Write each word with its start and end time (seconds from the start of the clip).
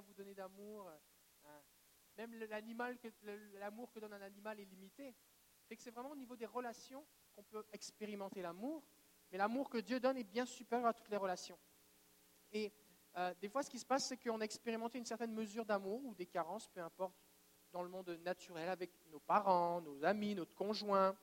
vous 0.00 0.14
donner 0.14 0.34
d'amour. 0.34 0.88
Hein. 0.88 1.60
Même 2.16 2.34
l'animal, 2.34 2.98
l'amour 3.54 3.90
que 3.90 3.98
donne 3.98 4.12
un 4.12 4.22
animal 4.22 4.60
est 4.60 4.64
limité. 4.64 5.14
Fait 5.68 5.76
que 5.76 5.82
c'est 5.82 5.90
vraiment 5.90 6.10
au 6.10 6.16
niveau 6.16 6.36
des 6.36 6.46
relations 6.46 7.04
qu'on 7.34 7.42
peut 7.42 7.64
expérimenter 7.72 8.42
l'amour, 8.42 8.82
mais 9.30 9.38
l'amour 9.38 9.70
que 9.70 9.78
Dieu 9.78 9.98
donne 9.98 10.18
est 10.18 10.24
bien 10.24 10.44
supérieur 10.44 10.88
à 10.88 10.92
toutes 10.92 11.08
les 11.08 11.16
relations. 11.16 11.58
Et 12.52 12.72
euh, 13.16 13.32
des 13.40 13.48
fois, 13.48 13.62
ce 13.62 13.70
qui 13.70 13.78
se 13.78 13.86
passe, 13.86 14.06
c'est 14.06 14.16
qu'on 14.18 14.40
a 14.40 14.44
expérimenté 14.44 14.98
une 14.98 15.06
certaine 15.06 15.32
mesure 15.32 15.64
d'amour 15.64 16.04
ou 16.04 16.14
des 16.14 16.26
carences, 16.26 16.68
peu 16.68 16.80
importe, 16.80 17.14
dans 17.72 17.82
le 17.82 17.88
monde 17.88 18.10
naturel, 18.22 18.68
avec 18.68 18.90
nos 19.10 19.20
parents, 19.20 19.80
nos 19.80 20.04
amis, 20.04 20.34
notre 20.34 20.54
conjoint, 20.54 21.16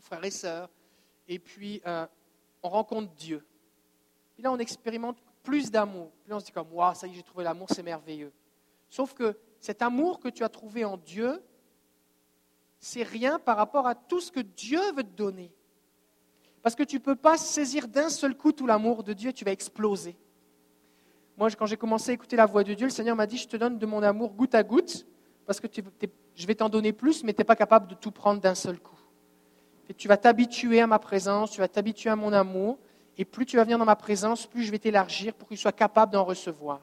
frères 0.00 0.24
et 0.24 0.30
sœurs. 0.30 0.68
Et 1.28 1.38
puis, 1.38 1.80
euh, 1.86 2.06
on 2.62 2.68
rencontre 2.68 3.12
Dieu. 3.14 3.46
Et 4.38 4.42
là, 4.42 4.50
on 4.50 4.58
expérimente 4.58 5.20
plus 5.46 5.70
d'amour. 5.70 6.10
Puis 6.24 6.32
on 6.32 6.40
se 6.40 6.46
dit 6.46 6.52
comme, 6.52 6.72
waouh, 6.72 6.94
ça 6.94 7.06
y 7.06 7.12
est, 7.12 7.14
j'ai 7.14 7.22
trouvé 7.22 7.44
l'amour, 7.44 7.68
c'est 7.70 7.84
merveilleux. 7.84 8.32
Sauf 8.90 9.14
que 9.14 9.38
cet 9.60 9.80
amour 9.80 10.18
que 10.18 10.28
tu 10.28 10.42
as 10.42 10.48
trouvé 10.48 10.84
en 10.84 10.96
Dieu, 10.96 11.40
c'est 12.80 13.04
rien 13.04 13.38
par 13.38 13.56
rapport 13.56 13.86
à 13.86 13.94
tout 13.94 14.20
ce 14.20 14.32
que 14.32 14.40
Dieu 14.40 14.80
veut 14.96 15.04
te 15.04 15.16
donner. 15.16 15.54
Parce 16.62 16.74
que 16.74 16.82
tu 16.82 16.96
ne 16.96 17.00
peux 17.00 17.14
pas 17.14 17.36
saisir 17.36 17.86
d'un 17.86 18.08
seul 18.08 18.36
coup 18.36 18.50
tout 18.50 18.66
l'amour 18.66 19.04
de 19.04 19.12
Dieu, 19.12 19.32
tu 19.32 19.44
vas 19.44 19.52
exploser. 19.52 20.16
Moi, 21.36 21.48
quand 21.52 21.66
j'ai 21.66 21.76
commencé 21.76 22.10
à 22.10 22.14
écouter 22.14 22.34
la 22.34 22.46
voix 22.46 22.64
de 22.64 22.74
Dieu, 22.74 22.86
le 22.86 22.92
Seigneur 22.92 23.14
m'a 23.14 23.26
dit, 23.26 23.38
je 23.38 23.46
te 23.46 23.56
donne 23.56 23.78
de 23.78 23.86
mon 23.86 24.02
amour 24.02 24.32
goutte 24.32 24.56
à 24.56 24.64
goutte, 24.64 25.06
parce 25.46 25.60
que 25.60 25.68
je 26.34 26.46
vais 26.46 26.56
t'en 26.56 26.68
donner 26.68 26.92
plus, 26.92 27.22
mais 27.22 27.32
tu 27.32 27.40
n'es 27.40 27.44
pas 27.44 27.54
capable 27.54 27.86
de 27.86 27.94
tout 27.94 28.10
prendre 28.10 28.40
d'un 28.40 28.56
seul 28.56 28.80
coup. 28.80 28.98
Et 29.88 29.94
tu 29.94 30.08
vas 30.08 30.16
t'habituer 30.16 30.80
à 30.80 30.88
ma 30.88 30.98
présence, 30.98 31.52
tu 31.52 31.60
vas 31.60 31.68
t'habituer 31.68 32.10
à 32.10 32.16
mon 32.16 32.32
amour, 32.32 32.78
et 33.18 33.24
plus 33.24 33.46
tu 33.46 33.56
vas 33.56 33.64
venir 33.64 33.78
dans 33.78 33.84
ma 33.84 33.96
présence, 33.96 34.46
plus 34.46 34.64
je 34.64 34.70
vais 34.70 34.78
t'élargir 34.78 35.34
pour 35.34 35.48
que 35.48 35.54
tu 35.54 35.60
sois 35.60 35.72
capable 35.72 36.12
d'en 36.12 36.24
recevoir. 36.24 36.80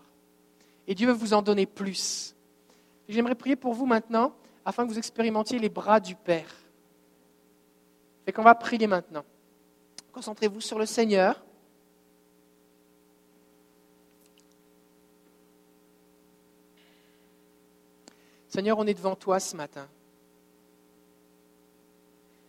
Et 0.88 0.96
Dieu 0.96 1.08
veut 1.08 1.14
vous 1.14 1.34
en 1.34 1.42
donner 1.42 1.66
plus. 1.66 2.36
J'aimerais 3.08 3.36
prier 3.36 3.56
pour 3.56 3.74
vous 3.74 3.86
maintenant, 3.86 4.34
afin 4.66 4.84
que 4.84 4.90
vous 4.90 4.98
expérimentiez 4.98 5.60
les 5.60 5.70
bras 5.70 6.00
du 6.00 6.16
Père. 6.16 6.50
Et 8.26 8.32
qu'on 8.32 8.44
va 8.44 8.56
prier 8.56 8.88
maintenant. 8.88 9.24
Concentrez-vous 10.12 10.62
sur 10.62 10.80
le 10.80 10.86
Seigneur. 10.86 11.44
Seigneur, 18.48 18.78
on 18.78 18.86
est 18.86 18.94
devant 18.94 19.16
toi 19.16 19.40
ce 19.40 19.56
matin. 19.56 19.88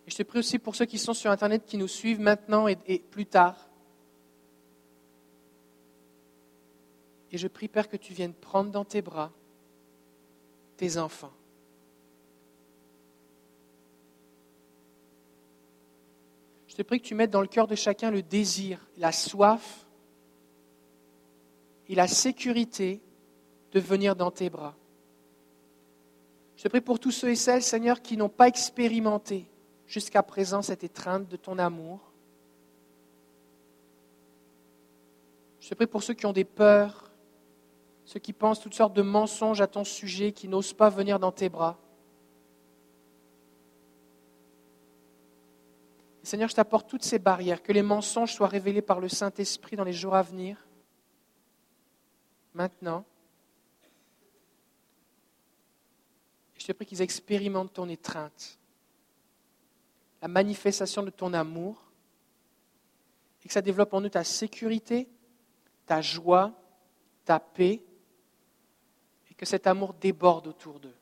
Et 0.07 0.11
je 0.11 0.17
te 0.17 0.23
prie 0.23 0.39
aussi 0.39 0.59
pour 0.59 0.75
ceux 0.75 0.85
qui 0.85 0.99
sont 0.99 1.15
sur 1.15 1.31
Internet, 1.31 1.63
qui 1.65 1.77
nous 1.77 1.87
suivent 1.87 2.19
maintenant 2.19 2.67
et, 2.67 2.99
plus 3.09 3.25
tard. 3.25 3.64
Et 7.35 7.37
je 7.37 7.49
prie, 7.49 7.67
Père, 7.67 7.89
que 7.89 7.97
tu 7.97 8.13
viennes 8.13 8.33
prendre 8.33 8.71
dans 8.71 8.85
tes 8.85 9.01
bras 9.01 9.29
tes 10.77 10.97
enfants. 10.97 11.33
Je 16.69 16.77
te 16.77 16.81
prie 16.81 17.01
que 17.01 17.05
tu 17.05 17.13
mettes 17.13 17.31
dans 17.31 17.41
le 17.41 17.47
cœur 17.47 17.67
de 17.67 17.75
chacun 17.75 18.09
le 18.09 18.21
désir, 18.21 18.87
la 18.97 19.11
soif 19.11 19.85
et 21.89 21.95
la 21.95 22.07
sécurité 22.07 23.01
de 23.73 23.81
venir 23.81 24.15
dans 24.15 24.31
tes 24.31 24.49
bras. 24.49 24.77
Je 26.55 26.63
te 26.63 26.69
prie 26.69 26.79
pour 26.79 27.01
tous 27.01 27.11
ceux 27.11 27.31
et 27.31 27.35
celles, 27.35 27.63
Seigneur, 27.63 28.01
qui 28.01 28.15
n'ont 28.15 28.29
pas 28.29 28.47
expérimenté 28.47 29.45
jusqu'à 29.87 30.23
présent 30.23 30.61
cette 30.61 30.85
étreinte 30.85 31.27
de 31.27 31.35
ton 31.35 31.59
amour. 31.59 31.99
Je 35.59 35.67
te 35.67 35.75
prie 35.75 35.85
pour 35.85 36.01
ceux 36.01 36.13
qui 36.13 36.25
ont 36.25 36.31
des 36.31 36.45
peurs, 36.45 37.04
ceux 38.05 38.19
qui 38.19 38.33
pensent 38.33 38.61
toutes 38.61 38.73
sortes 38.73 38.93
de 38.93 39.01
mensonges 39.01 39.61
à 39.61 39.67
ton 39.67 39.83
sujet, 39.83 40.31
qui 40.31 40.47
n'osent 40.47 40.73
pas 40.73 40.89
venir 40.89 41.19
dans 41.19 41.31
tes 41.31 41.49
bras. 41.49 41.77
Seigneur, 46.23 46.49
je 46.49 46.55
t'apporte 46.55 46.89
toutes 46.89 47.03
ces 47.03 47.19
barrières, 47.19 47.61
que 47.61 47.71
les 47.71 47.83
mensonges 47.83 48.33
soient 48.33 48.47
révélés 48.47 48.81
par 48.81 48.99
le 48.99 49.09
Saint-Esprit 49.09 49.75
dans 49.75 49.83
les 49.83 49.93
jours 49.93 50.15
à 50.15 50.23
venir, 50.23 50.57
maintenant. 52.53 53.05
je 56.65 56.71
te 56.71 56.77
prie 56.77 56.87
qu'ils 56.87 57.03
expérimentent 57.03 57.73
ton 57.73 57.87
étreinte, 57.89 58.57
la 60.19 60.27
manifestation 60.27 61.03
de 61.03 61.11
ton 61.11 61.31
amour, 61.33 61.79
et 63.43 63.47
que 63.47 63.53
ça 63.53 63.61
développe 63.61 63.93
en 63.93 64.01
nous 64.01 64.09
ta 64.09 64.23
sécurité, 64.23 65.07
ta 65.85 66.01
joie, 66.01 66.59
ta 67.23 67.39
paix, 67.39 67.83
que 69.37 69.45
cet 69.45 69.67
amour 69.67 69.93
déborde 69.93 70.47
autour 70.47 70.79
d'eux. 70.79 70.95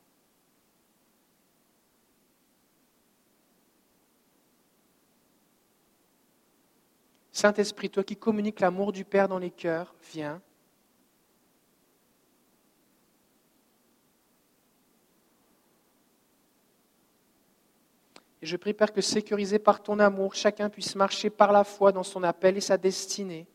Saint-Esprit, 7.31 7.89
toi 7.89 8.03
qui 8.03 8.15
communiques 8.15 8.59
l'amour 8.59 8.91
du 8.91 9.05
Père 9.05 9.27
dans 9.27 9.39
les 9.39 9.51
cœurs, 9.51 9.93
viens. 10.11 10.41
Et 18.41 18.45
je 18.45 18.57
prie, 18.57 18.73
Père, 18.73 18.91
que 18.91 19.01
sécurisé 19.01 19.57
par 19.57 19.81
ton 19.81 19.99
amour, 19.99 20.35
chacun 20.35 20.69
puisse 20.69 20.95
marcher 20.95 21.29
par 21.29 21.51
la 21.51 21.63
foi 21.63 21.91
dans 21.91 22.03
son 22.03 22.23
appel 22.23 22.57
et 22.57 22.61
sa 22.61 22.77
destinée, 22.77 23.47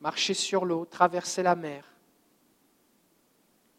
marcher 0.00 0.34
sur 0.34 0.64
l'eau, 0.64 0.84
traverser 0.84 1.42
la 1.42 1.56
mer 1.56 1.95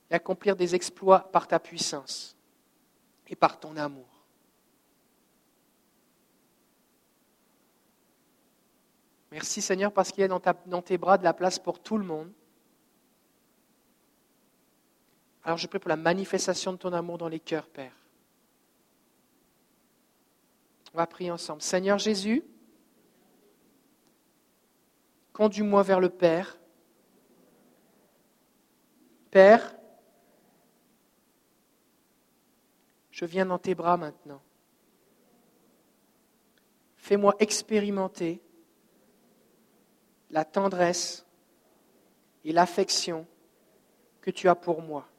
et 0.10 0.16
accomplir 0.16 0.56
des 0.56 0.76
exploits 0.76 1.32
par 1.32 1.48
ta 1.48 1.60
puissance 1.60 2.36
et 3.28 3.36
par 3.36 3.60
ton 3.60 3.76
amour. 3.78 4.18
Merci 9.32 9.62
Seigneur 9.62 9.92
parce 9.92 10.12
qu'il 10.12 10.22
y 10.22 10.24
a 10.24 10.28
dans, 10.28 10.82
tes 10.82 10.98
bras 10.98 11.18
de 11.18 11.24
la 11.24 11.34
place 11.34 11.60
pour 11.60 11.80
tout 11.80 11.98
le 11.98 12.06
monde. 12.06 12.32
Alors 15.44 15.58
je 15.58 15.68
prie 15.68 15.80
pour 15.80 15.90
la 15.90 15.96
manifestation 15.96 16.74
de 16.74 16.78
ton 16.78 16.94
amour 16.94 17.18
dans 17.18 17.28
les 17.28 17.40
cœurs, 17.40 17.68
Père. 17.68 17.94
On 20.94 20.98
va 20.98 21.08
prier 21.08 21.30
ensemble. 21.30 21.62
Seigneur 21.62 22.00
Jésus, 22.00 22.44
conduis-moi 25.34 25.84
vers 25.84 26.00
le 26.00 26.10
Père. 26.10 26.58
Père, 29.30 29.77
je 33.18 33.26
viens 33.26 33.48
dans 33.48 33.58
tes 33.58 33.74
bras 33.74 33.98
maintenant. 33.98 34.40
Fais-moi 36.98 37.36
expérimenter 37.40 38.40
la 40.30 40.46
tendresse 40.46 41.26
et 42.46 42.52
l'affection 42.52 43.26
que 44.22 44.30
tu 44.30 44.48
as 44.48 44.54
pour 44.54 44.84
moi. 44.84 45.10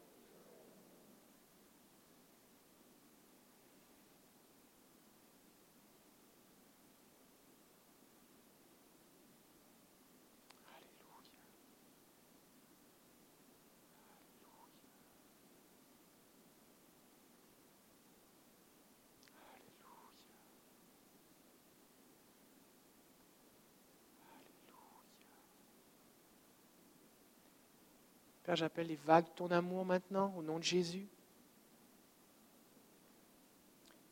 J'appelle 28.54 28.86
les 28.86 28.96
vagues 28.96 29.26
de 29.26 29.30
ton 29.30 29.50
amour 29.50 29.84
maintenant, 29.84 30.32
au 30.36 30.42
nom 30.42 30.58
de 30.58 30.64
Jésus. 30.64 31.06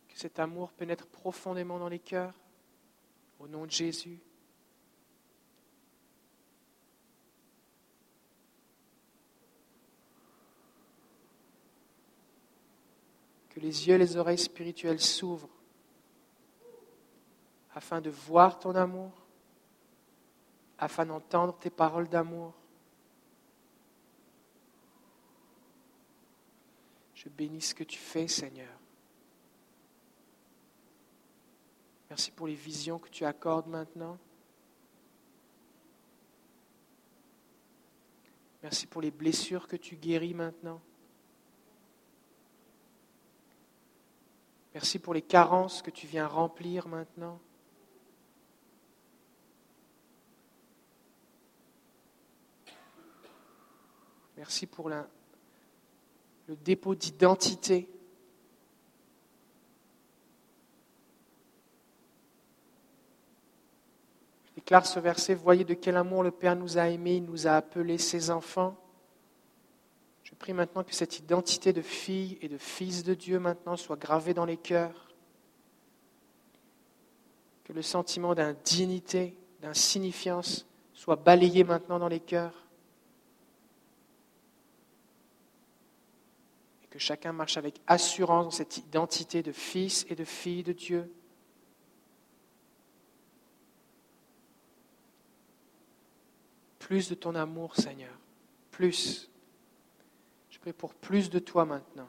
Que 0.09 0.19
cet 0.19 0.38
amour 0.38 0.73
pénètre 0.73 1.06
profondément 1.06 1.79
dans 1.79 1.88
les 1.88 1.99
cœurs, 1.99 2.35
au 3.38 3.49
nom 3.49 3.65
de 3.65 3.71
Jésus. 3.71 4.19
Que 13.49 13.61
les 13.61 13.88
yeux 13.88 13.94
et 13.94 13.99
les 13.99 14.17
oreilles 14.19 14.37
spirituelles 14.37 15.00
s'ouvrent 15.00 15.49
afin 17.75 18.00
de 18.00 18.09
voir 18.09 18.59
ton 18.59 18.75
amour, 18.75 19.12
afin 20.79 21.05
d'entendre 21.05 21.59
tes 21.59 21.69
paroles 21.69 22.09
d'amour. 22.09 22.55
Je 27.26 27.31
bénis 27.31 27.61
ce 27.61 27.75
que 27.75 27.82
tu 27.82 27.99
fais, 27.99 28.28
Seigneur. 28.28 28.73
Merci 32.08 32.31
pour 32.31 32.46
les 32.46 32.55
visions 32.55 33.00
que 33.00 33.08
tu 33.08 33.25
accordes 33.25 33.67
maintenant. 33.67 34.17
Merci 38.62 38.87
pour 38.87 39.02
les 39.02 39.11
blessures 39.11 39.67
que 39.67 39.75
tu 39.75 39.96
guéris 39.96 40.34
maintenant. 40.34 40.81
Merci 44.73 45.00
pour 45.00 45.12
les 45.12 45.23
carences 45.23 45.82
que 45.82 45.90
tu 45.90 46.06
viens 46.06 46.28
remplir 46.28 46.87
maintenant. 46.87 47.40
Merci 54.37 54.67
pour 54.69 54.88
le 56.48 56.56
dépôt 56.56 56.94
d'identité. 56.94 57.88
Je 64.46 64.54
déclare 64.54 64.87
ce 64.87 65.00
verset, 65.00 65.34
voyez 65.34 65.64
de 65.64 65.75
quel 65.75 65.96
amour 65.96 66.22
le 66.22 66.31
Père 66.31 66.56
nous 66.56 66.78
a 66.78 66.88
aimés, 66.88 67.16
il 67.16 67.25
nous 67.25 67.46
a 67.46 67.52
appelés 67.52 67.98
ses 67.98 68.31
enfants. 68.31 68.76
Je 70.22 70.34
prie 70.34 70.52
maintenant 70.52 70.84
que 70.84 70.94
cette 70.94 71.19
identité 71.19 71.72
de 71.72 71.82
fille 71.82 72.37
et 72.40 72.49
de 72.49 72.58
fils 72.58 73.04
de 73.04 73.14
Dieu 73.14 73.38
maintenant 73.38 73.76
soit 73.76 73.96
gravée 73.96 74.34
dans 74.34 74.44
les 74.44 74.56
cœurs. 74.56 75.14
Que 77.64 77.72
le 77.72 77.82
sentiment 77.82 78.34
d'indignité, 78.34 79.37
d'insignifiance 79.60 80.66
soit 80.94 81.16
balayé 81.16 81.64
maintenant 81.64 81.99
dans 81.99 82.08
les 82.08 82.20
cœurs. 82.20 82.65
Que 86.96 87.02
chacun 87.02 87.32
marche 87.32 87.58
avec 87.58 87.81
assurance 87.87 88.44
dans 88.46 88.50
cette 88.50 88.78
identité 88.78 89.43
de 89.43 89.52
fils 89.52 90.06
et 90.08 90.14
de 90.14 90.25
fille 90.25 90.62
de 90.62 90.72
Dieu. 90.72 91.12
Plus 96.78 97.10
de 97.10 97.14
ton 97.14 97.34
amour, 97.34 97.76
Seigneur. 97.76 98.19
Plus 98.70 99.28
pour 100.72 100.94
plus 100.94 101.31
de 101.31 101.38
toi 101.38 101.64
maintenant. 101.64 102.08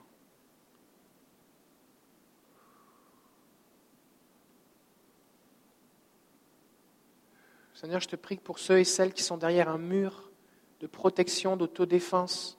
Seigneur, 7.76 8.00
je 8.00 8.08
te 8.08 8.16
prie 8.16 8.38
pour 8.38 8.58
ceux 8.58 8.80
et 8.80 8.84
celles 8.84 9.14
qui 9.14 9.22
sont 9.22 9.38
derrière 9.38 9.70
un 9.70 9.78
mur 9.78 10.32
de 10.80 10.88
protection, 10.88 11.58
d'autodéfense, 11.58 12.58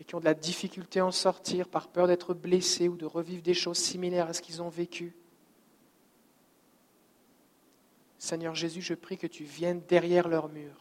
et 0.00 0.04
qui 0.04 0.14
ont 0.14 0.20
de 0.20 0.24
la 0.24 0.34
difficulté 0.34 1.00
à 1.00 1.06
en 1.06 1.10
sortir 1.10 1.68
par 1.68 1.88
peur 1.88 2.06
d'être 2.06 2.32
blessés 2.32 2.88
ou 2.88 2.96
de 2.96 3.04
revivre 3.04 3.42
des 3.42 3.54
choses 3.54 3.76
similaires 3.76 4.28
à 4.28 4.32
ce 4.32 4.40
qu'ils 4.40 4.62
ont 4.62 4.70
vécu. 4.70 5.14
Seigneur 8.18 8.54
Jésus, 8.54 8.80
je 8.80 8.94
prie 8.94 9.18
que 9.18 9.26
tu 9.26 9.44
viennes 9.44 9.82
derrière 9.88 10.28
leur 10.28 10.48
mur, 10.48 10.74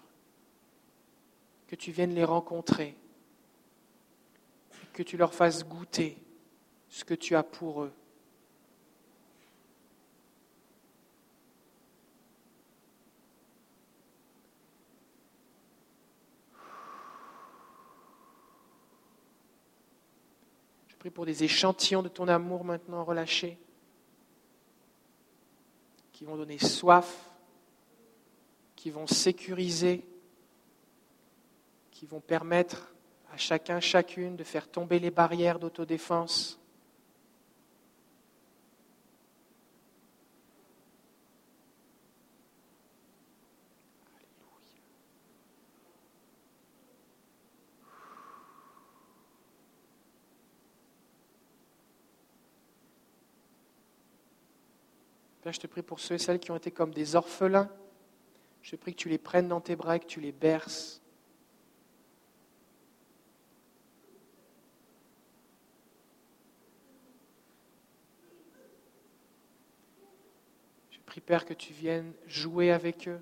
que 1.68 1.76
tu 1.76 1.92
viennes 1.92 2.14
les 2.14 2.24
rencontrer, 2.24 2.96
que 4.94 5.04
tu 5.04 5.18
leur 5.18 5.34
fasses 5.34 5.66
goûter 5.66 6.18
ce 6.90 7.04
que 7.04 7.14
tu 7.14 7.36
as 7.36 7.44
pour 7.44 7.84
eux. 7.84 7.94
Pour 21.10 21.26
des 21.26 21.44
échantillons 21.44 22.04
de 22.04 22.10
ton 22.10 22.28
amour 22.28 22.64
maintenant 22.64 23.04
relâchés, 23.04 23.58
qui 26.12 26.26
vont 26.26 26.36
donner 26.36 26.58
soif, 26.58 27.30
qui 28.76 28.92
vont 28.92 29.08
sécuriser, 29.08 30.06
qui 31.92 32.06
vont 32.06 32.22
permettre 32.22 32.94
à 33.34 33.38
chacun, 33.38 33.80
chacune 33.80 34.36
de 34.36 34.44
faire 34.44 34.70
tomber 34.70 35.00
les 35.00 35.12
barrières 35.12 35.60
d'autodéfense. 35.60 36.60
Père, 55.42 55.54
je 55.54 55.60
te 55.60 55.68
prie 55.68 55.82
pour 55.82 56.00
ceux 56.00 56.16
et 56.16 56.20
celles 56.20 56.40
qui 56.40 56.52
ont 56.52 56.58
été 56.58 56.72
comme 56.72 56.94
des 56.94 57.16
orphelins. 57.16 57.70
Je 58.62 58.76
prie 58.76 58.94
que 58.94 59.00
tu 59.00 59.10
les 59.10 59.18
prennes 59.18 59.48
dans 59.48 59.62
tes 59.62 59.76
bras 59.76 59.96
et 59.96 60.00
que 60.00 60.06
tu 60.06 60.20
les 60.20 60.32
berces. 60.32 61.00
prie, 71.10 71.22
Père, 71.22 71.46
que 71.46 71.56
tu 71.56 71.74
viennes 71.74 72.14
jouer 72.28 72.72
avec 72.72 73.08
eux. 73.08 73.20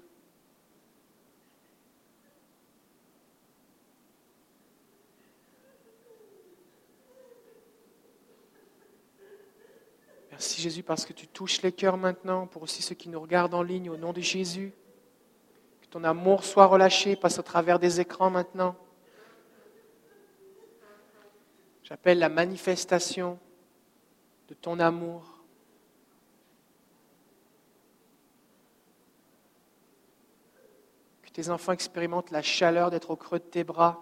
Merci 10.38 10.62
Jésus 10.62 10.84
parce 10.84 11.04
que 11.04 11.14
tu 11.14 11.28
touches 11.28 11.64
les 11.64 11.72
cœurs 11.72 11.98
maintenant, 11.98 12.46
pour 12.46 12.62
aussi 12.62 12.84
ceux 12.84 12.94
qui 12.94 13.10
nous 13.10 13.20
regardent 13.20 13.56
en 13.56 13.64
ligne, 13.64 13.90
au 13.90 13.98
nom 13.98 14.14
de 14.14 14.22
Jésus. 14.22 14.72
Que 15.82 15.88
ton 15.88 16.04
amour 16.04 16.44
soit 16.44 16.68
relâché, 16.68 17.16
passe 17.16 17.40
au 17.40 17.42
travers 17.42 17.80
des 17.80 18.00
écrans 18.00 18.30
maintenant. 18.30 18.76
J'appelle 21.84 22.20
la 22.20 22.30
manifestation 22.30 23.40
de 24.48 24.54
ton 24.54 24.80
amour 24.80 25.38
tes 31.38 31.50
enfants 31.52 31.72
expérimentent 31.72 32.32
la 32.32 32.42
chaleur 32.42 32.90
d'être 32.90 33.12
au 33.12 33.16
creux 33.16 33.38
de 33.38 33.44
tes 33.44 33.64
bras, 33.64 34.02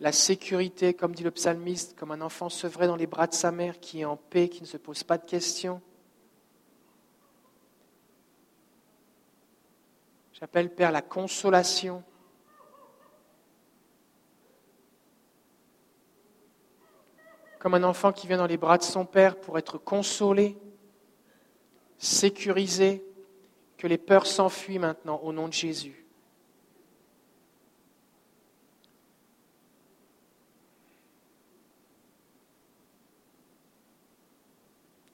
la 0.00 0.12
sécurité, 0.12 0.94
comme 0.94 1.14
dit 1.14 1.22
le 1.22 1.30
psalmiste, 1.30 1.96
comme 1.98 2.10
un 2.10 2.20
enfant 2.20 2.48
sevré 2.48 2.86
dans 2.86 2.96
les 2.96 3.06
bras 3.06 3.26
de 3.26 3.34
sa 3.34 3.50
mère 3.50 3.80
qui 3.80 4.00
est 4.00 4.04
en 4.04 4.16
paix, 4.16 4.48
qui 4.48 4.60
ne 4.60 4.66
se 4.66 4.76
pose 4.76 5.02
pas 5.02 5.18
de 5.18 5.24
questions. 5.24 5.80
J'appelle, 10.32 10.74
Père, 10.74 10.92
la 10.92 11.00
consolation. 11.00 12.04
Comme 17.58 17.74
un 17.74 17.84
enfant 17.84 18.12
qui 18.12 18.26
vient 18.26 18.36
dans 18.36 18.46
les 18.46 18.58
bras 18.58 18.76
de 18.76 18.82
son 18.82 19.06
Père 19.06 19.40
pour 19.40 19.56
être 19.56 19.78
consolé, 19.78 20.58
sécurisé, 21.96 23.02
que 23.78 23.86
les 23.86 23.98
peurs 23.98 24.26
s'enfuient 24.26 24.78
maintenant 24.78 25.20
au 25.22 25.32
nom 25.32 25.48
de 25.48 25.52
Jésus. 25.52 26.05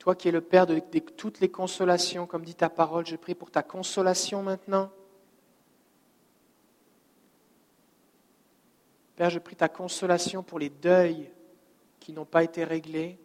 Toi 0.03 0.17
qui 0.17 0.27
es 0.27 0.33
le 0.33 0.41
Père 0.41 0.67
de, 0.67 0.81
toutes 0.81 1.39
les 1.39 1.49
consolations, 1.49 2.27
comme 2.27 2.45
dit 2.45 2.57
ta 2.57 2.69
parole, 2.69 3.07
je 3.07 3.15
prie 3.15 3.37
pour 3.37 3.53
ta 3.53 3.63
consolation 3.63 4.43
maintenant. 4.43 4.91
Père, 9.15 9.31
je 9.31 9.39
prie 9.39 9.55
ta 9.55 9.69
consolation 9.69 10.43
pour 10.43 10.59
les 10.59 10.71
deuils 10.71 11.31
qui 12.01 12.13
n'ont 12.13 12.25
pas 12.25 12.43
été 12.43 12.65
réglés, 12.65 13.17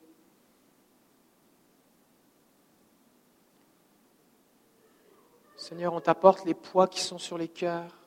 Seigneur, 5.55 5.95
on 5.95 5.99
t'apporte 5.99 6.45
les 6.45 6.53
poids 6.53 6.87
qui 6.87 7.01
sont 7.01 7.17
sur 7.17 7.39
les 7.39 7.47
cœurs. 7.47 8.06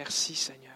Merci 0.00 0.34
Seigneur. 0.34 0.72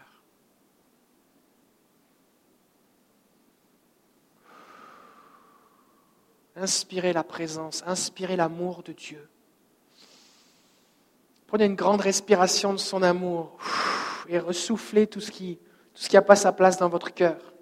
Inspirez 6.57 7.15
la 7.15 7.25
présence, 7.25 7.83
inspirez 7.87 8.37
l'amour 8.37 8.83
de 8.83 8.93
Dieu. 8.93 9.27
Prenez 11.47 11.65
une 11.65 11.75
grande 11.75 12.03
respiration 12.03 12.75
de 12.75 12.79
son 12.79 13.03
amour 13.03 13.57
et 14.29 14.39
ressoufflez 14.39 15.07
tout 15.07 15.23
ce 15.23 15.31
qui 15.31 15.59
n'a 16.13 16.21
pas 16.21 16.37
sa 16.37 16.53
place 16.53 16.77
dans 16.77 16.91
votre 16.91 17.15
cœur. 17.15 17.55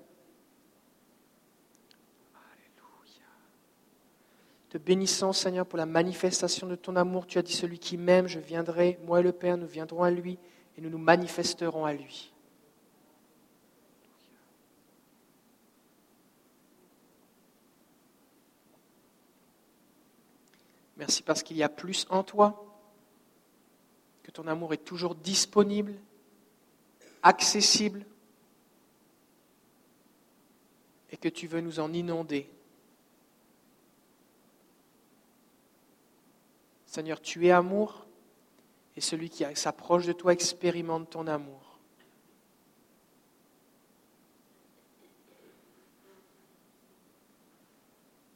Te 4.69 4.79
bénissons, 4.79 5.33
Seigneur, 5.33 5.65
pour 5.65 5.79
la 5.79 5.87
manifestation 5.87 6.67
de 6.67 6.75
ton 6.75 6.97
amour. 6.97 7.29
Tu 7.29 7.39
as 7.39 7.43
dit, 7.43 7.53
celui 7.53 7.79
qui 7.79 7.97
m'aime, 7.97 8.27
je 8.27 8.41
viendrai, 8.41 8.99
moi 9.05 9.21
et 9.21 9.23
le 9.23 9.31
Père, 9.31 9.57
nous 9.57 9.69
viendrons 9.69 10.03
à 10.03 10.11
lui 10.11 10.41
et 10.77 10.81
nous 10.81 10.91
nous 10.91 10.99
manifesterons 10.99 11.85
à 11.85 11.93
lui. 11.93 12.33
Merci 20.97 21.23
parce 21.23 21.43
qu'il 21.43 21.57
y 21.57 21.65
a 21.65 21.69
plus 21.69 22.07
en 22.11 22.23
toi, 22.23 22.65
que 24.23 24.31
ton 24.31 24.47
amour 24.47 24.73
est 24.73 24.85
toujours 24.85 25.17
disponible, 25.17 25.95
accessible, 27.23 28.07
et 31.11 31.17
que 31.17 31.29
tu 31.29 31.47
veux 31.47 31.61
nous 31.61 31.81
en 31.81 31.93
inonder. 31.93 32.49
Seigneur, 36.87 37.21
tu 37.21 37.47
es 37.47 37.51
amour, 37.51 38.02
et 38.97 39.01
celui 39.01 39.31
qui 39.31 39.45
s'approche 39.55 40.07
de 40.07 40.13
toi 40.13 40.33
expérimente 40.33 41.11
ton 41.11 41.27
amour. 41.27 41.73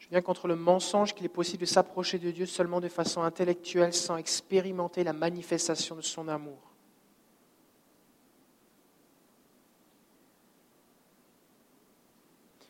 Je 0.06 0.10
viens 0.10 0.22
contre 0.22 0.46
le 0.46 0.54
mensonge 0.54 1.14
qu'il 1.14 1.26
est 1.26 1.28
possible 1.28 1.62
de 1.62 1.66
s'approcher 1.66 2.20
de 2.20 2.30
Dieu 2.30 2.46
seulement 2.46 2.80
de 2.80 2.88
façon 2.88 3.22
intellectuelle 3.22 3.92
sans 3.92 4.16
expérimenter 4.16 5.02
la 5.02 5.12
manifestation 5.12 5.96
de 5.96 6.00
son 6.00 6.28
amour. 6.28 6.58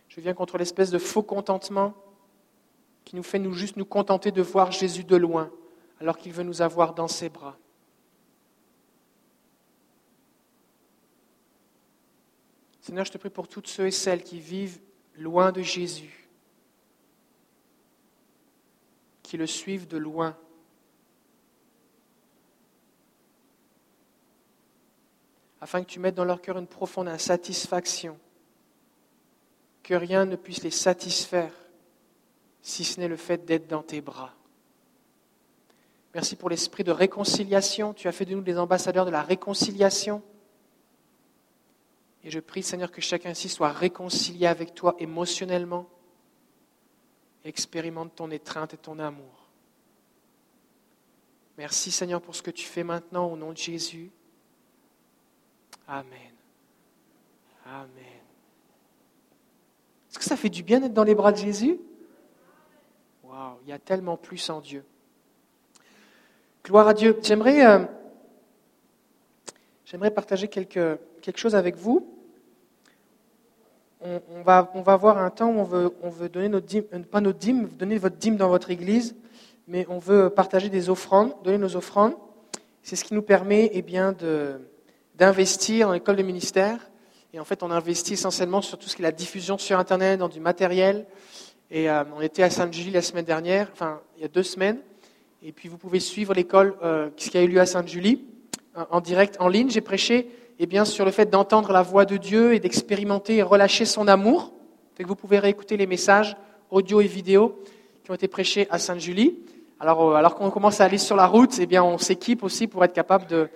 Je 0.09 0.23
viens 0.23 0.33
contre 0.33 0.57
l'espèce 0.57 0.90
de 0.90 0.97
faux 0.97 1.23
contentement 1.23 1.93
qui 3.05 3.16
nous 3.16 3.23
fait 3.23 3.38
nous 3.38 3.52
juste 3.52 3.76
nous 3.76 3.85
contenter 3.85 4.33
de 4.33 4.40
voir 4.40 4.73
Jésus 4.73 5.05
de 5.05 5.16
loin 5.16 5.50
alors 6.00 6.16
qu'il 6.16 6.33
veut 6.33 6.43
nous 6.43 6.62
avoir 6.62 6.95
dans 6.95 7.07
ses 7.07 7.28
bras. 7.28 7.59
Seigneur, 12.87 13.05
je 13.05 13.11
te 13.11 13.19
prie 13.19 13.31
pour 13.31 13.49
toutes 13.49 13.66
ceux 13.66 13.88
et 13.88 13.90
celles 13.90 14.23
qui 14.23 14.38
vivent 14.38 14.78
loin 15.16 15.50
de 15.50 15.61
Jésus, 15.61 16.28
qui 19.25 19.37
le 19.37 19.49
suivent 19.49 19.88
de 19.88 19.97
loin. 19.97 20.37
Afin 25.61 25.83
que 25.83 25.88
tu 25.88 25.99
mettes 25.99 26.14
dans 26.14 26.25
leur 26.25 26.40
cœur 26.40 26.59
une 26.59 26.69
profonde 26.69 27.09
insatisfaction, 27.09 28.16
que 29.83 29.95
rien 29.95 30.25
ne 30.25 30.37
puisse 30.37 30.62
les 30.62 30.71
satisfaire 30.71 31.52
si 32.62 32.85
ce 32.85 33.00
n'est 33.00 33.09
le 33.09 33.16
fait 33.16 33.45
d'être 33.45 33.66
dans 33.66 33.83
tes 33.83 34.00
bras. 34.00 34.33
Merci 36.14 36.37
pour 36.37 36.50
l'esprit 36.50 36.85
de 36.85 36.93
réconciliation. 36.93 37.95
Tu 37.95 38.07
as 38.07 38.12
fait 38.12 38.26
de 38.26 38.37
nous 38.37 38.43
des 38.43 38.57
ambassadeurs 38.57 39.07
de 39.07 39.11
la 39.11 39.23
réconciliation. 39.23 40.23
Et 42.26 42.30
je 42.30 42.40
prie, 42.40 42.64
Seigneur, 42.64 42.90
que 42.90 43.00
chacun 43.00 43.30
ici 43.30 43.49
soit 43.49 43.71
réconcilié 43.71 44.49
avec 44.49 44.75
toi 44.75 44.97
émotionnellement 44.99 45.88
expérimente 47.45 48.16
ton 48.16 48.33
étreinte 48.33 48.75
et 48.75 48.76
ton 48.76 48.99
amour. 48.99 49.47
Merci, 51.56 51.92
Seigneur, 51.92 52.21
pour 52.21 52.35
ce 52.35 52.42
que 52.42 52.50
tu 52.50 52.66
fais 52.66 52.83
maintenant 52.83 53.30
au 53.30 53.37
nom 53.37 53.52
de 53.52 53.56
Jésus. 53.56 54.11
Amen. 55.87 56.33
Amen. 57.64 58.25
Est-ce 60.11 60.18
que 60.18 60.25
ça 60.25 60.37
fait 60.37 60.50
du 60.50 60.64
bien 60.64 60.80
d'être 60.80 60.95
dans 60.95 61.04
les 61.04 61.14
bras 61.14 61.30
de 61.30 61.38
Jésus? 61.38 61.78
Waouh, 63.23 63.59
il 63.62 63.68
y 63.68 63.73
a 63.73 63.78
tellement 63.78 64.16
plus 64.16 64.50
en 64.50 64.61
Dieu. 64.61 64.85
Gloire 66.64 66.88
à 66.88 66.95
Dieu. 66.95 67.21
J'aimerais, 67.23 67.64
euh, 67.64 67.85
j'aimerais 69.85 70.11
partager 70.11 70.49
quelque, 70.49 70.99
quelque 71.23 71.38
chose 71.38 71.54
avec 71.54 71.76
vous 71.76 72.16
on, 74.00 74.43
va, 74.43 74.71
on 74.75 74.83
va 74.83 74.93
avoir 74.93 75.19
un 75.19 75.31
temps 75.31 75.49
où 75.49 75.59
on 75.59 75.65
veut, 75.65 75.91
on 76.03 76.11
veut 76.11 76.29
donner 76.29 76.49
notre 76.49 76.67
dîme, 76.67 76.85
pas 77.11 77.21
notre 77.21 77.38
dîme, 77.38 77.69
donner 77.69 77.99
votre 77.99 78.17
dîme 78.17 78.37
dans 78.37 78.49
votre 78.49 78.71
église, 78.71 79.17
mais 79.67 79.87
on 79.88 79.99
veut 79.99 80.31
partager 80.31 80.69
des 80.69 80.91
offrandes, 80.91 81.33
donner 81.43 81.59
nos 81.59 81.76
offrandes. 81.76 82.15
C'est 82.83 82.97
ce 82.97 83.05
qui 83.05 83.15
nous 83.15 83.23
permet 83.23 83.71
eh 83.73 83.83
bien, 83.83 84.12
de, 84.12 84.61
d'investir 85.17 85.88
dans 85.88 85.93
l'école 85.93 86.17
de 86.17 86.23
ministère. 86.23 86.79
Et 87.33 87.41
en 87.41 87.45
fait, 87.45 87.62
on 87.62 87.71
investit 87.71 88.12
essentiellement 88.12 88.62
sur 88.62 88.79
tout 88.79 88.88
ce 88.88 88.97
qui 88.97 89.03
est 89.03 89.05
la 89.05 89.12
diffusion 89.12 89.59
sur 89.59 89.79
Internet, 89.79 90.21
dans 90.21 90.29
du 90.29 90.41
matériel. 90.41 91.07
Et 91.71 91.91
euh, 91.91 92.05
on 92.17 92.21
était 92.21 92.43
à 92.43 92.50
Sainte-Julie 92.50 92.93
la 92.93 93.03
semaine 93.03 93.25
dernière, 93.25 93.69
enfin, 93.73 94.00
il 94.17 94.23
y 94.23 94.25
a 94.25 94.29
deux 94.29 94.45
semaines. 94.45 94.79
Et 95.43 95.53
puis, 95.53 95.69
vous 95.69 95.79
pouvez 95.79 96.00
suivre 96.00 96.33
l'école 96.33 96.76
euh, 96.83 97.11
qui 97.17 97.37
a 97.37 97.43
eu 97.43 97.49
lieu 97.49 97.61
à 97.61 97.67
Sainte-Julie 97.67 98.25
en 98.91 99.00
direct, 99.00 99.37
en 99.41 99.49
ligne. 99.49 99.71
J'ai 99.71 99.81
prêché 99.81 100.31
eh 100.59 100.67
bien, 100.67 100.85
sur 100.85 101.05
le 101.05 101.11
fait 101.11 101.27
d'entendre 101.27 101.73
la 101.73 101.83
voix 101.83 102.05
de 102.05 102.17
Dieu 102.17 102.55
et 102.55 102.61
d'expérimenter 102.61 103.37
et 103.37 103.43
relâcher 103.43 103.85
son 103.85 104.09
amour. 104.09 104.53
que 104.97 105.05
vous 105.07 105.15
pouvez 105.15 105.39
réécouter 105.39 105.77
les 105.77 105.87
messages 105.87 106.37
audio 106.71 107.01
et 107.01 107.07
vidéo 107.07 107.63
qui 108.03 108.11
ont 108.11 108.15
été 108.15 108.29
prêchés 108.29 108.67
à 108.71 108.79
Sainte-Julie. 108.79 109.37
Alors, 109.79 110.13
euh, 110.13 110.15
alors 110.15 110.35
qu'on 110.35 110.51
commence 110.51 110.81
à 110.81 110.85
aller 110.85 110.97
sur 110.97 111.17
la 111.17 111.27
route, 111.27 111.59
eh 111.61 111.67
bien, 111.67 111.85
on 111.85 111.99
s'équipe 111.99 112.43
aussi 112.43 112.67
pour 112.67 112.83
être 112.85 112.95
capable 112.95 113.27
de, 113.27 113.49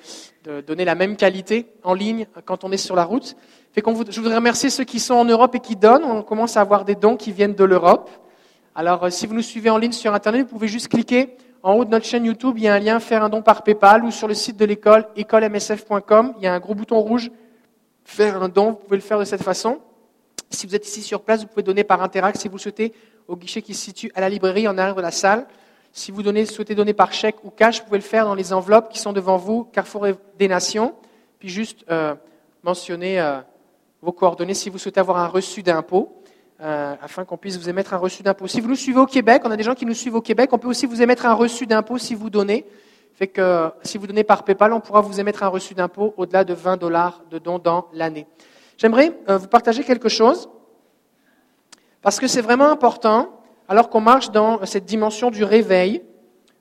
de, 0.45 0.61
donner 0.61 0.85
la 0.85 0.95
même 0.95 1.17
qualité 1.17 1.67
en 1.83 1.95
ligne 1.95 2.27
quand 2.45 2.65
on 2.65 2.73
est 2.73 2.77
sur 2.77 2.95
la 2.95 3.05
route. 3.05 3.37
Fait 3.73 3.81
qu'on, 3.81 3.95
je 3.95 4.21
voudrais 4.21 4.37
remercier 4.37 4.69
ceux 4.69 4.85
qui 4.85 5.01
sont 5.01 5.15
en 5.15 5.25
Europe 5.25 5.55
et 5.55 5.61
qui 5.61 5.77
donnent. 5.77 6.05
On 6.05 6.23
commence 6.23 6.59
à 6.59 6.61
avoir 6.61 6.85
des 6.85 6.97
dons 6.97 7.17
qui 7.17 7.33
viennent 7.33 7.55
de 7.55 7.65
l'Europe. 7.65 8.11
Alors, 8.75 9.05
euh, 9.05 9.11
si 9.11 9.27
vous 9.27 9.35
nous 9.35 9.43
suivez 9.43 9.71
en 9.71 9.79
ligne 9.79 9.93
sur 9.93 10.13
Internet, 10.13 10.43
vous 10.43 10.49
pouvez 10.49 10.69
juste 10.69 10.89
cliquer 10.89 11.37
en 11.63 11.75
haut 11.75 11.85
de 11.85 11.91
notre 11.91 12.07
chaîne 12.07 12.25
YouTube, 12.25 12.55
il 12.57 12.65
y 12.65 12.69
a 12.69 12.75
un 12.75 12.79
lien 12.79 13.01
Faire 13.01 13.23
un 13.23 13.29
don 13.29 13.43
par 13.43 13.63
PayPal 13.63 14.05
ou 14.05 14.11
sur 14.11 14.29
le 14.29 14.35
site 14.35 14.57
de 14.57 14.65
l'école, 14.65 15.07
écolemsf.com, 15.17 16.35
il 16.39 16.45
y 16.45 16.47
a 16.47 16.55
un 16.55 16.61
gros 16.61 16.75
bouton 16.75 17.01
rouge 17.01 17.31
Faire 18.05 18.43
un 18.43 18.49
don. 18.49 18.71
Vous 18.71 18.77
pouvez 18.77 18.97
le 18.97 19.03
faire 19.03 19.19
de 19.19 19.25
cette 19.25 19.43
façon. 19.43 19.79
Si 20.49 20.67
vous 20.67 20.75
êtes 20.75 20.87
ici 20.87 21.03
sur 21.03 21.23
place, 21.23 21.43
vous 21.43 21.47
pouvez 21.47 21.63
donner 21.63 21.85
par 21.85 22.03
Interact 22.03 22.39
si 22.39 22.49
vous 22.49 22.59
souhaitez 22.59 22.93
au 23.29 23.37
guichet 23.37 23.63
qui 23.63 23.75
se 23.75 23.85
situe 23.85 24.11
à 24.15 24.21
la 24.21 24.29
librairie 24.29 24.67
en 24.67 24.77
arrière 24.77 24.97
de 24.97 25.03
la 25.03 25.13
salle. 25.13 25.47
Si 25.93 26.11
vous 26.11 26.23
souhaitez 26.47 26.75
donner 26.75 26.93
par 26.93 27.13
chèque 27.13 27.45
ou 27.45 27.51
cash, 27.51 27.81
vous 27.81 27.85
pouvez 27.87 27.99
le 27.99 28.05
faire 28.05 28.25
dans 28.25 28.35
les 28.35 28.53
enveloppes 28.53 28.89
qui 28.91 28.99
sont 28.99 29.13
devant 29.13 29.37
vous, 29.37 29.65
Carrefour 29.65 30.07
des 30.39 30.49
Nations. 30.49 30.95
Puis 31.39 31.49
juste 31.49 31.85
euh, 31.91 32.15
mentionner 32.63 33.21
euh, 33.21 33.41
vos 34.03 34.13
coordonnées 34.13 34.55
si 34.55 34.71
vous 34.71 34.79
souhaitez 34.79 35.01
avoir 35.01 35.19
un 35.19 35.27
reçu 35.29 35.63
d'impôt. 35.63 36.20
Euh, 36.63 36.95
afin 37.01 37.25
qu'on 37.25 37.39
puisse 37.39 37.57
vous 37.57 37.71
émettre 37.71 37.95
un 37.95 37.97
reçu 37.97 38.23
d'impôt. 38.23 38.47
Si 38.47 38.61
vous 38.61 38.69
nous 38.69 38.77
suivez 38.77 39.01
au 39.01 39.07
Québec, 39.07 39.41
on 39.47 39.51
a 39.51 39.57
des 39.57 39.63
gens 39.63 39.75
qui 39.75 39.87
nous 39.87 39.95
suivent 39.95 40.17
au 40.17 40.21
Québec, 40.21 40.51
on 40.53 40.59
peut 40.59 40.69
aussi 40.69 40.85
vous 40.85 41.01
émettre 41.01 41.25
un 41.25 41.33
reçu 41.33 41.67
d'impôt 41.67 41.97
si 41.97 42.15
vous 42.15 42.29
donnez. 42.29 42.67
Fait 43.15 43.29
que 43.29 43.71
si 43.83 43.97
vous 43.97 44.07
donnez 44.07 44.25
par 44.25 44.45
PayPal, 44.45 44.75
on 44.75 44.81
pourra 44.81 45.01
vous 45.01 45.21
émettre 45.21 45.43
un 45.43 45.49
reçu 45.49 45.73
d'impôt 45.73 46.13
au-delà 46.19 46.45
de 46.45 46.53
20 46.53 46.77
dollars 46.77 47.23
de 47.31 47.39
dons 47.39 47.59
dans 47.59 47.89
l'année. 47.95 48.27
J'aimerais 48.77 49.19
euh, 49.31 49.39
vous 49.39 49.47
partager 49.47 49.85
quelque 49.85 50.11
chose 50.11 50.51
parce 52.03 52.21
que 52.21 52.27
c'est 52.27 52.43
vraiment 52.43 52.69
important, 52.69 53.31
alors 53.67 53.89
qu'on 53.89 54.03
marche 54.03 54.31
dans 54.31 54.63
cette 54.67 54.85
dimension 54.85 55.31
du 55.31 55.45
réveil, 55.45 56.03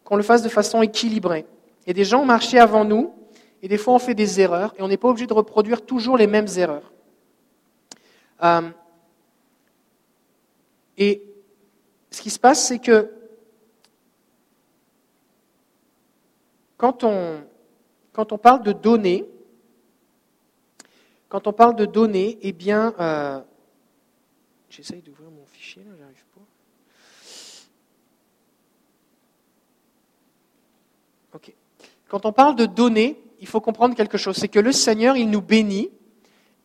qu'on 0.05 0.15
le 0.15 0.23
fasse 0.23 0.43
de 0.43 0.49
façon 0.49 0.81
équilibrée. 0.81 1.45
Et 1.87 1.93
des 1.93 2.05
gens 2.05 2.21
ont 2.21 2.25
marché 2.25 2.57
avant 2.57 2.85
nous, 2.85 3.13
et 3.61 3.67
des 3.67 3.77
fois 3.77 3.95
on 3.95 3.99
fait 3.99 4.15
des 4.15 4.39
erreurs, 4.39 4.73
et 4.77 4.81
on 4.81 4.87
n'est 4.87 4.95
pas 4.95 5.09
obligé 5.09 5.27
de 5.27 5.33
reproduire 5.33 5.85
toujours 5.85 6.15
les 6.15 6.27
mêmes 6.27 6.47
erreurs. 6.55 6.93
Euh, 8.43 8.61
et 10.99 11.23
ce 12.11 12.21
qui 12.21 12.29
se 12.29 12.37
passe, 12.37 12.67
c'est 12.67 12.79
que 12.79 13.09
quand 16.77 17.05
on, 17.05 17.41
quand 18.11 18.33
on 18.33 18.37
parle 18.37 18.63
de 18.63 18.73
données, 18.73 19.25
quand 21.29 21.47
on 21.47 21.53
parle 21.53 21.77
de 21.77 21.85
données, 21.85 22.37
eh 22.41 22.51
bien, 22.51 22.93
euh, 22.99 23.39
j'essaye 24.69 25.01
d'ouvrir 25.01 25.31
mon 25.31 25.45
fichier, 25.45 25.83
là, 25.83 25.91
j'arrive 25.97 26.25
pas. 26.35 26.41
Ok. 31.35 31.53
Quand 32.09 32.25
on 32.25 32.33
parle 32.33 32.57
de 32.57 32.65
données, 32.65 33.21
il 33.39 33.47
faut 33.47 33.61
comprendre 33.61 33.95
quelque 33.95 34.17
chose, 34.17 34.35
c'est 34.35 34.49
que 34.49 34.59
le 34.59 34.73
Seigneur, 34.73 35.15
il 35.15 35.29
nous 35.29 35.41
bénit 35.41 35.91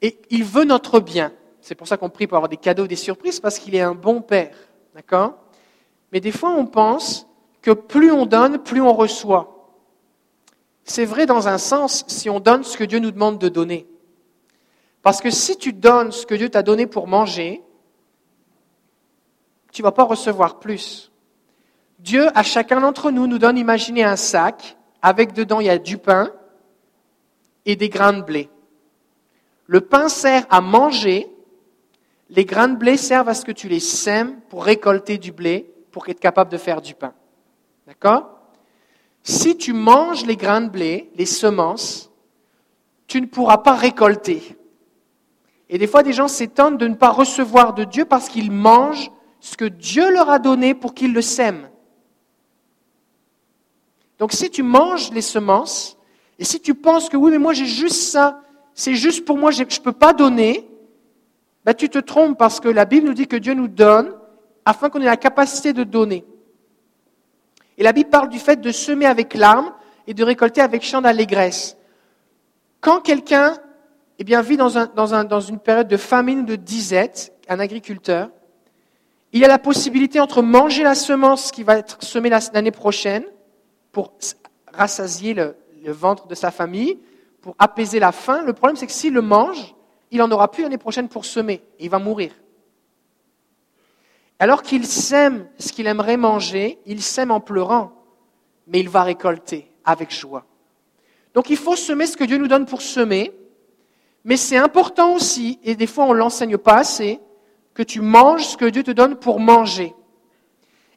et 0.03 0.19
il 0.31 0.43
veut 0.43 0.64
notre 0.64 0.99
bien. 0.99 1.33
C'est 1.64 1.75
pour 1.75 1.88
ça 1.88 1.97
qu'on 1.97 2.11
prie 2.11 2.26
pour 2.26 2.37
avoir 2.37 2.50
des 2.50 2.59
cadeaux, 2.59 2.87
des 2.87 2.94
surprises, 2.94 3.40
parce 3.40 3.59
qu'il 3.59 3.75
est 3.75 3.80
un 3.80 3.94
bon 3.94 4.21
Père. 4.21 4.54
D'accord? 4.94 5.38
Mais 6.12 6.21
des 6.21 6.30
fois, 6.30 6.50
on 6.50 6.66
pense 6.66 7.26
que 7.62 7.71
plus 7.71 8.12
on 8.12 8.26
donne, 8.26 8.59
plus 8.59 8.83
on 8.83 8.92
reçoit. 8.92 9.73
C'est 10.85 11.06
vrai 11.06 11.25
dans 11.25 11.49
un 11.49 11.56
sens 11.56 12.04
si 12.06 12.28
on 12.28 12.38
donne 12.38 12.64
ce 12.64 12.76
que 12.76 12.85
Dieu 12.85 12.99
nous 12.99 13.11
demande 13.11 13.38
de 13.38 13.49
donner. 13.49 13.87
Parce 15.00 15.23
que 15.23 15.30
si 15.30 15.56
tu 15.56 15.73
donnes 15.73 16.12
ce 16.12 16.26
que 16.26 16.35
Dieu 16.35 16.50
t'a 16.50 16.62
donné 16.62 16.87
pour 16.87 17.06
manger, 17.06 17.62
tu 19.73 19.80
ne 19.80 19.85
vas 19.85 19.92
pas 19.92 20.04
recevoir 20.04 20.59
plus. 20.59 21.11
Dieu, 21.99 22.28
à 22.35 22.42
chacun 22.42 22.83
d'entre 22.83 23.11
nous, 23.11 23.26
nous 23.26 23.38
donne, 23.38 23.56
imaginez 23.56 24.04
un 24.04 24.16
sac 24.16 24.76
avec 25.00 25.33
dedans, 25.33 25.61
il 25.61 25.68
y 25.68 25.71
a 25.71 25.78
du 25.78 25.97
pain 25.97 26.30
et 27.64 27.75
des 27.75 27.88
grains 27.88 28.12
de 28.12 28.21
blé. 28.21 28.50
Le 29.64 29.80
pain 29.80 30.11
sert 30.11 30.44
à 30.50 30.61
manger 30.61 31.30
les 32.31 32.45
grains 32.45 32.69
de 32.69 32.76
blé 32.76 32.97
servent 32.97 33.28
à 33.28 33.35
ce 33.35 33.45
que 33.45 33.52
tu 33.52 33.69
les 33.69 33.81
sèmes 33.81 34.40
pour 34.49 34.64
récolter 34.64 35.19
du 35.19 35.33
blé, 35.33 35.73
pour 35.90 36.09
être 36.09 36.21
capable 36.21 36.50
de 36.50 36.57
faire 36.57 36.81
du 36.81 36.95
pain. 36.95 37.12
D'accord? 37.87 38.31
Si 39.23 39.57
tu 39.57 39.73
manges 39.73 40.26
les 40.26 40.37
grains 40.37 40.62
de 40.62 40.69
blé, 40.69 41.11
les 41.14 41.26
semences, 41.26 42.11
tu 43.07 43.21
ne 43.21 43.26
pourras 43.26 43.59
pas 43.59 43.75
récolter. 43.75 44.57
Et 45.69 45.78
des 45.78 45.87
fois, 45.87 46.02
des 46.02 46.12
gens 46.12 46.28
s'étonnent 46.28 46.76
de 46.76 46.88
ne 46.88 46.95
pas 46.95 47.11
recevoir 47.11 47.75
de 47.75 47.85
Dieu 47.85 48.04
parce 48.04 48.28
qu'ils 48.28 48.50
mangent 48.50 49.11
ce 49.40 49.57
que 49.57 49.64
Dieu 49.64 50.11
leur 50.11 50.31
a 50.31 50.38
donné 50.38 50.75
pour 50.75 50.95
qu'ils 50.95 51.12
le 51.12 51.23
sèment. 51.23 51.69
Donc 54.19 54.33
si 54.33 54.50
tu 54.50 54.62
manges 54.62 55.11
les 55.11 55.21
semences, 55.21 55.99
et 56.38 56.45
si 56.45 56.61
tu 56.61 56.75
penses 56.75 57.09
que 57.09 57.16
oui, 57.16 57.31
mais 57.31 57.38
moi 57.38 57.52
j'ai 57.52 57.66
juste 57.66 58.11
ça, 58.11 58.40
c'est 58.75 58.95
juste 58.95 59.25
pour 59.25 59.37
moi, 59.38 59.50
je 59.50 59.62
ne 59.62 59.83
peux 59.83 59.93
pas 59.93 60.12
donner, 60.12 60.69
ben, 61.64 61.75
tu 61.75 61.88
te 61.88 61.99
trompes 61.99 62.38
parce 62.38 62.61
que 62.61 62.68
la 62.68 62.85
Bible 62.85 63.06
nous 63.06 63.14
dit 63.14 63.26
que 63.26 63.37
Dieu 63.37 63.54
nous 63.54 63.68
donne 63.68 64.14
afin 64.64 64.90
qu'on 64.90 65.00
ait 65.00 65.06
la 65.06 65.16
capacité 65.16 65.73
de 65.73 65.85
donner. 65.85 66.25
Et 67.78 67.83
la 67.83 67.92
Bible 67.92 68.11
parle 68.11 68.28
du 68.28 68.38
fait 68.38 68.61
de 68.61 68.71
semer 68.71 69.06
avec 69.06 69.35
larmes 69.35 69.73
et 70.06 70.14
de 70.14 70.23
récolter 70.23 70.61
avec 70.61 70.83
chant 70.83 71.00
d'allégresse. 71.00 71.76
Quand 72.80 73.00
quelqu'un 73.00 73.56
eh 74.18 74.25
bien, 74.25 74.42
vit 74.42 74.56
dans, 74.56 74.78
un, 74.78 74.87
dans, 74.87 75.14
un, 75.14 75.25
dans 75.25 75.40
une 75.40 75.59
période 75.59 75.88
de 75.88 75.97
famine 75.97 76.40
ou 76.40 76.44
de 76.44 76.56
disette, 76.56 77.33
un 77.49 77.59
agriculteur, 77.59 78.30
il 79.33 79.44
a 79.44 79.49
la 79.49 79.59
possibilité 79.59 80.21
entre 80.21 80.42
manger 80.42 80.85
la 80.85 80.94
semence 80.94 81.50
qui 81.50 81.64
va 81.64 81.78
être 81.78 82.02
semée 82.04 82.30
l'année 82.30 82.71
prochaine 82.71 83.25
pour 83.90 84.12
rassasier 84.73 85.35
le, 85.35 85.56
le 85.85 85.92
ventre 85.92 86.28
de 86.28 86.35
sa 86.37 86.52
famille, 86.52 86.99
pour 87.40 87.56
apaiser 87.59 87.99
la 87.99 88.12
faim. 88.12 88.42
Le 88.47 88.52
problème, 88.52 88.76
c'est 88.76 88.87
que 88.87 88.92
s'il 88.92 89.12
le 89.12 89.23
mange, 89.23 89.74
il 90.14 90.18
n'en 90.18 90.30
aura 90.30 90.49
plus 90.49 90.62
l'année 90.62 90.78
prochaine 90.78 91.09
pour 91.09 91.25
semer 91.25 91.61
il 91.80 91.90
va 91.90 91.99
mourir. 91.99 92.33
Alors 94.38 94.62
qu'il 94.62 94.87
sème 94.87 95.49
ce 95.59 95.73
qu'il 95.73 95.88
aimerait 95.88 96.16
manger, 96.16 96.78
il 96.87 97.02
sème 97.02 97.33
en 97.33 97.40
pleurant, 97.40 97.92
mais 98.68 98.78
il 98.78 98.88
va 98.88 99.02
récolter 99.02 99.73
avec 99.85 100.14
joie. 100.14 100.47
Donc 101.35 101.50
il 101.50 101.56
faut 101.56 101.75
semer 101.75 102.06
ce 102.06 102.16
que 102.16 102.23
Dieu 102.23 102.38
nous 102.38 102.47
donne 102.47 102.64
pour 102.64 102.80
semer, 102.80 103.33
mais 104.23 104.37
c'est 104.37 104.56
important 104.56 105.16
aussi, 105.16 105.59
et 105.64 105.75
des 105.75 105.88
fois 105.88 106.04
on 106.04 106.14
ne 106.14 106.18
l'enseigne 106.18 106.59
pas 106.59 106.76
assez, 106.76 107.18
que 107.75 107.83
tu 107.83 108.00
manges 108.00 108.47
ce 108.47 108.56
que 108.56 108.66
Dieu 108.66 108.85
te 108.85 108.92
donne 108.92 109.16
pour 109.16 109.40
manger. 109.40 109.97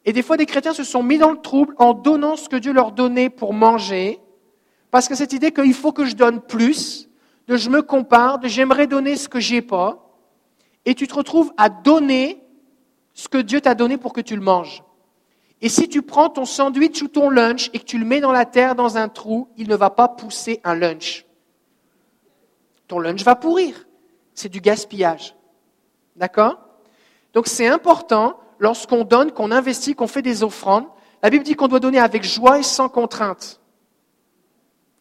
Et 0.05 0.13
des 0.13 0.21
fois 0.21 0.37
des 0.37 0.45
chrétiens 0.45 0.73
se 0.73 0.83
sont 0.83 1.01
mis 1.01 1.17
dans 1.17 1.31
le 1.31 1.41
trouble 1.41 1.73
en 1.79 1.95
donnant 1.95 2.35
ce 2.35 2.49
que 2.49 2.55
Dieu 2.55 2.71
leur 2.71 2.91
donnait 2.91 3.31
pour 3.31 3.55
manger, 3.55 4.19
parce 4.91 5.07
que 5.07 5.15
cette 5.15 5.33
idée 5.33 5.51
qu'il 5.51 5.73
faut 5.73 5.91
que 5.91 6.05
je 6.05 6.15
donne 6.15 6.39
plus, 6.39 7.06
de 7.47 7.55
je 7.55 7.69
me 7.69 7.81
compare, 7.81 8.39
de 8.39 8.47
j'aimerais 8.47 8.87
donner 8.87 9.15
ce 9.15 9.29
que 9.29 9.39
j'ai 9.39 9.61
pas, 9.61 10.03
et 10.85 10.95
tu 10.95 11.07
te 11.07 11.15
retrouves 11.15 11.51
à 11.57 11.69
donner 11.69 12.43
ce 13.13 13.27
que 13.27 13.37
Dieu 13.37 13.61
t'a 13.61 13.75
donné 13.75 13.97
pour 13.97 14.13
que 14.13 14.21
tu 14.21 14.35
le 14.35 14.41
manges. 14.41 14.83
Et 15.61 15.69
si 15.69 15.89
tu 15.89 16.01
prends 16.01 16.29
ton 16.29 16.45
sandwich 16.45 17.01
ou 17.01 17.07
ton 17.07 17.29
lunch 17.29 17.69
et 17.73 17.79
que 17.79 17.85
tu 17.85 17.97
le 17.97 18.05
mets 18.05 18.21
dans 18.21 18.31
la 18.31 18.45
terre 18.45 18.75
dans 18.75 18.97
un 18.97 19.09
trou, 19.09 19.49
il 19.57 19.67
ne 19.67 19.75
va 19.75 19.89
pas 19.89 20.07
pousser 20.07 20.61
un 20.63 20.75
lunch. 20.75 21.25
Ton 22.87 22.99
lunch 22.99 23.23
va 23.23 23.35
pourrir. 23.35 23.87
C'est 24.33 24.49
du 24.49 24.61
gaspillage. 24.61 25.35
D'accord? 26.15 26.59
Donc 27.33 27.47
c'est 27.47 27.67
important, 27.67 28.39
lorsqu'on 28.59 29.03
donne, 29.03 29.31
qu'on 29.31 29.51
investit, 29.51 29.95
qu'on 29.95 30.07
fait 30.07 30.21
des 30.21 30.43
offrandes. 30.43 30.85
La 31.23 31.29
Bible 31.31 31.43
dit 31.43 31.55
qu'on 31.55 31.67
doit 31.67 31.79
donner 31.79 31.99
avec 31.99 32.23
joie 32.23 32.59
et 32.59 32.63
sans 32.63 32.87
contrainte. 32.87 33.59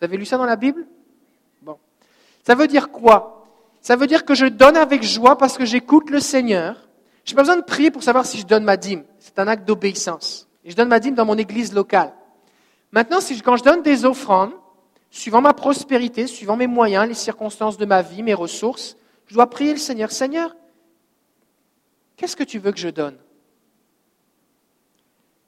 Vous 0.00 0.04
avez 0.04 0.16
lu 0.16 0.24
ça 0.24 0.38
dans 0.38 0.46
la 0.46 0.56
Bible? 0.56 0.86
Ça 2.46 2.54
veut 2.54 2.68
dire 2.68 2.92
quoi? 2.92 3.44
Ça 3.80 3.96
veut 3.96 4.06
dire 4.06 4.24
que 4.24 4.36
je 4.36 4.46
donne 4.46 4.76
avec 4.76 5.02
joie 5.02 5.36
parce 5.36 5.58
que 5.58 5.64
j'écoute 5.64 6.10
le 6.10 6.20
Seigneur. 6.20 6.76
Je 7.24 7.32
n'ai 7.32 7.34
pas 7.34 7.42
besoin 7.42 7.56
de 7.56 7.64
prier 7.64 7.90
pour 7.90 8.04
savoir 8.04 8.24
si 8.24 8.38
je 8.38 8.46
donne 8.46 8.62
ma 8.62 8.76
dîme. 8.76 9.02
C'est 9.18 9.40
un 9.40 9.48
acte 9.48 9.66
d'obéissance. 9.66 10.46
Et 10.64 10.70
je 10.70 10.76
donne 10.76 10.88
ma 10.88 11.00
dîme 11.00 11.16
dans 11.16 11.24
mon 11.24 11.36
église 11.36 11.74
locale. 11.74 12.12
Maintenant, 12.92 13.18
quand 13.44 13.56
je 13.56 13.64
donne 13.64 13.82
des 13.82 14.04
offrandes, 14.04 14.52
suivant 15.10 15.40
ma 15.40 15.54
prospérité, 15.54 16.28
suivant 16.28 16.56
mes 16.56 16.68
moyens, 16.68 17.08
les 17.08 17.14
circonstances 17.14 17.78
de 17.78 17.84
ma 17.84 18.00
vie, 18.00 18.22
mes 18.22 18.34
ressources, 18.34 18.96
je 19.26 19.34
dois 19.34 19.50
prier 19.50 19.72
le 19.72 19.80
Seigneur. 19.80 20.12
Seigneur, 20.12 20.54
qu'est-ce 22.16 22.36
que 22.36 22.44
tu 22.44 22.60
veux 22.60 22.70
que 22.70 22.78
je 22.78 22.90
donne? 22.90 23.16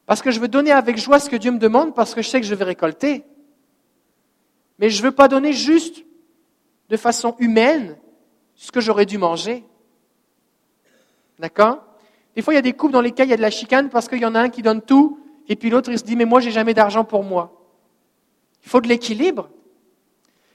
Parce 0.04 0.20
que 0.20 0.32
je 0.32 0.40
veux 0.40 0.48
donner 0.48 0.72
avec 0.72 0.98
joie 0.98 1.20
ce 1.20 1.30
que 1.30 1.36
Dieu 1.36 1.52
me 1.52 1.58
demande, 1.58 1.94
parce 1.94 2.12
que 2.12 2.22
je 2.22 2.28
sais 2.28 2.40
que 2.40 2.46
je 2.46 2.56
vais 2.56 2.64
récolter. 2.64 3.24
Mais 4.80 4.90
je 4.90 5.00
ne 5.00 5.06
veux 5.06 5.14
pas 5.14 5.28
donner 5.28 5.52
juste 5.52 6.04
de 6.88 6.96
façon 6.96 7.36
humaine 7.38 7.96
ce 8.54 8.72
que 8.72 8.80
j'aurais 8.80 9.06
dû 9.06 9.18
manger. 9.18 9.64
D'accord? 11.38 11.84
Des 12.34 12.42
fois, 12.42 12.54
il 12.54 12.56
y 12.56 12.58
a 12.58 12.62
des 12.62 12.72
couples 12.72 12.92
dans 12.92 13.00
lesquels 13.00 13.28
il 13.28 13.30
y 13.30 13.34
a 13.34 13.36
de 13.36 13.42
la 13.42 13.50
chicane 13.50 13.88
parce 13.88 14.08
qu'il 14.08 14.18
y 14.18 14.26
en 14.26 14.34
a 14.34 14.40
un 14.40 14.48
qui 14.48 14.62
donne 14.62 14.82
tout 14.82 15.20
et 15.48 15.56
puis 15.56 15.70
l'autre, 15.70 15.90
il 15.90 15.98
se 15.98 16.04
dit, 16.04 16.16
mais 16.16 16.26
moi, 16.26 16.40
j'ai 16.40 16.50
jamais 16.50 16.74
d'argent 16.74 17.04
pour 17.04 17.24
moi. 17.24 17.58
Il 18.62 18.68
faut 18.68 18.80
de 18.80 18.88
l'équilibre. 18.88 19.48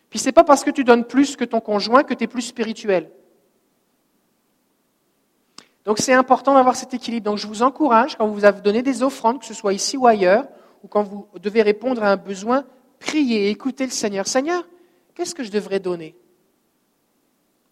Puis 0.10 0.20
c'est 0.20 0.32
pas 0.32 0.44
parce 0.44 0.64
que 0.64 0.70
tu 0.70 0.84
donnes 0.84 1.06
plus 1.06 1.36
que 1.36 1.44
ton 1.44 1.60
conjoint 1.60 2.04
que 2.04 2.14
tu 2.14 2.26
es 2.26 2.28
plus 2.28 2.44
spirituel. 2.44 3.10
Donc 5.86 5.98
c'est 5.98 6.14
important 6.14 6.54
d'avoir 6.54 6.76
cet 6.76 6.94
équilibre. 6.94 7.26
Donc 7.26 7.40
je 7.40 7.48
vous 7.48 7.64
encourage, 7.64 8.16
quand 8.16 8.28
vous 8.28 8.46
avez 8.46 8.62
donné 8.62 8.84
des 8.84 9.02
offrandes, 9.02 9.40
que 9.40 9.46
ce 9.46 9.54
soit 9.54 9.74
ici 9.74 9.98
ou 9.98 10.06
ailleurs, 10.06 10.48
ou 10.84 10.88
quand 10.88 11.04
vous 11.04 11.28
devez 11.42 11.62
répondre 11.62 12.04
à 12.04 12.12
un 12.12 12.18
besoin, 12.18 12.64
priez, 13.00 13.50
écoutez 13.50 13.86
le 13.86 13.92
Seigneur. 13.92 14.28
Seigneur, 14.28 14.68
qu'est-ce 15.16 15.34
que 15.34 15.44
je 15.44 15.52
devrais 15.52 15.80
donner? 15.80 16.16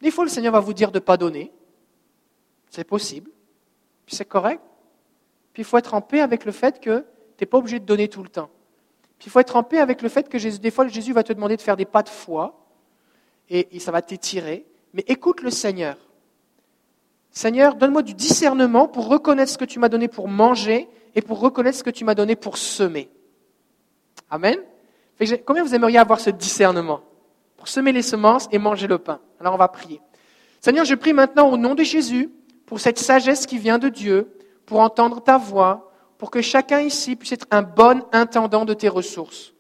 Des 0.01 0.11
fois, 0.11 0.23
le 0.23 0.29
Seigneur 0.29 0.53
va 0.53 0.59
vous 0.59 0.73
dire 0.73 0.91
de 0.91 0.97
ne 0.97 1.03
pas 1.03 1.17
donner. 1.17 1.51
C'est 2.69 2.83
possible. 2.83 3.29
C'est 4.07 4.25
correct. 4.25 4.61
Puis 5.53 5.61
il 5.61 5.65
faut 5.65 5.77
être 5.77 5.93
en 5.93 6.01
paix 6.01 6.21
avec 6.21 6.45
le 6.45 6.51
fait 6.51 6.79
que 6.79 6.99
tu 7.37 7.43
n'es 7.43 7.45
pas 7.45 7.57
obligé 7.57 7.79
de 7.79 7.85
donner 7.85 8.07
tout 8.07 8.23
le 8.23 8.29
temps. 8.29 8.49
Puis 9.19 9.27
il 9.27 9.31
faut 9.31 9.39
être 9.39 9.55
en 9.55 9.63
paix 9.63 9.79
avec 9.79 10.01
le 10.01 10.09
fait 10.09 10.27
que 10.27 10.57
des 10.57 10.71
fois, 10.71 10.87
Jésus 10.87 11.13
va 11.13 11.23
te 11.23 11.33
demander 11.33 11.55
de 11.55 11.61
faire 11.61 11.77
des 11.77 11.85
pas 11.85 12.03
de 12.03 12.09
foi 12.09 12.65
et, 13.49 13.75
et 13.75 13.79
ça 13.79 13.91
va 13.91 14.01
t'étirer. 14.01 14.65
Mais 14.93 15.03
écoute 15.07 15.41
le 15.41 15.51
Seigneur. 15.51 15.97
Seigneur, 17.29 17.75
donne-moi 17.75 18.01
du 18.01 18.13
discernement 18.13 18.87
pour 18.87 19.07
reconnaître 19.07 19.51
ce 19.51 19.57
que 19.57 19.65
tu 19.65 19.79
m'as 19.79 19.89
donné 19.89 20.07
pour 20.07 20.27
manger 20.27 20.89
et 21.15 21.21
pour 21.21 21.39
reconnaître 21.39 21.77
ce 21.77 21.83
que 21.83 21.89
tu 21.89 22.03
m'as 22.03 22.15
donné 22.15 22.35
pour 22.35 22.57
semer. 22.57 23.09
Amen. 24.29 24.57
Combien 25.45 25.63
vous 25.63 25.75
aimeriez 25.75 25.97
avoir 25.97 26.19
ce 26.19 26.29
discernement? 26.29 27.01
Pour 27.57 27.67
semer 27.67 27.91
les 27.91 28.01
semences 28.01 28.47
et 28.51 28.57
manger 28.57 28.87
le 28.87 28.97
pain 28.97 29.19
Alors 29.41 29.56
on 29.56 29.58
va 29.58 29.67
prier. 29.67 29.99
Seigneur, 30.60 30.86
je 30.86 30.93
prie 30.93 31.13
maintenant 31.13 31.49
au 31.49 31.58
nom 31.58 31.73
de 31.73 31.82
Jésus 31.82 32.30
pour 32.67 32.80
cette 32.80 32.99
sagesse 32.99 33.47
qui 33.47 33.58
vient 33.58 33.80
de 33.80 33.89
Dieu, 33.89 34.32
pour 34.67 34.82
entendre 34.82 35.19
ta 35.19 35.39
voix, 35.39 35.91
pour 36.19 36.30
que 36.30 36.43
chacun 36.43 36.80
ici 36.80 37.15
puisse 37.15 37.32
être 37.32 37.47
un 37.49 37.63
bon 37.63 38.04
intendant 38.13 38.65
de 38.65 38.75
tes 38.75 38.88
ressources. 38.88 39.54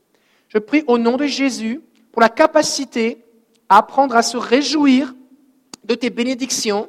Je 0.49 0.59
prie 0.59 0.83
au 0.85 0.99
nom 0.99 1.17
de 1.17 1.25
Jésus 1.25 1.81
pour 2.11 2.21
la 2.21 2.29
capacité 2.29 3.25
à 3.69 3.79
apprendre 3.79 4.15
à 4.15 4.21
se 4.21 4.37
réjouir 4.37 5.15
de 5.83 5.95
tes 5.95 6.11
bénédictions. 6.11 6.87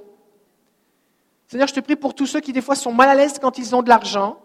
Seigneur, 1.48 1.68
je 1.68 1.74
te 1.74 1.80
prie 1.80 1.96
pour 1.96 2.14
tous 2.14 2.26
ceux 2.26 2.40
qui 2.40 2.52
des 2.52 2.60
fois 2.60 2.74
sont 2.74 2.92
mal 2.92 3.08
à 3.08 3.14
l'aise 3.14 3.38
quand 3.40 3.56
ils 3.56 3.74
ont 3.74 3.82
de 3.82 3.88
l'argent, 3.88 4.38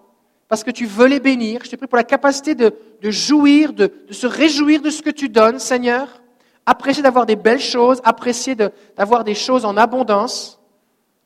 parce 0.48 0.64
que 0.64 0.72
tu 0.72 0.86
veux 0.86 1.08
les 1.08 1.20
bénir. 1.20 1.60
Je 1.66 1.72
te 1.72 1.76
prie 1.76 1.88
pour 1.88 1.98
la 1.98 2.06
capacité 2.06 2.56
de, 2.56 2.72
jouir, 3.02 3.74
de, 3.74 3.92
se 4.10 4.26
réjouir 4.26 4.82
de 4.82 4.90
ce 4.90 5.02
que 5.02 5.10
tu 5.10 5.28
donnes, 5.28 5.60
Seigneur. 5.60 6.22
Apprécier 6.70 7.02
d'avoir 7.02 7.26
des 7.26 7.38
belles 7.38 7.62
choses, 7.62 8.02
apprécier 8.04 8.54
d'avoir 8.54 9.24
des 9.24 9.36
choses 9.36 9.64
en 9.64 9.78
abondance 9.78 10.60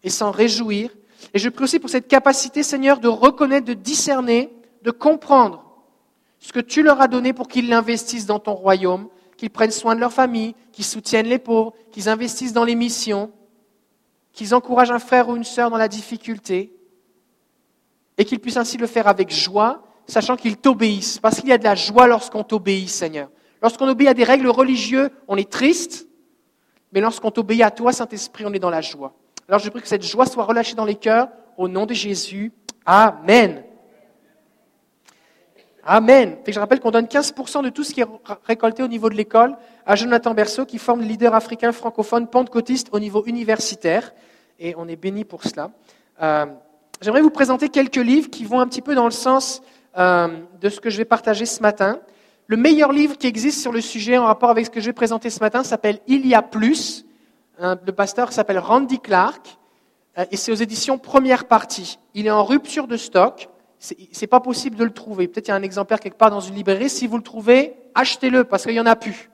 et 0.04 0.12
s'en 0.12 0.30
réjouir. 0.30 0.91
Et 1.34 1.39
je 1.39 1.49
prie 1.49 1.63
aussi 1.63 1.80
pour 1.80 1.89
cette 1.89 2.08
capacité, 2.08 2.62
Seigneur, 2.62 2.99
de 2.99 3.08
reconnaître, 3.08 3.65
de 3.65 3.73
discerner, 3.73 4.54
de 4.84 4.91
comprendre 4.91 5.65
ce 6.38 6.54
que 6.54 6.60
tu 6.60 6.84
leur 6.84 7.01
as 7.01 7.08
donné 7.08 7.34
pour 7.34 7.47
qu'ils 7.47 7.69
l'investissent 7.69 8.27
dans 8.27 8.38
ton 8.38 8.54
royaume, 8.54 9.08
qu'ils 9.36 9.49
prennent 9.49 9.71
soin 9.71 9.95
de 9.95 9.99
leur 9.99 10.13
famille, 10.13 10.54
qu'ils 10.71 10.86
soutiennent 10.86 11.25
les 11.25 11.39
pauvres, 11.39 11.73
qu'ils 11.91 12.08
investissent 12.08 12.54
dans 12.54 12.63
les 12.63 12.75
missions, 12.75 13.32
qu'ils 14.34 14.54
encouragent 14.54 14.91
un 14.91 14.99
frère 14.99 15.27
ou 15.27 15.36
une 15.36 15.43
sœur 15.43 15.71
dans 15.71 15.77
la 15.77 15.88
difficulté, 15.88 16.71
et 18.19 18.25
qu'ils 18.25 18.39
puissent 18.39 18.58
ainsi 18.58 18.77
le 18.77 18.86
faire 18.86 19.08
avec 19.08 19.34
joie, 19.34 19.82
sachant 20.06 20.36
qu'ils 20.36 20.58
t'obéissent, 20.58 21.17
parce 21.17 21.39
qu'il 21.39 21.49
y 21.49 21.54
a 21.54 21.58
de 21.58 21.63
la 21.63 21.73
joie 21.73 22.06
lorsqu'on 22.06 22.43
t'obéit, 22.43 22.89
Seigneur. 22.89 23.30
Lorsqu'on 23.62 23.88
obéit 23.88 24.10
à 24.10 24.13
des 24.13 24.24
règles 24.24 24.47
religieuses, 24.47 25.10
on 25.28 25.38
est 25.38 25.50
triste, 25.50 26.08
mais 26.91 27.02
lorsqu'on 27.02 27.32
t'obéit 27.32 27.62
à 27.62 27.71
toi, 27.71 27.93
Saint-Esprit, 27.93 28.45
on 28.45 28.54
est 28.54 28.60
dans 28.60 28.69
la 28.69 28.82
joie. 28.82 29.13
Alors 29.47 29.60
je 29.60 29.69
prie 29.69 29.82
que 29.82 29.88
cette 29.88 30.04
joie 30.04 30.26
soit 30.26 30.43
relâchée 30.43 30.76
dans 30.76 30.86
les 30.86 30.95
cœurs, 30.95 31.30
au 31.58 31.67
nom 31.67 31.86
de 31.86 31.93
Jésus. 31.93 32.52
Amen. 32.86 33.63
Amen. 35.84 36.38
je 36.47 36.60
rappelle 36.60 36.80
qu'on 36.80 36.91
donne 36.91 37.06
15% 37.06 37.63
de 37.63 37.69
tout 37.69 37.84
ce 37.84 37.93
qui 37.93 38.02
est 38.02 38.08
récolté 38.45 38.84
au 38.84 38.88
niveau 38.88 39.10
de 39.10 39.15
l'école 39.15 39.58
à 39.86 39.95
Jonathan 39.95 40.34
Berceau, 40.34 40.65
qui 40.65 40.78
forme 40.78 41.02
le 41.02 41.08
leader 41.08 41.34
africain 41.34 41.71
francophone 41.71 42.28
pentecôtiste 42.28 42.89
au 42.91 43.00
niveau 43.00 43.24
universitaire. 43.26 44.13
Et 44.60 44.76
on 44.78 44.88
est 44.88 44.95
béni 44.95 45.26
pour 45.26 45.43
cela. 45.43 45.71
Euh, 46.21 46.45
J'aimerais 47.02 47.21
vous 47.24 47.32
présenter 47.32 47.69
quelques 47.69 47.95
livres 47.95 48.30
qui 48.30 48.45
vont 48.45 48.60
un 48.60 48.67
petit 48.67 48.84
peu 48.84 48.93
dans 48.93 49.06
le 49.06 49.12
sens 49.12 49.63
euh, 49.97 50.28
de 50.62 50.69
ce 50.69 50.80
que 50.80 50.91
je 50.91 50.97
vais 50.97 51.06
partager 51.06 51.47
ce 51.47 51.60
matin. 51.60 52.00
Le 52.51 52.57
meilleur 52.57 52.91
livre 52.91 53.17
qui 53.17 53.27
existe 53.27 53.61
sur 53.61 53.71
le 53.71 53.79
sujet 53.79 54.17
en 54.17 54.25
rapport 54.25 54.49
avec 54.49 54.65
ce 54.65 54.69
que 54.69 54.81
je 54.81 54.87
vais 54.87 54.93
présenter 54.93 55.29
ce 55.29 55.39
matin 55.39 55.63
s'appelle 55.63 56.01
Il 56.07 56.27
y 56.27 56.35
a 56.35 56.41
plus. 56.41 57.05
le 57.57 57.91
pasteur 57.91 58.33
s'appelle 58.33 58.59
Randy 58.59 58.99
Clark 58.99 59.57
euh, 60.17 60.25
et 60.31 60.35
c'est 60.35 60.51
aux 60.51 60.55
éditions 60.55 60.97
Première 60.97 61.47
Partie. 61.47 61.97
Il 62.13 62.27
est 62.27 62.31
en 62.31 62.43
rupture 62.43 62.87
de 62.87 62.97
stock. 62.97 63.47
C'est 63.79 64.27
pas 64.27 64.41
possible 64.41 64.75
de 64.75 64.83
le 64.83 64.91
trouver. 64.91 65.29
Peut-être 65.29 65.47
il 65.47 65.51
y 65.51 65.53
a 65.53 65.55
un 65.55 65.63
exemplaire 65.63 66.01
quelque 66.01 66.17
part 66.17 66.29
dans 66.29 66.41
une 66.41 66.55
librairie. 66.55 66.89
Si 66.89 67.07
vous 67.07 67.15
le 67.15 67.23
trouvez, 67.23 67.73
achetez-le 67.95 68.43
parce 68.43 68.63
qu'il 68.63 68.73
y 68.73 68.81
en 68.81 68.85
a 68.85 68.97
plus. 68.97 69.29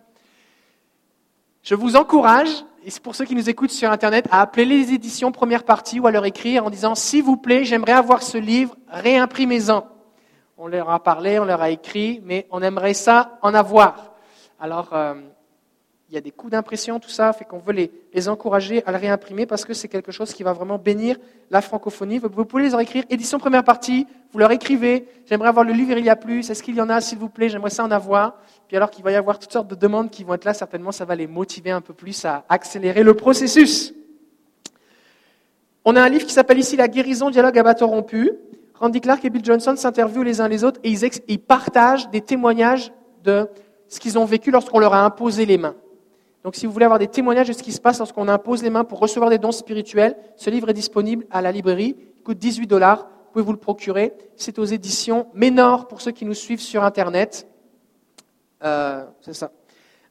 Je 1.63 1.73
vous 1.73 1.95
encourage 1.95 2.65
et 2.85 2.91
c'est 2.91 3.01
pour 3.01 3.15
ceux 3.15 3.25
qui 3.25 3.33
nous 3.33 3.49
écoutent 3.49 3.71
sur 3.71 3.91
Internet, 3.91 4.27
à 4.29 4.41
appeler 4.41 4.65
les 4.65 4.93
éditions 4.93 5.31
première 5.31 5.63
partie 5.63 5.99
ou 5.99 6.05
à 6.05 6.11
leur 6.11 6.25
écrire 6.25 6.67
en 6.67 6.69
disant, 6.69 6.93
s'il 6.93 7.23
vous 7.23 7.37
plaît, 7.37 7.65
j'aimerais 7.65 7.93
avoir 7.93 8.21
ce 8.21 8.37
livre, 8.37 8.75
réimprimez-en. 8.89 9.96
On 10.59 10.67
leur 10.67 10.89
a 10.89 11.03
parlé, 11.03 11.37
on 11.37 11.45
leur 11.45 11.61
a 11.61 11.69
écrit, 11.69 12.19
mais 12.25 12.47
on 12.49 12.63
aimerait 12.63 12.95
ça 12.95 13.37
en 13.43 13.53
avoir. 13.53 14.15
Alors, 14.59 14.89
euh, 14.93 15.13
il 16.09 16.15
y 16.15 16.17
a 16.17 16.21
des 16.21 16.31
coûts 16.31 16.49
d'impression, 16.49 16.99
tout 16.99 17.09
ça, 17.09 17.31
fait 17.31 17.45
qu'on 17.45 17.59
veut 17.59 17.73
les, 17.73 18.29
encourager 18.29 18.83
à 18.85 18.91
le 18.91 18.97
réimprimer 18.97 19.45
parce 19.45 19.65
que 19.65 19.73
c'est 19.73 19.87
quelque 19.87 20.11
chose 20.11 20.33
qui 20.33 20.41
va 20.41 20.53
vraiment 20.53 20.79
bénir 20.79 21.17
la 21.51 21.61
francophonie. 21.61 22.17
Vous, 22.17 22.29
pouvez 22.45 22.63
les 22.63 22.75
écrire. 22.79 23.03
Édition 23.09 23.37
première 23.37 23.63
partie, 23.63 24.07
vous 24.31 24.39
leur 24.39 24.51
écrivez. 24.51 25.05
J'aimerais 25.27 25.49
avoir 25.49 25.63
le 25.63 25.73
livre 25.73 25.95
Il 25.97 26.05
y 26.05 26.09
a 26.09 26.15
plus. 26.15 26.49
Est-ce 26.49 26.63
qu'il 26.63 26.75
y 26.75 26.81
en 26.81 26.89
a, 26.89 27.01
s'il 27.01 27.19
vous 27.19 27.29
plaît? 27.29 27.49
J'aimerais 27.49 27.69
ça 27.69 27.83
en 27.83 27.91
avoir. 27.91 28.37
Puis 28.67 28.77
alors 28.77 28.89
qu'il 28.89 29.03
va 29.03 29.11
y 29.11 29.15
avoir 29.15 29.37
toutes 29.37 29.51
sortes 29.51 29.67
de 29.67 29.75
demandes 29.75 30.09
qui 30.09 30.23
vont 30.23 30.33
être 30.33 30.45
là, 30.45 30.55
certainement, 30.55 30.91
ça 30.91 31.05
va 31.05 31.15
les 31.15 31.27
motiver 31.27 31.69
un 31.69 31.81
peu 31.81 31.93
plus 31.93 32.25
à 32.25 32.45
accélérer 32.49 33.03
le 33.03 33.13
processus. 33.13 33.93
On 35.85 35.95
a 35.95 36.01
un 36.01 36.09
livre 36.09 36.25
qui 36.25 36.33
s'appelle 36.33 36.57
ici 36.57 36.77
La 36.77 36.87
guérison, 36.87 37.29
dialogue 37.29 37.59
à 37.59 37.73
rompu. 37.85 38.31
Randy 38.79 39.01
Clark 39.01 39.25
et 39.25 39.29
Bill 39.29 39.43
Johnson 39.43 39.75
s'interviewent 39.75 40.23
les 40.23 40.39
uns 40.39 40.47
les 40.47 40.63
autres 40.63 40.79
et 40.83 40.91
ils, 40.91 41.39
partagent 41.39 42.09
des 42.11 42.21
témoignages 42.21 42.93
de 43.23 43.49
ce 43.87 43.99
qu'ils 43.99 44.19
ont 44.19 44.25
vécu 44.25 44.51
lorsqu'on 44.51 44.79
leur 44.79 44.93
a 44.93 45.03
imposé 45.03 45.45
les 45.45 45.57
mains. 45.57 45.75
Donc 46.43 46.55
si 46.55 46.65
vous 46.65 46.71
voulez 46.71 46.85
avoir 46.85 46.99
des 46.99 47.07
témoignages 47.07 47.47
de 47.47 47.53
ce 47.53 47.63
qui 47.63 47.71
se 47.71 47.81
passe 47.81 47.97
lorsqu'on 47.97 48.27
impose 48.27 48.61
les 48.63 48.69
mains 48.69 48.83
pour 48.83 48.99
recevoir 48.99 49.29
des 49.29 49.39
dons 49.39 49.51
spirituels, 49.51 50.15
ce 50.35 50.49
livre 50.49 50.69
est 50.69 50.73
disponible 50.73 51.25
à 51.31 51.41
la 51.41 51.51
librairie. 51.51 51.95
Il 52.17 52.23
coûte 52.23 52.37
18 52.37 52.67
dollars. 52.67 53.07
Vous 53.25 53.31
pouvez 53.33 53.45
vous 53.45 53.51
le 53.51 53.57
procurer. 53.57 54.13
C'est 54.35 54.59
aux 54.59 54.65
éditions 54.65 55.27
Ménor 55.33 55.87
pour 55.87 56.01
ceux 56.01 56.11
qui 56.11 56.25
nous 56.25 56.35
suivent 56.35 56.61
sur 56.61 56.83
Internet. 56.83 57.47
Euh, 58.63 59.03
c'est 59.21 59.33
ça. 59.33 59.51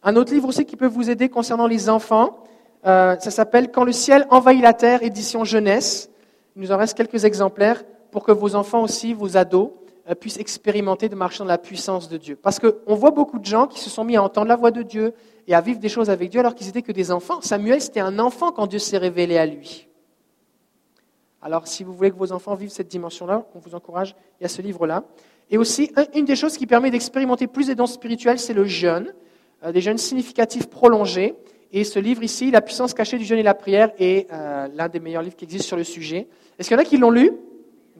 Un 0.02 0.16
autre 0.16 0.32
livre 0.32 0.48
aussi 0.48 0.64
qui 0.64 0.76
peut 0.76 0.86
vous 0.86 1.08
aider 1.08 1.28
concernant 1.28 1.66
les 1.66 1.88
enfants, 1.88 2.44
euh, 2.86 3.16
ça 3.18 3.30
s'appelle 3.30 3.70
Quand 3.70 3.84
le 3.84 3.92
ciel 3.92 4.26
envahit 4.30 4.62
la 4.62 4.72
terre, 4.72 5.02
édition 5.02 5.44
jeunesse. 5.44 6.10
Il 6.54 6.62
nous 6.62 6.72
en 6.72 6.76
reste 6.76 6.96
quelques 6.96 7.24
exemplaires 7.24 7.82
pour 8.10 8.24
que 8.24 8.32
vos 8.32 8.54
enfants 8.54 8.82
aussi, 8.82 9.14
vos 9.14 9.36
ados, 9.36 9.70
euh, 10.08 10.14
puissent 10.14 10.38
expérimenter 10.38 11.08
de 11.08 11.14
marcher 11.14 11.38
dans 11.38 11.46
la 11.46 11.58
puissance 11.58 12.08
de 12.08 12.16
Dieu. 12.16 12.36
Parce 12.36 12.58
qu'on 12.58 12.94
voit 12.94 13.10
beaucoup 13.10 13.38
de 13.38 13.44
gens 13.44 13.66
qui 13.66 13.80
se 13.80 13.90
sont 13.90 14.04
mis 14.04 14.16
à 14.16 14.22
entendre 14.22 14.48
la 14.48 14.56
voix 14.56 14.70
de 14.70 14.82
Dieu, 14.82 15.14
et 15.46 15.54
à 15.54 15.60
vivre 15.60 15.78
des 15.78 15.88
choses 15.88 16.10
avec 16.10 16.30
Dieu 16.30 16.40
alors 16.40 16.54
qu'ils 16.54 16.68
étaient 16.68 16.82
que 16.82 16.92
des 16.92 17.10
enfants. 17.10 17.40
Samuel, 17.40 17.80
c'était 17.80 18.00
un 18.00 18.18
enfant 18.18 18.52
quand 18.52 18.66
Dieu 18.66 18.78
s'est 18.78 18.98
révélé 18.98 19.38
à 19.38 19.46
lui. 19.46 19.88
Alors, 21.40 21.68
si 21.68 21.84
vous 21.84 21.92
voulez 21.92 22.10
que 22.10 22.16
vos 22.16 22.32
enfants 22.32 22.54
vivent 22.54 22.70
cette 22.70 22.88
dimension-là, 22.88 23.46
on 23.54 23.60
vous 23.60 23.74
encourage, 23.74 24.16
il 24.40 24.42
y 24.42 24.46
a 24.46 24.48
ce 24.48 24.62
livre-là. 24.62 25.04
Et 25.50 25.58
aussi, 25.58 25.92
une 26.14 26.24
des 26.24 26.34
choses 26.34 26.56
qui 26.56 26.66
permet 26.66 26.90
d'expérimenter 26.90 27.46
plus 27.46 27.68
des 27.68 27.76
dons 27.76 27.86
spirituels, 27.86 28.40
c'est 28.40 28.54
le 28.54 28.64
jeûne, 28.64 29.14
euh, 29.62 29.70
des 29.70 29.80
jeûnes 29.80 29.98
significatifs 29.98 30.68
prolongés. 30.68 31.34
Et 31.72 31.84
ce 31.84 32.00
livre 32.00 32.24
ici, 32.24 32.50
La 32.50 32.62
puissance 32.62 32.94
cachée 32.94 33.18
du 33.18 33.24
jeûne 33.24 33.38
et 33.38 33.44
la 33.44 33.54
prière, 33.54 33.92
est 33.98 34.26
euh, 34.32 34.66
l'un 34.74 34.88
des 34.88 34.98
meilleurs 34.98 35.22
livres 35.22 35.36
qui 35.36 35.44
existent 35.44 35.68
sur 35.68 35.76
le 35.76 35.84
sujet. 35.84 36.26
Est-ce 36.58 36.68
qu'il 36.68 36.76
y 36.76 36.80
en 36.80 36.82
a 36.82 36.86
qui 36.86 36.96
l'ont 36.96 37.10
lu? 37.10 37.30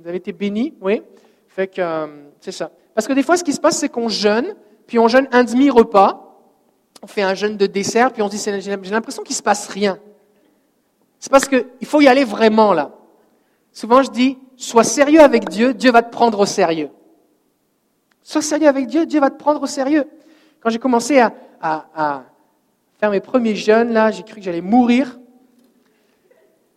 Vous 0.07 0.11
avez 0.11 0.19
été 0.19 0.33
bénis 0.33 0.73
Oui. 0.81 1.03
Fait 1.49 1.67
que 1.67 1.81
euh, 1.81 2.07
c'est 2.39 2.53
ça. 2.53 2.71
Parce 2.95 3.09
que 3.09 3.13
des 3.13 3.25
fois, 3.25 3.37
ce 3.37 3.43
qui 3.43 3.53
se 3.53 3.59
passe, 3.59 3.79
c'est 3.79 3.89
qu'on 3.89 4.09
jeûne, 4.09 4.55
puis 4.87 5.01
on 5.01 5.09
jeûne 5.09 5.27
un 5.33 5.43
demi-repas, 5.43 6.39
on 7.03 7.09
fait 7.09 7.23
un 7.23 7.35
jeûne 7.35 7.57
de 7.57 7.67
dessert, 7.67 8.13
puis 8.13 8.23
on 8.23 8.31
se 8.31 8.37
dit, 8.37 8.61
j'ai 8.63 8.77
l'impression 8.93 9.25
qu'il 9.25 9.33
ne 9.33 9.37
se 9.39 9.43
passe 9.43 9.67
rien. 9.67 9.99
C'est 11.19 11.29
parce 11.33 11.49
qu'il 11.49 11.87
faut 11.87 12.01
y 12.01 12.07
aller 12.07 12.23
vraiment 12.23 12.73
là. 12.73 12.93
Souvent, 13.73 14.01
je 14.01 14.13
dis, 14.13 14.39
sois 14.57 14.85
sérieux 14.85 15.23
avec 15.23 15.49
Dieu, 15.49 15.75
Dieu 15.75 15.91
va 15.91 16.03
te 16.03 16.13
prendre 16.13 16.39
au 16.39 16.47
sérieux. 16.47 16.91
Sois 18.23 18.43
sérieux 18.43 18.69
avec 18.69 18.87
Dieu, 18.87 19.07
Dieu 19.07 19.19
va 19.19 19.31
te 19.31 19.39
prendre 19.39 19.61
au 19.61 19.67
sérieux. 19.67 20.05
Quand 20.61 20.71
j'ai 20.71 20.79
commencé 20.79 21.19
à, 21.19 22.23
faire 23.01 23.11
mes 23.11 23.19
premiers 23.19 23.57
jeûnes, 23.57 23.93
là, 23.93 24.13
j'ai 24.13 24.23
cru 24.23 24.37
que 24.37 24.43
j'allais 24.43 24.61
mourir. 24.61 25.19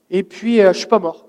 Et 0.09 0.23
puis, 0.23 0.61
euh, 0.61 0.73
je 0.73 0.79
suis 0.79 0.87
pas 0.87 0.97
mort. 0.97 1.27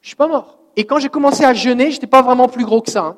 Je 0.00 0.08
suis 0.08 0.16
pas 0.16 0.28
mort. 0.28 0.56
Et 0.76 0.84
quand 0.84 0.98
j'ai 0.98 1.08
commencé 1.08 1.44
à 1.44 1.54
jeûner, 1.54 1.90
j'étais 1.90 2.06
pas 2.06 2.22
vraiment 2.22 2.48
plus 2.48 2.64
gros 2.64 2.82
que 2.82 2.90
ça. 2.90 3.04
Hein. 3.04 3.16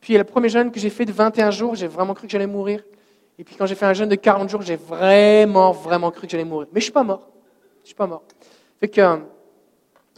Puis 0.00 0.16
le 0.16 0.24
premier 0.24 0.48
jeûne 0.48 0.70
que 0.70 0.80
j'ai 0.80 0.90
fait 0.90 1.04
de 1.04 1.12
21 1.12 1.50
jours, 1.50 1.74
j'ai 1.74 1.86
vraiment 1.86 2.14
cru 2.14 2.26
que 2.26 2.32
j'allais 2.32 2.46
mourir. 2.46 2.82
Et 3.38 3.44
puis 3.44 3.54
quand 3.56 3.66
j'ai 3.66 3.74
fait 3.74 3.86
un 3.86 3.92
jeûne 3.92 4.08
de 4.08 4.14
40 4.14 4.48
jours, 4.48 4.62
j'ai 4.62 4.76
vraiment, 4.76 5.72
vraiment 5.72 6.10
cru 6.10 6.26
que 6.26 6.30
j'allais 6.30 6.44
mourir. 6.44 6.68
Mais 6.72 6.80
je 6.80 6.84
suis 6.84 6.92
pas 6.92 7.04
mort. 7.04 7.28
Je 7.82 7.88
suis 7.88 7.94
pas 7.94 8.06
mort. 8.06 8.22
Fait 8.80 8.88
que, 8.88 9.18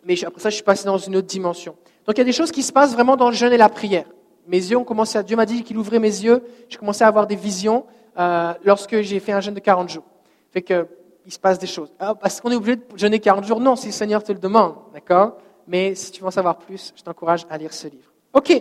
mais 0.05 0.25
après 0.25 0.41
ça, 0.41 0.51
je 0.51 0.55
suis 0.55 0.65
passé 0.65 0.85
dans 0.85 0.99
une 0.99 1.17
autre 1.17 1.27
dimension. 1.27 1.75
Donc 2.07 2.17
il 2.17 2.19
y 2.19 2.23
a 2.23 2.25
des 2.25 2.33
choses 2.33 2.53
qui 2.53 2.63
se 2.63 2.73
passent 2.73 2.93
vraiment 2.93 3.17
dans 3.17 3.29
le 3.29 3.35
jeûne 3.35 3.53
et 3.53 3.59
la 3.59 3.69
prière. 3.69 4.07
Mes 4.47 4.59
yeux 4.59 4.77
ont 4.77 4.85
commencé 4.85 5.19
à, 5.19 5.23
Dieu 5.23 5.37
m'a 5.37 5.47
dit 5.47 5.63
qu'il 5.63 5.77
ouvrait 5.79 5.99
mes 5.99 6.09
yeux. 6.09 6.43
J'ai 6.69 6.79
commencé 6.79 7.05
à 7.05 7.09
avoir 7.09 7.27
des 7.27 7.37
visions 7.37 7.85
euh, 8.19 8.55
lorsque 8.65 9.01
j'ai 9.01 9.21
fait 9.21 9.33
un 9.33 9.41
jeûne 9.41 9.55
de 9.55 9.61
40 9.61 9.89
jours. 9.89 10.05
Fait 10.53 10.63
que, 10.63 10.87
il 11.27 11.33
se 11.33 11.39
passe 11.39 11.59
des 11.59 11.67
choses. 11.67 11.93
Ah, 11.99 12.15
parce 12.15 12.41
qu'on 12.41 12.51
est 12.51 12.57
obligé 12.57 12.77
de 12.77 12.83
jeûner 12.97 13.21
40 13.21 13.45
jours 13.45 13.61
Non, 13.61 13.77
si 13.77 13.87
le 13.87 13.93
Seigneur 13.93 14.25
te 14.25 14.33
le 14.33 14.39
demande, 14.39 14.75
d'accord? 14.93 15.37
Mais 15.71 15.95
si 15.95 16.11
tu 16.11 16.21
veux 16.21 16.27
en 16.27 16.33
savoir 16.33 16.59
plus, 16.59 16.93
je 16.97 17.03
t'encourage 17.03 17.47
à 17.49 17.57
lire 17.57 17.73
ce 17.73 17.87
livre. 17.87 18.13
Ok. 18.33 18.61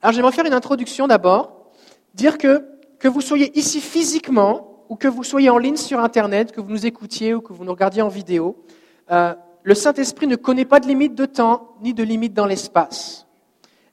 Alors 0.00 0.12
j'aimerais 0.14 0.30
faire 0.30 0.46
une 0.46 0.54
introduction 0.54 1.08
d'abord, 1.08 1.72
dire 2.14 2.38
que 2.38 2.64
que 3.00 3.08
vous 3.08 3.20
soyez 3.20 3.58
ici 3.58 3.80
physiquement 3.80 4.86
ou 4.88 4.96
que 4.96 5.08
vous 5.08 5.24
soyez 5.24 5.50
en 5.50 5.58
ligne 5.58 5.76
sur 5.76 5.98
Internet, 5.98 6.52
que 6.52 6.60
vous 6.60 6.70
nous 6.70 6.86
écoutiez 6.86 7.34
ou 7.34 7.40
que 7.40 7.52
vous 7.52 7.64
nous 7.64 7.72
regardiez 7.72 8.02
en 8.02 8.08
vidéo, 8.08 8.64
euh, 9.10 9.34
le 9.62 9.74
Saint-Esprit 9.74 10.26
ne 10.26 10.36
connaît 10.36 10.64
pas 10.64 10.78
de 10.78 10.86
limite 10.86 11.14
de 11.14 11.26
temps 11.26 11.74
ni 11.82 11.92
de 11.92 12.04
limite 12.04 12.34
dans 12.34 12.46
l'espace. 12.46 13.26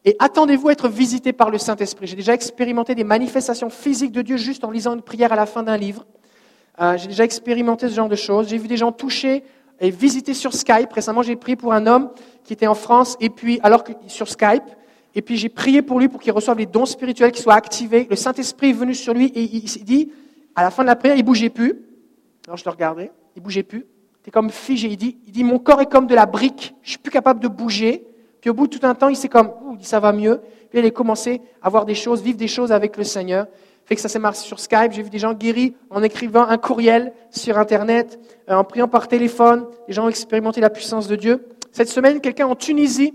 Et 0.06 0.15
attendez-vous 0.19 0.69
à 0.69 0.71
être 0.73 0.88
visité 0.88 1.34
par 1.34 1.49
le 1.49 1.58
Saint-Esprit. 1.58 2.08
J'ai 2.08 2.15
déjà 2.15 2.34
expérimenté 2.34 2.93
des 2.93 3.04
manifestations 3.04 3.69
physiques 3.69 4.12
de 4.12 4.21
Dieu 4.21 4.38
juste 4.38 4.63
en 4.63 4.71
lisant 4.71 4.93
une 4.93 5.01
prière 5.01 5.34
à 5.34 5.36
la 5.36 5.45
fin 5.45 5.63
d'un 5.63 5.77
livre. 5.77 6.06
Euh, 6.79 6.97
j'ai 6.97 7.07
déjà 7.07 7.23
expérimenté 7.23 7.89
ce 7.89 7.95
genre 7.95 8.10
de 8.10 8.15
choses. 8.15 8.47
J'ai 8.47 8.57
vu 8.57 8.67
des 8.67 8.77
gens 8.77 8.91
touchés 8.91 9.43
et 9.79 9.89
visités 9.89 10.34
sur 10.34 10.53
Skype. 10.53 10.91
Récemment, 10.93 11.21
j'ai 11.21 11.36
prié 11.36 11.55
pour 11.55 11.73
un 11.73 11.88
homme 11.88 12.12
qui 12.43 12.53
était 12.53 12.67
en 12.67 12.75
France 12.75 13.17
et 13.19 13.29
puis 13.29 13.60
alors 13.63 13.84
que 13.84 13.91
sur 14.07 14.29
Skype, 14.29 14.63
et 15.13 15.21
puis 15.21 15.38
j'ai 15.38 15.49
prié 15.49 15.81
pour 15.81 15.99
lui 15.99 16.07
pour 16.07 16.21
qu'il 16.21 16.31
reçoive 16.31 16.57
les 16.57 16.65
dons 16.65 16.86
spirituels, 16.86 17.31
qui 17.31 17.41
soient 17.41 17.55
activés. 17.55 18.07
Le 18.10 18.15
Saint-Esprit 18.15 18.69
est 18.69 18.73
venu 18.73 18.95
sur 18.95 19.13
lui 19.13 19.25
et 19.36 19.41
il 19.41 19.67
s'est 19.67 19.84
dit, 19.84 20.12
à 20.55 20.63
la 20.63 20.71
fin 20.71 20.84
de 20.84 20.88
la 20.88 20.95
prière, 20.95 21.17
il 21.17 21.23
bougeait 21.23 21.49
plus. 21.49 21.81
Alors 22.47 22.57
je 22.57 22.63
le 22.65 22.71
regardais, 22.71 23.12
il 23.36 23.41
bougeait 23.41 23.63
plus. 23.63 23.86
Il 24.25 24.31
comme 24.31 24.49
figé. 24.49 24.88
Il 24.88 24.97
dit, 24.97 25.43
mon 25.43 25.60
corps 25.60 25.81
est 25.81 25.89
comme 25.89 26.07
de 26.07 26.15
la 26.15 26.25
brique, 26.25 26.75
je 26.84 26.91
suis 26.91 26.99
plus 26.99 27.12
capable 27.12 27.39
de 27.39 27.47
bouger. 27.47 28.05
Puis 28.39 28.49
au 28.49 28.53
bout 28.53 28.67
de 28.67 28.77
tout 28.77 28.86
un 28.86 28.95
temps, 28.95 29.10
il 29.10 29.15
s'est 29.15 29.29
comme, 29.29 29.51
ça 29.81 29.99
va 29.99 30.13
mieux. 30.13 30.41
Puis 30.69 30.79
il 30.79 30.86
a 30.86 30.91
commencé 30.91 31.41
à 31.62 31.69
voir 31.69 31.86
des 31.86 31.95
choses, 31.95 32.21
vivre 32.21 32.38
des 32.38 32.47
choses 32.47 32.71
avec 32.71 32.97
le 32.97 33.03
Seigneur. 33.03 33.47
Fait 33.91 33.95
que 33.95 34.01
ça 34.01 34.08
s'est 34.08 34.19
marché 34.19 34.43
sur 34.43 34.58
Skype. 34.58 34.93
J'ai 34.93 35.04
vu 35.04 35.10
des 35.10 35.19
gens 35.19 35.34
guéris 35.34 35.75
en 35.89 36.01
écrivant 36.01 36.47
un 36.47 36.58
courriel 36.58 37.12
sur 37.30 37.58
Internet, 37.58 38.21
euh, 38.49 38.56
en 38.56 38.63
priant 38.63 38.88
par 38.88 39.10
téléphone. 39.10 39.65
Les 39.89 39.93
gens 39.93 40.06
ont 40.06 40.08
expérimenté 40.08 40.62
la 40.62 40.69
puissance 40.69 41.10
de 41.10 41.17
Dieu. 41.17 41.45
Cette 41.73 41.89
semaine, 41.89 42.21
quelqu'un 42.21 42.47
en 42.47 42.56
Tunisie 42.56 43.13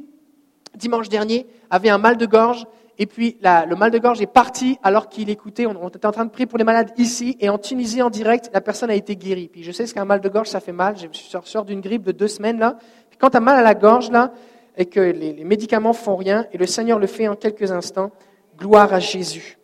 dimanche 0.74 1.08
dernier, 1.08 1.46
avait 1.70 1.88
un 1.88 1.96
mal 1.96 2.18
de 2.18 2.26
gorge. 2.26 2.66
Et 2.98 3.06
puis 3.06 3.38
le 3.42 3.74
mal 3.74 3.90
de 3.90 3.96
gorge 3.98 4.20
est 4.20 4.26
parti 4.26 4.78
alors 4.82 5.08
qu'il 5.08 5.30
écoutait. 5.30 5.64
On, 5.64 5.88
était 5.88 6.04
en 6.04 6.12
train 6.12 6.26
de 6.26 6.30
prier 6.30 6.44
pour 6.44 6.58
les 6.58 6.64
malades 6.64 6.92
ici 6.98 7.38
et 7.40 7.48
en 7.48 7.56
Tunisie 7.56 8.02
en 8.02 8.10
direct, 8.10 8.50
la 8.52 8.60
personne 8.60 8.90
a 8.90 8.94
été 8.94 9.16
guérie. 9.16 9.48
Puis 9.48 9.62
je 9.62 9.72
sais 9.72 9.86
ce 9.86 9.94
qu'un 9.94 10.04
mal 10.04 10.20
de 10.20 10.28
gorge 10.28 10.48
ça 10.48 10.60
fait 10.60 10.72
mal. 10.72 10.96
Je 10.98 11.06
suis 11.10 11.30
sort 11.44 11.64
d'une 11.64 11.80
grippe 11.80 12.02
de 12.02 12.12
deux 12.12 12.28
semaines 12.28 12.58
là. 12.58 12.76
Quand 13.18 13.34
as 13.34 13.40
mal 13.40 13.58
à 13.58 13.62
la 13.62 13.74
gorge 13.74 14.10
là 14.10 14.34
et 14.76 14.84
que 14.84 15.00
les, 15.00 15.32
les 15.32 15.44
médicaments 15.44 15.94
font 15.94 16.16
rien 16.16 16.46
et 16.52 16.58
le 16.58 16.66
Seigneur 16.66 16.98
le 16.98 17.06
fait 17.06 17.28
en 17.28 17.34
quelques 17.34 17.72
instants, 17.72 18.10
gloire 18.58 18.92
à 18.92 19.00
Jésus. 19.00 19.56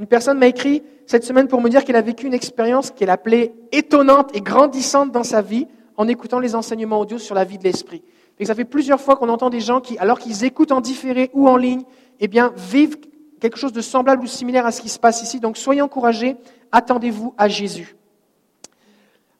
Une 0.00 0.06
personne 0.06 0.38
m'a 0.38 0.46
écrit 0.46 0.82
cette 1.04 1.24
semaine 1.24 1.46
pour 1.46 1.60
me 1.60 1.68
dire 1.68 1.84
qu'elle 1.84 1.94
a 1.94 2.00
vécu 2.00 2.26
une 2.26 2.32
expérience 2.32 2.90
qu'elle 2.90 3.10
appelait 3.10 3.52
étonnante 3.70 4.34
et 4.34 4.40
grandissante 4.40 5.12
dans 5.12 5.24
sa 5.24 5.42
vie 5.42 5.66
en 5.98 6.08
écoutant 6.08 6.38
les 6.38 6.54
enseignements 6.54 7.00
audio 7.00 7.18
sur 7.18 7.34
la 7.34 7.44
vie 7.44 7.58
de 7.58 7.64
l'esprit. 7.64 8.02
Et 8.38 8.46
ça 8.46 8.54
fait 8.54 8.64
plusieurs 8.64 8.98
fois 8.98 9.16
qu'on 9.16 9.28
entend 9.28 9.50
des 9.50 9.60
gens 9.60 9.82
qui, 9.82 9.98
alors 9.98 10.18
qu'ils 10.18 10.42
écoutent 10.44 10.72
en 10.72 10.80
différé 10.80 11.30
ou 11.34 11.50
en 11.50 11.58
ligne, 11.58 11.82
eh 12.18 12.28
bien, 12.28 12.54
vivent 12.56 12.96
quelque 13.42 13.58
chose 13.58 13.74
de 13.74 13.82
semblable 13.82 14.22
ou 14.22 14.26
similaire 14.26 14.64
à 14.64 14.72
ce 14.72 14.80
qui 14.80 14.88
se 14.88 14.98
passe 14.98 15.22
ici. 15.22 15.38
Donc, 15.38 15.58
soyez 15.58 15.82
encouragés, 15.82 16.38
attendez-vous 16.72 17.34
à 17.36 17.48
Jésus. 17.48 17.94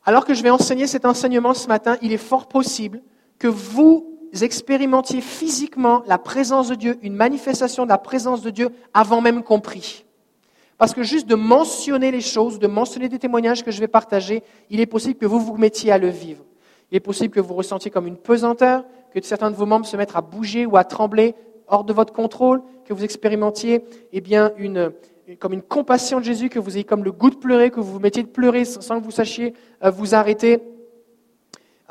Alors 0.04 0.26
que 0.26 0.34
je 0.34 0.42
vais 0.42 0.50
enseigner 0.50 0.86
cet 0.86 1.06
enseignement 1.06 1.54
ce 1.54 1.68
matin, 1.68 1.96
il 2.02 2.12
est 2.12 2.18
fort 2.18 2.48
possible 2.48 3.00
que 3.38 3.48
vous 3.48 4.20
expérimentiez 4.42 5.22
physiquement 5.22 6.02
la 6.06 6.18
présence 6.18 6.68
de 6.68 6.74
Dieu, 6.74 6.98
une 7.00 7.14
manifestation 7.16 7.84
de 7.84 7.88
la 7.88 7.98
présence 7.98 8.42
de 8.42 8.50
Dieu 8.50 8.68
avant 8.92 9.22
même 9.22 9.42
compris. 9.42 10.04
Parce 10.80 10.94
que 10.94 11.02
juste 11.02 11.26
de 11.26 11.34
mentionner 11.34 12.10
les 12.10 12.22
choses, 12.22 12.58
de 12.58 12.66
mentionner 12.66 13.10
des 13.10 13.18
témoignages 13.18 13.62
que 13.62 13.70
je 13.70 13.80
vais 13.80 13.86
partager, 13.86 14.42
il 14.70 14.80
est 14.80 14.86
possible 14.86 15.16
que 15.16 15.26
vous 15.26 15.38
vous 15.38 15.58
mettiez 15.58 15.92
à 15.92 15.98
le 15.98 16.08
vivre. 16.08 16.42
Il 16.90 16.96
est 16.96 17.00
possible 17.00 17.34
que 17.34 17.40
vous 17.40 17.52
ressentiez 17.52 17.90
comme 17.90 18.06
une 18.06 18.16
pesanteur, 18.16 18.86
que 19.12 19.20
certains 19.22 19.50
de 19.50 19.56
vos 19.56 19.66
membres 19.66 19.84
se 19.84 19.98
mettent 19.98 20.16
à 20.16 20.22
bouger 20.22 20.64
ou 20.64 20.78
à 20.78 20.84
trembler 20.84 21.34
hors 21.68 21.84
de 21.84 21.92
votre 21.92 22.14
contrôle, 22.14 22.62
que 22.86 22.94
vous 22.94 23.04
expérimentiez 23.04 23.84
eh 24.14 24.22
bien, 24.22 24.52
une, 24.56 24.90
comme 25.38 25.52
une 25.52 25.60
compassion 25.60 26.18
de 26.18 26.24
Jésus, 26.24 26.48
que 26.48 26.58
vous 26.58 26.76
ayez 26.76 26.84
comme 26.84 27.04
le 27.04 27.12
goût 27.12 27.28
de 27.28 27.36
pleurer, 27.36 27.70
que 27.70 27.80
vous 27.80 27.92
vous 27.92 28.00
mettiez 28.00 28.22
de 28.22 28.28
pleurer 28.28 28.64
sans 28.64 29.00
que 29.00 29.04
vous 29.04 29.10
sachiez 29.10 29.52
euh, 29.84 29.90
vous 29.90 30.14
arrêter. 30.14 30.62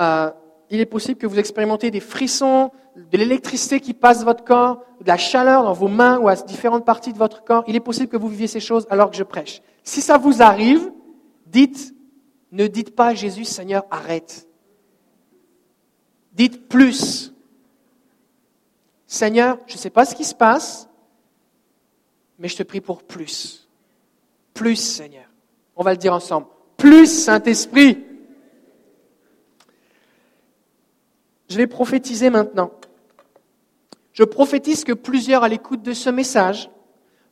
Euh, 0.01 0.31
il 0.71 0.79
est 0.79 0.87
possible 0.87 1.19
que 1.19 1.27
vous 1.27 1.37
expérimentez 1.37 1.91
des 1.91 1.99
frissons, 1.99 2.71
de 2.95 3.17
l'électricité 3.17 3.79
qui 3.79 3.93
passe 3.93 4.23
votre 4.23 4.43
corps, 4.43 4.83
de 5.01 5.07
la 5.07 5.17
chaleur 5.17 5.63
dans 5.63 5.73
vos 5.73 5.87
mains 5.87 6.19
ou 6.19 6.27
à 6.27 6.35
différentes 6.35 6.85
parties 6.85 7.13
de 7.13 7.17
votre 7.17 7.43
corps. 7.43 7.63
Il 7.67 7.75
est 7.75 7.81
possible 7.81 8.07
que 8.07 8.17
vous 8.17 8.27
viviez 8.27 8.47
ces 8.47 8.59
choses 8.59 8.87
alors 8.89 9.11
que 9.11 9.17
je 9.17 9.23
prêche. 9.23 9.61
Si 9.83 10.01
ça 10.01 10.17
vous 10.17 10.41
arrive, 10.41 10.91
dites, 11.45 11.93
ne 12.51 12.67
dites 12.67 12.95
pas 12.95 13.13
Jésus, 13.13 13.45
Seigneur, 13.45 13.85
arrête. 13.91 14.47
Dites 16.33 16.67
plus. 16.67 17.33
Seigneur, 19.07 19.57
je 19.67 19.73
ne 19.73 19.79
sais 19.79 19.89
pas 19.89 20.05
ce 20.05 20.15
qui 20.15 20.23
se 20.23 20.35
passe, 20.35 20.89
mais 22.37 22.47
je 22.47 22.57
te 22.57 22.63
prie 22.63 22.81
pour 22.81 23.03
plus. 23.03 23.67
Plus, 24.53 24.75
Seigneur. 24.75 25.25
On 25.75 25.83
va 25.83 25.91
le 25.91 25.97
dire 25.97 26.13
ensemble. 26.13 26.47
Plus, 26.77 27.07
Saint-Esprit. 27.07 28.05
Je 31.49 31.57
vais 31.57 31.67
prophétiser 31.67 32.29
maintenant. 32.29 32.71
Je 34.19 34.25
prophétise 34.25 34.83
que 34.83 34.91
plusieurs 34.91 35.45
à 35.45 35.47
l'écoute 35.47 35.81
de 35.81 35.93
ce 35.93 36.09
message 36.09 36.69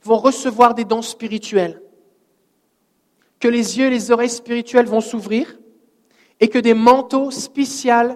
vont 0.04 0.16
recevoir 0.16 0.74
des 0.74 0.86
dons 0.86 1.02
spirituels, 1.02 1.82
que 3.42 3.50
les 3.50 3.78
yeux 3.78 3.88
et 3.88 3.90
les 3.90 4.10
oreilles 4.10 4.30
spirituelles 4.30 4.86
vont 4.86 5.02
s'ouvrir 5.02 5.60
et 6.40 6.48
que 6.48 6.58
des 6.58 6.74
manteaux 6.74 7.30
spéciaux, 7.30 8.16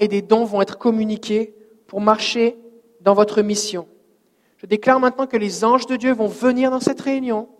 et 0.00 0.08
des 0.08 0.22
dons 0.22 0.46
vont 0.46 0.62
être 0.62 0.78
communiqués 0.78 1.54
pour 1.86 2.00
marcher 2.00 2.56
dans 3.02 3.12
votre 3.12 3.42
mission. 3.42 3.88
Je 4.56 4.64
déclare 4.64 4.98
maintenant 4.98 5.26
que 5.26 5.36
les 5.36 5.66
anges 5.66 5.84
de 5.84 5.96
Dieu 5.96 6.14
vont 6.14 6.28
venir 6.28 6.70
dans 6.70 6.80
cette 6.80 7.02
réunion 7.02 7.50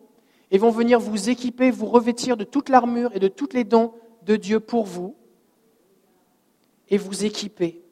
et 0.50 0.56
vont 0.56 0.70
venir 0.70 0.98
vous 0.98 1.28
équiper, 1.28 1.70
vous 1.70 1.84
revêtir 1.84 2.38
de 2.38 2.44
toute 2.44 2.70
l'armure 2.70 3.10
et 3.14 3.20
de 3.20 3.28
tous 3.28 3.50
les 3.52 3.64
dons 3.64 3.92
de 4.22 4.36
Dieu 4.36 4.60
pour 4.60 4.86
vous 4.86 5.14
et 6.88 6.96
vous 6.96 7.26
équiper. 7.26 7.83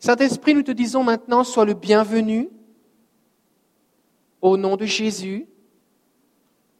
Saint-Esprit, 0.00 0.54
nous 0.54 0.62
te 0.62 0.72
disons 0.72 1.04
maintenant, 1.04 1.44
sois 1.44 1.66
le 1.66 1.74
bienvenu 1.74 2.48
au 4.40 4.56
nom 4.56 4.76
de 4.76 4.86
Jésus. 4.86 5.46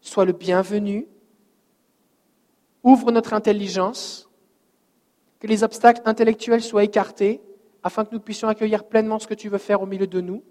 Sois 0.00 0.24
le 0.24 0.32
bienvenu. 0.32 1.06
Ouvre 2.82 3.12
notre 3.12 3.34
intelligence, 3.34 4.30
que 5.38 5.46
les 5.46 5.62
obstacles 5.62 6.00
intellectuels 6.06 6.62
soient 6.62 6.84
écartés, 6.84 7.42
afin 7.82 8.06
que 8.06 8.14
nous 8.14 8.20
puissions 8.20 8.48
accueillir 8.48 8.84
pleinement 8.84 9.18
ce 9.18 9.26
que 9.26 9.34
tu 9.34 9.50
veux 9.50 9.58
faire 9.58 9.82
au 9.82 9.86
milieu 9.86 10.06
de 10.06 10.22
nous. 10.22 10.42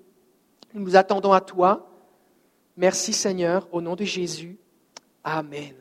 Nous 0.75 0.81
nous 0.81 0.95
attendons 0.95 1.33
à 1.33 1.41
toi. 1.41 1.89
Merci 2.77 3.13
Seigneur, 3.13 3.67
au 3.71 3.81
nom 3.81 3.95
de 3.95 4.03
Jésus. 4.03 4.59
Amen. 5.23 5.73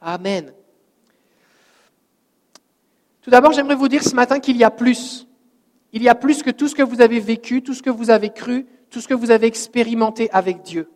Amen. 0.00 0.54
Tout 3.20 3.30
d'abord, 3.30 3.52
j'aimerais 3.52 3.74
vous 3.74 3.88
dire 3.88 4.02
ce 4.02 4.14
matin 4.14 4.40
qu'il 4.40 4.56
y 4.56 4.64
a 4.64 4.70
plus. 4.70 5.25
Il 5.96 6.02
y 6.02 6.10
a 6.10 6.14
plus 6.14 6.42
que 6.42 6.50
tout 6.50 6.68
ce 6.68 6.74
que 6.74 6.82
vous 6.82 7.00
avez 7.00 7.20
vécu, 7.20 7.62
tout 7.62 7.72
ce 7.72 7.82
que 7.82 7.88
vous 7.88 8.10
avez 8.10 8.28
cru, 8.28 8.66
tout 8.90 9.00
ce 9.00 9.08
que 9.08 9.14
vous 9.14 9.30
avez 9.30 9.46
expérimenté 9.46 10.28
avec 10.30 10.60
Dieu. 10.60 10.90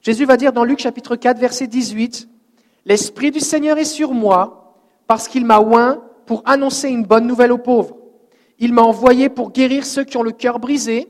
Jésus 0.00 0.24
va 0.24 0.36
dire 0.36 0.52
dans 0.52 0.64
Luc 0.64 0.80
chapitre 0.80 1.14
4, 1.14 1.38
verset 1.38 1.68
18, 1.68 2.28
L'Esprit 2.84 3.30
du 3.30 3.38
Seigneur 3.38 3.78
est 3.78 3.84
sur 3.84 4.12
moi 4.12 4.74
parce 5.06 5.28
qu'il 5.28 5.46
m'a 5.46 5.60
oint 5.60 6.02
pour 6.26 6.42
annoncer 6.46 6.88
une 6.88 7.04
bonne 7.04 7.28
nouvelle 7.28 7.52
aux 7.52 7.58
pauvres. 7.58 7.96
Il 8.58 8.72
m'a 8.72 8.82
envoyé 8.82 9.28
pour 9.28 9.52
guérir 9.52 9.86
ceux 9.86 10.02
qui 10.02 10.16
ont 10.16 10.24
le 10.24 10.32
cœur 10.32 10.58
brisé, 10.58 11.06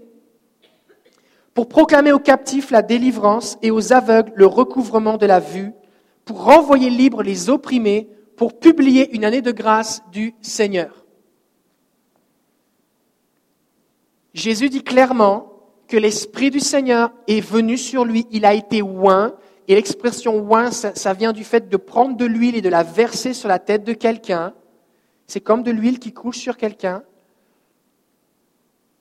pour 1.55 1.67
proclamer 1.67 2.13
aux 2.13 2.19
captifs 2.19 2.71
la 2.71 2.83
délivrance 2.83 3.57
et 3.63 3.71
aux 3.71 3.95
aveugles 3.95 4.33
le 4.35 4.45
recouvrement 4.45 5.17
de 5.17 5.25
la 5.25 5.41
vue, 5.41 5.73
pour 6.27 6.45
renvoyer 6.45 6.91
libres 6.91 7.23
les 7.23 7.49
opprimés, 7.49 8.11
pour 8.37 8.59
publier 8.59 9.17
une 9.17 9.25
année 9.25 9.41
de 9.41 9.51
grâce 9.51 10.03
du 10.13 10.35
Seigneur. 10.43 11.00
Jésus 14.35 14.69
dit 14.69 14.83
clairement 14.83 15.53
que 15.89 15.97
l'Esprit 15.97 16.51
du 16.51 16.61
Seigneur 16.61 17.13
est 17.27 17.41
venu 17.41 17.77
sur 17.77 18.05
lui, 18.05 18.27
il 18.31 18.45
a 18.45 18.55
été 18.55 18.81
oint, 18.83 19.35
et 19.69 19.75
l'expression 19.75 20.51
oint, 20.53 20.71
ça, 20.71 21.13
vient 21.15 21.33
du 21.33 21.45
fait 21.45 21.69
de 21.69 21.77
prendre 21.77 22.17
de 22.17 22.25
l'huile 22.25 22.57
et 22.57 22.61
de 22.61 22.69
la 22.69 22.83
verser 22.83 23.35
sur 23.35 23.49
la 23.49 23.59
tête 23.59 23.85
de 23.85 23.93
quelqu'un. 23.93 24.53
C'est 25.27 25.41
comme 25.41 25.63
de 25.63 25.71
l'huile 25.71 26.01
qui 26.01 26.13
coule 26.13 26.35
sur 26.35 26.57
quelqu'un. 26.57 27.05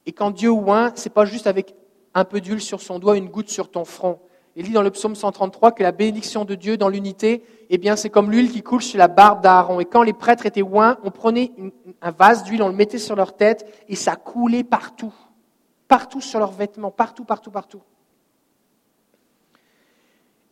Et 0.06 0.12
quand 0.12 0.30
Dieu 0.30 0.52
oint, 0.52 0.92
c'est 0.96 1.12
pas 1.12 1.26
juste 1.26 1.48
avec 1.48 1.74
un 2.13 2.24
peu 2.24 2.39
d'huile 2.39 2.62
sur 2.62 2.82
son 2.82 3.00
doigt, 3.00 3.18
une 3.18 3.30
goutte 3.30 3.50
sur 3.50 3.72
ton 3.72 3.84
front. 3.84 4.20
Il 4.56 4.66
dit 4.66 4.72
dans 4.72 4.82
le 4.82 4.92
psaume 4.92 5.16
133 5.16 5.72
que 5.72 5.84
la 5.84 5.92
bénédiction 5.92 6.44
de 6.44 6.56
Dieu 6.56 6.76
dans 6.76 6.90
l'unité, 6.90 7.44
eh 7.70 7.96
c'est 7.96 8.10
comme 8.10 8.32
l'huile 8.32 8.52
qui 8.52 8.62
coule 8.62 8.82
sur 8.82 8.98
la 8.98 9.08
barbe 9.08 9.42
d'Aaron. 9.42 9.80
Et 9.80 9.86
quand 9.86 10.04
les 10.04 10.14
prêtres 10.14 10.46
étaient 10.46 10.64
oints, 10.64 10.98
on 11.04 11.12
prenait 11.12 11.52
un 12.02 12.12
vase 12.12 12.44
d'huile, 12.44 12.64
on 12.64 12.68
le 12.68 12.76
mettait 12.76 12.98
sur 12.98 13.16
leur 13.16 13.36
tête 13.36 13.66
et 13.88 13.96
ça 13.96 14.16
coulait 14.16 14.64
partout. 14.64 15.14
Partout 15.88 16.22
sur 16.22 16.40
leurs 16.40 16.52
vêtements, 16.52 16.92
partout, 16.92 17.26
partout, 17.26 17.52
partout. 17.52 17.82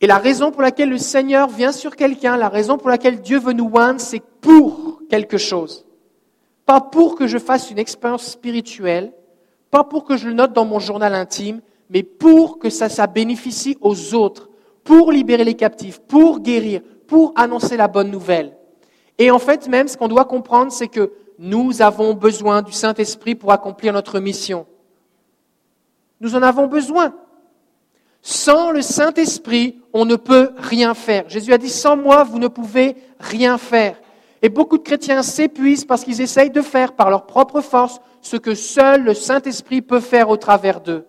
Et 0.00 0.06
la 0.06 0.18
raison 0.18 0.52
pour 0.52 0.62
laquelle 0.62 0.90
le 0.90 0.98
Seigneur 0.98 1.48
vient 1.48 1.72
sur 1.72 1.96
quelqu'un, 1.96 2.36
la 2.36 2.48
raison 2.48 2.78
pour 2.78 2.88
laquelle 2.88 3.20
Dieu 3.20 3.38
veut 3.38 3.52
nous 3.52 3.70
oindre, 3.74 4.00
c'est 4.00 4.22
pour 4.40 5.02
quelque 5.10 5.38
chose. 5.38 5.84
Pas 6.66 6.80
pour 6.80 7.16
que 7.16 7.26
je 7.26 7.38
fasse 7.38 7.70
une 7.70 7.78
expérience 7.78 8.24
spirituelle, 8.24 9.12
pas 9.70 9.84
pour 9.84 10.04
que 10.04 10.16
je 10.16 10.28
le 10.28 10.34
note 10.34 10.52
dans 10.52 10.64
mon 10.64 10.78
journal 10.78 11.14
intime, 11.14 11.60
mais 11.90 12.02
pour 12.02 12.58
que 12.58 12.70
ça, 12.70 13.06
bénéficie 13.06 13.76
aux 13.80 14.14
autres, 14.14 14.50
pour 14.84 15.12
libérer 15.12 15.44
les 15.44 15.54
captifs, 15.54 16.00
pour 16.00 16.40
guérir, 16.40 16.80
pour 17.06 17.32
annoncer 17.36 17.76
la 17.76 17.88
bonne 17.88 18.10
nouvelle. 18.10 18.56
Et 19.18 19.30
en 19.30 19.38
fait, 19.38 19.68
même, 19.68 19.88
ce 19.88 19.96
qu'on 19.96 20.08
doit 20.08 20.24
comprendre, 20.24 20.70
c'est 20.70 20.88
que 20.88 21.12
nous 21.38 21.82
avons 21.82 22.14
besoin 22.14 22.62
du 22.62 22.72
Saint-Esprit 22.72 23.34
pour 23.34 23.52
accomplir 23.52 23.92
notre 23.92 24.20
mission. 24.20 24.66
Nous 26.20 26.34
en 26.34 26.42
avons 26.42 26.66
besoin. 26.66 27.14
Sans 28.22 28.70
le 28.70 28.82
Saint-Esprit, 28.82 29.80
on 29.92 30.04
ne 30.04 30.16
peut 30.16 30.50
rien 30.56 30.94
faire. 30.94 31.28
Jésus 31.28 31.52
a 31.52 31.58
dit, 31.58 31.70
sans 31.70 31.96
moi, 31.96 32.24
vous 32.24 32.38
ne 32.38 32.48
pouvez 32.48 32.96
rien 33.20 33.56
faire. 33.56 33.96
Et 34.42 34.48
beaucoup 34.48 34.78
de 34.78 34.82
chrétiens 34.82 35.22
s'épuisent 35.22 35.84
parce 35.84 36.04
qu'ils 36.04 36.20
essayent 36.20 36.50
de 36.50 36.60
faire 36.60 36.92
par 36.92 37.10
leur 37.10 37.26
propre 37.26 37.60
force 37.60 38.00
ce 38.20 38.36
que 38.36 38.54
seul 38.54 39.04
le 39.04 39.14
Saint-Esprit 39.14 39.82
peut 39.82 40.00
faire 40.00 40.28
au 40.28 40.36
travers 40.36 40.80
d'eux. 40.80 41.06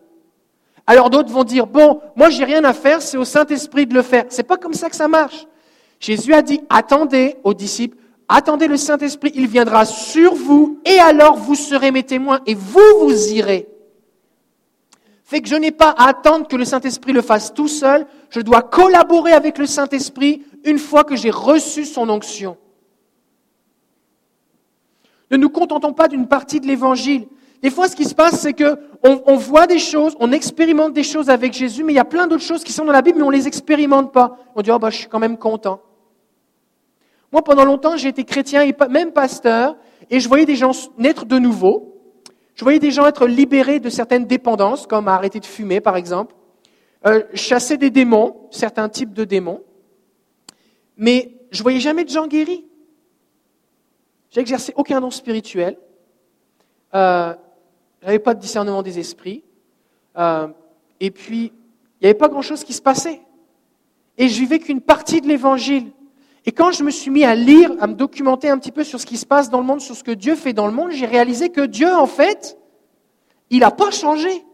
Alors 0.90 1.12
d'autres 1.12 1.30
vont 1.30 1.44
dire, 1.44 1.68
bon, 1.68 2.02
moi 2.16 2.32
j'ai 2.32 2.44
rien 2.44 2.64
à 2.64 2.74
faire, 2.74 3.04
c'est 3.04 3.16
au 3.16 3.24
Saint-Esprit 3.24 3.86
de 3.86 3.94
le 3.94 4.02
faire. 4.02 4.26
C'est 4.30 4.42
pas 4.42 4.58
comme 4.58 4.74
ça 4.74 4.90
que 4.90 4.96
ça 4.96 5.08
marche. 5.08 5.46
Jésus 6.00 6.34
a 6.34 6.42
dit, 6.42 6.62
attendez 6.68 7.36
aux 7.44 7.54
disciples, 7.54 7.96
attendez 8.28 8.68
le 8.68 8.76
Saint-Esprit, 8.76 9.32
il 9.36 9.46
viendra 9.46 9.86
sur 9.86 10.34
vous, 10.34 10.80
et 10.86 10.98
alors 10.98 11.36
vous 11.36 11.54
serez 11.54 11.92
mes 11.92 12.02
témoins, 12.02 12.40
et 12.48 12.56
vous, 12.56 12.82
vous 13.02 13.28
irez. 13.28 13.68
Fait 15.26 15.42
que 15.42 15.48
je 15.48 15.56
n'ai 15.56 15.70
pas 15.70 15.92
à 15.92 16.10
attendre 16.10 16.48
que 16.48 16.56
le 16.56 16.66
Saint-Esprit 16.66 17.14
le 17.14 17.22
fasse 17.22 17.54
tout 17.54 17.68
seul, 17.68 18.08
je 18.32 18.40
dois 18.40 18.64
collaborer 18.64 19.34
avec 19.34 19.60
le 19.60 19.68
Saint-Esprit 19.68 20.42
une 20.64 20.80
fois 20.80 21.04
que 21.04 21.16
j'ai 21.16 21.30
reçu 21.30 21.86
son 21.86 22.10
onction. 22.10 22.58
Ne 25.30 25.38
nous 25.38 25.50
contentons 25.50 25.94
pas 25.94 26.08
d'une 26.08 26.28
partie 26.28 26.60
de 26.60 26.66
l'évangile. 26.66 27.28
Des 27.62 27.70
fois, 27.70 27.88
ce 27.88 27.96
qui 27.96 28.06
se 28.06 28.16
passe, 28.16 28.40
c'est 28.40 28.54
que 28.54 28.78
on, 29.04 29.36
voit 29.36 29.68
des 29.68 29.80
choses, 29.80 30.16
on 30.20 30.32
expérimente 30.32 30.94
des 30.94 31.04
choses 31.04 31.30
avec 31.30 31.54
Jésus, 31.54 31.84
mais 31.84 31.94
il 31.94 31.98
y 31.98 32.00
a 32.00 32.06
plein 32.06 32.28
d'autres 32.28 32.44
choses 32.44 32.64
qui 32.64 32.72
sont 32.72 32.86
dans 32.86 32.94
la 32.94 33.02
Bible, 33.02 33.18
mais 33.18 33.24
on 33.24 33.32
ne 33.32 33.36
les 33.36 33.48
expérimente 33.48 34.12
pas. 34.12 34.38
On 34.56 34.62
dit, 34.62 34.72
oh, 34.72 34.80
bah, 34.80 34.90
je 34.90 34.98
suis 34.98 35.08
quand 35.08 35.20
même 35.20 35.38
content. 35.38 35.82
Moi, 37.32 37.44
pendant 37.44 37.66
longtemps, 37.66 37.96
j'ai 37.98 38.10
été 38.10 38.24
chrétien 38.24 38.64
et 38.64 38.76
même 38.90 39.12
pasteur, 39.12 39.76
et 40.10 40.20
je 40.20 40.28
voyais 40.28 40.46
des 40.46 40.56
gens 40.56 40.72
naître 40.98 41.26
de 41.26 41.38
nouveau. 41.38 41.96
Je 42.56 42.64
voyais 42.64 42.80
des 42.80 42.92
gens 42.92 43.06
être 43.06 43.28
libérés 43.28 43.80
de 43.80 43.90
certaines 43.90 44.26
dépendances, 44.26 44.88
comme 44.88 45.08
arrêter 45.08 45.40
de 45.40 45.46
fumer, 45.46 45.80
par 45.80 45.96
exemple, 45.96 46.36
euh, 47.06 47.24
chasser 47.34 47.78
des 47.78 47.90
démons, 47.90 48.36
certains 48.52 48.90
types 48.90 49.14
de 49.14 49.24
démons. 49.24 49.62
Mais 50.98 51.32
je 51.52 51.62
voyais 51.64 51.80
jamais 51.80 52.04
de 52.04 52.10
gens 52.10 52.28
guéris. 52.28 52.66
J'ai 54.32 54.42
exercé 54.42 54.74
aucun 54.76 55.00
don 55.00 55.12
spirituel. 55.12 55.78
Euh, 56.94 57.34
j'avais 58.02 58.20
pas 58.20 58.34
de 58.34 58.40
discernement 58.40 58.82
des 58.82 59.00
esprits. 59.00 59.44
Euh, 60.18 60.48
et 61.00 61.12
puis, 61.12 61.52
il 62.00 62.04
n'y 62.04 62.08
avait 62.08 62.18
pas 62.18 62.30
grand-chose 62.30 62.64
qui 62.64 62.74
se 62.74 62.82
passait. 62.82 63.22
Et 64.18 64.28
je 64.28 64.40
vivais 64.40 64.60
qu'une 64.60 64.82
partie 64.82 65.22
de 65.22 65.28
l'évangile. 65.28 65.92
Et 66.46 66.52
quand 66.52 66.72
je 66.72 66.84
me 66.84 66.92
suis 66.92 67.12
mis 67.12 67.26
à 67.26 67.36
lire, 67.36 67.72
à 67.80 67.88
me 67.88 67.94
documenter 67.94 68.50
un 68.50 68.58
petit 68.58 68.72
peu 68.72 68.84
sur 68.84 69.00
ce 69.00 69.06
qui 69.06 69.18
se 69.18 69.26
passe 69.26 69.50
dans 69.50 69.60
le 69.60 69.66
monde, 69.66 69.82
sur 69.82 69.96
ce 69.96 70.04
que 70.04 70.12
Dieu 70.12 70.36
fait 70.36 70.54
dans 70.54 70.68
le 70.68 70.74
monde, 70.74 70.92
j'ai 70.92 71.06
réalisé 71.06 71.50
que 71.50 71.66
Dieu, 71.66 71.94
en 71.94 72.08
fait, 72.08 72.58
il 73.50 73.60
n'a 73.60 73.72
pas 73.72 73.92
changé. 73.92 74.46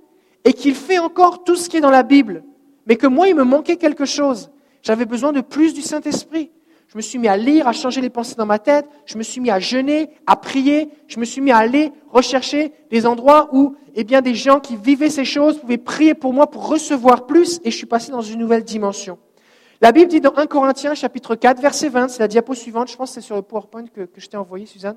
Et 0.44 0.54
qu'il 0.54 0.76
fait 0.76 1.00
encore 1.00 1.44
tout 1.44 1.56
ce 1.56 1.70
qui 1.70 1.78
est 1.78 1.82
dans 1.82 1.90
la 1.90 2.04
Bible. 2.04 2.44
Mais 2.86 2.98
que 2.98 3.08
moi, 3.08 3.28
il 3.28 3.36
me 3.36 3.44
manquait 3.44 3.78
quelque 3.78 4.06
chose. 4.06 4.52
J'avais 4.84 5.06
besoin 5.06 5.32
de 5.32 5.42
plus 5.42 5.74
du 5.74 5.82
Saint-Esprit. 5.82 6.52
Je 6.96 7.00
me 7.00 7.02
suis 7.02 7.20
mis 7.20 7.28
à 7.28 7.36
lire, 7.36 7.68
à 7.68 7.74
changer 7.74 8.00
les 8.00 8.10
pensées 8.10 8.36
dans 8.36 8.46
ma 8.46 8.58
tête. 8.58 8.88
Je 9.06 9.18
me 9.18 9.24
suis 9.24 9.42
mis 9.42 9.52
à 9.52 9.60
jeûner, 9.60 10.12
à 10.26 10.38
prier. 10.38 10.88
Je 11.10 11.20
me 11.20 11.26
suis 11.26 11.42
mis 11.42 11.52
à 11.52 11.58
aller 11.58 11.92
rechercher 12.10 12.72
des 12.90 13.06
endroits 13.06 13.50
où, 13.52 13.76
eh 13.96 14.06
bien, 14.06 14.22
des 14.22 14.34
gens 14.34 14.62
qui 14.62 14.78
vivaient 14.78 15.10
ces 15.10 15.26
choses 15.26 15.60
pouvaient 15.60 15.78
prier 15.78 16.14
pour 16.14 16.32
moi 16.32 16.50
pour 16.50 16.70
recevoir 16.70 17.26
plus. 17.26 17.60
Et 17.66 17.72
je 17.72 17.76
suis 17.76 17.86
passé 17.86 18.14
dans 18.14 18.22
une 18.22 18.40
nouvelle 18.40 18.64
dimension. 18.64 19.20
La 19.82 19.92
Bible 19.92 20.10
dit 20.10 20.22
dans 20.22 20.38
1 20.38 20.46
Corinthiens, 20.46 20.96
chapitre 20.96 21.36
4, 21.36 21.60
verset 21.60 21.90
20, 21.90 22.08
c'est 22.08 22.20
la 22.20 22.30
diapo 22.30 22.54
suivante. 22.54 22.90
Je 22.90 22.96
pense 22.96 23.10
que 23.10 23.16
c'est 23.16 23.28
sur 23.28 23.36
le 23.36 23.42
PowerPoint 23.42 23.88
que, 23.88 24.06
que 24.06 24.22
je 24.22 24.30
t'ai 24.30 24.38
envoyé, 24.38 24.66
Suzanne. 24.66 24.96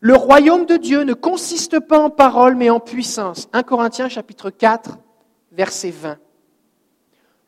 Le 0.00 0.14
royaume 0.16 0.64
de 0.64 0.78
Dieu 0.78 1.02
ne 1.02 1.12
consiste 1.12 1.78
pas 1.78 1.98
en 1.98 2.08
parole, 2.08 2.54
mais 2.54 2.70
en 2.70 2.80
puissance. 2.80 3.50
1 3.52 3.62
Corinthiens, 3.64 4.08
chapitre 4.08 4.48
4, 4.48 4.96
verset 5.52 5.90
20. 5.90 6.16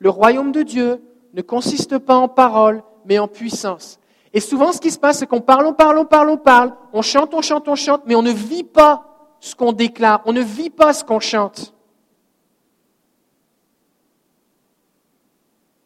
Le 0.01 0.11
royaume 0.11 0.53
de 0.53 0.61
Dieu 0.63 1.03
ne 1.33 1.41
consiste 1.41 1.97
pas 1.97 2.17
en 2.17 2.29
parole, 2.29 2.83
mais 3.11 3.19
en 3.19 3.27
puissance. 3.27 3.99
Et 4.33 4.39
souvent, 4.39 4.73
ce 4.73 4.81
qui 4.81 4.93
se 4.93 4.99
passe, 4.99 5.19
c'est 5.19 5.27
qu'on 5.27 5.41
parle, 5.41 5.67
on 5.67 5.75
parle, 5.75 5.99
on 5.99 6.05
parle, 6.05 6.31
on 6.31 6.37
parle, 6.37 6.77
on 6.93 7.03
chante, 7.03 7.35
on 7.35 7.43
chante, 7.43 7.67
on 7.67 7.75
chante, 7.75 8.03
mais 8.07 8.15
on 8.15 8.23
ne 8.23 8.31
vit 8.31 8.63
pas 8.63 9.35
ce 9.41 9.57
qu'on 9.57 9.73
déclare, 9.73 10.23
on 10.27 10.33
ne 10.33 10.41
vit 10.41 10.71
pas 10.71 10.93
ce 10.93 11.03
qu'on 11.03 11.19
chante. 11.19 11.75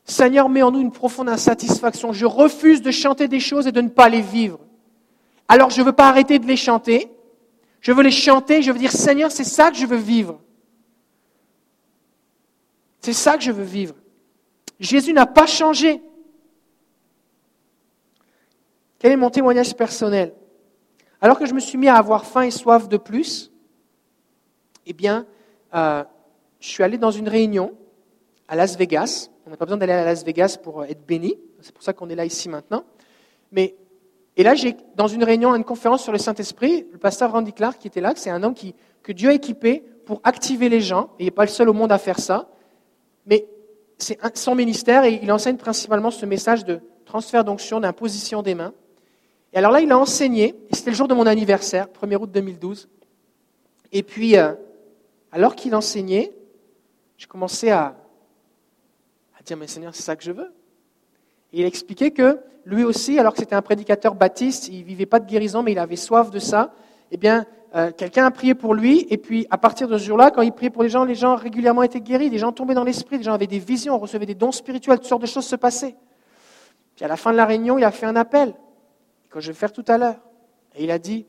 Seigneur, 0.05 0.51
mets 0.51 0.61
en 0.61 0.71
nous 0.71 0.83
une 0.83 0.93
profonde 0.93 1.31
insatisfaction. 1.31 2.13
Je 2.13 2.27
refuse 2.27 2.83
de 2.83 2.91
chanter 2.91 3.27
des 3.27 3.41
choses 3.41 3.67
et 3.67 3.73
de 3.73 3.81
ne 3.81 3.89
pas 3.89 4.11
les 4.11 4.21
vivre. 4.21 4.61
Alors 5.49 5.71
je 5.71 5.81
ne 5.81 5.87
veux 5.87 5.93
pas 5.93 6.09
arrêter 6.09 6.39
de 6.39 6.47
les 6.47 6.59
chanter. 6.59 7.11
Je 7.81 7.91
veux 7.91 8.03
les 8.03 8.11
chanter. 8.11 8.61
Je 8.61 8.71
veux 8.71 8.79
dire, 8.79 8.93
Seigneur, 8.93 9.33
c'est 9.33 9.45
ça 9.45 9.71
que 9.71 9.79
je 9.79 9.87
veux 9.87 9.97
vivre. 9.97 10.39
C'est 13.01 13.15
ça 13.15 13.39
que 13.39 13.43
je 13.43 13.51
veux 13.51 13.65
vivre. 13.65 13.95
Jésus 14.79 15.15
n'a 15.15 15.25
pas 15.25 15.47
changé. 15.47 16.03
Quel 19.05 19.13
est 19.13 19.17
mon 19.17 19.29
témoignage 19.29 19.77
personnel? 19.77 20.33
Alors 21.21 21.39
que 21.39 21.45
je 21.45 21.53
me 21.53 21.61
suis 21.61 21.77
mis 21.77 21.89
à 21.89 21.97
avoir 21.97 22.25
faim 22.25 22.41
et 22.41 22.51
soif 22.51 22.89
de 22.89 22.97
plus, 22.97 23.53
eh 24.87 24.95
bien, 24.95 25.27
euh, 25.75 26.03
je 26.59 26.69
suis 26.71 26.83
allé 26.83 26.97
dans 26.97 27.11
une 27.11 27.29
réunion 27.29 27.75
à 28.49 28.57
Las 28.57 28.79
Vegas. 28.79 29.29
On 29.47 29.51
n'a 29.51 29.59
pas 29.59 29.67
besoin 29.67 29.77
d'aller 29.77 29.93
à 29.93 30.07
Las 30.07 30.25
Vegas 30.25 30.57
pour 30.57 30.87
être 30.87 31.05
béni. 31.05 31.37
C'est 31.61 31.75
pour 31.75 31.83
ça 31.83 31.93
qu'on 31.93 32.09
est 32.09 32.15
là 32.15 32.25
ici 32.25 32.49
maintenant. 32.49 32.85
Mais, 33.53 33.75
et 34.39 34.43
là, 34.43 34.55
j'ai, 34.55 34.75
dans 34.97 35.07
une 35.07 35.23
réunion, 35.23 35.55
une 35.55 35.65
conférence 35.65 36.03
sur 36.03 36.13
le 36.13 36.19
Saint-Esprit, 36.19 36.87
le 36.91 36.97
pasteur 36.97 37.33
Randy 37.33 37.53
Clark 37.53 37.79
qui 37.79 37.89
était 37.89 38.01
là, 38.01 38.15
c'est 38.17 38.31
un 38.31 38.43
homme 38.43 38.55
qui, 38.55 38.75
que 39.03 39.13
Dieu 39.13 39.29
a 39.29 39.35
équipé 39.35 39.85
pour 40.07 40.23
activer 40.25 40.71
les 40.71 40.81
gens. 40.81 41.11
Il 41.19 41.27
n'est 41.27 41.31
pas 41.31 41.45
le 41.45 41.51
seul 41.51 41.69
au 41.69 41.75
monde 41.75 41.93
à 41.93 41.99
faire 41.99 42.19
ça. 42.19 42.49
Mais 43.27 43.47
c'est 43.99 44.19
son 44.35 44.55
ministère 44.55 45.05
et 45.05 45.21
il 45.23 45.31
enseigne 45.31 45.59
principalement 45.59 46.11
ce 46.11 46.25
message 46.25 46.65
de 46.65 46.81
transfert 47.05 47.45
d'onction, 47.45 47.81
d'imposition 47.81 48.41
des 48.41 48.55
mains. 48.55 48.73
Et 49.55 49.59
alors 49.59 49.71
là, 49.71 49.81
il 49.81 49.93
a 49.93 49.99
enseigné, 49.99 50.57
c'était 50.73 50.91
le 50.91 50.97
jour 50.97 51.07
de 51.07 51.15
mon 51.15 51.27
anniversaire, 51.27 51.87
1er 51.87 52.17
août 52.17 52.31
2012. 52.31 52.89
Et 53.93 54.03
puis, 54.03 54.37
euh, 54.37 54.53
alors 55.31 55.55
qu'il 55.55 55.77
enseignait, 55.77 56.33
j'ai 57.17 57.29
commencé 57.29 57.71
à, 57.71 57.95
dire, 59.47 59.57
mais 59.57 59.69
Seigneur, 59.69 59.95
c'est 59.95 60.03
ça 60.03 60.17
que 60.17 60.25
je 60.25 60.33
veux. 60.33 60.53
Et 61.53 61.61
il 61.61 61.67
expliquait 61.67 62.11
que 62.11 62.41
lui 62.65 62.83
aussi, 62.83 63.19
alors 63.21 63.35
que 63.35 63.39
c'était 63.39 63.55
un 63.55 63.63
prédicateur 63.63 64.17
baptiste, 64.17 64.69
il 64.69 64.81
ne 64.81 64.85
vivait 64.85 65.07
pas 65.07 65.21
de 65.21 65.27
guérison, 65.27 65.63
mais 65.63 65.71
il 65.71 65.79
avait 65.79 65.95
soif 65.95 66.31
de 66.31 66.41
ça, 66.41 66.75
eh 67.13 67.17
bien, 67.17 67.47
euh, 67.77 67.93
quelqu'un 67.93 68.25
a 68.25 68.33
prié 68.33 68.57
pour 68.57 68.75
lui, 68.75 69.07
et 69.11 69.19
puis 69.19 69.47
à 69.51 69.59
partir 69.59 69.87
de 69.87 69.97
ce 69.99 70.05
jour-là, 70.05 70.33
quand 70.33 70.43
il 70.43 70.51
priait 70.51 70.71
pour 70.71 70.83
les 70.83 70.89
gens, 70.89 71.05
les 71.05 71.15
gens 71.15 71.37
régulièrement 71.37 71.85
étaient 71.85 72.01
guéris, 72.01 72.29
les 72.29 72.39
gens 72.39 72.51
tombaient 72.51 72.75
dans 72.75 72.83
l'esprit, 72.83 73.19
les 73.19 73.23
gens 73.23 73.35
avaient 73.35 73.47
des 73.47 73.61
visions, 73.61 73.99
recevaient 73.99 74.27
des 74.27 74.35
dons 74.35 74.51
spirituels, 74.51 74.99
toutes 74.99 75.07
sortes 75.07 75.23
de 75.23 75.27
choses 75.27 75.47
se 75.47 75.57
passaient. 75.57 75.95
Puis 76.97 77.05
à 77.05 77.09
la 77.09 77.17
fin 77.17 77.31
de 77.31 77.37
la 77.37 77.45
réunion, 77.45 77.79
il 77.79 77.85
a 77.85 77.93
fait 77.93 78.07
un 78.07 78.17
appel, 78.17 78.55
que 79.35 79.41
je 79.41 79.49
vais 79.49 79.59
faire 79.59 79.73
tout 79.73 79.85
à 79.89 79.99
l'heure. 79.99 80.21
Et 80.77 80.85
il 80.85 80.91
a 80.93 80.99
dit, 80.99 81.27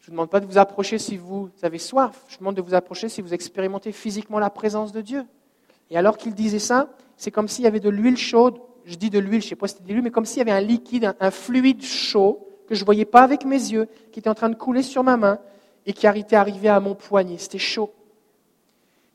je 0.00 0.04
ne 0.04 0.06
vous 0.06 0.12
demande 0.12 0.30
pas 0.30 0.40
de 0.40 0.46
vous 0.46 0.58
approcher 0.58 0.98
si 0.98 1.16
vous 1.16 1.48
avez 1.62 1.78
soif, 1.78 2.24
je 2.28 2.34
vous 2.34 2.40
demande 2.40 2.56
de 2.56 2.62
vous 2.62 2.74
approcher 2.74 3.08
si 3.08 3.22
vous 3.22 3.32
expérimentez 3.32 3.90
physiquement 3.92 4.38
la 4.38 4.50
présence 4.50 4.92
de 4.92 5.00
Dieu. 5.00 5.24
Et 5.88 5.96
alors 5.96 6.18
qu'il 6.18 6.34
disait 6.34 6.58
ça, 6.58 6.90
c'est 7.16 7.30
comme 7.30 7.48
s'il 7.48 7.64
y 7.64 7.66
avait 7.66 7.80
de 7.80 7.88
l'huile 7.88 8.18
chaude. 8.18 8.60
Je 8.84 8.96
dis 8.96 9.08
de 9.08 9.18
l'huile, 9.18 9.40
je 9.40 9.46
ne 9.46 9.50
sais 9.50 9.56
pas 9.56 9.66
si 9.66 9.74
c'était 9.74 9.88
de 9.88 9.92
l'huile, 9.92 10.04
mais 10.04 10.10
comme 10.10 10.26
s'il 10.26 10.38
y 10.38 10.40
avait 10.42 10.50
un 10.50 10.60
liquide, 10.60 11.14
un, 11.18 11.30
fluide 11.30 11.82
chaud 11.82 12.46
que 12.68 12.74
je 12.74 12.80
ne 12.80 12.84
voyais 12.84 13.06
pas 13.06 13.22
avec 13.22 13.46
mes 13.46 13.56
yeux, 13.56 13.88
qui 14.12 14.20
était 14.20 14.30
en 14.30 14.34
train 14.34 14.50
de 14.50 14.54
couler 14.54 14.82
sur 14.82 15.02
ma 15.02 15.16
main 15.16 15.38
et 15.86 15.94
qui 15.94 16.06
était 16.06 16.36
arrivé 16.36 16.68
à 16.68 16.80
mon 16.80 16.94
poignet. 16.94 17.38
C'était 17.38 17.58
chaud. 17.58 17.92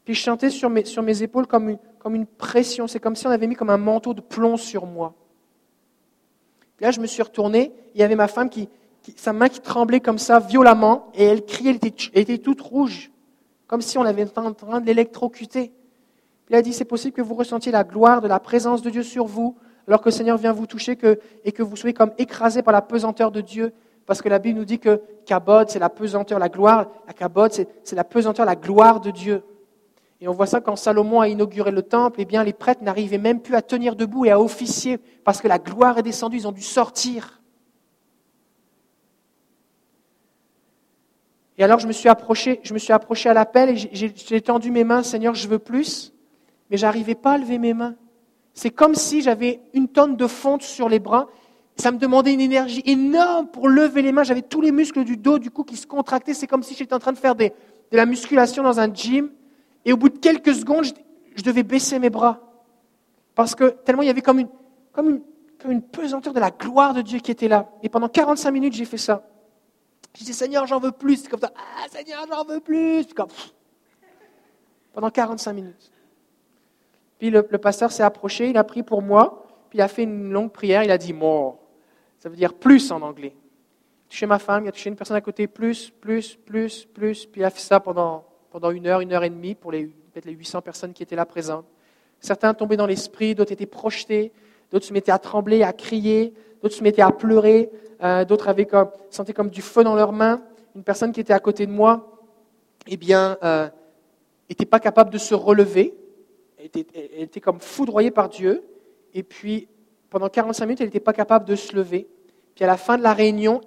Puis 0.05 0.15
je 0.15 0.21
chantais 0.21 0.49
sur 0.49 0.69
mes, 0.69 1.23
épaules 1.23 1.45
comme 1.45 1.77
une 2.15 2.25
pression. 2.25 2.87
C'est 2.87 2.99
comme 2.99 3.15
si 3.15 3.27
on 3.27 3.31
avait 3.31 3.47
mis 3.47 3.55
comme 3.55 3.69
un 3.69 3.77
manteau 3.77 4.15
de 4.15 4.21
plomb 4.21 4.57
sur 4.57 4.87
moi. 4.87 5.13
Là, 6.79 6.91
je 6.91 6.99
me 6.99 7.07
suis 7.07 7.21
retourné. 7.21 7.71
Il 7.93 8.01
y 8.01 8.03
avait 8.03 8.15
ma 8.15 8.27
femme 8.27 8.49
qui, 8.49 8.69
sa 9.15 9.33
main 9.33 9.49
qui 9.49 9.59
tremblait 9.59 9.99
comme 9.99 10.17
ça, 10.17 10.39
violemment, 10.39 11.11
et 11.13 11.23
elle 11.23 11.45
criait, 11.45 11.77
elle 12.13 12.21
était, 12.21 12.37
toute 12.37 12.61
rouge, 12.61 13.11
comme 13.67 13.81
si 13.81 13.97
on 13.97 14.03
avait 14.03 14.25
en 14.37 14.53
train 14.53 14.81
de 14.81 14.85
l'électrocuter. 14.85 15.71
Il 16.49 16.55
a 16.55 16.61
dit, 16.61 16.73
c'est 16.73 16.85
possible 16.85 17.13
que 17.13 17.21
vous 17.21 17.35
ressentiez 17.35 17.71
la 17.71 17.83
gloire 17.83 18.21
de 18.21 18.27
la 18.27 18.39
présence 18.39 18.81
de 18.81 18.89
Dieu 18.89 19.03
sur 19.03 19.25
vous, 19.25 19.55
alors 19.87 20.01
que 20.01 20.05
le 20.09 20.11
Seigneur 20.11 20.37
vient 20.37 20.51
vous 20.51 20.65
toucher 20.65 20.97
et 21.43 21.51
que 21.51 21.63
vous 21.63 21.75
soyez 21.75 21.93
comme 21.93 22.11
écrasé 22.17 22.61
par 22.61 22.73
la 22.73 22.81
pesanteur 22.81 23.31
de 23.31 23.41
Dieu. 23.41 23.71
Parce 24.05 24.21
que 24.21 24.29
la 24.29 24.39
Bible 24.39 24.59
nous 24.59 24.65
dit 24.65 24.79
que 24.79 25.01
Kabod, 25.25 25.69
c'est 25.69 25.79
la 25.79 25.89
pesanteur, 25.89 26.37
la 26.37 26.49
gloire. 26.49 26.87
La 27.07 27.13
Kabod, 27.13 27.51
c'est 27.51 27.95
la 27.95 28.03
pesanteur, 28.03 28.45
la 28.45 28.55
gloire 28.55 28.99
de 28.99 29.11
Dieu. 29.11 29.43
Et 30.21 30.27
on 30.27 30.31
voit 30.31 30.45
ça 30.45 30.61
quand 30.61 30.75
Salomon 30.75 31.21
a 31.21 31.27
inauguré 31.27 31.71
le 31.71 31.81
temple, 31.81 32.21
eh 32.21 32.25
bien, 32.25 32.43
les 32.43 32.53
prêtres 32.53 32.83
n'arrivaient 32.83 33.17
même 33.17 33.41
plus 33.41 33.55
à 33.55 33.61
tenir 33.61 33.95
debout 33.95 34.25
et 34.25 34.31
à 34.31 34.39
officier 34.39 34.97
parce 35.23 35.41
que 35.41 35.47
la 35.47 35.59
gloire 35.59 35.97
est 35.97 36.03
descendue, 36.03 36.37
ils 36.37 36.47
ont 36.47 36.53
dû 36.53 36.61
sortir. 36.61 37.41
Et 41.57 41.63
alors 41.63 41.79
je 41.79 41.87
me 41.87 41.93
suis 41.93 42.09
approché, 42.09 42.59
je 42.63 42.73
me 42.73 42.79
suis 42.79 42.91
approché 42.91 43.29
à 43.29 43.33
l'appel 43.33 43.69
et 43.69 43.75
j'ai 43.75 44.41
tendu 44.41 44.71
mes 44.71 44.83
mains, 44.83 45.03
Seigneur, 45.03 45.35
je 45.35 45.47
veux 45.47 45.59
plus 45.59 46.13
mais 46.69 46.77
j'arrivais 46.77 47.15
pas 47.15 47.33
à 47.33 47.37
lever 47.37 47.57
mes 47.57 47.73
mains. 47.73 47.95
C'est 48.53 48.69
comme 48.69 48.95
si 48.95 49.21
j'avais 49.21 49.61
une 49.73 49.87
tonne 49.87 50.15
de 50.15 50.27
fonte 50.27 50.63
sur 50.63 50.89
les 50.89 50.99
bras. 50.99 51.27
Ça 51.75 51.91
me 51.91 51.97
demandait 51.97 52.33
une 52.33 52.41
énergie 52.41 52.81
énorme 52.85 53.47
pour 53.47 53.67
lever 53.67 54.01
les 54.01 54.11
mains. 54.11 54.23
J'avais 54.23 54.41
tous 54.41 54.61
les 54.61 54.71
muscles 54.71 55.03
du 55.03 55.17
dos, 55.17 55.39
du 55.39 55.51
cou, 55.51 55.63
qui 55.63 55.75
se 55.75 55.85
contractaient. 55.85 56.33
C'est 56.33 56.47
comme 56.47 56.63
si 56.63 56.73
j'étais 56.73 56.93
en 56.93 56.99
train 56.99 57.11
de 57.11 57.17
faire 57.17 57.35
de 57.35 57.51
la 57.91 58.05
musculation 58.05 58.63
dans 58.63 58.79
un 58.79 58.91
gym. 58.93 59.29
Et 59.85 59.93
au 59.93 59.97
bout 59.97 60.09
de 60.09 60.17
quelques 60.17 60.53
secondes, 60.53 60.85
je, 61.35 61.43
devais 61.43 61.63
baisser 61.63 61.99
mes 61.99 62.09
bras. 62.09 62.41
Parce 63.35 63.53
que 63.53 63.69
tellement 63.69 64.01
il 64.01 64.07
y 64.07 64.09
avait 64.09 64.21
comme 64.21 64.39
une, 64.39 64.49
comme 64.91 65.09
une, 65.09 65.21
comme 65.61 65.71
une 65.71 65.83
pesanteur 65.83 66.33
de 66.33 66.39
la 66.39 66.51
gloire 66.51 66.93
de 66.93 67.01
Dieu 67.01 67.19
qui 67.19 67.31
était 67.31 67.47
là. 67.47 67.69
Et 67.83 67.89
pendant 67.89 68.09
45 68.09 68.51
minutes, 68.51 68.73
j'ai 68.73 68.85
fait 68.85 68.97
ça. 68.97 69.27
Je 70.15 70.19
disais, 70.19 70.33
Seigneur, 70.33 70.65
j'en 70.65 70.79
veux 70.79 70.91
plus. 70.91 71.17
C'est 71.17 71.29
comme 71.29 71.39
ça. 71.39 71.51
Ah, 71.55 71.87
Seigneur, 71.89 72.25
j'en 72.29 72.43
veux 72.45 72.59
plus. 72.59 73.05
Pendant 74.93 75.09
45 75.09 75.53
minutes. 75.53 75.91
Puis 77.19 77.29
le, 77.29 77.43
pasteur 77.43 77.91
s'est 77.91 78.03
approché, 78.03 78.49
il 78.49 78.57
a 78.57 78.63
pris 78.63 78.83
pour 78.83 79.01
moi, 79.01 79.47
puis 79.69 79.79
il 79.79 79.81
a 79.81 79.87
fait 79.87 80.03
une 80.03 80.31
longue 80.31 80.51
prière, 80.51 80.83
il 80.83 80.91
a 80.91 80.97
dit 80.97 81.13
more. 81.13 81.59
Ça 82.19 82.29
veut 82.29 82.35
dire 82.35 82.53
plus 82.53 82.91
en 82.91 83.01
anglais. 83.01 83.33
Il 83.35 84.07
a 84.07 84.09
touché 84.09 84.25
ma 84.25 84.39
femme, 84.39 84.65
il 84.65 84.69
a 84.69 84.71
touché 84.71 84.89
une 84.89 84.95
personne 84.95 85.17
à 85.17 85.21
côté, 85.21 85.47
plus, 85.47 85.89
plus, 85.89 86.35
plus, 86.35 86.85
plus. 86.85 87.25
Puis 87.25 87.41
il 87.41 87.43
a 87.43 87.49
fait 87.49 87.61
ça 87.61 87.79
pendant, 87.79 88.25
pendant 88.55 88.71
une 88.71 88.87
heure, 88.87 89.01
une 89.01 89.11
heure 89.11 89.25
et 89.25 89.29
demie 89.29 89.53
pour 89.53 89.73
les, 89.73 89.87
peut-être 89.87 90.23
les 90.23 90.31
800 90.31 90.61
personnes 90.61 90.93
qui 90.93 91.03
étaient 91.03 91.17
là 91.17 91.25
présentes. 91.25 91.65
Certains 92.21 92.53
tombaient 92.53 92.77
dans 92.77 92.85
l'esprit, 92.87 93.35
d'autres 93.35 93.51
étaient 93.51 93.65
projetés, 93.65 94.31
d'autres 94.71 94.85
se 94.85 94.93
mettaient 94.93 95.11
à 95.11 95.19
trembler, 95.19 95.61
à 95.61 95.73
crier, 95.73 96.33
d'autres 96.63 96.73
se 96.73 96.81
mettaient 96.81 97.01
à 97.01 97.11
pleurer, 97.11 97.69
euh, 98.01 98.23
d'autres 98.23 98.47
avaient 98.47 98.65
comme, 98.65 98.91
sentaient 99.09 99.33
comme 99.33 99.49
du 99.49 99.61
feu 99.61 99.83
dans 99.83 99.93
leurs 99.93 100.13
mains. 100.13 100.41
Une 100.73 100.85
personne 100.85 101.11
qui 101.11 101.19
était 101.19 101.33
à 101.33 101.39
côté 101.41 101.65
de 101.65 101.71
moi, 101.73 102.17
eh 102.87 102.95
bien, 102.95 103.37
euh, 103.43 103.67
pas 104.69 104.79
capable 104.79 105.09
de 105.09 105.17
se 105.17 105.35
relever 105.35 105.93
elle 106.57 107.23
était 107.23 107.41
comme 107.41 107.59
foudroyée 107.59 108.11
par 108.11 108.29
Dieu. 108.29 108.63
Et 109.13 109.23
puis, 109.23 109.67
pendant 110.09 110.29
45 110.29 110.65
minutes, 110.65 110.79
elle 110.79 110.87
n'était 110.87 111.01
pas 111.01 111.11
capable 111.11 111.43
de 111.43 111.57
se 111.57 111.75
lever. 111.75 112.07
Puis 112.55 112.63
à 112.63 112.67
la 112.67 112.77
fin 112.77 112.97
de 112.97 113.03
la 113.03 113.13
réunion, 113.13 113.59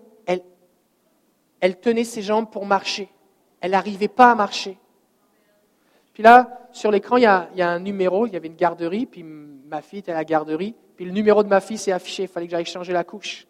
elle 1.61 1.79
tenait 1.79 2.05
ses 2.05 2.23
jambes 2.23 2.51
pour 2.51 2.65
marcher. 2.65 3.11
Elle 3.61 3.73
n'arrivait 3.73 4.09
pas 4.09 4.31
à 4.31 4.35
marcher. 4.35 4.79
Puis 6.13 6.23
là, 6.23 6.69
sur 6.73 6.91
l'écran, 6.91 7.17
il, 7.17 7.23
y 7.23 7.27
a, 7.27 7.49
un 7.59 7.79
numéro, 7.79 8.27
il 8.27 8.33
y 8.33 8.37
avait 8.37 8.49
une 8.49 8.57
garderie, 8.57 9.07
puis 9.07 9.23
ma 9.23 9.83
fille 9.83 10.01
était 10.01 10.13
à 10.13 10.17
la 10.17 10.25
garderie, 10.25 10.75
puis 10.97 11.05
le 11.05 11.13
numéro 11.13 11.43
de 11.43 11.49
ma 11.49 11.61
fille 11.61 11.79
s'est 11.79 11.93
affiché, 11.93 12.25
il 12.25 12.29
fallait 12.29 12.47
que 12.47 12.53
j'aille 12.53 12.65
changer 12.65 12.93
la 12.93 13.05
couche. 13.05 13.47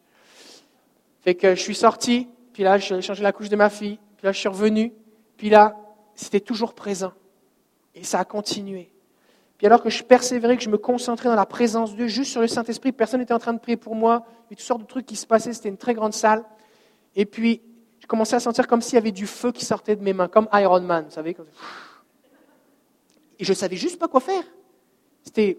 Fait 1.21 1.35
que 1.35 1.55
je 1.55 1.61
suis 1.61 1.75
sorti, 1.75 2.29
puis 2.53 2.63
là, 2.63 2.79
j'ai 2.79 3.01
changé 3.01 3.23
la 3.23 3.33
couche 3.33 3.49
de 3.49 3.57
ma 3.57 3.71
fille, 3.71 3.99
puis 4.17 4.27
là, 4.27 4.33
je 4.33 4.39
suis 4.39 4.49
revenu, 4.49 4.93
puis 5.37 5.49
là, 5.49 5.77
c'était 6.15 6.41
toujours 6.41 6.75
présent. 6.75 7.13
Et 7.95 8.05
ça 8.05 8.21
a 8.21 8.25
continué. 8.25 8.91
Puis 9.57 9.67
alors 9.67 9.83
que 9.83 9.91
je 9.91 10.05
persévérais, 10.05 10.57
que 10.57 10.63
je 10.63 10.71
me 10.71 10.79
concentrais 10.79 11.29
dans 11.29 11.35
la 11.35 11.47
présence 11.47 11.93
de 11.93 11.97
Dieu, 11.97 12.07
juste 12.07 12.31
sur 12.31 12.41
le 12.41 12.47
Saint-Esprit, 12.47 12.93
personne 12.93 13.21
n'était 13.21 13.35
en 13.35 13.41
train 13.41 13.53
de 13.53 13.59
prier 13.59 13.77
pour 13.77 13.97
moi, 13.97 14.25
il 14.51 14.53
y 14.53 14.57
toutes 14.57 14.65
sortes 14.65 14.83
de 14.83 14.87
trucs 14.87 15.07
qui 15.07 15.17
se 15.17 15.27
passaient, 15.27 15.53
c'était 15.53 15.69
une 15.69 15.77
très 15.77 15.95
grande 15.95 16.13
salle. 16.13 16.45
Et 17.17 17.25
puis, 17.25 17.61
commençais 18.09 18.35
à 18.35 18.41
sentir 18.41 18.67
comme 18.67 18.83
s'il 18.83 18.95
y 18.95 18.99
avait 18.99 19.13
du 19.13 19.27
feu 19.27 19.53
qui 19.53 19.65
sortait 19.65 19.95
de 19.95 20.03
mes 20.03 20.13
mains, 20.13 20.27
comme 20.27 20.49
Iron 20.53 20.81
Man, 20.81 21.05
vous 21.05 21.13
savez. 21.13 21.37
Et 23.39 23.45
je 23.45 23.53
ne 23.53 23.55
savais 23.55 23.77
juste 23.77 24.01
pas 24.01 24.09
quoi 24.09 24.21
faire. 24.21 24.43
C'était, 25.23 25.59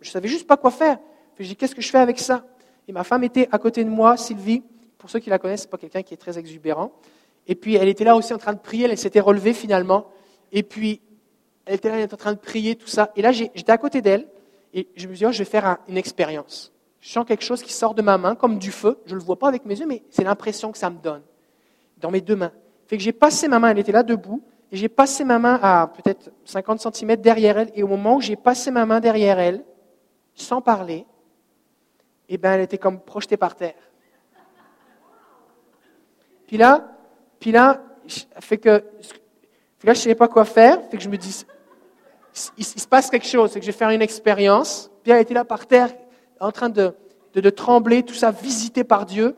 je 0.00 0.10
savais 0.10 0.28
juste 0.28 0.46
pas 0.46 0.56
quoi 0.56 0.70
faire. 0.70 0.98
Je 1.38 1.44
dis, 1.44 1.56
qu'est-ce 1.56 1.74
que 1.74 1.82
je 1.82 1.90
fais 1.90 1.98
avec 1.98 2.18
ça? 2.18 2.44
Et 2.86 2.92
ma 2.92 3.04
femme 3.04 3.22
était 3.24 3.48
à 3.52 3.58
côté 3.58 3.84
de 3.84 3.90
moi, 3.90 4.16
Sylvie. 4.16 4.62
Pour 4.96 5.10
ceux 5.10 5.18
qui 5.18 5.28
la 5.28 5.38
connaissent, 5.38 5.62
c'est 5.62 5.70
pas 5.70 5.78
quelqu'un 5.78 6.02
qui 6.02 6.14
est 6.14 6.18
très 6.18 6.38
exubérant. 6.38 6.92
Et 7.46 7.54
puis, 7.54 7.76
elle 7.76 7.88
était 7.88 8.04
là 8.04 8.16
aussi 8.16 8.32
en 8.34 8.38
train 8.38 8.52
de 8.52 8.58
prier, 8.58 8.86
elle 8.86 8.98
s'était 8.98 9.20
relevée 9.20 9.52
finalement. 9.52 10.06
Et 10.52 10.62
puis, 10.62 11.00
elle 11.66 11.74
était 11.74 11.88
là, 11.88 11.96
elle 11.96 12.04
était 12.04 12.14
en 12.14 12.18
train 12.18 12.32
de 12.32 12.38
prier, 12.38 12.76
tout 12.76 12.88
ça. 12.88 13.12
Et 13.14 13.22
là, 13.22 13.30
j'étais 13.32 13.70
à 13.70 13.78
côté 13.78 14.02
d'elle, 14.02 14.26
et 14.74 14.88
je 14.96 15.06
me 15.06 15.12
suis 15.12 15.18
dit, 15.18 15.26
oh, 15.26 15.32
je 15.32 15.38
vais 15.38 15.44
faire 15.44 15.78
une 15.88 15.96
expérience. 15.96 16.72
Je 17.00 17.10
sens 17.10 17.24
quelque 17.24 17.44
chose 17.44 17.62
qui 17.62 17.72
sort 17.72 17.94
de 17.94 18.02
ma 18.02 18.18
main, 18.18 18.34
comme 18.34 18.58
du 18.58 18.72
feu. 18.72 18.98
Je 19.06 19.14
ne 19.14 19.20
le 19.20 19.24
vois 19.24 19.38
pas 19.38 19.48
avec 19.48 19.64
mes 19.64 19.78
yeux, 19.78 19.86
mais 19.86 20.02
c'est 20.10 20.24
l'impression 20.24 20.72
que 20.72 20.78
ça 20.78 20.90
me 20.90 20.98
donne, 20.98 21.22
dans 22.00 22.10
mes 22.10 22.20
deux 22.20 22.36
mains. 22.36 22.52
Fait 22.86 22.96
que 22.96 23.02
j'ai 23.02 23.12
passé 23.12 23.48
ma 23.48 23.58
main, 23.58 23.70
elle 23.70 23.78
était 23.78 23.92
là 23.92 24.02
debout, 24.02 24.42
et 24.70 24.76
j'ai 24.76 24.88
passé 24.88 25.24
ma 25.24 25.38
main 25.38 25.58
à 25.62 25.92
peut-être 25.94 26.30
50 26.44 26.94
cm 26.94 27.16
derrière 27.16 27.58
elle, 27.58 27.70
et 27.74 27.82
au 27.82 27.88
moment 27.88 28.16
où 28.16 28.20
j'ai 28.20 28.36
passé 28.36 28.70
ma 28.70 28.86
main 28.86 29.00
derrière 29.00 29.38
elle, 29.38 29.64
sans 30.34 30.60
parler, 30.60 31.06
eh 32.28 32.38
ben, 32.38 32.52
elle 32.52 32.60
était 32.62 32.78
comme 32.78 33.00
projetée 33.00 33.36
par 33.36 33.56
terre. 33.56 33.74
Puis 36.46 36.56
là, 36.56 36.88
puis 37.40 37.52
là, 37.52 37.82
fait 38.40 38.58
que, 38.58 38.68
là, 38.68 38.80
je 39.82 39.90
ne 39.90 39.94
savais 39.94 40.14
pas 40.14 40.28
quoi 40.28 40.44
faire. 40.44 40.82
Fait 40.90 40.96
que 40.96 41.02
je 41.02 41.08
me 41.08 41.16
dis, 41.16 41.44
il, 42.56 42.64
se 42.64 42.86
passe 42.86 43.10
quelque 43.10 43.26
chose. 43.26 43.50
C'est 43.52 43.60
que 43.60 43.66
je 43.66 43.70
vais 43.70 43.76
faire 43.76 43.90
une 43.90 44.02
expérience. 44.02 44.90
Puis 45.02 45.12
elle 45.12 45.20
était 45.20 45.34
là 45.34 45.44
par 45.44 45.66
terre, 45.66 45.90
en 46.40 46.52
train 46.52 46.68
de, 46.68 46.94
de 47.34 47.50
trembler, 47.50 48.02
tout 48.02 48.14
ça, 48.14 48.30
visité 48.30 48.84
par 48.84 49.06
Dieu. 49.06 49.36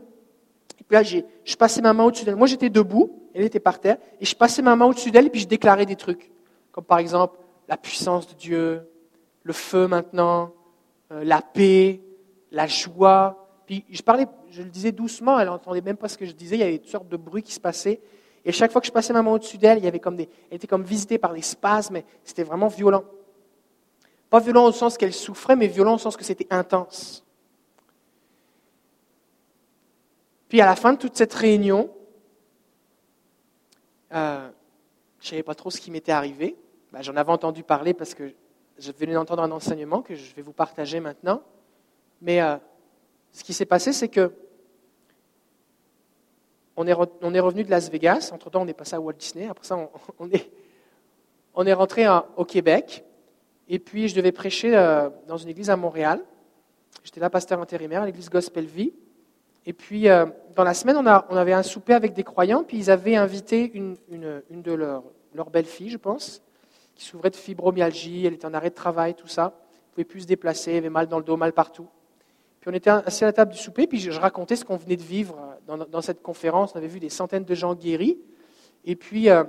Puis 0.91 0.97
là, 0.97 1.23
je 1.45 1.55
passais 1.55 1.81
ma 1.81 1.93
main 1.93 2.03
au-dessus 2.03 2.25
d'elle. 2.25 2.35
Moi, 2.35 2.49
j'étais 2.49 2.69
debout, 2.69 3.13
elle 3.33 3.45
était 3.45 3.61
par 3.61 3.79
terre, 3.79 3.97
et 4.21 4.25
je 4.25 4.35
passais 4.35 4.61
ma 4.61 4.75
main 4.75 4.87
au-dessus 4.87 5.13
d'elle, 5.13 5.27
et 5.27 5.31
puis 5.31 5.39
je 5.39 5.47
déclarais 5.47 5.87
des 5.87 5.95
trucs. 5.95 6.33
Comme 6.73 6.83
par 6.83 6.99
exemple, 6.99 7.39
la 7.69 7.77
puissance 7.77 8.27
de 8.27 8.35
Dieu, 8.35 8.83
le 9.45 9.53
feu 9.53 9.87
maintenant, 9.87 10.53
euh, 11.13 11.23
la 11.23 11.43
paix, 11.43 12.01
la 12.51 12.67
joie. 12.67 13.47
Puis 13.67 13.85
je 13.89 14.03
parlais, 14.03 14.27
je 14.51 14.63
le 14.63 14.69
disais 14.69 14.91
doucement, 14.91 15.39
elle 15.39 15.47
n'entendait 15.47 15.81
même 15.81 15.97
pas 15.97 16.09
ce 16.09 16.19
que 16.19 16.27
je 16.27 16.33
disais, 16.33 16.57
il 16.57 16.61
y 16.61 16.65
avait 16.65 16.79
toutes 16.79 16.91
sortes 16.91 17.09
de 17.09 17.17
bruits 17.17 17.45
qui 17.45 17.53
se 17.53 17.61
passaient. 17.61 18.01
Et 18.45 18.51
chaque 18.51 18.73
fois 18.73 18.81
que 18.81 18.89
je 18.89 18.93
passais 18.93 19.13
ma 19.13 19.23
main 19.23 19.31
au-dessus 19.31 19.59
d'elle, 19.59 19.79
il 19.79 19.85
y 19.85 19.91
des, 19.93 20.29
elle 20.51 20.57
était 20.57 20.67
comme 20.67 20.83
visitée 20.83 21.19
par 21.19 21.35
des 21.35 21.43
spasmes, 21.43 22.01
c'était 22.25 22.43
vraiment 22.43 22.67
violent. 22.67 23.05
Pas 24.29 24.41
violent 24.41 24.67
au 24.67 24.73
sens 24.73 24.99
qu'elle 24.99 25.13
souffrait, 25.13 25.55
mais 25.55 25.69
violent 25.69 25.95
au 25.95 25.99
sens 25.99 26.17
que 26.17 26.25
c'était 26.25 26.49
intense. 26.51 27.25
Puis 30.51 30.61
à 30.61 30.67
la 30.67 30.75
fin 30.75 30.93
de 30.93 30.99
toute 30.99 31.17
cette 31.17 31.33
réunion, 31.33 31.89
euh, 34.13 34.51
je 35.21 35.27
ne 35.27 35.31
savais 35.31 35.43
pas 35.45 35.55
trop 35.55 35.71
ce 35.71 35.81
qui 35.81 35.93
m'était 35.93 36.11
arrivé. 36.11 36.57
Ben, 36.93 37.03
j'en 37.03 37.15
avais 37.15 37.31
entendu 37.31 37.63
parler 37.63 37.95
parce 37.95 38.15
que 38.15 38.33
je 38.77 38.91
venais 38.91 39.15
d'entendre 39.15 39.45
un 39.45 39.51
enseignement 39.53 40.03
que 40.03 40.17
je 40.17 40.35
vais 40.35 40.43
vous 40.43 40.53
partager 40.53 40.99
maintenant. 40.99 41.41
Mais 42.21 42.43
euh, 42.43 42.57
ce 43.31 43.45
qui 43.45 43.53
s'est 43.53 43.65
passé, 43.65 43.93
c'est 43.93 44.09
que 44.09 44.35
on 46.77 46.85
est, 46.89 46.95
on 47.23 47.33
est, 47.33 47.41
revenu 47.41 47.63
de 47.63 47.71
Las 47.71 47.89
Vegas. 47.89 48.31
Entre-temps, 48.33 48.63
on 48.63 48.67
est 48.67 48.75
passé 48.75 48.97
à 48.97 49.01
Walt 49.01 49.13
Disney. 49.13 49.47
Après 49.47 49.65
ça, 49.65 49.77
on, 50.19 50.31
est, 50.33 50.51
on 51.55 51.65
est, 51.65 51.73
rentré 51.73 52.07
au 52.37 52.45
Québec. 52.45 53.05
Et 53.69 53.79
puis, 53.79 54.09
je 54.09 54.17
devais 54.17 54.33
prêcher 54.33 54.77
euh, 54.77 55.11
dans 55.29 55.37
une 55.37 55.51
église 55.51 55.71
à 55.71 55.77
Montréal. 55.77 56.25
J'étais 57.05 57.21
là, 57.21 57.31
pasteur 57.31 57.61
intérimaire 57.61 58.03
à 58.03 58.07
l'église 58.07 58.29
Gospel 58.29 58.65
Vie. 58.65 58.93
Et 59.67 59.73
puis, 59.73 60.09
euh, 60.09 60.27
dans 60.55 60.65
la 60.65 60.75
semaine, 60.75 60.97
on, 60.97 61.07
avait 61.07 61.53
un 61.53 61.63
souper 61.63 61.95
avec 61.95 62.13
des 62.13 62.25
croyants. 62.25 62.65
Puis, 62.65 62.79
ils 62.79 62.91
avaient 62.91 63.17
invité 63.17 63.71
une, 63.75 63.97
de 64.51 64.73
leurs, 64.73 65.51
belles-filles, 65.51 65.91
je 65.91 65.99
pense, 65.99 66.43
qui 66.95 67.05
souffrait 67.05 67.31
de 67.31 67.37
fibromyalgie. 67.37 68.27
Elle 68.27 68.35
était 68.35 68.47
en 68.47 68.55
arrêt 68.55 68.71
de 68.71 68.75
travail, 68.75 69.15
tout 69.15 69.29
ça. 69.29 69.53
Elle 69.53 69.87
ne 69.89 69.93
pouvait 69.93 70.05
plus 70.05 70.21
se 70.21 70.27
déplacer, 70.27 70.77
avait 70.77 70.91
mal 70.91 71.09
dans 71.09 71.19
le 71.19 71.25
dos, 71.25 71.37
mal 71.37 71.53
partout. 71.53 71.89
Puis 72.61 72.71
on 72.71 72.75
était 72.75 72.91
assis 72.91 73.25
à 73.25 73.29
la 73.29 73.33
table 73.33 73.53
du 73.53 73.59
souper, 73.59 73.87
puis 73.87 73.99
je 73.99 74.11
racontais 74.11 74.55
ce 74.55 74.67
qu'on 74.67 74.77
venait 74.77 74.97
de 74.97 75.03
vivre 75.03 75.37
dans, 75.67 76.03
cette 76.03 76.21
conférence. 76.21 76.73
On 76.75 76.77
avait 76.77 76.89
vu 76.89 77.01
des 77.01 77.09
centaines 77.09 77.45
de 77.45 77.55
gens 77.55 77.75
guéris. 77.75 78.19
Et 78.85 78.97
puis, 78.97 79.31
euh, 79.31 79.45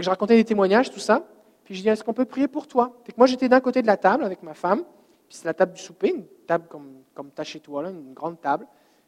que 0.00 0.02
je 0.02 0.10
racontais 0.10 0.36
des 0.36 0.44
témoignages, 0.44 0.90
tout 0.90 1.00
ça. 1.00 1.26
Puis 1.64 1.74
je 1.74 1.82
dis, 1.82 1.88
est-ce 1.88 2.04
qu'on 2.04 2.12
peut 2.12 2.24
prier 2.24 2.48
pour 2.48 2.66
toi? 2.68 2.92
Fait 3.04 3.12
que 3.12 3.18
Moi, 3.18 3.26
j'étais 3.26 3.48
d'un 3.48 3.60
côté 3.60 3.82
de 3.82 3.86
la 3.86 3.96
table 3.96 4.24
avec 4.24 4.42
ma 4.42 4.54
femme. 4.54 4.84
Puis 5.28 5.38
c'est 5.38 5.46
la 5.46 5.54
table 5.54 5.72
du 5.72 5.82
souper, 5.82 6.10
une 6.10 6.26
table 6.46 6.66
comme, 6.68 7.02
comme 7.14 7.30
tu 7.34 7.40
as 7.40 7.44
chez 7.44 7.60
toi, 7.60 7.88
une 7.88 8.12
grande 8.12 8.40
table. 8.40 8.66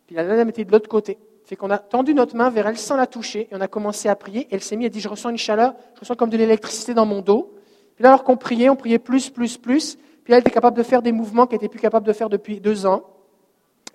Puis 0.09 0.17
la 0.17 0.27
dame 0.27 0.49
était 0.49 0.65
de 0.65 0.73
l'autre 0.73 0.89
côté. 0.89 1.19
Fait 1.45 1.55
qu'on 1.55 1.71
a 1.71 1.79
tendu 1.79 2.13
notre 2.13 2.35
main 2.35 2.51
vers 2.51 2.67
elle 2.67 2.77
sans 2.77 2.97
la 2.97 3.07
toucher 3.07 3.43
et 3.51 3.55
on 3.55 3.61
a 3.61 3.69
commencé 3.69 4.09
à 4.09 4.17
prier. 4.17 4.49
Elle 4.51 4.63
s'est 4.63 4.75
mise, 4.75 4.87
elle 4.87 4.93
dit, 4.93 5.01
je 5.01 5.09
ressens 5.09 5.31
une 5.31 5.39
chaleur, 5.39 5.75
je 5.95 6.01
ressens 6.01 6.17
comme 6.17 6.31
de 6.31 6.37
l'électricité 6.37 6.93
dans 6.93 7.07
mon 7.07 7.21
dos. 7.21 7.55
Puis 7.95 8.03
là, 8.03 8.09
alors 8.09 8.25
qu'on 8.25 8.37
priait, 8.37 8.69
on 8.69 8.77
priait 8.77 8.99
plus, 8.99 9.31
plus, 9.31 9.57
plus. 9.57 9.97
Puis 10.25 10.33
elle 10.33 10.41
était 10.41 10.51
capable 10.51 10.77
de 10.77 10.83
faire 10.83 11.03
des 11.03 11.13
mouvements 11.13 11.47
qu'elle 11.47 11.59
n'était 11.59 11.69
plus 11.69 11.79
capable 11.79 12.05
de 12.07 12.13
faire 12.13 12.29
depuis 12.29 12.59
deux 12.59 12.85
ans 12.85 13.05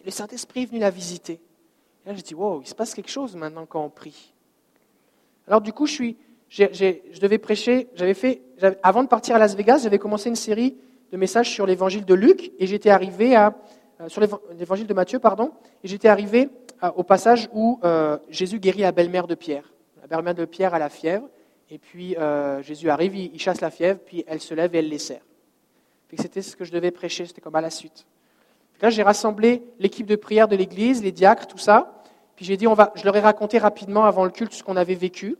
le 0.05 0.11
Saint-Esprit 0.11 0.63
est 0.63 0.65
venu 0.65 0.79
la 0.79 0.89
visiter. 0.89 1.39
Et 2.05 2.09
là, 2.09 2.15
j'ai 2.15 2.21
dit, 2.21 2.35
wow, 2.35 2.61
il 2.61 2.67
se 2.67 2.75
passe 2.75 2.93
quelque 2.93 3.09
chose 3.09 3.35
maintenant 3.35 3.65
quand 3.65 3.83
on 3.83 3.89
prie. 3.89 4.33
Alors, 5.47 5.61
du 5.61 5.71
coup, 5.73 5.85
je, 5.85 6.13
je 6.49 7.19
devais 7.19 7.37
prêcher, 7.37 7.87
j'avais 7.95 8.13
fait, 8.13 8.41
avant 8.81 9.03
de 9.03 9.07
partir 9.07 9.35
à 9.35 9.39
Las 9.39 9.55
Vegas, 9.55 9.79
j'avais 9.83 9.99
commencé 9.99 10.29
une 10.29 10.35
série 10.35 10.75
de 11.11 11.17
messages 11.17 11.49
sur 11.49 11.65
l'évangile 11.65 12.05
de 12.05 12.13
Luc, 12.13 12.51
et 12.59 12.67
j'étais 12.67 12.89
arrivé 12.89 13.35
à, 13.35 13.55
sur 14.07 14.21
l'évangile 14.57 14.87
de 14.87 14.93
Matthieu, 14.93 15.19
pardon, 15.19 15.51
et 15.83 15.87
j'étais 15.87 16.07
arrivé 16.07 16.49
euh, 16.83 16.91
au 16.95 17.03
passage 17.03 17.49
où 17.53 17.79
euh, 17.83 18.17
Jésus 18.29 18.59
guérit 18.59 18.81
la 18.81 18.91
belle-mère 18.91 19.27
de 19.27 19.35
Pierre. 19.35 19.71
La 20.01 20.07
belle-mère 20.07 20.35
de 20.35 20.45
Pierre 20.45 20.73
a 20.73 20.79
la 20.79 20.89
fièvre, 20.89 21.29
et 21.69 21.77
puis 21.79 22.15
Jésus 22.61 22.89
arrive, 22.89 23.15
il, 23.15 23.39
chasse 23.39 23.61
la 23.61 23.71
fièvre, 23.71 23.99
puis 24.05 24.23
elle 24.27 24.41
se 24.41 24.53
lève 24.53 24.75
et 24.75 24.79
elle 24.79 24.89
les 24.89 24.99
sert. 24.99 25.21
C'était 26.17 26.41
ce 26.41 26.55
que 26.55 26.65
je 26.65 26.71
devais 26.71 26.91
prêcher, 26.91 27.25
c'était 27.25 27.41
comme 27.41 27.55
à 27.55 27.61
la 27.61 27.69
suite. 27.69 28.05
Là, 28.81 28.89
j'ai 28.89 29.01
rassemblé 29.01 29.63
l'équipe 29.79 30.05
de 30.05 30.17
prière 30.17 30.47
de 30.47 30.55
l'église, 30.55 31.01
les 31.01 31.13
diacres, 31.13 31.47
tout 31.47 31.57
ça. 31.57 32.03
Puis 32.35 32.45
j'ai 32.45 32.57
dit, 32.57 32.67
on 32.67 32.73
va, 32.73 32.91
je 32.95 33.05
leur 33.05 33.15
ai 33.15 33.21
raconté 33.21 33.57
rapidement 33.57 34.03
avant 34.03 34.25
le 34.25 34.29
culte 34.29 34.53
ce 34.53 34.61
qu'on 34.61 34.75
avait 34.75 34.95
vécu. 34.95 35.37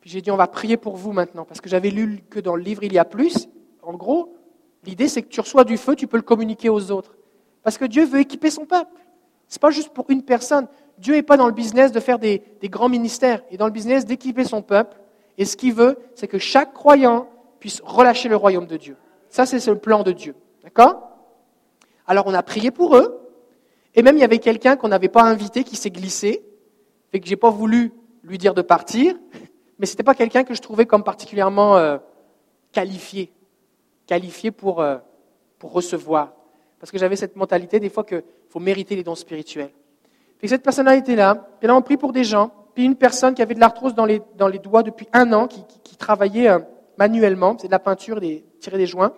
Puis 0.00 0.10
j'ai 0.10 0.20
dit, 0.20 0.30
on 0.30 0.36
va 0.36 0.46
prier 0.46 0.76
pour 0.76 0.96
vous 0.96 1.12
maintenant. 1.12 1.44
Parce 1.44 1.60
que 1.60 1.68
j'avais 1.68 1.90
lu 1.90 2.22
que 2.30 2.38
dans 2.38 2.54
le 2.54 2.62
livre, 2.62 2.84
il 2.84 2.92
y 2.92 2.98
a 2.98 3.04
plus. 3.04 3.48
En 3.82 3.94
gros, 3.94 4.36
l'idée, 4.84 5.08
c'est 5.08 5.22
que 5.22 5.28
tu 5.28 5.40
reçois 5.40 5.64
du 5.64 5.76
feu, 5.76 5.96
tu 5.96 6.06
peux 6.06 6.16
le 6.16 6.22
communiquer 6.22 6.68
aux 6.68 6.90
autres. 6.92 7.16
Parce 7.66 7.78
que 7.78 7.84
Dieu 7.84 8.04
veut 8.04 8.20
équiper 8.20 8.48
son 8.52 8.64
peuple. 8.64 8.92
Ce 9.48 9.56
n'est 9.56 9.58
pas 9.58 9.70
juste 9.70 9.88
pour 9.88 10.08
une 10.08 10.22
personne. 10.22 10.68
Dieu 10.98 11.14
n'est 11.14 11.24
pas 11.24 11.36
dans 11.36 11.48
le 11.48 11.52
business 11.52 11.90
de 11.90 11.98
faire 11.98 12.20
des, 12.20 12.40
grands 12.62 12.88
ministères. 12.88 13.42
Il 13.50 13.54
est 13.54 13.56
dans 13.56 13.66
le 13.66 13.72
business 13.72 14.06
d'équiper 14.06 14.44
son 14.44 14.62
peuple. 14.62 14.96
Et 15.36 15.44
ce 15.44 15.56
qu'il 15.56 15.74
veut, 15.74 15.98
c'est 16.14 16.28
que 16.28 16.38
chaque 16.38 16.72
croyant 16.72 17.28
puisse 17.58 17.82
relâcher 17.84 18.28
le 18.28 18.36
royaume 18.36 18.68
de 18.68 18.76
Dieu. 18.76 18.96
Ça, 19.30 19.46
c'est 19.46 19.66
le 19.66 19.78
plan 19.78 20.04
de 20.04 20.12
Dieu. 20.12 20.36
D'accord? 20.62 21.10
Alors 22.06 22.28
on 22.28 22.34
a 22.34 22.42
prié 22.44 22.70
pour 22.70 22.96
eux, 22.96 23.20
et 23.96 24.02
même 24.02 24.16
il 24.16 24.20
y 24.20 24.24
avait 24.24 24.38
quelqu'un 24.38 24.76
qu'on 24.76 24.86
n'avait 24.86 25.08
pas 25.08 25.24
invité 25.24 25.64
qui 25.64 25.74
s'est 25.74 25.90
glissé, 25.90 26.44
fait 27.10 27.18
que 27.18 27.26
j'ai 27.26 27.34
pas 27.34 27.50
voulu 27.50 27.92
lui 28.22 28.38
dire 28.38 28.54
de 28.54 28.62
partir, 28.62 29.16
mais 29.80 29.86
ce 29.86 29.94
n'était 29.94 30.04
pas 30.04 30.14
quelqu'un 30.14 30.44
que 30.44 30.54
je 30.54 30.62
trouvais 30.62 30.86
comme 30.86 31.02
particulièrement 31.02 31.76
euh, 31.78 31.98
qualifié, 32.70 33.32
qualifié 34.06 34.52
pour, 34.52 34.80
euh, 34.80 34.98
pour 35.58 35.72
recevoir. 35.72 36.32
Parce 36.78 36.90
que 36.90 36.98
j'avais 36.98 37.16
cette 37.16 37.36
mentalité 37.36 37.80
des 37.80 37.88
fois 37.88 38.04
qu'il 38.04 38.22
faut 38.48 38.60
mériter 38.60 38.96
les 38.96 39.02
dons 39.02 39.14
spirituels. 39.14 39.70
Que 40.40 40.48
cette 40.48 40.62
personne-là 40.62 40.96
était 40.96 41.16
là, 41.16 41.34
puis 41.58 41.66
là 41.66 41.74
on 41.74 41.82
prie 41.82 41.96
pour 41.96 42.12
des 42.12 42.24
gens, 42.24 42.52
puis 42.74 42.84
une 42.84 42.96
personne 42.96 43.34
qui 43.34 43.42
avait 43.42 43.54
de 43.54 43.60
l'arthrose 43.60 43.94
dans 43.94 44.04
les, 44.04 44.20
dans 44.36 44.48
les 44.48 44.58
doigts 44.58 44.82
depuis 44.82 45.08
un 45.12 45.32
an, 45.32 45.48
qui, 45.48 45.96
travaillait 45.96 46.48
euh, 46.48 46.58
manuellement, 46.98 47.56
c'est 47.58 47.68
de 47.68 47.72
la 47.72 47.78
peinture, 47.78 48.20
tirer 48.60 48.76
des 48.76 48.86
joints. 48.86 49.14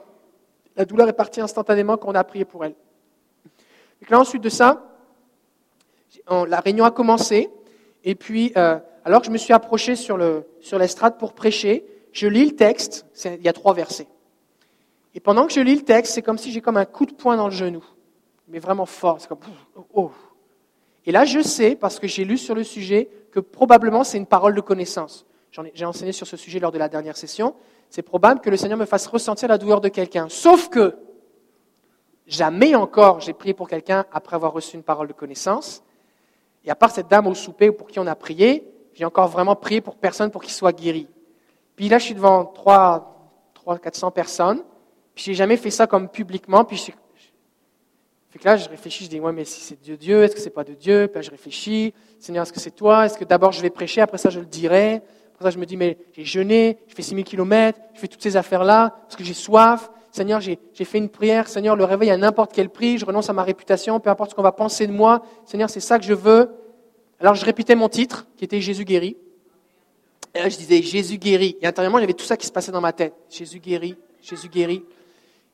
La 0.76 0.84
douleur 0.84 1.08
est 1.08 1.12
partie 1.12 1.40
instantanément 1.40 1.96
quand 1.96 2.08
on 2.08 2.14
a 2.14 2.22
prié 2.22 2.44
pour 2.44 2.64
elle. 2.64 2.74
Et 4.00 4.10
là, 4.10 4.20
ensuite 4.20 4.42
de 4.42 4.48
ça, 4.48 4.84
la 6.30 6.60
réunion 6.60 6.84
a 6.84 6.92
commencé. 6.92 7.50
Et 8.04 8.14
puis, 8.14 8.52
euh, 8.56 8.78
alors 9.04 9.20
que 9.20 9.26
je 9.26 9.32
me 9.32 9.38
suis 9.38 9.52
approché 9.52 9.96
sur, 9.96 10.16
le, 10.16 10.46
sur 10.60 10.78
l'estrade 10.78 11.18
pour 11.18 11.32
prêcher, 11.32 11.84
je 12.12 12.28
lis 12.28 12.46
le 12.46 12.56
texte. 12.56 13.06
Il 13.24 13.42
y 13.42 13.48
a 13.48 13.52
trois 13.52 13.74
versets. 13.74 14.06
Et 15.18 15.20
pendant 15.20 15.48
que 15.48 15.52
je 15.52 15.58
lis 15.60 15.74
le 15.74 15.82
texte, 15.82 16.14
c'est 16.14 16.22
comme 16.22 16.38
si 16.38 16.52
j'ai 16.52 16.60
comme 16.60 16.76
un 16.76 16.84
coup 16.84 17.04
de 17.04 17.12
poing 17.12 17.36
dans 17.36 17.48
le 17.48 17.52
genou. 17.52 17.82
Mais 18.46 18.60
vraiment 18.60 18.86
fort. 18.86 19.20
C'est 19.20 19.26
comme, 19.26 19.40
oh. 19.92 20.12
Et 21.06 21.10
là, 21.10 21.24
je 21.24 21.40
sais, 21.40 21.74
parce 21.74 21.98
que 21.98 22.06
j'ai 22.06 22.24
lu 22.24 22.38
sur 22.38 22.54
le 22.54 22.62
sujet, 22.62 23.10
que 23.32 23.40
probablement 23.40 24.04
c'est 24.04 24.16
une 24.16 24.26
parole 24.26 24.54
de 24.54 24.60
connaissance. 24.60 25.26
J'ai 25.74 25.84
enseigné 25.84 26.12
sur 26.12 26.28
ce 26.28 26.36
sujet 26.36 26.60
lors 26.60 26.70
de 26.70 26.78
la 26.78 26.88
dernière 26.88 27.16
session 27.16 27.54
c'est 27.90 28.02
probable 28.02 28.40
que 28.40 28.50
le 28.50 28.56
Seigneur 28.56 28.78
me 28.78 28.84
fasse 28.84 29.06
ressentir 29.06 29.48
la 29.48 29.58
douleur 29.58 29.80
de 29.80 29.88
quelqu'un. 29.88 30.28
Sauf 30.28 30.68
que 30.68 30.96
jamais 32.26 32.74
encore 32.74 33.20
j'ai 33.20 33.32
prié 33.32 33.54
pour 33.54 33.68
quelqu'un 33.68 34.04
après 34.12 34.36
avoir 34.36 34.52
reçu 34.52 34.76
une 34.76 34.82
parole 34.82 35.08
de 35.08 35.12
connaissance. 35.12 35.82
Et 36.64 36.70
à 36.70 36.74
part 36.74 36.90
cette 36.90 37.08
dame 37.08 37.26
au 37.26 37.34
souper 37.34 37.70
pour 37.72 37.88
qui 37.88 37.98
on 37.98 38.06
a 38.06 38.14
prié, 38.14 38.68
j'ai 38.92 39.04
encore 39.04 39.28
vraiment 39.28 39.56
prié 39.56 39.80
pour 39.80 39.96
personne 39.96 40.30
pour 40.30 40.42
qu'il 40.42 40.52
soit 40.52 40.72
guéri. 40.72 41.08
Puis 41.76 41.88
là, 41.88 41.98
je 41.98 42.04
suis 42.04 42.14
devant 42.14 42.44
3, 42.44 43.50
3 43.54 43.78
400 43.78 44.10
personnes. 44.10 44.62
Puis 45.18 45.24
j'ai 45.24 45.34
jamais 45.34 45.56
fait 45.56 45.72
ça 45.72 45.88
comme 45.88 46.08
publiquement. 46.08 46.64
Puis 46.64 46.76
je, 46.76 48.44
là, 48.44 48.56
je 48.56 48.68
réfléchis, 48.68 49.02
je 49.02 49.10
dis, 49.10 49.18
ouais, 49.18 49.32
mais 49.32 49.44
si 49.44 49.60
c'est 49.60 49.84
de 49.84 49.96
Dieu, 49.96 50.22
est-ce 50.22 50.36
que 50.36 50.40
c'est 50.40 50.48
pas 50.48 50.62
de 50.62 50.74
Dieu? 50.74 51.08
Puis 51.08 51.16
là, 51.16 51.22
je 51.22 51.30
réfléchis, 51.32 51.92
Seigneur, 52.20 52.44
est-ce 52.44 52.52
que 52.52 52.60
c'est 52.60 52.70
toi? 52.70 53.04
Est-ce 53.04 53.18
que 53.18 53.24
d'abord 53.24 53.50
je 53.50 53.60
vais 53.60 53.68
prêcher, 53.68 54.00
après 54.00 54.18
ça 54.18 54.30
je 54.30 54.38
le 54.38 54.46
dirai? 54.46 55.02
Pour 55.34 55.42
ça, 55.42 55.50
je 55.50 55.58
me 55.58 55.66
dis, 55.66 55.76
mais 55.76 55.98
j'ai 56.12 56.24
jeûné, 56.24 56.78
j'ai 56.86 56.94
fait 56.94 57.02
6000 57.02 57.24
kilomètres, 57.24 57.80
je 57.94 57.98
fais 57.98 58.06
toutes 58.06 58.22
ces 58.22 58.36
affaires-là, 58.36 58.90
parce 58.90 59.16
que 59.16 59.24
j'ai 59.24 59.34
soif. 59.34 59.90
Seigneur, 60.12 60.40
j'ai 60.40 60.56
fait 60.72 60.98
une 60.98 61.08
prière. 61.08 61.48
Seigneur, 61.48 61.74
le 61.74 61.82
réveil 61.82 62.12
à 62.12 62.16
n'importe 62.16 62.52
quel 62.52 62.68
prix. 62.68 62.96
Je 62.96 63.04
renonce 63.04 63.28
à 63.28 63.32
ma 63.32 63.42
réputation, 63.42 63.98
peu 63.98 64.10
importe 64.10 64.30
ce 64.30 64.36
qu'on 64.36 64.42
va 64.42 64.52
penser 64.52 64.86
de 64.86 64.92
moi. 64.92 65.24
Seigneur, 65.46 65.68
c'est 65.68 65.80
ça 65.80 65.98
que 65.98 66.04
je 66.04 66.14
veux. 66.14 66.48
Alors, 67.18 67.34
je 67.34 67.44
répétais 67.44 67.74
mon 67.74 67.88
titre, 67.88 68.28
qui 68.36 68.44
était 68.44 68.60
Jésus 68.60 68.84
guérit. 68.84 69.16
Et 70.32 70.38
là, 70.38 70.48
je 70.48 70.56
disais 70.56 70.80
Jésus 70.80 71.18
guérit. 71.18 71.56
Et 71.60 71.66
intérieurement, 71.66 71.98
il 71.98 72.02
y 72.02 72.04
avait 72.04 72.12
tout 72.12 72.24
ça 72.24 72.36
qui 72.36 72.46
se 72.46 72.52
passait 72.52 72.70
dans 72.70 72.80
ma 72.80 72.92
tête. 72.92 73.14
Jésus 73.28 73.58
guérit, 73.58 73.96
Jésus 74.22 74.48
guérit. 74.48 74.84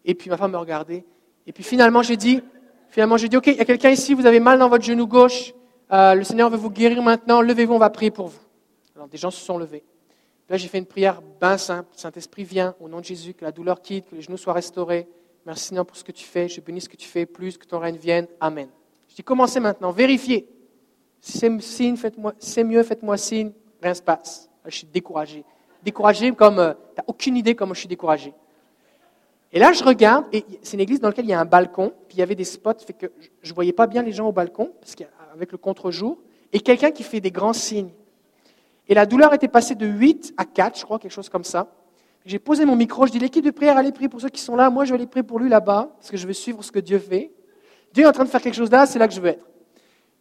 Et 0.05 0.15
puis, 0.15 0.31
ma 0.31 0.37
femme 0.37 0.53
me 0.53 0.59
regardait. 0.59 1.05
Et 1.47 1.53
puis, 1.53 1.65
finalement, 1.65 2.03
j'ai 2.03 2.17
dit, 2.17 2.43
finalement, 2.91 3.17
j'ai 3.17 3.29
dit, 3.29 3.37
OK, 3.37 3.47
il 3.47 3.57
y 3.57 3.61
a 3.61 3.65
quelqu'un 3.65 3.91
ici, 3.91 4.15
vous 4.15 4.27
avez 4.27 4.41
mal 4.41 4.59
dans 4.59 4.69
votre 4.69 4.85
genou 4.85 5.07
gauche. 5.07 5.55
Euh, 5.93 6.15
le 6.15 6.25
Seigneur 6.25 6.51
veut 6.51 6.57
vous 6.57 6.71
guérir 6.71 7.03
maintenant. 7.03 7.41
Levez-vous, 7.41 7.75
on 7.75 7.79
va 7.79 7.91
prier 7.91 8.11
pour 8.11 8.29
vous. 8.29 8.41
Alors 8.97 9.09
des 9.09 9.19
gens 9.19 9.31
se 9.31 9.45
sont 9.45 9.59
levés. 9.59 9.85
Là, 10.49 10.57
j'ai 10.57 10.69
fait 10.69 10.79
une 10.79 10.87
prière 10.87 11.21
bien 11.41 11.59
simple. 11.59 11.89
Saint-Esprit, 11.97 12.45
viens, 12.45 12.75
au 12.81 12.89
nom 12.89 13.01
de 13.01 13.05
Jésus, 13.05 13.35
que 13.35 13.45
la 13.45 13.53
douleur 13.53 13.81
quitte, 13.81 14.09
que 14.09 14.15
les 14.15 14.23
genoux 14.23 14.37
soient 14.37 14.53
restaurés. 14.53 15.09
Merci 15.47 15.65
Seigneur 15.69 15.85
pour 15.85 15.97
ce 15.97 16.05
que 16.05 16.13
tu 16.13 16.25
fais. 16.25 16.49
Je 16.49 16.61
bénis 16.61 16.83
ce 16.83 16.89
que 16.89 16.97
tu 16.97 17.09
fais, 17.09 17.27
plus 17.27 17.59
que 17.59 17.67
ton 17.67 17.79
règne 17.79 17.97
vienne. 17.97 18.27
Amen. 18.41 18.69
Je 19.09 19.17
dis, 19.17 19.23
commencez 19.23 19.61
maintenant, 19.61 19.91
vérifiez. 19.91 20.49
Si 21.21 21.39
c'est 21.39 22.65
mieux, 22.65 22.83
faites-moi 22.83 23.17
signe, 23.17 23.53
rien 23.81 23.91
ne 23.91 23.95
se 23.95 24.03
passe. 24.03 24.51
Je 24.67 24.77
suis 24.77 24.87
découragé. 24.87 25.45
Découragé 25.83 26.33
comme, 26.33 26.59
euh, 26.59 26.73
tu 26.73 26.97
n'as 26.99 27.05
aucune 27.07 27.37
idée 27.37 27.55
comment 27.55 27.75
je 27.75 27.81
suis 27.81 27.89
découragé. 27.89 28.33
Et 29.55 29.61
là, 29.61 29.73
je 29.73 29.85
regarde, 29.85 30.25
et 30.33 30.45
c'est 30.63 30.75
une 30.75 30.81
église 30.81 30.99
dans 30.99 31.07
laquelle 31.07 31.27
il 31.27 31.31
y 31.31 31.33
a 31.33 31.39
un 31.39 31.45
balcon, 31.45 31.93
puis 32.09 32.17
il 32.17 32.19
y 32.19 32.23
avait 32.23 32.35
des 32.35 32.45
spots, 32.45 32.73
fait 32.85 32.93
que 32.93 33.13
je 33.41 33.51
ne 33.51 33.55
voyais 33.55 33.73
pas 33.73 33.87
bien 33.87 34.03
les 34.03 34.11
gens 34.11 34.27
au 34.27 34.33
balcon, 34.33 34.73
parce 34.81 34.97
qu'avec 34.97 35.53
le 35.53 35.59
contre-jour, 35.59 36.19
et 36.53 36.59
quelqu'un 36.59 36.91
qui 36.91 37.05
fait 37.05 37.21
des 37.21 37.31
grands 37.31 37.53
signes. 37.53 37.93
Et 38.89 38.95
la 38.95 39.07
douleur 39.07 39.33
était 39.33 39.47
passée 39.47 39.77
de 39.77 39.87
8 39.87 40.35
à 40.37 40.45
4, 40.45 40.81
je 40.81 40.85
crois, 40.85 40.99
quelque 40.99 41.13
chose 41.13 41.29
comme 41.29 41.45
ça. 41.45 41.69
J'ai 42.27 42.41
posé 42.41 42.65
mon 42.65 42.75
micro, 42.75 43.07
je 43.07 43.13
dis 43.13 43.21
l'équipe 43.21 43.45
de 43.45 43.53
prière, 43.53 43.77
allez 43.77 43.93
prier 43.93 44.09
pour 44.09 44.21
ceux 44.21 44.29
qui 44.29 44.41
sont 44.41 44.57
là, 44.57 44.71
moi 44.71 44.87
je 44.87 44.91
vais 44.91 44.97
aller 44.97 45.07
prier 45.07 45.23
pour 45.23 45.39
lui 45.39 45.49
là-bas, 45.49 45.95
parce 45.99 46.11
que 46.11 46.17
je 46.17 46.27
veux 46.27 46.33
suivre 46.33 46.65
ce 46.65 46.73
que 46.73 46.81
Dieu 46.81 46.99
fait. 46.99 47.31
Dieu 47.93 48.03
est 48.03 48.09
en 48.09 48.13
train 48.13 48.25
de 48.25 48.31
faire 48.31 48.43
quelque 48.43 48.57
chose 48.57 48.73
là, 48.73 48.87
c'est 48.87 48.99
là 48.99 49.07
que 49.07 49.15
je 49.15 49.21
veux 49.21 49.29
être. 49.29 49.47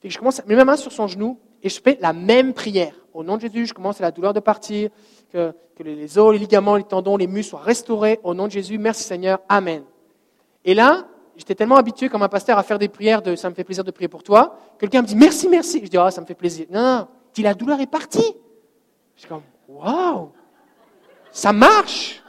Et 0.04 0.12
je 0.12 0.20
commence 0.20 0.42
à 0.42 0.44
mettre 0.44 0.58
ma 0.58 0.66
main 0.66 0.76
sur 0.76 0.92
son 0.92 1.08
genou, 1.08 1.40
et 1.64 1.70
je 1.70 1.82
fais 1.82 1.98
la 2.02 2.14
même 2.14 2.54
prière. 2.54 2.94
Au 3.14 3.24
nom 3.24 3.38
de 3.38 3.42
Jésus, 3.42 3.68
je 3.68 3.74
commence 3.74 4.00
la 4.00 4.12
douleur 4.12 4.34
de 4.34 4.40
partir, 4.40 4.90
que, 5.32 5.54
les 5.80 6.18
os, 6.20 6.34
les 6.34 6.40
ligaments, 6.40 6.76
les 6.76 6.84
tendons, 6.84 7.18
les 7.18 7.26
muscles 7.26 7.52
soient 7.52 7.62
restaurés. 7.62 8.20
Au 8.24 8.34
nom 8.34 8.46
de 8.46 8.52
Jésus, 8.52 8.78
merci 8.78 9.04
Seigneur, 9.04 9.40
Amen. 9.50 9.84
Et 10.66 10.74
là, 10.74 11.06
j'étais 11.36 11.56
tellement 11.56 11.78
habitué 11.78 12.10
comme 12.10 12.22
un 12.22 12.30
pasteur 12.30 12.58
à 12.58 12.64
faire 12.64 12.78
des 12.78 12.90
prières 12.90 13.22
de 13.22 13.36
ça 13.36 13.50
me 13.50 13.56
fait 13.56 13.64
plaisir 13.64 13.84
de 13.84 13.92
prier 13.92 14.08
pour 14.08 14.24
toi. 14.24 14.58
Quelqu'un 14.80 15.02
me 15.02 15.08
dit 15.08 15.16
merci, 15.16 15.48
merci. 15.50 15.82
Je 15.84 15.90
dis 15.90 15.98
ah, 15.98 16.12
ça 16.12 16.22
me 16.22 16.26
fait 16.26 16.36
plaisir. 16.36 16.68
Non, 16.70 16.82
non, 16.82 17.08
dis 17.34 17.42
la 17.42 17.54
douleur 17.54 17.80
est 17.82 17.88
partie. 17.88 18.36
Je 19.16 19.22
suis 19.22 19.30
comme 19.30 19.42
waouh, 19.68 20.30
ça 21.32 21.52
marche. 21.52 22.22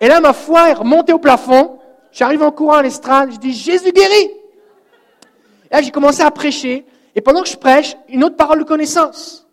Et 0.00 0.06
là, 0.06 0.20
ma 0.20 0.32
foi 0.32 0.70
est 0.70 0.74
remontée 0.74 1.12
au 1.12 1.18
plafond. 1.18 1.78
J'arrive 2.12 2.42
en 2.42 2.52
courant 2.52 2.74
à 2.74 2.82
l'estrade. 2.82 3.32
Je 3.32 3.38
dis 3.38 3.52
Jésus 3.52 3.90
guérit. 3.90 4.30
Là, 5.70 5.82
j'ai 5.82 5.90
commencé 5.90 6.22
à 6.22 6.30
prêcher. 6.30 6.86
Et 7.14 7.20
pendant 7.20 7.42
que 7.42 7.48
je 7.48 7.56
prêche, 7.56 7.96
une 8.08 8.24
autre 8.24 8.36
parole 8.36 8.58
de 8.58 8.64
connaissance 8.64 9.46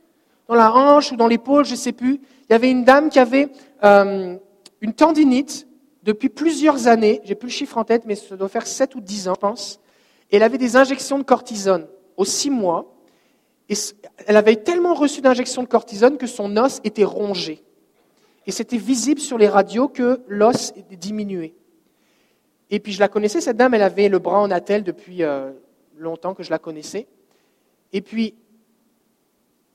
dans 0.48 0.56
la 0.56 0.74
hanche 0.74 1.12
ou 1.12 1.16
dans 1.16 1.28
l'épaule, 1.28 1.66
je 1.66 1.72
ne 1.72 1.78
sais 1.78 1.92
plus. 1.92 2.22
Il 2.50 2.54
y 2.54 2.56
avait 2.56 2.70
une 2.70 2.84
dame 2.84 3.10
qui 3.10 3.20
avait 3.20 3.50
euh, 3.84 4.36
une 4.82 4.94
tendinite 4.94 5.68
depuis 6.04 6.30
plusieurs 6.30 6.88
années. 6.88 7.22
J'ai 7.24 7.36
plus 7.36 7.48
le 7.48 7.54
chiffre 7.54 7.78
en 7.78 7.84
tête, 7.84 8.04
mais 8.06 8.16
ça 8.16 8.36
doit 8.36 8.50
faire 8.50 8.68
7 8.68 8.96
ou 8.96 9.02
10 9.02 9.30
ans, 9.30 9.34
je 9.36 9.40
pense. 9.40 9.80
Et 10.32 10.38
elle 10.38 10.44
avait 10.44 10.58
des 10.58 10.76
injections 10.76 11.18
de 11.18 11.24
cortisone 11.24 11.88
aux 12.18 12.26
6 12.26 12.52
mois. 12.52 12.94
Et 13.70 13.74
elle 14.28 14.38
avait 14.38 14.58
tellement 14.58 14.94
reçu 14.94 15.22
d'injections 15.22 15.64
de 15.64 15.68
cortisone 15.68 16.18
que 16.18 16.28
son 16.28 16.56
os 16.58 16.82
était 16.84 17.04
rongé. 17.04 17.64
Et 18.46 18.52
c'était 18.52 18.78
visible 18.78 19.20
sur 19.20 19.40
les 19.40 19.48
radios 19.48 19.88
que 19.88 20.22
l'os 20.28 20.72
était 20.78 20.96
diminué. 20.96 21.56
Et 22.70 22.80
puis 22.80 22.94
je 22.94 23.00
la 23.00 23.08
connaissais, 23.08 23.42
cette 23.42 23.58
dame, 23.58 23.74
elle 23.74 23.82
avait 23.82 24.10
le 24.10 24.20
bras 24.20 24.40
en 24.40 24.52
attelle 24.52 24.84
depuis 24.84 25.24
euh, 25.24 25.52
longtemps 25.98 26.36
que 26.36 26.44
je 26.44 26.52
la 26.52 26.60
connaissais. 26.60 27.08
Et 27.96 28.02
puis 28.02 28.36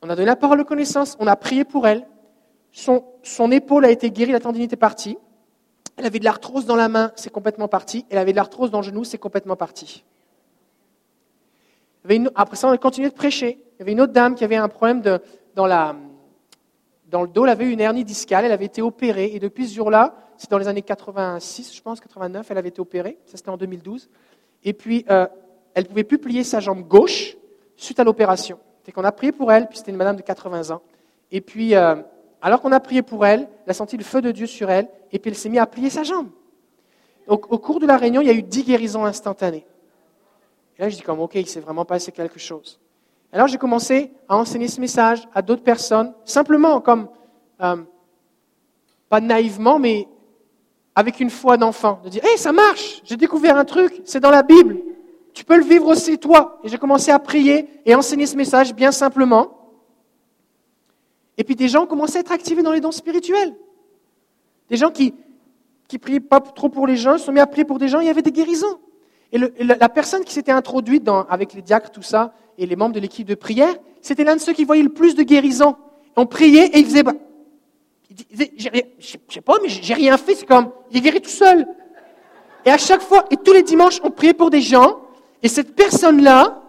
on 0.03 0.11
a 0.11 0.15
donné 0.15 0.27
la 0.27 0.37
parole 0.37 0.59
de 0.59 0.63
connaissance, 0.63 1.17
on 1.21 1.27
a 1.27 1.37
prié 1.37 1.65
pour 1.65 1.89
elle. 1.89 2.07
Son, 2.71 3.51
épaule 3.51 3.87
a 3.87 3.91
été 3.91 4.11
guérie, 4.11 4.33
la 4.33 4.41
tendinite 4.41 4.75
est 4.75 4.77
partie. 4.77 5.17
Elle 5.97 6.05
avait 6.05 6.19
de 6.19 6.25
l'arthrose 6.25 6.67
dans 6.67 6.77
la 6.77 6.91
main, 6.91 7.13
c'est 7.17 7.33
complètement 7.33 7.67
parti. 7.67 8.05
Elle 8.11 8.19
avait 8.19 8.33
de 8.33 8.37
l'arthrose 8.37 8.71
dans 8.71 8.81
le 8.81 8.85
genou, 8.85 9.05
c'est 9.05 9.17
complètement 9.17 9.57
parti. 9.57 10.05
après 12.35 12.57
ça, 12.57 12.69
on 12.69 12.73
a 12.73 12.77
continué 12.77 13.09
de 13.09 13.15
prêcher. 13.15 13.59
Il 13.75 13.79
y 13.79 13.83
avait 13.83 13.93
une 13.93 14.03
autre 14.03 14.13
dame 14.13 14.35
qui 14.35 14.45
avait 14.45 14.57
un 14.57 14.69
problème 14.69 15.01
dans 15.55 15.67
le 15.67 17.29
dos, 17.29 17.45
elle 17.45 17.51
avait 17.51 17.73
une 17.73 17.81
hernie 17.81 18.05
discale, 18.05 18.45
elle 18.45 18.53
avait 18.53 18.67
été 18.67 18.83
opérée. 18.83 19.35
Et 19.35 19.39
depuis 19.39 19.67
ce 19.67 19.75
jour-là, 19.75 20.15
c'est 20.37 20.51
dans 20.51 20.59
les 20.59 20.69
années 20.69 20.83
86, 20.83 21.75
je 21.75 21.81
pense, 21.81 22.01
89, 22.01 22.51
elle 22.51 22.59
avait 22.59 22.69
été 22.69 22.81
opérée. 22.83 23.19
Ça, 23.25 23.39
c'était 23.39 23.49
en 23.49 23.57
2012. 23.57 24.11
Et 24.65 24.75
puis, 24.75 25.07
euh, 25.09 25.27
elle 25.73 25.85
ne 25.85 25.89
pouvait 25.89 26.05
plus 26.05 26.19
plier 26.19 26.45
sa 26.45 26.61
jambe 26.61 26.87
gauche 26.87 27.39
suite 27.81 28.01
à 28.01 28.05
l'opération. 28.05 28.59
C'est 28.85 28.93
qu'on 28.93 29.05
a 29.05 29.13
prié 29.13 29.33
pour 29.33 29.53
elle, 29.53 29.69
puis 29.69 29.79
c'était 29.79 29.91
une 29.91 29.97
madame 29.97 30.17
de 30.17 30.23
80 30.23 30.71
ans. 30.71 30.83
Et 31.31 31.41
puis, 31.41 31.75
euh, 31.75 31.97
alors 32.43 32.61
qu'on 32.61 32.73
a 32.73 32.81
prié 32.81 33.03
pour 33.03 33.25
elle, 33.27 33.49
elle 33.65 33.71
a 33.71 33.75
senti 33.75 33.97
le 33.97 34.05
feu 34.05 34.21
de 34.21 34.31
Dieu 34.31 34.47
sur 34.47 34.71
elle, 34.71 34.89
et 35.13 35.19
puis 35.19 35.31
elle 35.31 35.37
s'est 35.37 35.49
mise 35.49 35.61
à 35.61 35.67
plier 35.67 35.91
sa 35.91 36.03
jambe. 36.03 36.29
Donc, 37.27 37.51
au 37.53 37.59
cours 37.59 37.81
de 37.81 37.87
la 37.87 37.97
réunion, 37.97 38.21
il 38.21 38.27
y 38.27 38.31
a 38.31 38.35
eu 38.35 38.43
dix 38.43 38.65
guérisons 38.65 39.05
instantanées. 39.05 39.67
Et 40.77 40.83
là, 40.83 40.89
je 40.89 40.97
dis 40.97 41.03
comme, 41.03 41.21
OK, 41.21 41.35
il 41.35 41.47
s'est 41.47 41.61
vraiment 41.61 41.85
passé 41.85 42.11
quelque 42.13 42.39
chose. 42.39 42.81
Alors, 43.33 43.47
j'ai 43.47 43.59
commencé 43.59 44.13
à 44.29 44.37
enseigner 44.37 44.69
ce 44.69 44.81
message 44.81 45.29
à 45.35 45.41
d'autres 45.41 45.63
personnes, 45.63 46.13
simplement 46.25 46.81
comme, 46.81 47.09
euh, 47.63 47.77
pas 49.09 49.21
naïvement, 49.21 49.79
mais 49.79 50.09
avec 50.95 51.21
une 51.21 51.31
foi 51.31 51.57
d'enfant, 51.57 52.01
de 52.05 52.09
dire, 52.09 52.25
hé, 52.25 52.37
ça 52.37 52.53
marche, 52.53 53.01
j'ai 53.05 53.17
découvert 53.17 53.57
un 53.57 53.65
truc, 53.65 54.03
c'est 54.05 54.21
dans 54.21 54.31
la 54.31 54.43
Bible. 54.43 54.79
Tu 55.33 55.45
peux 55.45 55.57
le 55.57 55.65
vivre 55.65 55.87
aussi 55.87 56.19
toi. 56.19 56.61
Et 56.65 56.69
j'ai 56.69 56.79
commencé 56.79 57.11
à 57.11 57.19
prier 57.19 57.69
et 57.87 57.95
enseigner 57.95 58.27
ce 58.27 58.37
message 58.37 58.75
bien 58.75 58.93
simplement. 58.93 59.57
Et 61.39 61.45
puis 61.45 61.57
des 61.57 61.69
gens 61.69 61.87
commencé 61.87 62.19
à 62.19 62.21
être 62.21 62.33
activés 62.33 62.63
dans 62.63 62.73
les 62.73 62.81
dons 62.81 62.93
spirituels. 62.93 63.55
Des 64.69 64.77
gens 64.77 64.91
qui 64.91 65.15
qui 65.91 65.99
priaient 65.99 66.21
pas 66.21 66.39
trop 66.41 66.69
pour 66.69 66.87
les 66.87 66.97
gens, 66.97 67.19
se 67.19 67.25
sont 67.25 67.33
mis 67.33 67.41
à 67.41 67.49
prier 67.49 67.65
pour 67.65 67.81
des 67.81 67.89
gens, 67.89 67.99
il 67.99 68.07
y 68.07 68.11
avait 68.11 68.23
des 68.23 68.31
guérisons. 68.31 68.79
Et, 69.33 69.39
la, 69.39 69.89
personne 69.89 70.23
qui 70.25 70.33
s'était 70.33 70.53
introduite 70.53 71.09
avec 71.29 71.53
les 71.53 71.63
diacres, 71.63 71.91
tout 71.91 72.03
ça, 72.03 72.33
et 72.59 72.65
les 72.65 72.77
membres 72.77 72.95
de 72.95 73.01
l'équipe 73.01 73.27
de 73.27 73.35
prière, 73.35 73.75
c'était 74.01 74.23
l'un 74.23 74.37
de 74.37 74.41
ceux 74.41 74.53
qui 74.53 74.65
voyaient 74.65 74.85
le 74.85 74.91
plus 74.91 75.17
de 75.17 75.25
guérisons. 75.25 75.75
On 76.15 76.27
priait 76.27 76.67
et 76.67 76.79
il 76.79 76.85
faisait, 76.85 77.03
bah, 77.03 77.15
je 78.09 79.17
sais 79.29 79.41
pas, 79.41 79.55
mais 79.61 79.69
j'ai 79.69 79.95
rien 79.95 80.17
fait, 80.17 80.37
c'est 80.37 80.47
comme, 80.47 80.71
il 80.93 80.99
est 80.99 81.01
guéri 81.01 81.21
tout 81.21 81.29
seul. 81.29 81.67
Et 82.65 82.71
à 82.71 82.79
chaque 82.79 83.03
fois, 83.03 83.25
et 83.33 83.37
tous 83.37 83.53
les 83.53 83.65
dimanches, 83.65 84.01
on 84.05 84.13
priait 84.13 84.35
pour 84.35 84.51
des 84.51 84.61
gens, 84.61 85.01
et 85.43 85.49
cette 85.49 85.75
personne-là, 85.75 86.63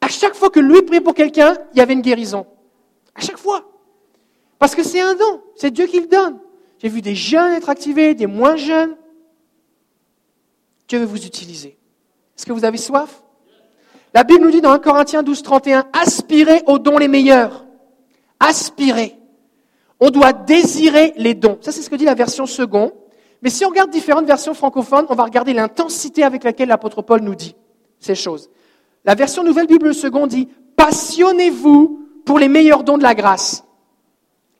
à 0.00 0.08
chaque 0.08 0.34
fois 0.34 0.50
que 0.50 0.60
lui 0.60 0.82
priait 0.82 1.00
pour 1.00 1.14
quelqu'un, 1.14 1.56
il 1.72 1.78
y 1.78 1.80
avait 1.80 1.92
une 1.92 2.00
guérison. 2.00 2.46
À 3.14 3.20
chaque 3.20 3.38
fois. 3.38 3.68
Parce 4.58 4.74
que 4.74 4.82
c'est 4.82 5.00
un 5.00 5.14
don. 5.14 5.42
C'est 5.56 5.70
Dieu 5.70 5.86
qui 5.86 6.00
le 6.00 6.06
donne. 6.06 6.38
J'ai 6.78 6.88
vu 6.88 7.02
des 7.02 7.14
jeunes 7.14 7.52
être 7.52 7.68
activés, 7.68 8.14
des 8.14 8.26
moins 8.26 8.56
jeunes. 8.56 8.96
Dieu 10.88 10.98
veut 10.98 11.04
vous 11.04 11.24
utiliser. 11.24 11.78
Est-ce 12.36 12.46
que 12.46 12.52
vous 12.52 12.64
avez 12.64 12.78
soif? 12.78 13.22
La 14.14 14.24
Bible 14.24 14.44
nous 14.44 14.50
dit 14.50 14.60
dans 14.60 14.72
1 14.72 14.78
Corinthiens 14.78 15.22
12, 15.22 15.42
31, 15.42 15.86
aspirez 15.92 16.62
aux 16.66 16.78
dons 16.78 16.98
les 16.98 17.08
meilleurs. 17.08 17.64
Aspirez. 18.40 19.16
On 20.00 20.10
doit 20.10 20.32
désirer 20.32 21.14
les 21.16 21.34
dons. 21.34 21.58
Ça, 21.60 21.70
c'est 21.70 21.82
ce 21.82 21.88
que 21.88 21.94
dit 21.94 22.04
la 22.04 22.14
version 22.14 22.46
seconde. 22.46 22.92
Mais 23.42 23.50
si 23.50 23.64
on 23.64 23.68
regarde 23.68 23.90
différentes 23.90 24.26
versions 24.26 24.54
francophones, 24.54 25.06
on 25.08 25.14
va 25.14 25.24
regarder 25.24 25.52
l'intensité 25.52 26.22
avec 26.22 26.44
laquelle 26.44 26.68
l'apôtre 26.68 27.02
Paul 27.02 27.22
nous 27.22 27.34
dit 27.34 27.56
ces 27.98 28.14
choses. 28.14 28.48
La 29.04 29.14
version 29.14 29.42
Nouvelle 29.42 29.66
Bible 29.66 29.94
seconde 29.94 30.30
dit 30.30 30.48
Passionnez-vous 30.76 32.00
pour 32.24 32.38
les 32.38 32.48
meilleurs 32.48 32.84
dons 32.84 32.98
de 32.98 33.02
la 33.02 33.14
grâce. 33.14 33.64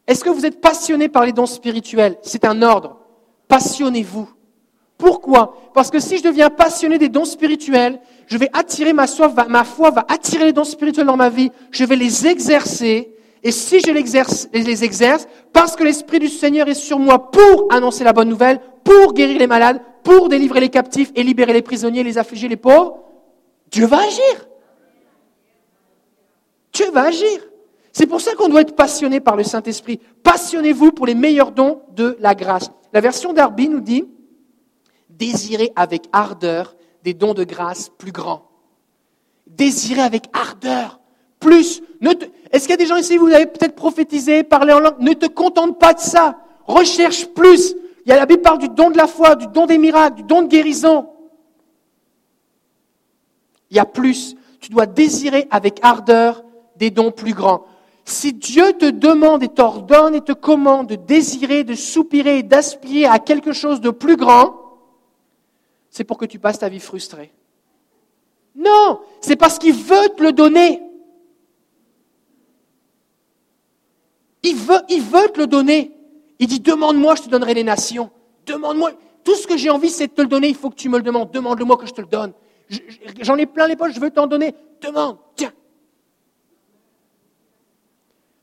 Est-ce 0.06 0.24
que 0.24 0.30
vous 0.30 0.44
êtes 0.44 0.60
passionné 0.60 1.08
par 1.08 1.24
les 1.24 1.32
dons 1.32 1.46
spirituels? 1.46 2.18
C'est 2.22 2.44
un 2.44 2.60
ordre. 2.62 2.98
Passionnez-vous. 3.46 4.28
Pourquoi? 4.98 5.56
Parce 5.74 5.90
que 5.90 6.00
si 6.00 6.18
je 6.18 6.22
deviens 6.22 6.50
passionné 6.50 6.98
des 6.98 7.08
dons 7.08 7.24
spirituels, 7.24 8.00
je 8.26 8.36
vais 8.36 8.50
attirer 8.52 8.92
ma 8.92 9.06
ma 9.48 9.64
foi 9.64 9.90
va 9.90 10.04
attirer 10.08 10.44
les 10.46 10.52
dons 10.52 10.64
spirituels 10.64 11.06
dans 11.06 11.16
ma 11.16 11.28
vie, 11.28 11.50
je 11.70 11.84
vais 11.84 11.96
les 11.96 12.26
exercer, 12.26 13.14
et 13.42 13.50
si 13.50 13.80
je 13.80 13.90
les 13.90 14.84
exerce, 14.84 15.26
parce 15.52 15.74
que 15.74 15.82
l'Esprit 15.82 16.20
du 16.20 16.28
Seigneur 16.28 16.68
est 16.68 16.74
sur 16.74 16.98
moi 16.98 17.30
pour 17.30 17.66
annoncer 17.70 18.04
la 18.04 18.12
bonne 18.12 18.28
nouvelle, 18.28 18.60
pour 18.84 19.14
guérir 19.14 19.38
les 19.38 19.48
malades, 19.48 19.80
pour 20.04 20.28
délivrer 20.28 20.60
les 20.60 20.68
captifs 20.68 21.10
et 21.14 21.22
libérer 21.22 21.52
les 21.52 21.62
prisonniers, 21.62 22.04
les 22.04 22.18
affligés, 22.18 22.48
les 22.48 22.56
pauvres, 22.56 23.00
Dieu 23.70 23.86
va 23.86 23.98
agir. 24.02 24.48
Dieu 26.72 26.90
va 26.92 27.04
agir. 27.04 27.40
C'est 27.92 28.06
pour 28.06 28.20
ça 28.20 28.34
qu'on 28.34 28.48
doit 28.48 28.62
être 28.62 28.76
passionné 28.76 29.20
par 29.20 29.36
le 29.36 29.44
Saint-Esprit. 29.44 30.00
Passionnez-vous 30.22 30.92
pour 30.92 31.06
les 31.06 31.14
meilleurs 31.14 31.50
dons 31.50 31.82
de 31.94 32.16
la 32.20 32.34
grâce. 32.34 32.70
La 32.92 33.00
version 33.00 33.32
d'Arby 33.32 33.68
nous 33.68 33.80
dit, 33.80 34.04
désirez 35.10 35.72
avec 35.76 36.04
ardeur 36.12 36.76
des 37.02 37.12
dons 37.12 37.34
de 37.34 37.44
grâce 37.44 37.90
plus 37.98 38.12
grands. 38.12 38.48
Désirez 39.46 40.00
avec 40.00 40.24
ardeur 40.32 41.00
plus. 41.40 41.82
Est-ce 42.52 42.64
qu'il 42.64 42.72
y 42.72 42.74
a 42.74 42.76
des 42.76 42.86
gens 42.86 42.96
ici, 42.96 43.16
vous 43.16 43.32
avez 43.32 43.46
peut-être 43.46 43.74
prophétisé, 43.74 44.44
parlé 44.44 44.74
en 44.74 44.80
langue? 44.80 45.00
Ne 45.00 45.14
te 45.14 45.26
contente 45.26 45.78
pas 45.78 45.94
de 45.94 46.00
ça. 46.00 46.38
Recherche 46.66 47.26
plus. 47.28 47.74
Il 48.04 48.10
y 48.10 48.12
a 48.12 48.16
la 48.16 48.26
Bible 48.26 48.42
parle 48.42 48.58
du 48.58 48.68
don 48.68 48.90
de 48.90 48.96
la 48.96 49.06
foi, 49.06 49.36
du 49.36 49.46
don 49.46 49.64
des 49.64 49.78
miracles, 49.78 50.16
du 50.16 50.22
don 50.22 50.42
de 50.42 50.48
guérison. 50.48 51.08
Il 53.70 53.76
y 53.78 53.80
a 53.80 53.86
plus. 53.86 54.36
Tu 54.60 54.70
dois 54.70 54.86
désirer 54.86 55.48
avec 55.50 55.78
ardeur 55.82 56.44
des 56.76 56.90
dons 56.90 57.10
plus 57.10 57.32
grands. 57.32 57.64
Si 58.04 58.32
Dieu 58.34 58.74
te 58.74 58.90
demande 58.90 59.42
et 59.42 59.48
t'ordonne 59.48 60.14
et 60.14 60.20
te 60.20 60.32
commande 60.32 60.88
de 60.88 60.96
désirer, 60.96 61.64
de 61.64 61.74
soupirer 61.74 62.42
d'aspirer 62.42 63.06
à 63.06 63.18
quelque 63.18 63.52
chose 63.52 63.80
de 63.80 63.90
plus 63.90 64.16
grand, 64.16 64.56
c'est 65.88 66.04
pour 66.04 66.18
que 66.18 66.26
tu 66.26 66.38
passes 66.38 66.58
ta 66.58 66.68
vie 66.68 66.80
frustrée. 66.80 67.32
Non, 68.56 69.00
c'est 69.20 69.36
parce 69.36 69.58
qu'il 69.58 69.74
veut 69.74 70.08
te 70.16 70.22
le 70.22 70.32
donner. 70.32 70.82
Il 74.42 74.56
veut, 74.56 75.28
te 75.32 75.40
le 75.40 75.46
donner. 75.46 75.92
Il 76.38 76.48
dit, 76.48 76.60
demande-moi, 76.60 77.14
je 77.14 77.22
te 77.22 77.28
donnerai 77.28 77.54
les 77.54 77.64
nations. 77.64 78.10
Demande-moi. 78.46 78.92
Tout 79.22 79.36
ce 79.36 79.46
que 79.46 79.56
j'ai 79.56 79.70
envie, 79.70 79.90
c'est 79.90 80.08
de 80.08 80.12
te 80.12 80.22
le 80.22 80.28
donner. 80.28 80.48
Il 80.48 80.56
faut 80.56 80.70
que 80.70 80.76
tu 80.76 80.88
me 80.88 80.96
le 80.96 81.04
demandes. 81.04 81.30
Demande-le-moi 81.30 81.76
que 81.76 81.86
je 81.86 81.92
te 81.92 82.00
le 82.00 82.08
donne. 82.08 82.32
J'en 83.20 83.36
ai 83.36 83.46
plein 83.46 83.68
les 83.68 83.76
poches, 83.76 83.94
je 83.94 84.00
veux 84.00 84.10
t'en 84.10 84.26
donner. 84.26 84.54
Demande. 84.80 85.18
Tiens. 85.36 85.52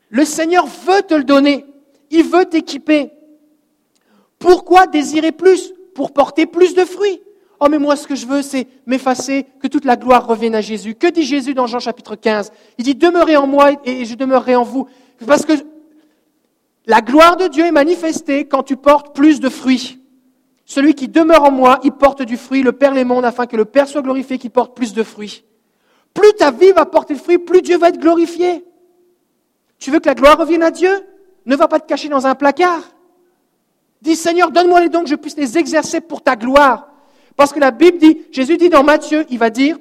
Le 0.10 0.26
Seigneur 0.26 0.66
veut 0.66 1.02
te 1.02 1.14
le 1.14 1.24
donner. 1.24 1.66
Il 2.10 2.24
veut 2.24 2.45
t'équiper. 2.45 3.12
Pourquoi 4.38 4.88
désirer 4.88 5.32
plus? 5.32 5.74
Pour 5.93 6.14
porter 6.14 6.45
plus 6.45 6.74
de 6.74 6.86
fruits. 6.86 7.22
Oh, 7.60 7.68
mais 7.70 7.78
moi, 7.78 7.97
ce 7.97 8.08
que 8.08 8.16
je 8.16 8.26
veux, 8.26 8.41
c'est 8.41 8.68
m'effacer, 8.86 9.45
que 9.60 9.68
toute 9.68 9.84
la 9.84 9.97
gloire 9.97 10.26
revienne 10.26 10.56
à 10.56 10.62
Jésus. 10.62 10.95
Que 10.95 11.08
dit 11.08 11.24
Jésus 11.24 11.54
dans 11.54 11.68
Jean 11.68 11.80
chapitre 11.80 12.16
15 12.16 12.54
Il 12.78 12.86
dit, 12.86 12.95
demeurez 12.95 13.36
en 13.36 13.47
moi 13.47 13.72
et 13.84 14.06
je 14.06 14.16
demeurerai 14.16 14.56
en 14.56 14.64
vous. 14.64 14.88
Parce 15.28 15.45
que 15.45 15.54
la 16.89 17.01
gloire 17.01 17.37
de 17.37 17.47
Dieu 17.47 17.65
est 17.65 17.71
manifestée 17.71 18.47
quand 18.47 18.63
tu 18.63 18.75
portes 18.75 19.13
plus 19.13 19.39
de 19.39 19.47
fruits. 19.47 19.99
Celui 20.65 20.95
qui 20.95 21.07
demeure 21.07 21.43
en 21.43 21.51
moi, 21.51 21.79
il 21.83 21.91
porte 21.91 22.23
du 22.23 22.35
fruit. 22.35 22.63
Le 22.63 22.71
Père 22.71 22.95
les 22.95 23.03
mondes 23.03 23.25
afin 23.25 23.45
que 23.45 23.55
le 23.55 23.65
Père 23.65 23.87
soit 23.87 24.01
glorifié, 24.01 24.39
qui 24.39 24.49
porte 24.49 24.75
plus 24.75 24.95
de 24.95 25.03
fruits. 25.03 25.43
Plus 26.15 26.33
ta 26.33 26.49
vie 26.49 26.71
va 26.71 26.87
porter 26.87 27.13
de 27.13 27.19
fruits, 27.19 27.37
plus 27.37 27.61
Dieu 27.61 27.77
va 27.77 27.89
être 27.89 27.99
glorifié. 27.99 28.65
Tu 29.77 29.91
veux 29.91 29.99
que 29.99 30.07
la 30.07 30.15
gloire 30.15 30.39
revienne 30.39 30.63
à 30.63 30.71
Dieu? 30.71 30.89
Ne 31.45 31.55
va 31.55 31.67
pas 31.67 31.79
te 31.79 31.85
cacher 31.85 32.09
dans 32.09 32.25
un 32.25 32.33
placard. 32.33 32.81
Dis 34.01 34.15
Seigneur, 34.15 34.49
donne-moi 34.49 34.81
les 34.81 34.89
dons 34.89 35.03
que 35.03 35.09
je 35.09 35.15
puisse 35.15 35.37
les 35.37 35.59
exercer 35.59 36.01
pour 36.01 36.23
ta 36.23 36.35
gloire. 36.35 36.87
Parce 37.35 37.53
que 37.53 37.59
la 37.59 37.69
Bible 37.69 37.99
dit, 37.99 38.23
Jésus 38.31 38.57
dit 38.57 38.69
dans 38.69 38.83
Matthieu, 38.83 39.27
il 39.29 39.37
va 39.37 39.51
dire 39.51 39.77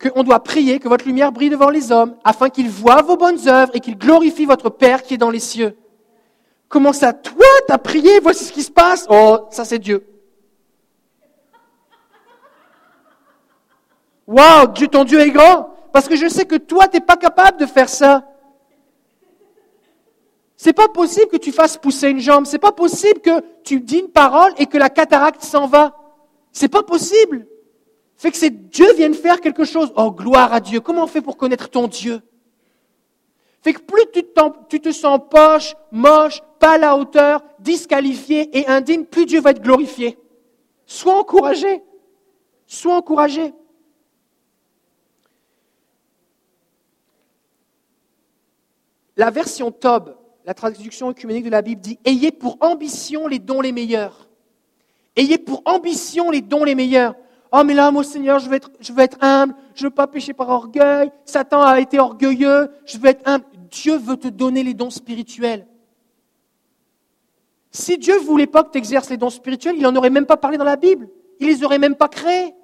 qu'on 0.00 0.22
doit 0.22 0.42
prier 0.42 0.78
que 0.78 0.88
votre 0.88 1.04
lumière 1.04 1.30
brille 1.30 1.50
devant 1.50 1.68
les 1.68 1.92
hommes, 1.92 2.16
afin 2.24 2.48
qu'ils 2.48 2.70
voient 2.70 3.02
vos 3.02 3.16
bonnes 3.16 3.48
œuvres 3.48 3.72
et 3.74 3.80
qu'ils 3.80 3.98
glorifient 3.98 4.46
votre 4.46 4.70
Père 4.70 5.02
qui 5.02 5.14
est 5.14 5.18
dans 5.18 5.30
les 5.30 5.40
cieux. 5.40 5.76
Comment 6.68 6.92
ça, 6.92 7.12
toi, 7.12 7.46
t'as 7.66 7.78
prié, 7.78 8.20
voici 8.20 8.44
ce 8.44 8.52
qui 8.52 8.62
se 8.62 8.70
passe 8.70 9.06
Oh, 9.10 9.46
ça 9.50 9.64
c'est 9.64 9.78
Dieu. 9.78 10.06
Waouh, 14.26 14.68
Dieu, 14.68 14.86
ton 14.86 15.04
Dieu 15.04 15.20
est 15.20 15.30
grand, 15.30 15.74
parce 15.92 16.08
que 16.08 16.16
je 16.16 16.28
sais 16.28 16.44
que 16.44 16.56
toi, 16.56 16.86
tu 16.86 16.96
n'es 16.96 17.04
pas 17.04 17.16
capable 17.16 17.58
de 17.58 17.66
faire 17.66 17.88
ça. 17.88 18.24
C'est 20.56 20.72
pas 20.72 20.88
possible 20.88 21.28
que 21.28 21.36
tu 21.36 21.52
fasses 21.52 21.76
pousser 21.76 22.10
une 22.10 22.20
jambe. 22.20 22.44
C'est 22.44 22.58
pas 22.58 22.70
possible 22.70 23.20
que 23.20 23.42
tu 23.64 23.80
dis 23.80 23.98
une 23.98 24.10
parole 24.10 24.52
et 24.58 24.66
que 24.66 24.76
la 24.76 24.90
cataracte 24.90 25.42
s'en 25.42 25.66
va. 25.66 25.96
C'est 26.52 26.68
pas 26.68 26.82
possible. 26.82 27.46
Fait 28.20 28.30
que 28.30 28.36
c'est 28.36 28.50
Dieu 28.50 28.92
vienne 28.96 29.14
faire 29.14 29.40
quelque 29.40 29.64
chose. 29.64 29.94
Oh, 29.96 30.10
gloire 30.10 30.52
à 30.52 30.60
Dieu. 30.60 30.80
Comment 30.80 31.04
on 31.04 31.06
fait 31.06 31.22
pour 31.22 31.38
connaître 31.38 31.70
ton 31.70 31.88
Dieu? 31.88 32.20
Fait 33.62 33.72
que 33.72 33.80
plus 33.80 34.04
tu, 34.12 34.22
tu 34.68 34.78
te 34.78 34.92
sens 34.92 35.20
poche, 35.30 35.74
moche, 35.90 36.42
pas 36.58 36.72
à 36.72 36.76
la 36.76 36.96
hauteur, 36.98 37.42
disqualifié 37.60 38.58
et 38.58 38.68
indigne, 38.68 39.06
plus 39.06 39.24
Dieu 39.24 39.40
va 39.40 39.52
être 39.52 39.62
glorifié. 39.62 40.18
Sois 40.84 41.18
encouragé. 41.18 41.82
Sois 42.66 42.94
encouragé. 42.94 43.54
La 49.16 49.30
version 49.30 49.72
Tob, 49.72 50.14
la 50.44 50.52
traduction 50.52 51.08
œcuménique 51.08 51.46
de 51.46 51.50
la 51.50 51.62
Bible, 51.62 51.80
dit 51.80 51.98
Ayez 52.04 52.32
pour 52.32 52.58
ambition 52.60 53.28
les 53.28 53.38
dons 53.38 53.62
les 53.62 53.72
meilleurs. 53.72 54.28
Ayez 55.16 55.38
pour 55.38 55.62
ambition 55.64 56.30
les 56.30 56.42
dons 56.42 56.64
les 56.64 56.74
meilleurs. 56.74 57.14
Oh, 57.52 57.62
mais 57.64 57.74
là, 57.74 57.90
mon 57.90 58.02
Seigneur, 58.02 58.38
je 58.38 58.48
veux 58.48 59.02
être, 59.02 59.18
humble, 59.20 59.54
je 59.74 59.84
ne 59.84 59.88
veux 59.88 59.94
pas 59.94 60.06
pécher 60.06 60.32
par 60.32 60.48
orgueil. 60.48 61.10
Satan 61.24 61.62
a 61.62 61.80
été 61.80 61.98
orgueilleux, 61.98 62.70
je 62.84 62.98
veux 62.98 63.08
être 63.08 63.26
humble. 63.28 63.44
Dieu 63.70 63.96
veut 63.96 64.16
te 64.16 64.28
donner 64.28 64.62
les 64.62 64.74
dons 64.74 64.90
spirituels. 64.90 65.66
Si 67.72 67.98
Dieu 67.98 68.14
ne 68.14 68.24
voulait 68.24 68.46
pas 68.46 68.62
que 68.64 68.70
tu 68.70 68.78
exerces 68.78 69.10
les 69.10 69.16
dons 69.16 69.30
spirituels, 69.30 69.76
il 69.76 69.82
n'en 69.82 69.94
aurait 69.96 70.10
même 70.10 70.26
pas 70.26 70.36
parlé 70.36 70.58
dans 70.58 70.64
la 70.64 70.76
Bible. 70.76 71.08
Il 71.40 71.48
les 71.48 71.64
aurait 71.64 71.78
même 71.78 71.96
pas 71.96 72.08
créés. 72.08 72.54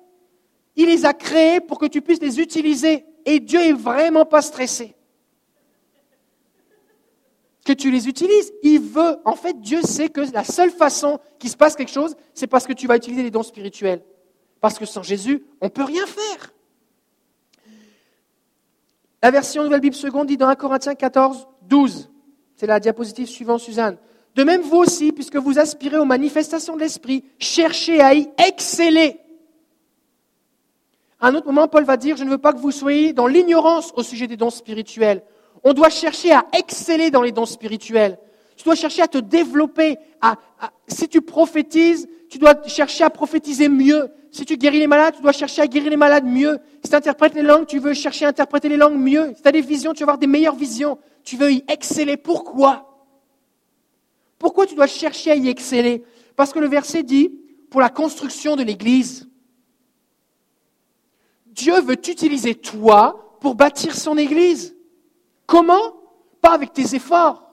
Il 0.77 0.87
les 0.87 1.05
a 1.05 1.15
créés 1.15 1.61
pour 1.61 1.79
que 1.79 1.87
tu 1.87 2.03
puisses 2.03 2.21
les 2.21 2.41
utiliser. 2.41 3.05
Et 3.25 3.41
Dieu 3.41 3.61
est 3.61 3.73
vraiment 3.73 4.25
pas 4.25 4.43
stressé 4.43 4.95
que 7.65 7.73
tu 7.73 7.91
les 7.91 8.09
utilises. 8.09 8.53
Il 8.63 8.81
veut, 8.81 9.17
en 9.25 9.35
fait, 9.35 9.61
Dieu 9.61 9.83
sait 9.83 10.09
que 10.09 10.21
la 10.33 10.45
seule 10.45 10.71
façon 10.71 11.19
qu'il 11.39 11.51
se 11.51 11.57
passe 11.57 11.75
quelque 11.75 11.91
chose, 11.91 12.15
c'est 12.33 12.47
parce 12.47 12.67
que 12.67 12.73
tu 12.73 12.87
vas 12.87 12.97
utiliser 12.97 13.25
les 13.25 13.31
dons 13.31 13.43
spirituels. 13.43 14.03
Parce 14.67 14.81
que 14.81 14.85
sans 14.85 15.05
Jésus, 15.05 15.45
on 15.61 15.67
ne 15.67 15.71
peut 15.71 15.85
rien 15.85 16.05
faire. 16.07 16.53
La 19.23 19.31
version 19.31 19.63
Nouvelle 19.63 19.79
Bible 19.81 19.95
seconde 19.95 20.27
dit 20.27 20.37
dans 20.37 20.49
1 20.49 20.57
Corinthiens 20.57 20.97
14, 20.97 21.47
12. 21.69 22.11
C'est 22.57 22.67
la 22.67 22.81
diapositive 22.81 23.29
suivante, 23.29 23.61
Suzanne. 23.61 23.97
De 24.35 24.43
même, 24.43 24.63
vous 24.63 24.79
aussi, 24.79 25.13
puisque 25.13 25.37
vous 25.37 25.61
aspirez 25.61 25.99
aux 25.99 26.05
manifestations 26.05 26.75
de 26.75 26.81
l'Esprit, 26.81 27.23
cherchez 27.39 28.01
à 28.01 28.15
y 28.15 28.29
exceller. 28.45 29.21
À 31.21 31.29
un 31.29 31.37
autre 31.37 31.47
moment, 31.47 31.69
Paul 31.69 31.85
va 31.85 31.97
dire, 31.97 32.17
je 32.17 32.25
ne 32.25 32.31
veux 32.31 32.39
pas 32.39 32.53
que 32.53 32.59
vous 32.59 32.73
soyez 32.73 33.13
dans 33.13 33.29
l'ignorance 33.29 33.93
au 33.95 34.03
sujet 34.03 34.27
des 34.27 34.37
dons 34.37 34.51
spirituels. 34.51 35.23
On 35.63 35.75
doit 35.75 35.91
chercher 35.91 36.33
à 36.33 36.45
exceller 36.59 37.13
dans 37.13 37.23
les 37.23 37.31
dons 37.31 37.47
spirituels. 37.47 38.19
Tu 38.57 38.65
dois 38.65 38.75
chercher 38.75 39.03
à 39.03 39.07
te 39.07 39.19
développer. 39.19 39.97
si 40.89 41.07
tu 41.07 41.21
prophétises, 41.21 42.09
tu 42.29 42.39
dois 42.39 42.55
chercher 42.67 43.05
à 43.05 43.11
prophétiser 43.11 43.69
mieux. 43.69 44.09
Si 44.31 44.45
tu 44.45 44.57
guéris 44.57 44.79
les 44.79 44.87
malades, 44.87 45.15
tu 45.17 45.23
dois 45.23 45.33
chercher 45.33 45.63
à 45.63 45.67
guérir 45.67 45.91
les 45.91 45.97
malades 45.97 46.25
mieux. 46.25 46.59
Si 46.83 46.91
tu 46.91 46.97
interprètes 46.97 47.35
les 47.35 47.43
langues, 47.43 47.67
tu 47.67 47.79
veux 47.79 47.95
chercher 47.95 48.27
à 48.27 48.29
interpréter 48.29 48.69
les 48.69 48.77
langues 48.77 48.99
mieux. 48.99 49.33
Si 49.35 49.43
tu 49.43 49.49
as 49.49 49.53
des 49.53 49.61
visions, 49.61 49.93
tu 49.93 50.01
vas 50.01 50.13
avoir 50.13 50.19
des 50.19 50.27
meilleures 50.27 50.57
visions. 50.57 50.99
Tu 51.25 51.37
veux 51.37 51.53
y 51.53 51.65
exceller. 51.69 52.17
Pourquoi? 52.17 53.07
Pourquoi 54.39 54.67
tu 54.67 54.75
dois 54.75 54.87
chercher 54.87 55.31
à 55.31 55.37
y 55.37 55.49
exceller? 55.49 56.05
Parce 56.37 56.53
que 56.53 56.59
le 56.59 56.69
verset 56.69 57.03
dit, 57.03 57.31
pour 57.71 57.81
la 57.81 57.89
construction 57.89 58.57
de 58.57 58.63
l'Église, 58.63 59.29
Dieu 61.47 61.81
veut 61.81 61.97
t'utiliser 61.97 62.55
toi 62.55 63.39
pour 63.41 63.55
bâtir 63.55 63.97
son 63.97 64.19
Église. 64.19 64.77
Comment? 65.47 65.95
Pas 66.43 66.53
avec 66.53 66.73
tes 66.73 66.95
efforts. 66.95 67.46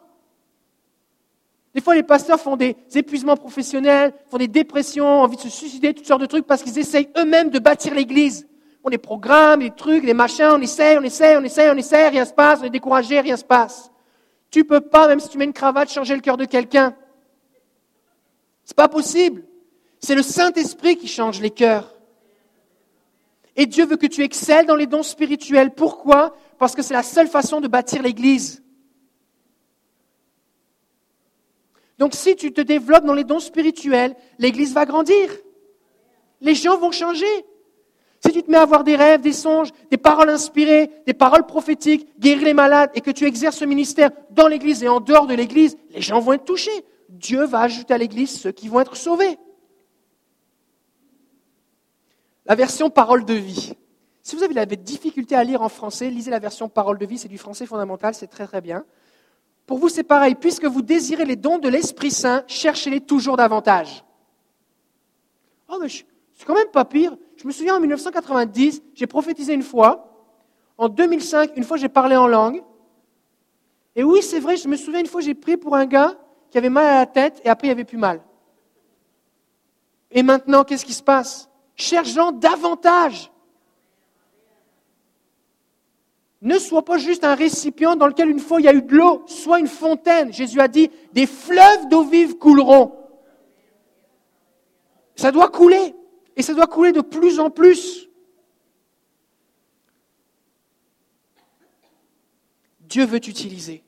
Des 1.73 1.81
fois, 1.81 1.95
les 1.95 2.03
pasteurs 2.03 2.39
font 2.39 2.55
des 2.55 2.75
épuisements 2.93 3.35
professionnels, 3.35 4.13
font 4.29 4.37
des 4.37 4.47
dépressions, 4.47 5.07
envie 5.07 5.37
de 5.37 5.41
se 5.41 5.49
suicider, 5.49 5.93
toutes 5.93 6.05
sortes 6.05 6.21
de 6.21 6.27
trucs, 6.27 6.45
parce 6.45 6.61
qu'ils 6.61 6.77
essayent 6.77 7.09
eux-mêmes 7.17 7.49
de 7.49 7.59
bâtir 7.59 7.95
l'Église. 7.95 8.47
On 8.83 8.89
des 8.89 8.97
programmes, 8.97 9.61
des 9.61 9.71
trucs, 9.71 10.05
des 10.05 10.13
machins, 10.13 10.51
on 10.51 10.61
essaie, 10.61 10.97
on 10.97 11.01
essaie, 11.01 11.37
on 11.37 11.43
essaie, 11.43 11.71
on 11.71 11.75
essaie, 11.75 12.09
rien 12.09 12.25
se 12.25 12.33
passe, 12.33 12.59
on 12.61 12.65
est 12.65 12.69
découragé, 12.69 13.19
rien 13.21 13.37
se 13.37 13.45
passe. 13.45 13.91
Tu 14.51 14.65
peux 14.65 14.81
pas, 14.81 15.07
même 15.07 15.19
si 15.19 15.29
tu 15.29 15.37
mets 15.37 15.45
une 15.45 15.53
cravate, 15.53 15.89
changer 15.89 16.15
le 16.15 16.21
cœur 16.21 16.37
de 16.37 16.45
quelqu'un. 16.45 16.95
C'est 18.65 18.77
pas 18.77 18.89
possible. 18.89 19.43
C'est 19.99 20.15
le 20.15 20.21
Saint-Esprit 20.21 20.97
qui 20.97 21.07
change 21.07 21.39
les 21.39 21.49
cœurs. 21.49 21.93
Et 23.55 23.65
Dieu 23.65 23.85
veut 23.85 23.97
que 23.97 24.07
tu 24.07 24.21
excelles 24.21 24.65
dans 24.65 24.75
les 24.75 24.87
dons 24.87 25.03
spirituels. 25.03 25.71
Pourquoi? 25.71 26.35
Parce 26.57 26.75
que 26.75 26.81
c'est 26.81 26.93
la 26.93 27.03
seule 27.03 27.27
façon 27.27 27.61
de 27.61 27.67
bâtir 27.67 28.01
l'Église. 28.01 28.62
Donc 32.03 32.15
si 32.15 32.35
tu 32.35 32.51
te 32.51 32.59
développes 32.59 33.05
dans 33.05 33.13
les 33.13 33.23
dons 33.23 33.39
spirituels, 33.39 34.13
l'Église 34.37 34.73
va 34.73 34.83
grandir. 34.83 35.29
Les 36.41 36.53
gens 36.53 36.77
vont 36.77 36.91
changer. 36.91 37.45
Si 38.19 38.33
tu 38.33 38.43
te 38.43 38.51
mets 38.51 38.57
à 38.57 38.63
avoir 38.63 38.83
des 38.83 38.97
rêves, 38.97 39.21
des 39.21 39.31
songes, 39.31 39.69
des 39.89 39.95
paroles 39.95 40.29
inspirées, 40.29 40.91
des 41.07 41.13
paroles 41.13 41.45
prophétiques, 41.45 42.09
guérir 42.19 42.43
les 42.43 42.53
malades, 42.53 42.89
et 42.93 42.99
que 42.99 43.09
tu 43.09 43.23
exerces 43.23 43.55
ce 43.55 43.63
ministère 43.63 44.09
dans 44.31 44.49
l'Église 44.49 44.83
et 44.83 44.89
en 44.89 44.99
dehors 44.99 45.27
de 45.27 45.33
l'Église, 45.33 45.77
les 45.91 46.01
gens 46.01 46.19
vont 46.19 46.33
être 46.33 46.43
touchés. 46.43 46.83
Dieu 47.07 47.45
va 47.45 47.61
ajouter 47.61 47.93
à 47.93 47.97
l'Église 47.97 48.37
ceux 48.37 48.51
qui 48.51 48.67
vont 48.67 48.81
être 48.81 48.97
sauvés. 48.97 49.37
La 52.45 52.55
version 52.55 52.89
parole 52.89 53.23
de 53.23 53.33
vie. 53.33 53.75
Si 54.23 54.35
vous 54.35 54.43
avez 54.43 54.53
la 54.53 54.65
difficulté 54.65 55.35
à 55.35 55.43
lire 55.45 55.61
en 55.61 55.69
français, 55.69 56.09
lisez 56.09 56.31
la 56.31 56.39
version 56.39 56.67
Parole 56.67 56.97
de 56.97 57.05
vie, 57.05 57.17
c'est 57.17 57.29
du 57.29 57.37
français 57.37 57.65
fondamental, 57.65 58.13
c'est 58.13 58.27
très 58.27 58.45
très 58.45 58.59
bien. 58.59 58.83
Pour 59.65 59.77
vous, 59.77 59.89
c'est 59.89 60.03
pareil. 60.03 60.35
Puisque 60.35 60.65
vous 60.65 60.81
désirez 60.81 61.25
les 61.25 61.35
dons 61.35 61.57
de 61.57 61.69
l'Esprit 61.69 62.11
Saint, 62.11 62.43
cherchez-les 62.47 63.01
toujours 63.01 63.37
davantage. 63.37 64.03
Oh, 65.69 65.77
mais 65.81 65.87
c'est 65.89 66.45
quand 66.45 66.55
même 66.55 66.71
pas 66.71 66.85
pire. 66.85 67.15
Je 67.37 67.47
me 67.47 67.51
souviens 67.51 67.75
en 67.75 67.79
1990, 67.79 68.83
j'ai 68.93 69.07
prophétisé 69.07 69.53
une 69.53 69.63
fois. 69.63 70.09
En 70.77 70.89
2005, 70.89 71.51
une 71.55 71.63
fois, 71.63 71.77
j'ai 71.77 71.89
parlé 71.89 72.15
en 72.15 72.27
langue. 72.27 72.63
Et 73.95 74.03
oui, 74.03 74.21
c'est 74.21 74.39
vrai, 74.39 74.57
je 74.57 74.67
me 74.67 74.75
souviens 74.75 74.99
une 74.99 75.07
fois, 75.07 75.21
j'ai 75.21 75.33
prié 75.33 75.57
pour 75.57 75.75
un 75.75 75.85
gars 75.85 76.15
qui 76.49 76.57
avait 76.57 76.69
mal 76.69 76.85
à 76.85 76.99
la 76.99 77.05
tête 77.05 77.41
et 77.43 77.49
après, 77.49 77.67
il 77.67 77.71
avait 77.71 77.83
plus 77.83 77.97
mal. 77.97 78.21
Et 80.11 80.23
maintenant, 80.23 80.63
qu'est-ce 80.63 80.85
qui 80.85 80.93
se 80.93 81.03
passe? 81.03 81.49
Cherchant 81.75 82.31
davantage. 82.31 83.31
Ne 86.43 86.59
sois 86.59 86.83
pas 86.83 86.97
juste 86.97 87.23
un 87.23 87.35
récipient 87.35 87.95
dans 87.95 88.05
lequel 88.05 88.29
une 88.29 88.39
fois 88.39 88.59
il 88.59 88.65
y 88.65 88.67
a 88.67 88.73
eu 88.73 88.81
de 88.81 88.95
l'eau, 88.95 89.23
sois 89.27 89.59
une 89.59 89.67
fontaine. 89.67 90.33
Jésus 90.33 90.59
a 90.59 90.67
dit, 90.67 90.91
des 91.13 91.25
fleuves 91.25 91.87
d'eau 91.89 92.03
vive 92.03 92.37
couleront. 92.37 92.91
Ça 95.15 95.31
doit 95.31 95.47
couler, 95.47 95.95
et 96.35 96.41
ça 96.41 96.53
doit 96.53 96.67
couler 96.67 96.91
de 96.91 96.99
plus 96.99 97.39
en 97.39 97.49
plus. 97.49 98.09
Dieu 102.81 103.05
veut 103.05 103.21
t'utiliser. 103.21 103.81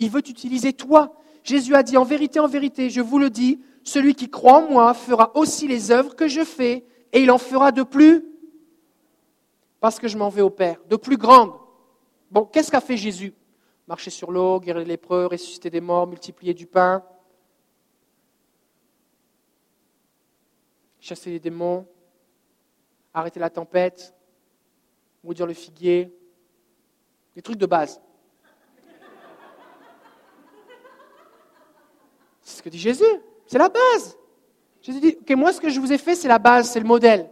Il 0.00 0.10
veut 0.10 0.22
t'utiliser 0.22 0.72
toi. 0.72 1.14
Jésus 1.44 1.76
a 1.76 1.84
dit, 1.84 1.96
en 1.96 2.04
vérité, 2.04 2.40
en 2.40 2.48
vérité, 2.48 2.90
je 2.90 3.00
vous 3.00 3.20
le 3.20 3.30
dis, 3.30 3.60
celui 3.84 4.16
qui 4.16 4.28
croit 4.28 4.64
en 4.64 4.68
moi 4.68 4.94
fera 4.94 5.30
aussi 5.36 5.68
les 5.68 5.92
œuvres 5.92 6.16
que 6.16 6.26
je 6.26 6.42
fais, 6.42 6.84
et 7.12 7.22
il 7.22 7.30
en 7.30 7.38
fera 7.38 7.70
de 7.70 7.84
plus 7.84 8.31
parce 9.82 9.98
que 9.98 10.08
je 10.08 10.16
m'en 10.16 10.30
vais 10.30 10.40
au 10.40 10.48
Père, 10.48 10.78
de 10.88 10.96
plus 10.96 11.18
grande, 11.18 11.52
Bon, 12.32 12.46
qu'est-ce 12.46 12.70
qu'a 12.70 12.80
fait 12.80 12.96
Jésus? 12.96 13.34
Marcher 13.86 14.08
sur 14.08 14.32
l'eau, 14.32 14.58
guérir 14.58 14.80
les 14.80 14.86
lépreux, 14.86 15.26
ressusciter 15.26 15.68
des 15.68 15.82
morts, 15.82 16.06
multiplier 16.06 16.54
du 16.54 16.66
pain, 16.66 17.04
chasser 20.98 21.30
les 21.30 21.38
démons, 21.38 21.86
arrêter 23.12 23.38
la 23.38 23.50
tempête, 23.50 24.14
maudire 25.22 25.44
le 25.46 25.52
figuier, 25.52 26.10
des 27.34 27.42
trucs 27.42 27.58
de 27.58 27.66
base. 27.66 28.00
C'est 32.40 32.56
ce 32.56 32.62
que 32.62 32.70
dit 32.70 32.78
Jésus, 32.78 33.04
c'est 33.46 33.58
la 33.58 33.68
base. 33.68 34.16
Jésus 34.80 35.00
dit, 35.00 35.18
ok, 35.20 35.30
moi 35.36 35.52
ce 35.52 35.60
que 35.60 35.68
je 35.68 35.78
vous 35.78 35.92
ai 35.92 35.98
fait, 35.98 36.14
c'est 36.14 36.28
la 36.28 36.38
base, 36.38 36.70
c'est 36.70 36.80
le 36.80 36.86
modèle. 36.86 37.28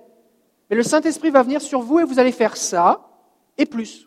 Mais 0.71 0.77
le 0.77 0.85
Saint-Esprit 0.85 1.31
va 1.31 1.43
venir 1.43 1.61
sur 1.61 1.81
vous 1.81 1.99
et 1.99 2.05
vous 2.05 2.21
allez 2.21 2.33
faire 2.33 2.57
ça 2.57 3.11
et 3.59 3.67
plus. 3.67 4.07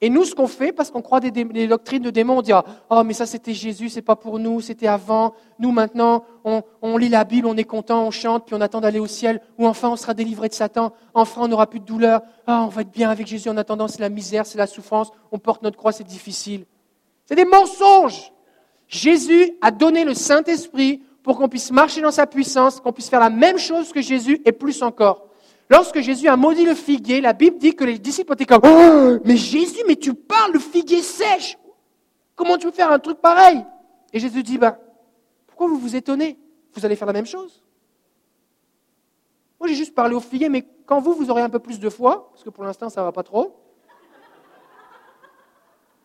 Et 0.00 0.10
nous, 0.10 0.24
ce 0.24 0.34
qu'on 0.34 0.46
fait, 0.46 0.70
parce 0.70 0.92
qu'on 0.92 1.02
croit 1.02 1.18
des, 1.18 1.66
doctrines 1.66 2.02
de 2.02 2.10
démons, 2.10 2.38
on 2.38 2.42
dit 2.42 2.52
Oh, 2.88 3.02
mais 3.04 3.14
ça 3.14 3.26
c'était 3.26 3.52
Jésus, 3.52 3.88
c'est 3.88 4.02
pas 4.02 4.14
pour 4.14 4.38
nous, 4.38 4.60
c'était 4.60 4.86
avant. 4.86 5.34
Nous, 5.58 5.72
maintenant, 5.72 6.24
on, 6.44 6.96
lit 6.96 7.08
la 7.08 7.24
Bible, 7.24 7.48
on 7.48 7.56
est 7.56 7.64
content, 7.64 8.06
on 8.06 8.12
chante, 8.12 8.46
puis 8.46 8.54
on 8.54 8.60
attend 8.60 8.80
d'aller 8.80 9.00
au 9.00 9.08
ciel, 9.08 9.40
ou 9.58 9.66
enfin 9.66 9.88
on 9.88 9.96
sera 9.96 10.14
délivré 10.14 10.48
de 10.48 10.54
Satan, 10.54 10.92
enfin 11.14 11.42
on 11.42 11.48
n'aura 11.48 11.68
plus 11.68 11.80
de 11.80 11.84
douleur. 11.84 12.22
Ah, 12.46 12.62
on 12.62 12.68
va 12.68 12.82
être 12.82 12.92
bien 12.92 13.10
avec 13.10 13.26
Jésus 13.26 13.48
en 13.48 13.56
attendant, 13.56 13.88
c'est 13.88 14.00
la 14.00 14.08
misère, 14.08 14.46
c'est 14.46 14.58
la 14.58 14.68
souffrance, 14.68 15.10
on 15.32 15.38
porte 15.40 15.62
notre 15.62 15.76
croix, 15.76 15.90
c'est 15.90 16.04
difficile. 16.04 16.64
C'est 17.26 17.34
des 17.34 17.44
mensonges. 17.44 18.32
Jésus 18.86 19.52
a 19.60 19.72
donné 19.72 20.04
le 20.04 20.14
Saint-Esprit 20.14 21.02
pour 21.28 21.36
qu'on 21.36 21.50
puisse 21.50 21.70
marcher 21.70 22.00
dans 22.00 22.10
sa 22.10 22.26
puissance, 22.26 22.80
qu'on 22.80 22.90
puisse 22.90 23.10
faire 23.10 23.20
la 23.20 23.28
même 23.28 23.58
chose 23.58 23.92
que 23.92 24.00
Jésus 24.00 24.40
et 24.46 24.52
plus 24.52 24.82
encore. 24.82 25.26
Lorsque 25.68 26.00
Jésus 26.00 26.26
a 26.26 26.38
maudit 26.38 26.64
le 26.64 26.74
figuier, 26.74 27.20
la 27.20 27.34
Bible 27.34 27.58
dit 27.58 27.76
que 27.76 27.84
les 27.84 27.98
disciples 27.98 28.32
étaient 28.32 28.46
comme 28.46 28.62
oh, 28.64 29.18
Mais 29.26 29.36
Jésus, 29.36 29.82
mais 29.86 29.96
tu 29.96 30.14
parles, 30.14 30.54
le 30.54 30.58
figuier 30.58 31.02
sèche 31.02 31.58
Comment 32.34 32.56
tu 32.56 32.64
peux 32.64 32.72
faire 32.72 32.90
un 32.90 32.98
truc 32.98 33.18
pareil? 33.18 33.62
Et 34.14 34.18
Jésus 34.18 34.42
dit 34.42 34.56
ben, 34.56 34.78
Pourquoi 35.46 35.68
vous 35.68 35.76
vous 35.76 35.96
étonnez? 35.96 36.38
Vous 36.72 36.86
allez 36.86 36.96
faire 36.96 37.06
la 37.06 37.12
même 37.12 37.26
chose 37.26 37.62
Moi, 39.60 39.68
j'ai 39.68 39.74
juste 39.74 39.94
parlé 39.94 40.14
au 40.14 40.20
figuier, 40.20 40.48
mais 40.48 40.66
quand 40.86 40.98
vous, 40.98 41.12
vous 41.12 41.28
aurez 41.28 41.42
un 41.42 41.50
peu 41.50 41.58
plus 41.58 41.78
de 41.78 41.90
foi, 41.90 42.30
parce 42.32 42.42
que 42.42 42.48
pour 42.48 42.64
l'instant, 42.64 42.88
ça 42.88 43.02
ne 43.02 43.04
va 43.04 43.12
pas 43.12 43.22
trop, 43.22 43.54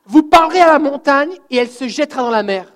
vous 0.05 0.23
parlerez 0.23 0.59
à 0.59 0.73
la 0.73 0.79
montagne 0.79 1.31
et 1.49 1.55
elle 1.55 1.69
se 1.69 1.87
jettera 1.87 2.23
dans 2.23 2.29
la 2.29 2.43
mer. 2.43 2.72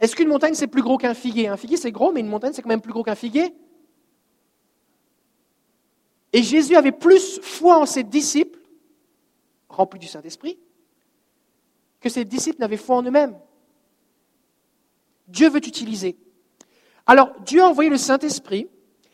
Est-ce 0.00 0.14
qu'une 0.14 0.28
montagne, 0.28 0.54
c'est 0.54 0.66
plus 0.66 0.82
gros 0.82 0.96
qu'un 0.96 1.14
figuier? 1.14 1.48
Un 1.48 1.56
figuier, 1.56 1.76
c'est 1.76 1.92
gros, 1.92 2.12
mais 2.12 2.20
une 2.20 2.28
montagne, 2.28 2.52
c'est 2.52 2.62
quand 2.62 2.68
même 2.68 2.80
plus 2.80 2.92
gros 2.92 3.02
qu'un 3.02 3.14
figuier? 3.14 3.54
Et 6.32 6.42
Jésus 6.42 6.76
avait 6.76 6.92
plus 6.92 7.40
foi 7.40 7.78
en 7.78 7.86
ses 7.86 8.04
disciples, 8.04 8.58
remplis 9.68 9.98
du 9.98 10.06
Saint-Esprit, 10.06 10.58
que 12.00 12.08
ses 12.08 12.24
disciples 12.24 12.60
n'avaient 12.60 12.76
foi 12.76 12.96
en 12.96 13.02
eux-mêmes. 13.02 13.36
Dieu 15.26 15.48
veut 15.48 15.60
t'utiliser. 15.60 16.16
Alors, 17.06 17.32
Dieu 17.40 17.62
a 17.62 17.66
envoyé 17.66 17.90
le 17.90 17.96
Saint-Esprit, 17.96 18.68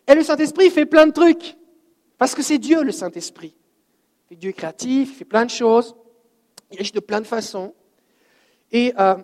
et 0.06 0.14
le 0.14 0.22
Saint-Esprit 0.22 0.70
fait 0.70 0.86
plein 0.86 1.06
de 1.06 1.12
trucs, 1.12 1.56
parce 2.18 2.34
que 2.34 2.42
c'est 2.42 2.58
Dieu 2.58 2.82
le 2.82 2.92
Saint-Esprit. 2.92 3.54
Dieu 4.30 4.50
est 4.50 4.54
créatif, 4.54 5.10
il 5.10 5.14
fait 5.14 5.24
plein 5.24 5.44
de 5.44 5.50
choses, 5.50 5.94
il 6.70 6.80
agit 6.80 6.92
de 6.92 7.00
plein 7.00 7.20
de 7.20 7.26
façons. 7.26 7.72
Et 8.72 8.92
euh, 8.98 9.16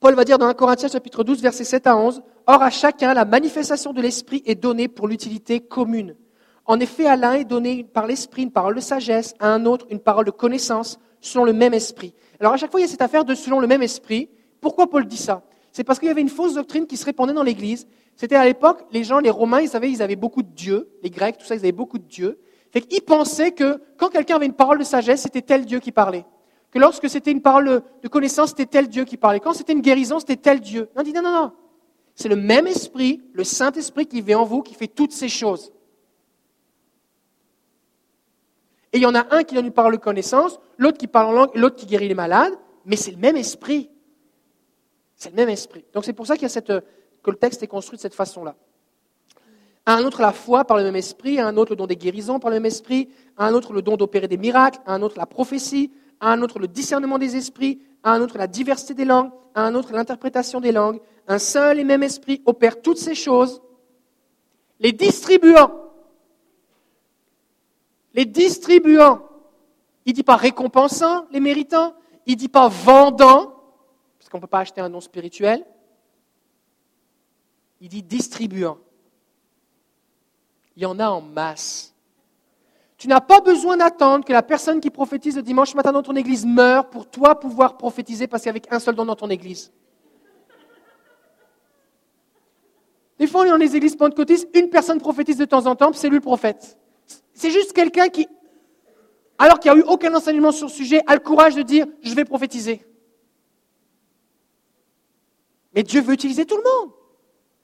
Paul 0.00 0.14
va 0.14 0.24
dire 0.24 0.38
dans 0.38 0.46
1 0.46 0.54
Corinthiens 0.54 0.88
chapitre 0.88 1.24
12, 1.24 1.42
versets 1.42 1.62
7 1.62 1.86
à 1.86 1.94
11, 1.94 2.22
Or 2.46 2.62
à 2.62 2.70
chacun 2.70 3.12
la 3.12 3.26
manifestation 3.26 3.92
de 3.92 4.00
l'Esprit 4.00 4.42
est 4.46 4.54
donnée 4.54 4.88
pour 4.88 5.06
l'utilité 5.06 5.60
commune. 5.60 6.16
En 6.64 6.80
effet, 6.80 7.06
à 7.06 7.16
l'un 7.16 7.34
est 7.34 7.44
donné 7.44 7.84
par 7.84 8.06
l'esprit 8.06 8.44
une 8.44 8.50
parole 8.50 8.74
de 8.74 8.80
sagesse, 8.80 9.34
à 9.40 9.48
un 9.48 9.66
autre 9.66 9.86
une 9.90 10.00
parole 10.00 10.24
de 10.24 10.30
connaissance, 10.30 10.98
selon 11.20 11.44
le 11.44 11.52
même 11.52 11.74
esprit. 11.74 12.14
Alors 12.38 12.54
à 12.54 12.56
chaque 12.56 12.70
fois, 12.70 12.80
il 12.80 12.84
y 12.84 12.86
a 12.86 12.88
cette 12.88 13.02
affaire 13.02 13.26
de 13.26 13.34
selon 13.34 13.60
le 13.60 13.66
même 13.66 13.82
esprit. 13.82 14.30
Pourquoi 14.62 14.88
Paul 14.88 15.04
dit 15.04 15.18
ça? 15.18 15.42
C'est 15.70 15.84
parce 15.84 15.98
qu'il 15.98 16.08
y 16.08 16.10
avait 16.10 16.22
une 16.22 16.30
fausse 16.30 16.54
doctrine 16.54 16.86
qui 16.86 16.96
se 16.96 17.04
répandait 17.04 17.34
dans 17.34 17.42
l'Église. 17.42 17.86
C'était 18.16 18.36
à 18.36 18.46
l'époque, 18.46 18.86
les 18.92 19.04
gens, 19.04 19.18
les 19.18 19.28
Romains, 19.28 19.60
ils 19.60 19.68
savaient, 19.68 19.90
ils 19.90 20.02
avaient 20.02 20.16
beaucoup 20.16 20.42
de 20.42 20.48
dieux, 20.48 20.88
les 21.02 21.10
Grecs, 21.10 21.36
tout 21.36 21.44
ça, 21.44 21.56
ils 21.56 21.58
avaient 21.58 21.72
beaucoup 21.72 21.98
de 21.98 22.06
dieux. 22.06 22.38
Fait 22.72 22.80
qu'ils 22.80 23.02
pensaient 23.02 23.52
que 23.52 23.82
quand 23.98 24.08
quelqu'un 24.08 24.36
avait 24.36 24.46
une 24.46 24.54
parole 24.54 24.78
de 24.78 24.84
sagesse, 24.84 25.22
c'était 25.22 25.42
tel 25.42 25.66
Dieu 25.66 25.78
qui 25.78 25.92
parlait. 25.92 26.24
Que 26.70 26.78
lorsque 26.78 27.08
c'était 27.08 27.32
une 27.32 27.42
parole 27.42 27.82
de 28.02 28.08
connaissance, 28.08 28.50
c'était 28.50 28.66
tel 28.66 28.88
Dieu 28.88 29.04
qui 29.04 29.16
parlait. 29.16 29.40
Quand 29.40 29.52
c'était 29.52 29.72
une 29.72 29.80
guérison, 29.80 30.20
c'était 30.20 30.36
tel 30.36 30.60
Dieu. 30.60 30.88
Non, 30.96 31.02
dit 31.02 31.12
non, 31.12 31.22
non, 31.22 31.32
non. 31.32 31.52
C'est 32.14 32.28
le 32.28 32.36
même 32.36 32.66
esprit, 32.66 33.22
le 33.32 33.44
Saint-Esprit 33.44 34.06
qui 34.06 34.20
vit 34.20 34.34
en 34.34 34.44
vous, 34.44 34.62
qui 34.62 34.74
fait 34.74 34.86
toutes 34.86 35.12
ces 35.12 35.28
choses. 35.28 35.72
Et 38.92 38.98
il 38.98 39.02
y 39.02 39.06
en 39.06 39.14
a 39.14 39.34
un 39.34 39.42
qui 39.42 39.54
donne 39.54 39.66
une 39.66 39.72
parole 39.72 39.92
de 39.92 40.00
connaissance, 40.00 40.58
l'autre 40.76 40.98
qui 40.98 41.06
parle 41.06 41.28
en 41.28 41.32
langue, 41.32 41.50
l'autre 41.54 41.76
qui 41.76 41.86
guérit 41.86 42.08
les 42.08 42.14
malades, 42.14 42.52
mais 42.84 42.96
c'est 42.96 43.12
le 43.12 43.16
même 43.16 43.36
esprit. 43.36 43.90
C'est 45.16 45.30
le 45.30 45.36
même 45.36 45.48
esprit. 45.48 45.84
Donc 45.92 46.04
c'est 46.04 46.12
pour 46.12 46.26
ça 46.26 46.34
qu'il 46.34 46.42
y 46.42 46.46
a 46.46 46.50
cette, 46.50 46.72
que 47.22 47.30
le 47.30 47.36
texte 47.36 47.62
est 47.62 47.68
construit 47.68 47.96
de 47.96 48.02
cette 48.02 48.14
façon-là. 48.14 48.56
Un 49.86 50.04
autre 50.04 50.20
la 50.20 50.32
foi 50.32 50.64
par 50.64 50.76
le 50.76 50.82
même 50.82 50.96
esprit, 50.96 51.40
un 51.40 51.56
autre 51.56 51.72
le 51.72 51.76
don 51.76 51.86
des 51.86 51.96
guérisons 51.96 52.38
par 52.38 52.50
le 52.50 52.56
même 52.56 52.66
esprit, 52.66 53.08
un 53.38 53.54
autre 53.54 53.72
le 53.72 53.82
don 53.82 53.96
d'opérer 53.96 54.28
des 54.28 54.36
miracles, 54.36 54.80
un 54.86 55.02
autre 55.02 55.18
la 55.18 55.26
prophétie, 55.26 55.90
à 56.20 56.32
un 56.32 56.42
autre 56.42 56.58
le 56.58 56.68
discernement 56.68 57.18
des 57.18 57.36
esprits, 57.36 57.80
à 58.02 58.12
un 58.12 58.20
autre 58.20 58.38
la 58.38 58.46
diversité 58.46 58.94
des 58.94 59.04
langues, 59.04 59.30
à 59.54 59.62
un 59.62 59.74
autre 59.74 59.92
l'interprétation 59.92 60.60
des 60.60 60.72
langues. 60.72 61.00
Un 61.26 61.38
seul 61.38 61.78
et 61.78 61.84
même 61.84 62.02
esprit 62.02 62.42
opère 62.46 62.82
toutes 62.82 62.98
ces 62.98 63.14
choses, 63.14 63.62
les 64.78 64.92
distribuant 64.92 65.80
les 68.14 68.26
distribuant. 68.26 69.22
Il 70.06 70.10
ne 70.10 70.14
dit 70.14 70.22
pas 70.22 70.36
récompensant 70.36 71.26
les 71.30 71.40
méritants, 71.40 71.94
il 72.26 72.34
ne 72.34 72.38
dit 72.38 72.48
pas 72.48 72.68
vendant, 72.68 73.54
parce 74.18 74.28
qu'on 74.30 74.38
ne 74.38 74.42
peut 74.42 74.48
pas 74.48 74.60
acheter 74.60 74.80
un 74.80 74.90
don 74.90 75.00
spirituel. 75.00 75.64
Il 77.80 77.88
dit 77.88 78.02
distribuant. 78.02 78.78
Il 80.76 80.82
y 80.82 80.86
en 80.86 80.98
a 80.98 81.08
en 81.08 81.20
masse. 81.20 81.94
Tu 83.00 83.08
n'as 83.08 83.22
pas 83.22 83.40
besoin 83.40 83.78
d'attendre 83.78 84.26
que 84.26 84.32
la 84.34 84.42
personne 84.42 84.78
qui 84.78 84.90
prophétise 84.90 85.34
le 85.34 85.40
dimanche 85.40 85.74
matin 85.74 85.90
dans 85.90 86.02
ton 86.02 86.14
église 86.16 86.44
meure 86.44 86.90
pour 86.90 87.08
toi 87.08 87.40
pouvoir 87.40 87.78
prophétiser 87.78 88.26
parce 88.26 88.44
qu'avec 88.44 88.70
un 88.70 88.78
seul 88.78 88.94
don 88.94 89.06
dans 89.06 89.16
ton 89.16 89.30
église. 89.30 89.72
Des 93.18 93.26
fois, 93.26 93.40
on 93.40 93.44
est 93.44 93.48
dans 93.48 93.56
les 93.56 93.74
églises 93.74 93.96
pentecôtistes, 93.96 94.50
une 94.54 94.68
personne 94.68 95.00
prophétise 95.00 95.38
de 95.38 95.46
temps 95.46 95.64
en 95.64 95.76
temps, 95.76 95.94
c'est 95.94 96.10
lui 96.10 96.16
le 96.16 96.20
prophète. 96.20 96.78
C'est 97.32 97.50
juste 97.50 97.72
quelqu'un 97.72 98.10
qui, 98.10 98.28
alors 99.38 99.60
qu'il 99.60 99.72
n'y 99.72 99.78
a 99.78 99.80
eu 99.80 99.84
aucun 99.88 100.14
enseignement 100.14 100.52
sur 100.52 100.66
le 100.66 100.72
sujet, 100.72 101.00
a 101.06 101.14
le 101.14 101.20
courage 101.20 101.54
de 101.54 101.62
dire 101.62 101.86
je 102.02 102.14
vais 102.14 102.26
prophétiser. 102.26 102.84
Mais 105.74 105.84
Dieu 105.84 106.02
veut 106.02 106.12
utiliser 106.12 106.44
tout 106.44 106.58
le 106.58 106.64
monde. 106.64 106.92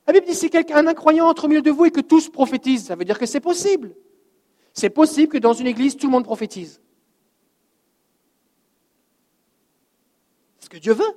La 0.06 0.14
Bible 0.14 0.24
dit 0.24 0.34
si 0.34 0.48
quelqu'un, 0.48 0.76
un 0.76 0.86
incroyant 0.86 1.26
entre 1.26 1.44
au 1.44 1.48
milieu 1.48 1.60
de 1.60 1.70
vous 1.70 1.84
et 1.84 1.90
que 1.90 2.00
tous 2.00 2.30
prophétisent, 2.30 2.86
ça 2.86 2.96
veut 2.96 3.04
dire 3.04 3.18
que 3.18 3.26
c'est 3.26 3.40
possible. 3.40 3.94
C'est 4.76 4.90
possible 4.90 5.32
que 5.32 5.38
dans 5.38 5.54
une 5.54 5.66
église, 5.66 5.96
tout 5.96 6.06
le 6.06 6.12
monde 6.12 6.24
prophétise. 6.24 6.82
C'est 10.58 10.66
ce 10.66 10.70
que 10.70 10.76
Dieu 10.76 10.92
veut. 10.92 11.14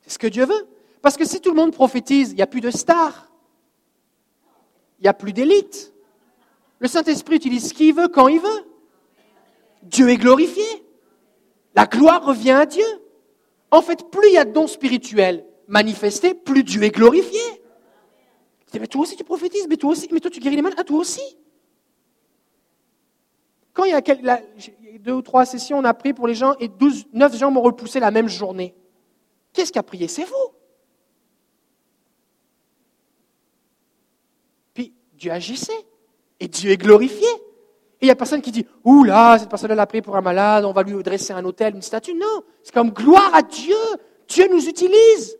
C'est 0.00 0.14
ce 0.14 0.18
que 0.18 0.26
Dieu 0.26 0.46
veut. 0.46 0.66
Parce 1.02 1.18
que 1.18 1.26
si 1.26 1.42
tout 1.42 1.50
le 1.50 1.56
monde 1.56 1.72
prophétise, 1.72 2.30
il 2.30 2.36
n'y 2.36 2.42
a 2.42 2.46
plus 2.46 2.62
de 2.62 2.70
stars. 2.70 3.30
Il 4.98 5.02
n'y 5.02 5.08
a 5.08 5.14
plus 5.14 5.34
d'élite. 5.34 5.92
Le 6.78 6.88
Saint-Esprit 6.88 7.36
utilise 7.36 7.68
ce 7.68 7.74
qu'il 7.74 7.94
veut 7.94 8.08
quand 8.08 8.28
il 8.28 8.40
veut. 8.40 8.64
Dieu 9.82 10.08
est 10.08 10.16
glorifié. 10.16 10.64
La 11.74 11.84
gloire 11.84 12.24
revient 12.24 12.52
à 12.52 12.64
Dieu. 12.64 12.86
En 13.70 13.82
fait, 13.82 14.10
plus 14.10 14.28
il 14.28 14.34
y 14.34 14.38
a 14.38 14.46
de 14.46 14.52
dons 14.52 14.66
spirituels 14.66 15.44
manifestés, 15.68 16.32
plus 16.32 16.64
Dieu 16.64 16.82
est 16.82 16.90
glorifié. 16.90 17.40
Mais 18.72 18.86
toi 18.86 19.02
aussi 19.02 19.16
tu 19.16 19.24
prophétises, 19.24 19.66
mais 19.68 19.76
toi 19.76 19.90
aussi, 19.90 20.08
mais 20.10 20.20
toi 20.20 20.30
tu 20.30 20.40
guéris 20.40 20.56
les 20.56 20.62
malades, 20.62 20.78
ah, 20.80 20.84
toi 20.84 20.98
aussi. 20.98 21.36
Quand 23.76 23.84
il 23.84 23.90
y 23.90 23.94
a 24.30 24.40
deux 25.00 25.12
ou 25.12 25.20
trois 25.20 25.44
sessions, 25.44 25.76
on 25.76 25.84
a 25.84 25.92
prié 25.92 26.14
pour 26.14 26.26
les 26.26 26.34
gens 26.34 26.54
et 26.58 26.66
12, 26.66 27.08
9 27.12 27.36
gens 27.36 27.50
m'ont 27.50 27.60
repoussé 27.60 28.00
la 28.00 28.10
même 28.10 28.26
journée. 28.26 28.74
Qu'est-ce 29.52 29.70
qui 29.70 29.78
a 29.78 29.82
prié? 29.82 30.08
C'est 30.08 30.24
vous. 30.24 30.54
Puis 34.72 34.94
Dieu 35.12 35.30
agissait. 35.30 35.86
Et 36.40 36.48
Dieu 36.48 36.70
est 36.70 36.78
glorifié. 36.78 37.28
Et 37.28 38.02
il 38.02 38.06
n'y 38.06 38.10
a 38.10 38.16
personne 38.16 38.40
qui 38.40 38.50
dit, 38.50 38.66
ouh 38.82 39.04
là, 39.04 39.38
cette 39.38 39.50
personne-là 39.50 39.82
a 39.82 39.86
prié 39.86 40.00
pour 40.00 40.16
un 40.16 40.22
malade, 40.22 40.64
on 40.64 40.72
va 40.72 40.82
lui 40.82 41.02
dresser 41.02 41.34
un 41.34 41.44
hôtel, 41.44 41.74
une 41.74 41.82
statue. 41.82 42.14
Non, 42.14 42.42
c'est 42.62 42.72
comme 42.72 42.90
gloire 42.90 43.34
à 43.34 43.42
Dieu. 43.42 43.76
Dieu 44.26 44.48
nous 44.50 44.66
utilise. 44.66 45.38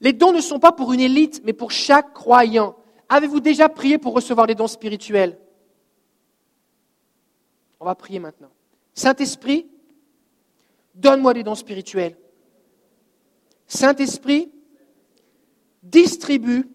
Les 0.00 0.14
dons 0.14 0.32
ne 0.32 0.40
sont 0.40 0.58
pas 0.58 0.72
pour 0.72 0.94
une 0.94 1.00
élite, 1.00 1.42
mais 1.44 1.52
pour 1.52 1.70
chaque 1.70 2.14
croyant. 2.14 2.76
Avez-vous 3.10 3.40
déjà 3.40 3.68
prié 3.68 3.98
pour 3.98 4.14
recevoir 4.14 4.46
des 4.46 4.54
dons 4.54 4.66
spirituels? 4.66 5.38
On 7.82 7.84
va 7.84 7.96
prier 7.96 8.20
maintenant. 8.20 8.52
Saint-Esprit, 8.94 9.68
donne-moi 10.94 11.34
des 11.34 11.42
dons 11.42 11.56
spirituels. 11.56 12.16
Saint-Esprit, 13.66 14.52
distribue 15.82 16.70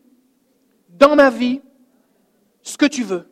dans 0.89 1.15
ma 1.15 1.29
vie 1.29 1.61
ce 2.61 2.77
que 2.77 2.87
tu 2.87 3.03
veux. 3.03 3.25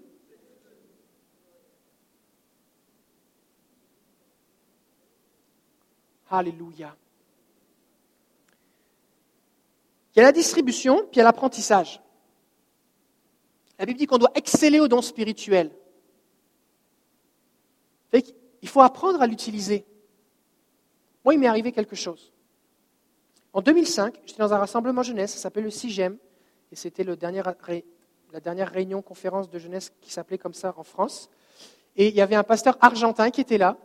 Alléluia. 6.30 6.95
Il 10.15 10.19
y 10.19 10.21
a 10.21 10.23
la 10.23 10.32
distribution, 10.32 10.99
puis 10.99 11.15
il 11.15 11.17
y 11.17 11.21
a 11.21 11.26
l'apprentissage. 11.26 12.01
La 13.78 13.86
Bible 13.86 13.99
dit 13.99 14.07
qu'on 14.07 14.17
doit 14.17 14.32
exceller 14.34 14.80
aux 14.80 14.88
dons 14.88 15.01
spirituels. 15.01 15.76
Il 18.61 18.68
faut 18.70 18.82
apprendre 18.82 19.22
à 19.22 19.28
l'utiliser. 19.28 19.86
Moi, 21.24 21.34
il 21.34 21.39
m'est 21.39 21.47
arrivé 21.47 21.72
quelque 21.72 21.95
chose. 21.95 22.32
En 23.53 23.61
2005, 23.61 24.20
j'étais 24.26 24.39
dans 24.39 24.53
un 24.53 24.57
rassemblement 24.57 25.01
jeunesse, 25.01 25.34
ça 25.34 25.39
s'appelle 25.39 25.63
le 25.63 25.70
CIGEM, 25.70 26.18
et 26.72 26.76
c'était 26.76 27.03
la 27.03 27.16
dernière 27.16 28.70
réunion, 28.70 29.01
conférence 29.01 29.49
de 29.49 29.57
jeunesse 29.57 29.93
qui 30.01 30.11
s'appelait 30.11 30.38
comme 30.38 30.53
ça 30.53 30.74
en 30.76 30.84
France. 30.84 31.30
Et 31.95 32.09
il 32.09 32.16
y 32.16 32.22
avait 32.22 32.36
un 32.36 32.43
pasteur 32.43 32.78
argentin 32.82 33.30
qui 33.30 33.39
était 33.41 33.57
là, 33.57 33.78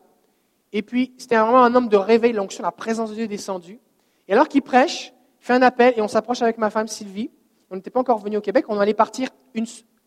et 0.72 0.83
puis 0.83 1.14
c'était 1.18 1.37
vraiment 1.37 1.62
un 1.62 1.74
homme 1.74 1.89
de 1.89 1.97
réveil, 1.97 2.33
l'onction, 2.33 2.62
la 2.62 2.72
présence 2.72 3.11
de 3.11 3.14
Dieu 3.14 3.28
descendue. 3.28 3.78
Et 4.26 4.33
alors 4.33 4.49
qu'il 4.49 4.62
prêche, 4.62 5.12
il 5.41 5.47
fait 5.47 5.55
un 5.55 5.62
appel, 5.62 5.95
et 5.97 6.03
on 6.03 6.09
s'approche 6.09 6.43
avec 6.43 6.59
ma 6.59 6.70
femme 6.70 6.89
Sylvie, 6.89 7.31
on 7.70 7.76
n'était 7.76 7.91
pas 7.91 8.01
encore 8.01 8.18
venu 8.18 8.37
au 8.37 8.41
Québec, 8.41 8.64
on 8.68 8.81
allait 8.81 8.95
partir 8.95 9.28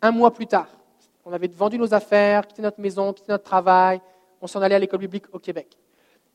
un 0.02 0.12
mois 0.12 0.34
plus 0.34 0.48
tard. 0.48 0.68
On 1.26 1.32
avait 1.32 1.48
vendu 1.48 1.78
nos 1.78 1.94
affaires, 1.94 2.46
quitté 2.46 2.62
notre 2.62 2.82
maison, 2.82 3.14
quitté 3.14 3.32
notre 3.32 3.46
travail, 3.46 4.02
on 4.44 4.48
s'en 4.48 4.62
allait 4.62 4.76
à 4.76 4.80
l'école 4.80 5.00
biblique 5.00 5.26
au 5.32 5.39
Québec. 5.39 5.78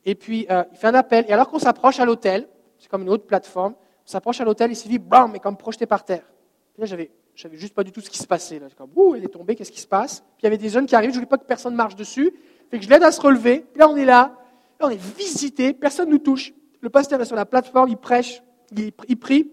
Et 0.05 0.15
puis, 0.15 0.47
euh, 0.51 0.65
il 0.73 0.79
fait 0.79 0.87
un 0.87 0.95
appel, 0.95 1.25
et 1.29 1.33
alors 1.33 1.49
qu'on 1.49 1.59
s'approche 1.59 2.01
à 2.01 2.05
l'hôtel, 2.05 2.49
c'est 2.79 2.89
comme 2.89 3.03
une 3.03 3.11
autre 3.11 3.27
plateforme, 3.27 3.75
on 3.75 4.11
s'approche 4.11 4.41
à 4.41 4.45
l'hôtel, 4.45 4.71
et 4.71 4.75
Sylvie, 4.75 4.99
bam, 4.99 5.31
mais 5.33 5.39
comme 5.39 5.57
projeté 5.57 5.85
par 5.87 6.05
terre. 6.05 6.25
Puis 6.73 6.81
là, 6.81 6.87
j'avais, 6.87 7.11
j'avais 7.35 7.57
juste 7.57 7.75
pas 7.75 7.85
du 7.85 7.93
tout 7.93 8.01
ce 8.01 8.09
qui 8.09 8.19
se 8.19 8.27
passait. 8.27 8.59
Là. 8.59 8.69
Comme, 8.77 8.91
ouh, 8.97 9.15
elle 9.15 9.25
est 9.25 9.29
tombée, 9.29 9.55
qu'est-ce 9.55 9.73
qui 9.73 9.81
se 9.81 9.87
passe? 9.87 10.21
Puis 10.21 10.43
il 10.43 10.45
y 10.45 10.47
avait 10.47 10.57
des 10.57 10.71
jeunes 10.71 10.87
qui 10.87 10.97
arrivent, 10.97 11.11
je 11.11 11.17
voulais 11.17 11.27
pas 11.27 11.39
que 11.39 11.45
personne 11.45 11.75
marche 11.75 11.97
dessus, 11.97 12.33
fait 12.71 12.79
que 12.79 12.85
je 12.85 12.89
l'aide 12.89 13.03
à 13.03 13.13
se 13.13 13.21
relever, 13.21 13.61
puis 13.71 13.79
là, 13.79 13.89
on 13.89 13.97
est 13.97 14.07
là, 14.07 14.35
là, 14.81 14.87
on 14.87 14.91
est 14.91 15.01
visité, 15.19 15.75
personne 15.75 16.07
ne 16.09 16.13
nous 16.13 16.19
touche. 16.19 16.55
Le 16.81 16.89
pasteur 16.89 17.21
est 17.21 17.27
sur 17.27 17.37
la 17.37 17.47
plateforme, 17.47 17.91
il 17.91 17.97
prêche, 17.97 18.43
il, 18.75 18.93
il 19.09 19.19
prie. 19.19 19.53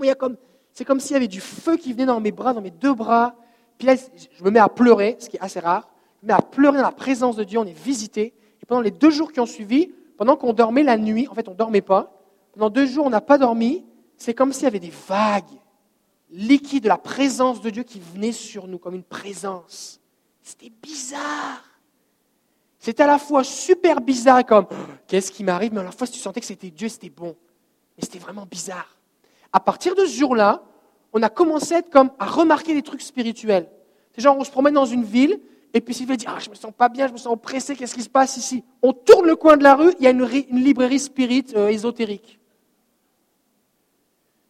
il 0.00 0.06
y 0.06 0.10
a 0.10 0.14
comme 0.14 0.36
c'est 0.72 0.84
comme 0.84 1.00
s'il 1.00 1.14
y 1.14 1.16
avait 1.16 1.26
du 1.26 1.40
feu 1.40 1.78
qui 1.78 1.94
venait 1.94 2.04
dans 2.04 2.20
mes 2.20 2.32
bras, 2.32 2.52
dans 2.52 2.60
mes 2.60 2.70
deux 2.70 2.92
bras. 2.92 3.34
Puis 3.78 3.86
là, 3.86 3.94
je 3.96 4.44
me 4.44 4.50
mets 4.50 4.58
à 4.58 4.68
pleurer, 4.68 5.16
ce 5.18 5.30
qui 5.30 5.38
est 5.38 5.40
assez 5.40 5.58
rare. 5.58 5.88
Mets 6.22 6.32
à 6.32 6.42
pleurer 6.42 6.78
dans 6.78 6.84
la 6.84 6.92
présence 6.92 7.36
de 7.36 7.44
Dieu. 7.44 7.58
On 7.58 7.64
est 7.64 7.78
visité. 7.78 8.34
Et 8.62 8.66
pendant 8.66 8.80
les 8.80 8.90
deux 8.90 9.10
jours 9.10 9.32
qui 9.32 9.40
ont 9.40 9.46
suivi, 9.46 9.92
pendant 10.16 10.36
qu'on 10.36 10.52
dormait 10.52 10.82
la 10.82 10.96
nuit, 10.96 11.28
en 11.28 11.34
fait, 11.34 11.48
on 11.48 11.52
ne 11.52 11.56
dormait 11.56 11.82
pas. 11.82 12.12
Pendant 12.52 12.70
deux 12.70 12.86
jours, 12.86 13.06
on 13.06 13.10
n'a 13.10 13.20
pas 13.20 13.38
dormi. 13.38 13.84
C'est 14.16 14.34
comme 14.34 14.52
s'il 14.52 14.64
y 14.64 14.66
avait 14.66 14.80
des 14.80 14.92
vagues 15.08 15.44
liquides 16.30 16.84
de 16.84 16.88
la 16.88 16.98
présence 16.98 17.60
de 17.60 17.70
Dieu 17.70 17.82
qui 17.82 18.00
venaient 18.00 18.32
sur 18.32 18.66
nous, 18.66 18.78
comme 18.78 18.94
une 18.94 19.04
présence. 19.04 20.00
C'était 20.42 20.72
bizarre. 20.82 21.62
C'était 22.78 23.02
à 23.02 23.06
la 23.06 23.18
fois 23.18 23.44
super 23.44 24.00
bizarre, 24.00 24.44
comme 24.44 24.66
qu'est-ce 25.06 25.30
qui 25.30 25.44
m'arrive, 25.44 25.72
mais 25.72 25.80
à 25.80 25.84
la 25.84 25.92
fois, 25.92 26.06
si 26.06 26.14
tu 26.14 26.18
sentais 26.18 26.40
que 26.40 26.46
c'était 26.46 26.70
Dieu, 26.70 26.88
c'était 26.88 27.10
bon. 27.10 27.36
Mais 27.96 28.04
c'était 28.04 28.18
vraiment 28.18 28.46
bizarre 28.46 28.96
à 29.56 29.60
partir 29.60 29.94
de 29.94 30.04
ce 30.04 30.18
jour-là, 30.18 30.62
on 31.14 31.22
a 31.22 31.30
commencé 31.30 31.74
à 31.74 31.80
comme 31.80 32.10
à 32.18 32.26
remarquer 32.26 32.74
des 32.74 32.82
trucs 32.82 33.00
spirituels. 33.00 33.70
C'est 34.12 34.20
genre, 34.20 34.36
on 34.38 34.44
se 34.44 34.50
promène 34.50 34.74
dans 34.74 34.84
une 34.84 35.02
ville, 35.02 35.40
et 35.76 35.82
puis 35.82 35.92
Sylvie 35.92 36.16
dit, 36.16 36.24
ah, 36.26 36.38
je 36.38 36.48
me 36.48 36.54
sens 36.54 36.72
pas 36.74 36.88
bien, 36.88 37.06
je 37.06 37.12
me 37.12 37.18
sens 37.18 37.30
oppressé, 37.30 37.76
qu'est-ce 37.76 37.94
qui 37.94 38.02
se 38.02 38.08
passe 38.08 38.38
ici? 38.38 38.64
On 38.80 38.94
tourne 38.94 39.26
le 39.26 39.36
coin 39.36 39.58
de 39.58 39.62
la 39.62 39.74
rue, 39.74 39.92
il 39.98 40.04
y 40.04 40.06
a 40.06 40.10
une, 40.10 40.24
librairie 40.24 40.98
spirit 40.98 41.44
euh, 41.54 41.68
ésotérique. 41.68 42.40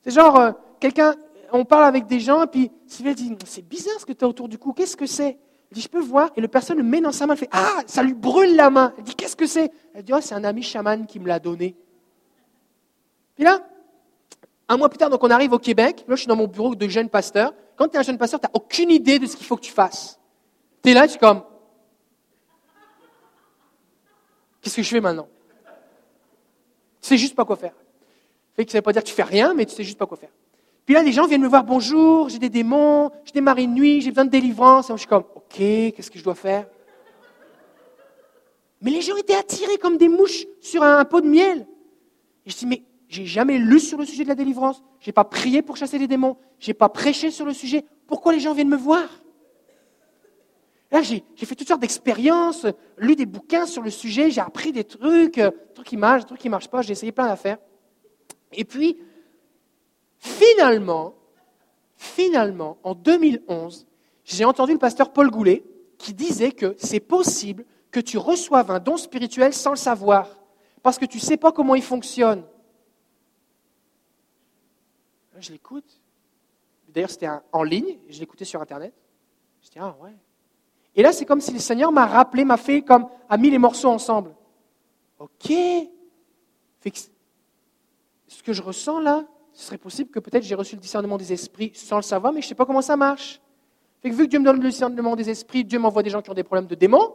C'est 0.05 0.13
genre, 0.13 0.39
euh, 0.39 0.53
quelqu'un, 0.79 1.17
on 1.51 1.65
parle 1.65 1.83
avec 1.83 2.07
des 2.07 2.21
gens, 2.21 2.45
et 2.45 2.47
puis 2.47 2.71
Sylvie 2.87 3.17
dit, 3.17 3.37
c'est 3.45 3.67
bizarre 3.67 3.99
ce 3.99 4.07
que 4.07 4.13
tu 4.13 4.25
as 4.25 4.29
autour 4.29 4.49
du 4.49 4.57
cou, 4.57 4.73
qu'est-ce 4.73 4.97
que 4.97 5.07
c'est? 5.07 5.37
Elle 5.69 5.75
dit, 5.75 5.81
je 5.81 5.89
peux 5.89 6.01
voir, 6.01 6.31
et 6.37 6.41
le 6.41 6.47
personne 6.47 6.77
le 6.77 6.85
met 6.85 7.01
dans 7.01 7.11
sa 7.11 7.27
main, 7.27 7.33
elle 7.33 7.41
fait, 7.41 7.49
ah, 7.51 7.83
ça 7.89 8.05
lui 8.05 8.15
brûle 8.15 8.55
la 8.55 8.71
main. 8.71 8.95
Elle 8.97 9.03
dit, 9.03 9.17
qu'est-ce 9.17 9.35
que 9.35 9.49
c'est? 9.49 9.73
Elle 9.95 10.05
dit, 10.05 10.13
oh, 10.15 10.21
c'est 10.21 10.37
un 10.37 10.45
ami 10.45 10.63
chaman 10.63 11.09
qui 11.09 11.19
me 11.19 11.27
l'a 11.27 11.41
donné. 11.41 11.75
Puis 13.35 13.43
là, 13.43 13.67
un 14.69 14.77
mois 14.77 14.89
plus 14.89 14.99
tard, 14.99 15.11
donc 15.11 15.25
on 15.25 15.31
arrive 15.31 15.53
au 15.53 15.59
Québec. 15.59 16.05
Là, 16.07 16.15
je 16.15 16.21
suis 16.21 16.29
dans 16.29 16.37
mon 16.37 16.47
bureau 16.47 16.77
de 16.77 16.87
jeune 16.87 17.09
pasteur. 17.09 17.53
Quand 17.75 17.89
tu 17.89 17.97
es 17.97 17.99
un 17.99 18.05
jeune 18.05 18.17
pasteur, 18.17 18.39
tu 18.39 18.47
n'as 18.47 18.53
aucune 18.55 18.93
idée 18.93 19.19
de 19.19 19.27
ce 19.27 19.37
qu'il 19.37 19.45
faut 19.45 19.57
que 19.57 19.63
tu 19.63 19.73
fasses. 19.73 20.21
Es 20.87 20.95
là, 20.95 21.09
tu 21.09 21.17
es 21.17 21.19
comme. 21.19 21.43
Qu'est-ce 24.61 24.77
que 24.77 24.83
je 24.83 24.89
fais 24.89 25.01
maintenant? 25.01 25.29
Tu 27.03 27.09
sais 27.09 27.17
juste 27.17 27.35
pas 27.35 27.45
quoi 27.45 27.57
faire. 27.57 27.75
Ça 28.57 28.63
ne 28.63 28.73
veut 28.73 28.83
pas 28.83 28.93
dire 28.93 29.03
que 29.03 29.09
tu 29.09 29.15
fais 29.15 29.25
rien, 29.25 29.53
mais 29.53 29.67
tu 29.67 29.75
sais 29.75 29.83
juste 29.83 29.99
pas 29.99 30.07
quoi 30.07 30.17
faire. 30.17 30.31
Puis 30.85 30.95
là, 30.95 31.03
les 31.03 31.11
gens 31.11 31.27
viennent 31.27 31.43
me 31.43 31.49
voir, 31.49 31.65
bonjour, 31.65 32.29
j'ai 32.29 32.39
des 32.39 32.49
démons, 32.49 33.11
j'ai 33.25 33.33
des 33.33 33.41
marées 33.41 33.67
de 33.67 33.73
nuit, 33.73 34.01
j'ai 34.01 34.11
besoin 34.11 34.25
de 34.27 34.31
délivrance. 34.31 34.89
Et 34.89 34.93
moi, 34.93 34.97
je 34.97 35.01
suis 35.01 35.09
comme, 35.09 35.25
ok, 35.35 35.57
qu'est-ce 35.57 36.11
que 36.11 36.19
je 36.21 36.25
dois 36.25 36.37
faire? 36.37 36.69
Mais 38.81 38.93
les 38.93 39.01
gens 39.03 39.17
étaient 39.17 39.35
attirés 39.35 39.79
comme 39.79 39.97
des 39.97 40.09
mouches 40.09 40.47
sur 40.61 40.85
un 40.85 41.05
pot 41.05 41.21
de 41.21 41.27
miel. 41.27 41.67
Et 42.45 42.51
je 42.51 42.57
dis, 42.57 42.67
mais 42.67 42.85
j'ai 43.09 43.27
jamais 43.27 43.59
lu 43.59 43.81
sur 43.81 43.99
le 43.99 44.05
sujet 44.05 44.23
de 44.23 44.29
la 44.29 44.37
délivrance. 44.37 44.85
J'ai 45.01 45.13
pas 45.13 45.25
prié 45.25 45.63
pour 45.63 45.77
chasser 45.77 45.99
les 45.99 46.07
démons. 46.07 46.37
J'ai 46.61 46.75
pas 46.75 46.89
prêché 46.89 47.33
sur 47.33 47.45
le 47.45 47.53
sujet. 47.53 47.85
Pourquoi 48.07 48.33
les 48.33 48.41
gens 48.41 48.55
viennent 48.55 48.69
me 48.69 48.77
voir? 48.77 49.09
Là, 50.91 51.03
j'ai 51.03 51.23
fait 51.37 51.55
toutes 51.55 51.69
sortes 51.69 51.81
d'expériences, 51.81 52.67
lu 52.97 53.17
des 53.17 53.27
bouquins 53.27 53.67
sur 53.67 53.83
le 53.83 53.91
sujet, 53.91 54.31
j'ai 54.31 54.41
appris 54.41 54.73
des 54.73 54.85
trucs, 54.85 55.39
euh, 55.39 55.51
des 55.51 55.75
trucs 55.75 55.87
qui 55.89 55.97
marchent, 55.97 56.23
des 56.23 56.29
trucs 56.29 56.41
qui 56.41 56.49
marchent 56.49 56.69
pas. 56.69 56.83
J'ai 56.83 56.93
essayé 56.93 57.11
plein 57.11 57.27
d'affaires. 57.27 57.59
Et 58.53 58.65
puis, 58.65 58.97
finalement, 60.19 61.15
finalement, 61.97 62.79
en 62.85 62.95
2011, 62.95 63.87
j'ai 64.25 64.45
entendu 64.45 64.73
le 64.73 64.79
pasteur 64.79 65.13
Paul 65.13 65.31
Goulet 65.31 65.65
qui 65.99 66.15
disait 66.15 66.53
que 66.53 66.77
c'est 66.79 67.01
possible 67.01 67.65
que 67.91 68.01
tu 68.01 68.19
reçoives 68.19 68.71
un 68.71 68.79
don 68.79 68.97
spirituel 68.97 69.53
sans 69.53 69.71
le 69.71 69.77
savoir, 69.77 70.29
parce 70.83 70.99
que 70.99 71.05
tu 71.05 71.17
ne 71.17 71.23
sais 71.23 71.37
pas 71.37 71.51
comment 71.51 71.75
il 71.75 71.83
fonctionne 71.83 72.45
je 75.41 75.53
l'écoute. 75.53 76.01
D'ailleurs, 76.89 77.11
c'était 77.11 77.29
en 77.53 77.63
ligne, 77.63 77.99
je 78.09 78.21
l'écoutais 78.21 78.45
sur 78.45 78.61
Internet. 78.61 78.95
Je 79.63 79.71
dis, 79.71 79.79
ah 79.79 79.97
ouais. 80.01 80.15
Et 80.97 81.03
là, 81.03 81.13
c'est 81.13 81.27
comme 81.27 81.43
si 81.43 81.53
le 81.53 81.59
Seigneur 81.59 81.93
m'a 81.93 82.07
rappelé, 82.07 82.45
m'a 82.45 82.57
fait 82.57 82.81
comme, 82.81 83.07
a 83.29 83.37
mis 83.37 83.51
les 83.51 83.59
morceaux 83.59 83.91
ensemble. 83.91 84.35
Ok. 85.19 85.53
ce 88.27 88.43
que 88.43 88.53
je 88.55 88.63
ressens 88.63 89.01
là, 89.01 89.25
ce 89.53 89.67
serait 89.67 89.79
possible 89.79 90.11
que 90.11 90.19
peut-être 90.19 90.43
j'ai 90.43 90.55
reçu 90.55 90.75
le 90.75 90.81
discernement 90.81 91.19
des 91.19 91.33
esprits 91.33 91.73
sans 91.75 91.97
le 91.97 92.03
savoir, 92.03 92.33
mais 92.33 92.41
je 92.41 92.47
ne 92.47 92.49
sais 92.49 92.55
pas 92.55 92.65
comment 92.65 92.83
ça 92.83 92.97
marche. 92.97 93.41
Vu 94.03 94.25
que 94.25 94.31
Dieu 94.31 94.39
me 94.39 94.45
donne 94.45 94.61
le 94.61 94.69
discernement 94.69 95.17
des 95.17 95.29
esprits, 95.29 95.65
Dieu 95.65 95.79
m'envoie 95.79 96.03
des 96.03 96.11
gens 96.11 96.23
qui 96.23 96.31
ont 96.31 96.35
des 96.35 96.45
problèmes 96.45 96.67
de 96.67 96.75
démons. 96.75 97.15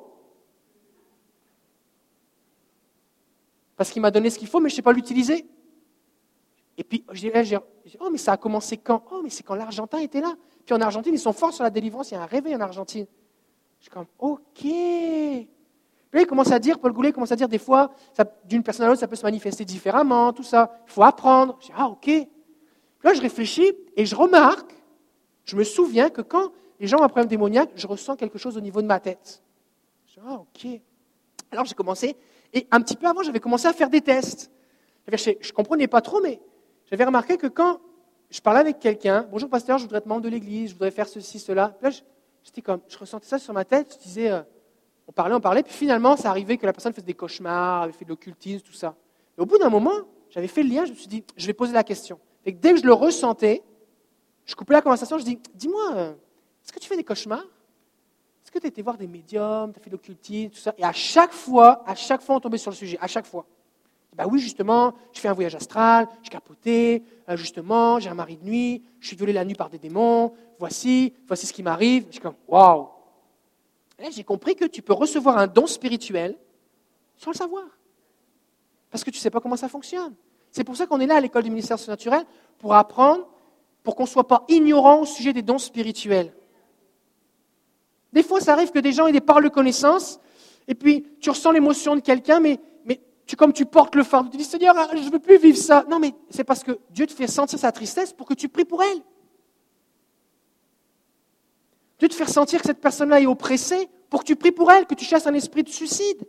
Parce 3.77 3.89
qu'il 3.89 4.01
m'a 4.01 4.11
donné 4.11 4.29
ce 4.29 4.37
qu'il 4.37 4.47
faut, 4.47 4.59
mais 4.59 4.69
je 4.69 4.73
ne 4.73 4.77
sais 4.77 4.81
pas 4.81 4.91
l'utiliser. 4.91 5.47
Et 6.77 6.83
puis, 6.83 7.03
je 7.11 7.21
dis, 7.21 7.55
oh, 7.99 8.09
mais 8.11 8.17
ça 8.17 8.33
a 8.33 8.37
commencé 8.37 8.77
quand? 8.77 9.03
Oh, 9.11 9.21
mais 9.23 9.29
c'est 9.29 9.43
quand 9.43 9.55
l'Argentin 9.55 9.99
était 9.99 10.21
là. 10.21 10.35
Puis 10.65 10.75
en 10.75 10.81
Argentine, 10.81 11.13
ils 11.13 11.19
sont 11.19 11.33
forts 11.33 11.53
sur 11.53 11.63
la 11.63 11.69
délivrance, 11.69 12.11
il 12.11 12.15
y 12.15 12.17
a 12.17 12.23
un 12.23 12.25
réveil 12.25 12.55
en 12.55 12.61
Argentine. 12.61 13.07
Je 13.81 13.85
suis 13.85 13.91
comme, 13.91 14.05
ok. 14.19 14.43
Puis 14.53 15.47
là, 16.13 16.21
il 16.21 16.27
commence 16.27 16.51
à 16.51 16.59
dire, 16.59 16.77
Paul 16.79 16.93
Goulet 16.93 17.11
commence 17.11 17.31
à 17.31 17.35
dire, 17.35 17.49
des 17.49 17.57
fois, 17.57 17.91
d'une 18.45 18.61
personne 18.61 18.85
à 18.85 18.89
l'autre, 18.89 18.99
ça 18.99 19.07
peut 19.07 19.15
se 19.15 19.23
manifester 19.23 19.65
différemment, 19.65 20.31
tout 20.33 20.43
ça. 20.43 20.79
Il 20.87 20.91
faut 20.91 21.03
apprendre. 21.03 21.57
Je 21.59 21.65
dis, 21.65 21.73
ah, 21.75 21.87
ok. 21.87 22.03
Puis 22.03 22.27
là, 23.03 23.13
je 23.13 23.21
réfléchis 23.21 23.71
et 23.97 24.05
je 24.05 24.15
remarque, 24.15 24.71
je 25.45 25.55
me 25.55 25.63
souviens 25.63 26.09
que 26.09 26.21
quand 26.21 26.51
les 26.79 26.85
gens 26.85 26.99
ont 26.99 27.03
un 27.03 27.09
problème 27.09 27.27
démoniaque, 27.27 27.71
je 27.75 27.87
ressens 27.87 28.15
quelque 28.15 28.37
chose 28.37 28.55
au 28.55 28.61
niveau 28.61 28.83
de 28.83 28.87
ma 28.87 28.99
tête. 28.99 29.41
Je 30.07 30.13
dis, 30.13 30.19
ah, 30.27 30.35
ok. 30.35 30.79
Alors 31.49 31.65
j'ai 31.65 31.73
commencé, 31.73 32.15
et 32.53 32.67
un 32.69 32.81
petit 32.81 32.95
peu 32.95 33.07
avant, 33.07 33.23
j'avais 33.23 33.39
commencé 33.39 33.67
à 33.67 33.73
faire 33.73 33.89
des 33.89 34.01
tests. 34.01 34.51
Je 35.07 35.29
ne 35.31 35.51
comprenais 35.53 35.87
pas 35.87 36.01
trop, 36.01 36.21
mais 36.21 36.39
j'avais 36.85 37.03
remarqué 37.03 37.37
que 37.37 37.47
quand 37.47 37.79
je 38.29 38.39
parlais 38.41 38.59
avec 38.59 38.79
quelqu'un, 38.79 39.27
bonjour 39.29 39.49
pasteur, 39.49 39.79
je 39.79 39.83
voudrais 39.83 39.97
être 39.97 40.05
membre 40.05 40.21
de 40.21 40.29
l'église, 40.29 40.69
je 40.69 40.75
voudrais 40.75 40.91
faire 40.91 41.07
ceci, 41.07 41.39
cela. 41.39 41.75
Là, 41.81 41.89
j'étais 42.43 42.61
comme, 42.61 42.81
je 42.87 42.97
ressentais 42.97 43.27
ça 43.27 43.39
sur 43.39 43.53
ma 43.53 43.65
tête, 43.65 43.97
je 43.97 44.03
disais, 44.03 44.31
euh, 44.31 44.41
on 45.07 45.11
parlait, 45.11 45.35
on 45.35 45.41
parlait, 45.41 45.63
puis 45.63 45.73
finalement, 45.73 46.15
ça 46.15 46.29
arrivait 46.29 46.57
que 46.57 46.65
la 46.65 46.73
personne 46.73 46.93
faisait 46.93 47.05
des 47.05 47.13
cauchemars, 47.13 47.83
avait 47.83 47.93
fait 47.93 48.05
de 48.05 48.09
l'occultisme, 48.09 48.65
tout 48.65 48.73
ça. 48.73 48.95
Et 49.37 49.41
au 49.41 49.45
bout 49.45 49.57
d'un 49.57 49.69
moment, 49.69 49.91
j'avais 50.29 50.47
fait 50.47 50.63
le 50.63 50.69
lien, 50.69 50.85
je 50.85 50.91
me 50.91 50.95
suis 50.95 51.07
dit, 51.07 51.23
je 51.35 51.47
vais 51.47 51.53
poser 51.53 51.73
la 51.73 51.83
question. 51.83 52.19
Et 52.45 52.51
dès 52.51 52.73
que 52.73 52.79
je 52.79 52.85
le 52.85 52.93
ressentais, 52.93 53.63
je 54.45 54.55
coupais 54.55 54.73
la 54.73 54.81
conversation, 54.81 55.17
je 55.17 55.25
dis, 55.25 55.39
dis-moi, 55.53 55.93
euh, 55.95 56.13
est-ce 56.63 56.71
que 56.71 56.79
tu 56.79 56.87
fais 56.87 56.97
des 56.97 57.03
cauchemars? 57.03 57.45
Est-ce 58.43 58.51
que 58.51 58.59
tu 58.59 58.65
as 58.65 58.69
été 58.69 58.81
voir 58.81 58.97
des 58.97 59.07
médiums, 59.07 59.71
tu 59.71 59.79
as 59.79 59.83
fait 59.83 59.89
de 59.89 59.95
l'occultisme, 59.95 60.51
tout 60.51 60.59
ça? 60.59 60.73
Et 60.77 60.83
à 60.83 60.93
chaque 60.93 61.31
fois, 61.31 61.83
à 61.85 61.95
chaque 61.95 62.21
fois, 62.21 62.35
on 62.35 62.39
tombait 62.39 62.57
sur 62.57 62.71
le 62.71 62.75
sujet, 62.75 62.97
à 62.99 63.07
chaque 63.07 63.25
fois. 63.25 63.45
Ben 64.17 64.25
oui, 64.29 64.39
justement, 64.39 64.93
je 65.13 65.19
fais 65.19 65.29
un 65.29 65.33
voyage 65.33 65.55
astral, 65.55 66.07
je 66.21 66.29
capoté, 66.29 67.03
euh, 67.29 67.37
justement, 67.37 67.99
j'ai 67.99 68.09
un 68.09 68.13
mari 68.13 68.35
de 68.35 68.43
nuit, 68.43 68.83
je 68.99 69.07
suis 69.07 69.15
violé 69.15 69.31
la 69.31 69.45
nuit 69.45 69.55
par 69.55 69.69
des 69.69 69.77
démons, 69.77 70.33
voici, 70.59 71.13
voici 71.27 71.47
ce 71.47 71.53
qui 71.53 71.63
m'arrive. 71.63 72.05
Je 72.07 72.13
suis 72.13 72.21
comme, 72.21 72.35
waouh! 72.47 72.89
Là, 73.99 74.09
j'ai 74.11 74.23
compris 74.23 74.55
que 74.55 74.65
tu 74.65 74.81
peux 74.81 74.93
recevoir 74.93 75.37
un 75.37 75.47
don 75.47 75.65
spirituel 75.65 76.35
sans 77.17 77.31
le 77.31 77.37
savoir. 77.37 77.63
Parce 78.89 79.03
que 79.03 79.11
tu 79.11 79.17
ne 79.17 79.21
sais 79.21 79.29
pas 79.29 79.39
comment 79.39 79.55
ça 79.55 79.69
fonctionne. 79.69 80.13
C'est 80.51 80.65
pour 80.65 80.75
ça 80.75 80.87
qu'on 80.87 80.99
est 80.99 81.05
là 81.05 81.15
à 81.15 81.21
l'école 81.21 81.43
du 81.43 81.49
ministère 81.49 81.79
surnaturel, 81.79 82.25
pour 82.57 82.73
apprendre, 82.73 83.27
pour 83.83 83.95
qu'on 83.95 84.03
ne 84.03 84.09
soit 84.09 84.27
pas 84.27 84.43
ignorant 84.49 85.01
au 85.01 85.05
sujet 85.05 85.31
des 85.31 85.41
dons 85.41 85.57
spirituels. 85.57 86.33
Des 88.11 88.23
fois, 88.23 88.41
ça 88.41 88.53
arrive 88.53 88.71
que 88.71 88.79
des 88.79 88.91
gens 88.91 89.07
aient 89.07 89.13
des 89.13 89.21
paroles 89.21 89.45
de 89.45 89.49
connaissance, 89.49 90.19
et 90.67 90.75
puis 90.75 91.05
tu 91.21 91.29
ressens 91.29 91.51
l'émotion 91.51 91.95
de 91.95 92.01
quelqu'un, 92.01 92.41
mais 92.41 92.59
tu, 93.25 93.35
comme 93.35 93.53
tu 93.53 93.65
portes 93.65 93.95
le 93.95 94.03
fardeau, 94.03 94.29
tu 94.29 94.37
dis 94.37 94.43
Seigneur, 94.43 94.75
je 94.93 94.99
ne 95.01 95.11
veux 95.11 95.19
plus 95.19 95.37
vivre 95.37 95.57
ça. 95.57 95.85
Non, 95.89 95.99
mais 95.99 96.13
c'est 96.29 96.43
parce 96.43 96.63
que 96.63 96.79
Dieu 96.89 97.07
te 97.07 97.13
fait 97.13 97.27
sentir 97.27 97.59
sa 97.59 97.71
tristesse 97.71 98.13
pour 98.13 98.27
que 98.27 98.33
tu 98.33 98.49
pries 98.49 98.65
pour 98.65 98.83
elle. 98.83 99.01
Dieu 101.99 102.07
te 102.07 102.15
fait 102.15 102.25
sentir 102.25 102.61
que 102.61 102.65
cette 102.65 102.81
personne-là 102.81 103.21
est 103.21 103.27
oppressée 103.27 103.87
pour 104.09 104.21
que 104.21 104.25
tu 104.25 104.35
pries 104.35 104.51
pour 104.51 104.71
elle, 104.71 104.85
que 104.85 104.95
tu 104.95 105.05
chasses 105.05 105.27
un 105.27 105.33
esprit 105.33 105.63
de 105.63 105.69
suicide. 105.69 106.25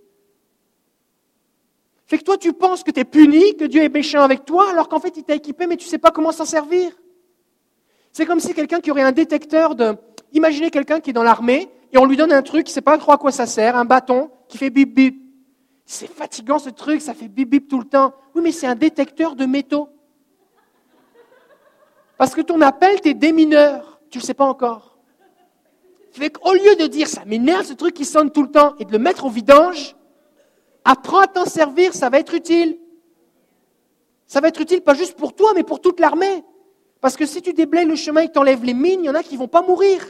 Fait 2.06 2.18
que 2.18 2.24
toi, 2.24 2.36
tu 2.36 2.52
penses 2.52 2.84
que 2.84 2.90
tu 2.90 3.00
es 3.00 3.04
puni, 3.04 3.56
que 3.56 3.64
Dieu 3.64 3.82
est 3.82 3.88
méchant 3.88 4.20
avec 4.20 4.44
toi, 4.44 4.68
alors 4.68 4.88
qu'en 4.88 5.00
fait, 5.00 5.16
il 5.16 5.24
t'a 5.24 5.34
équipé, 5.34 5.66
mais 5.66 5.78
tu 5.78 5.86
ne 5.86 5.90
sais 5.90 5.98
pas 5.98 6.10
comment 6.10 6.30
s'en 6.30 6.44
servir. 6.44 6.92
C'est 8.12 8.26
comme 8.26 8.38
si 8.38 8.52
quelqu'un 8.52 8.80
qui 8.80 8.90
aurait 8.90 9.02
un 9.02 9.12
détecteur 9.12 9.74
de. 9.74 9.96
Imaginez 10.34 10.70
quelqu'un 10.70 11.00
qui 11.00 11.10
est 11.10 11.14
dans 11.14 11.22
l'armée 11.22 11.70
et 11.90 11.98
on 11.98 12.04
lui 12.04 12.16
donne 12.16 12.32
un 12.32 12.42
truc, 12.42 12.68
il 12.68 12.70
ne 12.70 12.74
sait 12.74 12.82
pas 12.82 12.98
trop 12.98 13.12
à 13.12 13.18
quoi 13.18 13.32
ça 13.32 13.46
sert, 13.46 13.76
un 13.76 13.86
bâton 13.86 14.30
qui 14.48 14.58
fait 14.58 14.70
bip 14.70 14.94
bip. 14.94 15.21
C'est 15.84 16.06
fatigant 16.06 16.58
ce 16.58 16.70
truc, 16.70 17.00
ça 17.00 17.14
fait 17.14 17.28
bip 17.28 17.50
bip 17.50 17.68
tout 17.68 17.78
le 17.78 17.86
temps. 17.86 18.14
Oui, 18.34 18.42
mais 18.42 18.52
c'est 18.52 18.66
un 18.66 18.74
détecteur 18.74 19.36
de 19.36 19.46
métaux. 19.46 19.88
Parce 22.16 22.34
que 22.34 22.40
ton 22.40 22.60
appel, 22.60 23.00
t'es 23.00 23.14
démineur. 23.14 24.00
Tu 24.10 24.18
le 24.18 24.24
sais 24.24 24.34
pas 24.34 24.44
encore. 24.44 24.98
Fait 26.12 26.30
qu'au 26.30 26.52
lieu 26.52 26.76
de 26.76 26.86
dire 26.86 27.08
ça 27.08 27.24
m'énerve 27.24 27.64
ce 27.64 27.72
truc 27.72 27.94
qui 27.94 28.04
sonne 28.04 28.30
tout 28.30 28.42
le 28.42 28.50
temps 28.50 28.74
et 28.78 28.84
de 28.84 28.92
le 28.92 28.98
mettre 28.98 29.24
au 29.24 29.30
vidange, 29.30 29.96
Apprends 30.84 31.20
à 31.20 31.26
t'en 31.26 31.44
servir, 31.44 31.94
ça 31.94 32.10
va 32.10 32.18
être 32.18 32.34
utile. 32.34 32.78
Ça 34.26 34.40
va 34.40 34.48
être 34.48 34.60
utile 34.60 34.80
pas 34.80 34.94
juste 34.94 35.16
pour 35.16 35.34
toi, 35.34 35.52
mais 35.54 35.62
pour 35.62 35.80
toute 35.80 36.00
l'armée. 36.00 36.44
Parce 37.00 37.16
que 37.16 37.26
si 37.26 37.42
tu 37.42 37.52
déblayes 37.52 37.84
le 37.84 37.96
chemin 37.96 38.22
et 38.22 38.28
que 38.28 38.64
les 38.64 38.74
mines, 38.74 39.00
il 39.00 39.06
y 39.06 39.10
en 39.10 39.14
a 39.14 39.22
qui 39.22 39.34
ne 39.34 39.40
vont 39.40 39.48
pas 39.48 39.62
mourir. 39.62 40.04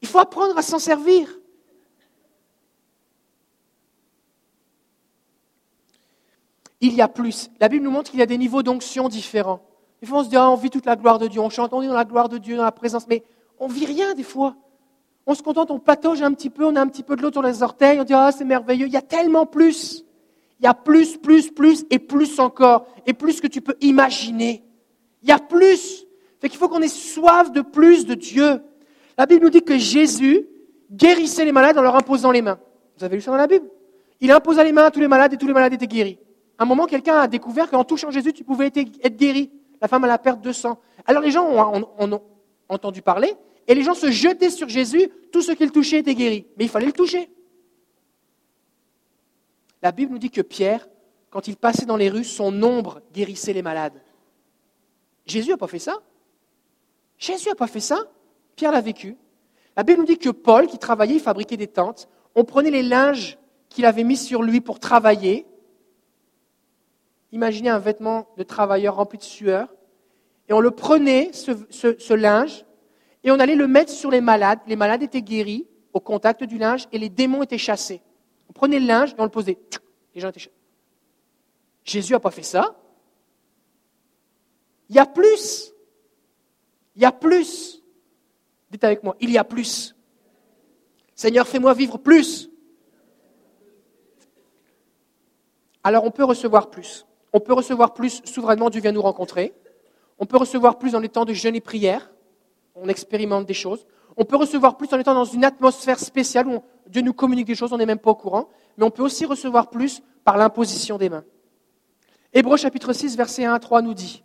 Il 0.00 0.08
faut 0.08 0.18
apprendre 0.18 0.56
à 0.56 0.62
s'en 0.62 0.78
servir. 0.78 1.39
Il 6.80 6.94
y 6.94 7.02
a 7.02 7.08
plus. 7.08 7.50
La 7.60 7.68
Bible 7.68 7.84
nous 7.84 7.90
montre 7.90 8.10
qu'il 8.10 8.20
y 8.20 8.22
a 8.22 8.26
des 8.26 8.38
niveaux 8.38 8.62
d'onction 8.62 9.08
différents. 9.08 9.60
Des 10.00 10.06
fois, 10.06 10.20
on 10.20 10.24
se 10.24 10.28
dit, 10.30 10.36
ah, 10.36 10.50
on 10.50 10.54
vit 10.54 10.70
toute 10.70 10.86
la 10.86 10.96
gloire 10.96 11.18
de 11.18 11.26
Dieu, 11.26 11.40
on 11.40 11.50
chante, 11.50 11.72
on 11.72 11.82
est 11.82 11.86
dans 11.86 11.94
la 11.94 12.06
gloire 12.06 12.28
de 12.28 12.38
Dieu, 12.38 12.56
dans 12.56 12.64
la 12.64 12.72
présence, 12.72 13.06
mais 13.06 13.22
on 13.58 13.66
vit 13.66 13.84
rien 13.84 14.14
des 14.14 14.22
fois. 14.22 14.56
On 15.26 15.34
se 15.34 15.42
contente, 15.42 15.70
on 15.70 15.78
patauge 15.78 16.22
un 16.22 16.32
petit 16.32 16.48
peu, 16.48 16.64
on 16.64 16.74
a 16.76 16.80
un 16.80 16.86
petit 16.86 17.02
peu 17.02 17.16
de 17.16 17.22
l'eau 17.22 17.30
sur 17.30 17.42
les 17.42 17.62
orteils, 17.62 18.00
on 18.00 18.04
dit 18.04 18.14
Ah, 18.14 18.32
c'est 18.32 18.44
merveilleux. 18.44 18.86
Il 18.86 18.92
y 18.92 18.96
a 18.96 19.02
tellement 19.02 19.44
plus. 19.44 20.04
Il 20.58 20.64
y 20.64 20.66
a 20.66 20.74
plus, 20.74 21.18
plus, 21.18 21.50
plus 21.50 21.84
et 21.90 21.98
plus 21.98 22.38
encore. 22.40 22.86
Et 23.06 23.12
plus 23.12 23.40
que 23.40 23.46
tu 23.46 23.60
peux 23.60 23.76
imaginer. 23.80 24.64
Il 25.22 25.28
y 25.28 25.32
a 25.32 25.38
plus. 25.38 26.06
Fait 26.40 26.48
qu'il 26.48 26.58
faut 26.58 26.68
qu'on 26.68 26.80
ait 26.80 26.88
soif 26.88 27.52
de 27.52 27.60
plus 27.60 28.06
de 28.06 28.14
Dieu. 28.14 28.62
La 29.18 29.26
Bible 29.26 29.44
nous 29.44 29.50
dit 29.50 29.62
que 29.62 29.76
Jésus 29.76 30.46
guérissait 30.90 31.44
les 31.44 31.52
malades 31.52 31.76
en 31.76 31.82
leur 31.82 31.94
imposant 31.94 32.30
les 32.30 32.42
mains. 32.42 32.58
Vous 32.96 33.04
avez 33.04 33.16
lu 33.16 33.22
ça 33.22 33.30
dans 33.30 33.36
la 33.36 33.46
Bible? 33.46 33.66
Il 34.20 34.30
imposa 34.30 34.64
les 34.64 34.72
mains 34.72 34.84
à 34.84 34.90
tous 34.90 35.00
les 35.00 35.08
malades 35.08 35.32
et 35.32 35.36
tous 35.36 35.46
les 35.46 35.52
malades 35.52 35.72
étaient 35.74 35.86
guéris. 35.86 36.18
À 36.60 36.64
un 36.64 36.66
moment, 36.66 36.84
quelqu'un 36.84 37.16
a 37.16 37.26
découvert 37.26 37.70
qu'en 37.70 37.84
touchant 37.84 38.10
Jésus, 38.10 38.34
tu 38.34 38.44
pouvais 38.44 38.66
être 38.66 39.16
guéri. 39.16 39.50
La 39.80 39.88
femme 39.88 40.04
a 40.04 40.06
la 40.06 40.18
perte 40.18 40.42
de 40.42 40.52
sang. 40.52 40.78
Alors 41.06 41.22
les 41.22 41.30
gens 41.30 41.46
ont, 41.46 41.88
ont 41.98 42.22
entendu 42.68 43.00
parler 43.00 43.34
et 43.66 43.74
les 43.74 43.82
gens 43.82 43.94
se 43.94 44.10
jetaient 44.10 44.50
sur 44.50 44.68
Jésus, 44.68 45.08
tout 45.32 45.40
ce 45.40 45.52
qu'il 45.52 45.72
touchait 45.72 46.00
était 46.00 46.14
guéri. 46.14 46.46
Mais 46.58 46.64
il 46.66 46.68
fallait 46.68 46.84
le 46.84 46.92
toucher. 46.92 47.30
La 49.82 49.90
Bible 49.90 50.12
nous 50.12 50.18
dit 50.18 50.28
que 50.28 50.42
Pierre, 50.42 50.86
quand 51.30 51.48
il 51.48 51.56
passait 51.56 51.86
dans 51.86 51.96
les 51.96 52.10
rues, 52.10 52.24
son 52.24 52.62
ombre 52.62 53.00
guérissait 53.14 53.54
les 53.54 53.62
malades. 53.62 54.02
Jésus 55.24 55.48
n'a 55.48 55.56
pas 55.56 55.66
fait 55.66 55.78
ça. 55.78 56.02
Jésus 57.16 57.48
n'a 57.48 57.54
pas 57.54 57.68
fait 57.68 57.80
ça. 57.80 58.02
Pierre 58.54 58.72
l'a 58.72 58.82
vécu. 58.82 59.16
La 59.78 59.82
Bible 59.82 60.00
nous 60.00 60.06
dit 60.06 60.18
que 60.18 60.28
Paul, 60.28 60.66
qui 60.66 60.78
travaillait, 60.78 61.14
il 61.14 61.20
fabriquait 61.20 61.56
des 61.56 61.68
tentes. 61.68 62.06
On 62.34 62.44
prenait 62.44 62.70
les 62.70 62.82
linges 62.82 63.38
qu'il 63.70 63.86
avait 63.86 64.04
mis 64.04 64.18
sur 64.18 64.42
lui 64.42 64.60
pour 64.60 64.78
travailler. 64.78 65.46
Imaginez 67.32 67.68
un 67.68 67.78
vêtement 67.78 68.28
de 68.36 68.42
travailleur 68.42 68.96
rempli 68.96 69.18
de 69.18 69.22
sueur. 69.22 69.68
Et 70.48 70.52
on 70.52 70.60
le 70.60 70.70
prenait, 70.70 71.32
ce, 71.32 71.52
ce 71.70 72.14
linge, 72.14 72.64
et 73.22 73.30
on 73.30 73.38
allait 73.38 73.56
le 73.56 73.68
mettre 73.68 73.92
sur 73.92 74.10
les 74.10 74.20
malades. 74.20 74.60
Les 74.66 74.76
malades 74.76 75.02
étaient 75.02 75.22
guéris 75.22 75.66
au 75.92 76.00
contact 76.00 76.44
du 76.44 76.58
linge 76.58 76.86
et 76.92 76.98
les 76.98 77.08
démons 77.08 77.42
étaient 77.42 77.58
chassés. 77.58 78.02
On 78.48 78.52
prenait 78.52 78.80
le 78.80 78.86
linge 78.86 79.10
et 79.10 79.14
on 79.18 79.24
le 79.24 79.30
posait. 79.30 79.58
Les 80.14 80.20
gens 80.20 80.30
étaient 80.30 80.40
chassés. 80.40 80.54
Jésus 81.84 82.12
n'a 82.12 82.20
pas 82.20 82.30
fait 82.30 82.42
ça. 82.42 82.76
Il 84.88 84.96
y 84.96 84.98
a 84.98 85.06
plus. 85.06 85.72
Il 86.96 87.02
y 87.02 87.04
a 87.04 87.12
plus. 87.12 87.82
Dites 88.70 88.84
avec 88.84 89.02
moi, 89.02 89.16
il 89.20 89.30
y 89.30 89.38
a 89.38 89.44
plus. 89.44 89.94
Seigneur, 91.14 91.46
fais-moi 91.46 91.74
vivre 91.74 91.98
plus. 91.98 92.48
Alors 95.82 96.04
on 96.04 96.10
peut 96.10 96.24
recevoir 96.24 96.70
plus. 96.70 97.06
On 97.32 97.40
peut 97.40 97.52
recevoir 97.52 97.94
plus 97.94 98.22
souverainement, 98.24 98.70
Dieu 98.70 98.80
vient 98.80 98.92
nous 98.92 99.02
rencontrer. 99.02 99.54
On 100.18 100.26
peut 100.26 100.36
recevoir 100.36 100.78
plus 100.78 100.94
les 100.94 101.08
temps 101.08 101.24
de 101.24 101.32
jeûne 101.32 101.54
et 101.54 101.60
prière 101.60 102.10
on 102.74 102.88
expérimente 102.88 103.46
des 103.46 103.54
choses. 103.54 103.86
On 104.16 104.24
peut 104.24 104.36
recevoir 104.36 104.76
plus 104.76 104.92
en 104.92 104.98
étant 104.98 105.14
dans 105.14 105.24
une 105.24 105.44
atmosphère 105.44 105.98
spéciale 105.98 106.48
où 106.48 106.62
Dieu 106.88 107.02
nous 107.02 107.12
communique 107.12 107.46
des 107.46 107.54
choses, 107.54 107.72
on 107.72 107.78
n'est 107.78 107.86
même 107.86 107.98
pas 107.98 108.10
au 108.10 108.14
courant, 108.14 108.48
mais 108.76 108.84
on 108.84 108.90
peut 108.90 109.02
aussi 109.02 109.24
recevoir 109.24 109.70
plus 109.70 110.02
par 110.24 110.36
l'imposition 110.36 110.98
des 110.98 111.08
mains. 111.08 111.24
Hébreu 112.32 112.56
chapitre 112.56 112.92
6, 112.92 113.16
verset 113.16 113.44
1 113.44 113.54
à 113.54 113.58
3 113.58 113.82
nous 113.82 113.94
dit 113.94 114.22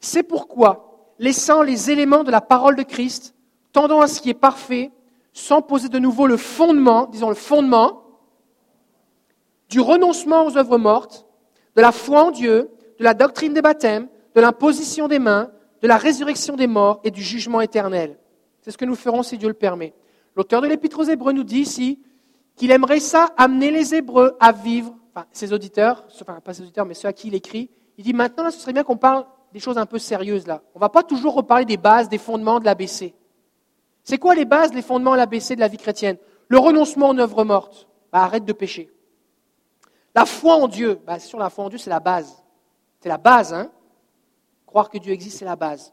C'est 0.00 0.22
pourquoi, 0.22 1.14
laissant 1.18 1.62
les 1.62 1.90
éléments 1.90 2.24
de 2.24 2.30
la 2.30 2.40
parole 2.40 2.76
de 2.76 2.82
Christ, 2.82 3.34
tendant 3.72 4.00
à 4.00 4.08
ce 4.08 4.20
qui 4.20 4.30
est 4.30 4.34
parfait, 4.34 4.90
sans 5.32 5.62
poser 5.62 5.88
de 5.88 5.98
nouveau 5.98 6.26
le 6.26 6.36
fondement, 6.36 7.06
disons 7.06 7.28
le 7.28 7.34
fondement, 7.34 8.02
du 9.68 9.80
renoncement 9.80 10.46
aux 10.46 10.56
œuvres 10.56 10.78
mortes, 10.78 11.26
de 11.76 11.82
la 11.82 11.92
foi 11.92 12.24
en 12.24 12.30
Dieu, 12.30 12.70
de 12.98 13.04
la 13.04 13.14
doctrine 13.14 13.54
des 13.54 13.62
baptêmes, 13.62 14.08
de 14.34 14.40
l'imposition 14.40 15.08
des 15.08 15.18
mains, 15.18 15.50
de 15.82 15.88
la 15.88 15.96
résurrection 15.96 16.56
des 16.56 16.66
morts 16.66 17.00
et 17.04 17.10
du 17.10 17.22
jugement 17.22 17.60
éternel. 17.60 18.18
C'est 18.62 18.70
ce 18.70 18.78
que 18.78 18.84
nous 18.84 18.94
ferons 18.94 19.22
si 19.22 19.36
Dieu 19.36 19.48
le 19.48 19.54
permet. 19.54 19.92
L'auteur 20.36 20.62
de 20.62 20.66
l'Épître 20.66 20.98
aux 20.98 21.04
Hébreux 21.04 21.32
nous 21.32 21.44
dit 21.44 21.60
ici 21.60 22.00
qu'il 22.56 22.70
aimerait 22.70 23.00
ça 23.00 23.30
amener 23.36 23.70
les 23.70 23.94
Hébreux 23.94 24.36
à 24.40 24.52
vivre, 24.52 24.94
enfin 25.14 25.26
ses 25.32 25.52
auditeurs, 25.52 26.04
enfin 26.20 26.40
pas 26.40 26.54
ses 26.54 26.62
auditeurs, 26.62 26.86
mais 26.86 26.94
ceux 26.94 27.08
à 27.08 27.12
qui 27.12 27.28
il 27.28 27.34
écrit. 27.34 27.70
Il 27.98 28.04
dit 28.04 28.14
maintenant, 28.14 28.44
là, 28.44 28.50
ce 28.50 28.58
serait 28.58 28.72
bien 28.72 28.84
qu'on 28.84 28.96
parle 28.96 29.26
des 29.52 29.60
choses 29.60 29.78
un 29.78 29.86
peu 29.86 29.98
sérieuses 29.98 30.46
là. 30.46 30.62
On 30.74 30.78
ne 30.78 30.80
va 30.80 30.88
pas 30.88 31.02
toujours 31.02 31.34
reparler 31.34 31.64
des 31.64 31.76
bases, 31.76 32.08
des 32.08 32.18
fondements 32.18 32.60
de 32.60 32.64
l'ABC. 32.64 33.14
C'est 34.02 34.18
quoi 34.18 34.34
les 34.34 34.44
bases, 34.44 34.74
les 34.74 34.82
fondements 34.82 35.12
de 35.12 35.16
l'ABC 35.16 35.54
de 35.54 35.60
la 35.60 35.68
vie 35.68 35.78
chrétienne? 35.78 36.16
Le 36.48 36.58
renoncement 36.58 37.10
aux 37.10 37.18
œuvres 37.18 37.44
mortes. 37.44 37.88
Bah, 38.12 38.22
arrête 38.22 38.44
de 38.44 38.52
pécher. 38.52 38.90
La 40.14 40.26
foi 40.26 40.54
en 40.56 40.68
Dieu. 40.68 41.00
Bah, 41.06 41.18
sur 41.18 41.38
la 41.38 41.50
foi 41.50 41.64
en 41.64 41.68
Dieu, 41.68 41.78
c'est 41.78 41.90
la 41.90 42.00
base. 42.00 42.42
C'est 43.00 43.08
la 43.08 43.18
base, 43.18 43.52
hein 43.52 43.70
Croire 44.66 44.88
que 44.88 44.98
Dieu 44.98 45.12
existe, 45.12 45.38
c'est 45.38 45.44
la 45.44 45.56
base. 45.56 45.92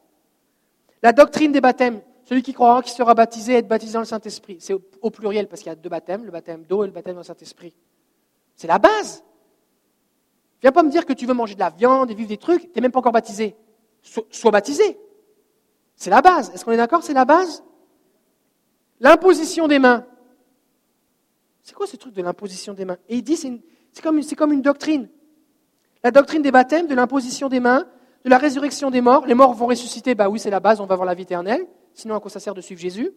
La 1.02 1.14
doctrine 1.14 1.52
des 1.52 1.62
baptêmes. 1.62 2.02
Celui 2.26 2.44
qui 2.44 2.54
croira 2.54 2.82
qu'il 2.82 2.94
sera 2.94 3.14
baptisé, 3.14 3.56
être 3.56 3.68
baptisé 3.68 3.94
dans 3.94 4.00
le 4.00 4.06
Saint-Esprit. 4.06 4.58
C'est 4.60 4.74
au, 4.74 5.10
pluriel 5.10 5.48
parce 5.48 5.62
qu'il 5.62 5.70
y 5.70 5.74
a 5.74 5.76
deux 5.76 5.90
baptêmes, 5.90 6.24
le 6.24 6.32
baptême 6.32 6.64
d'eau 6.64 6.84
et 6.84 6.88
le 6.88 6.94
baptême 6.94 7.16
dans 7.16 7.22
le 7.22 7.26
Saint-Esprit. 7.26 7.74
C'est 8.56 8.68
la 8.68 8.80
base. 8.80 9.24
Viens 10.62 10.72
pas 10.72 10.84
me 10.84 10.90
dire 10.90 11.06
que 11.06 11.14
tu 11.14 11.26
veux 11.26 11.34
manger 11.34 11.56
de 11.56 11.60
la 11.60 11.72
viande 11.72 12.12
et 12.12 12.14
vivre 12.14 12.30
des 12.30 12.38
trucs, 12.38 12.62
tu 12.62 12.72
n'es 12.76 12.82
même 12.82 12.92
pas 12.92 13.00
encore 13.00 13.12
baptisé. 13.12 13.56
sois 14.02 14.52
baptisé. 14.52 15.00
C'est 15.96 16.12
la 16.12 16.22
base. 16.22 16.52
Est-ce 16.54 16.64
qu'on 16.64 16.72
est, 16.72 16.78
d'accord 16.78 17.04
C'est 17.04 17.14
la 17.14 17.26
base? 17.26 17.64
L'imposition 19.00 19.68
des 19.68 19.80
mains. 19.80 20.06
C'est 21.64 21.74
quoi 21.74 21.88
ce 21.88 21.96
truc 21.96 22.14
de 22.14 22.22
l'imposition 22.22 22.74
des 22.74 22.86
mains? 22.86 22.98
Et 23.10 23.18
il 23.18 23.24
dit, 23.24 23.36
c'est 23.36 23.52
comme, 24.02 24.22
comme 24.38 24.54
une 24.54 24.62
doctrine. 24.62 25.10
La 26.04 26.12
doctrine 26.12 26.42
des 26.42 26.52
baptêmes, 26.52 26.88
de 26.88 26.96
l'imposition 26.96 27.50
des 27.50 27.60
mains, 27.60 27.86
de 28.24 28.30
la 28.30 28.38
résurrection 28.38 28.90
des 28.90 29.02
morts. 29.02 29.26
Les 29.26 29.34
morts 29.34 29.54
vont 29.54 29.68
ressusciter, 29.68 30.16
bah 30.16 30.30
oui, 30.30 30.40
c'est 30.40 30.50
la 30.50 30.60
base, 30.60 30.80
on 30.80 30.86
va 30.86 30.94
avoir 30.94 31.06
la 31.06 31.14
vie 31.14 31.24
éternelle. 31.24 31.66
Sinon, 31.94 32.16
à 32.16 32.20
quoi 32.20 32.32
ça 32.32 32.40
sert 32.40 32.54
de 32.54 32.62
suivre 32.62 32.80
Jésus? 32.80 33.12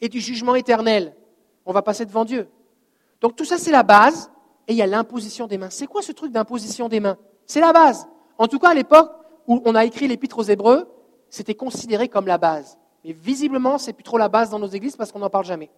Et 0.00 0.08
du 0.08 0.20
jugement 0.20 0.54
éternel. 0.54 1.14
On 1.66 1.72
va 1.72 1.82
passer 1.82 2.06
devant 2.06 2.24
Dieu. 2.24 2.48
Donc 3.20 3.36
tout 3.36 3.44
ça, 3.44 3.58
c'est 3.58 3.72
la 3.72 3.82
base. 3.82 4.30
Et 4.66 4.72
il 4.72 4.76
y 4.76 4.82
a 4.82 4.86
l'imposition 4.86 5.46
des 5.46 5.58
mains. 5.58 5.70
C'est 5.70 5.86
quoi 5.86 6.02
ce 6.02 6.12
truc 6.12 6.32
d'imposition 6.32 6.88
des 6.88 7.00
mains? 7.00 7.16
C'est 7.46 7.60
la 7.60 7.72
base. 7.72 8.06
En 8.36 8.46
tout 8.46 8.58
cas, 8.58 8.68
à 8.70 8.74
l'époque 8.74 9.10
où 9.46 9.60
on 9.64 9.74
a 9.74 9.84
écrit 9.84 10.08
l'épître 10.08 10.38
aux 10.38 10.42
Hébreux, 10.42 10.88
c'était 11.30 11.54
considéré 11.54 12.08
comme 12.08 12.26
la 12.26 12.38
base. 12.38 12.78
Mais 13.04 13.12
visiblement, 13.12 13.78
c'est 13.78 13.92
plus 13.92 14.02
trop 14.02 14.18
la 14.18 14.28
base 14.28 14.50
dans 14.50 14.58
nos 14.58 14.66
églises 14.66 14.96
parce 14.96 15.10
qu'on 15.10 15.18
n'en 15.20 15.30
parle 15.30 15.46
jamais. 15.46 15.70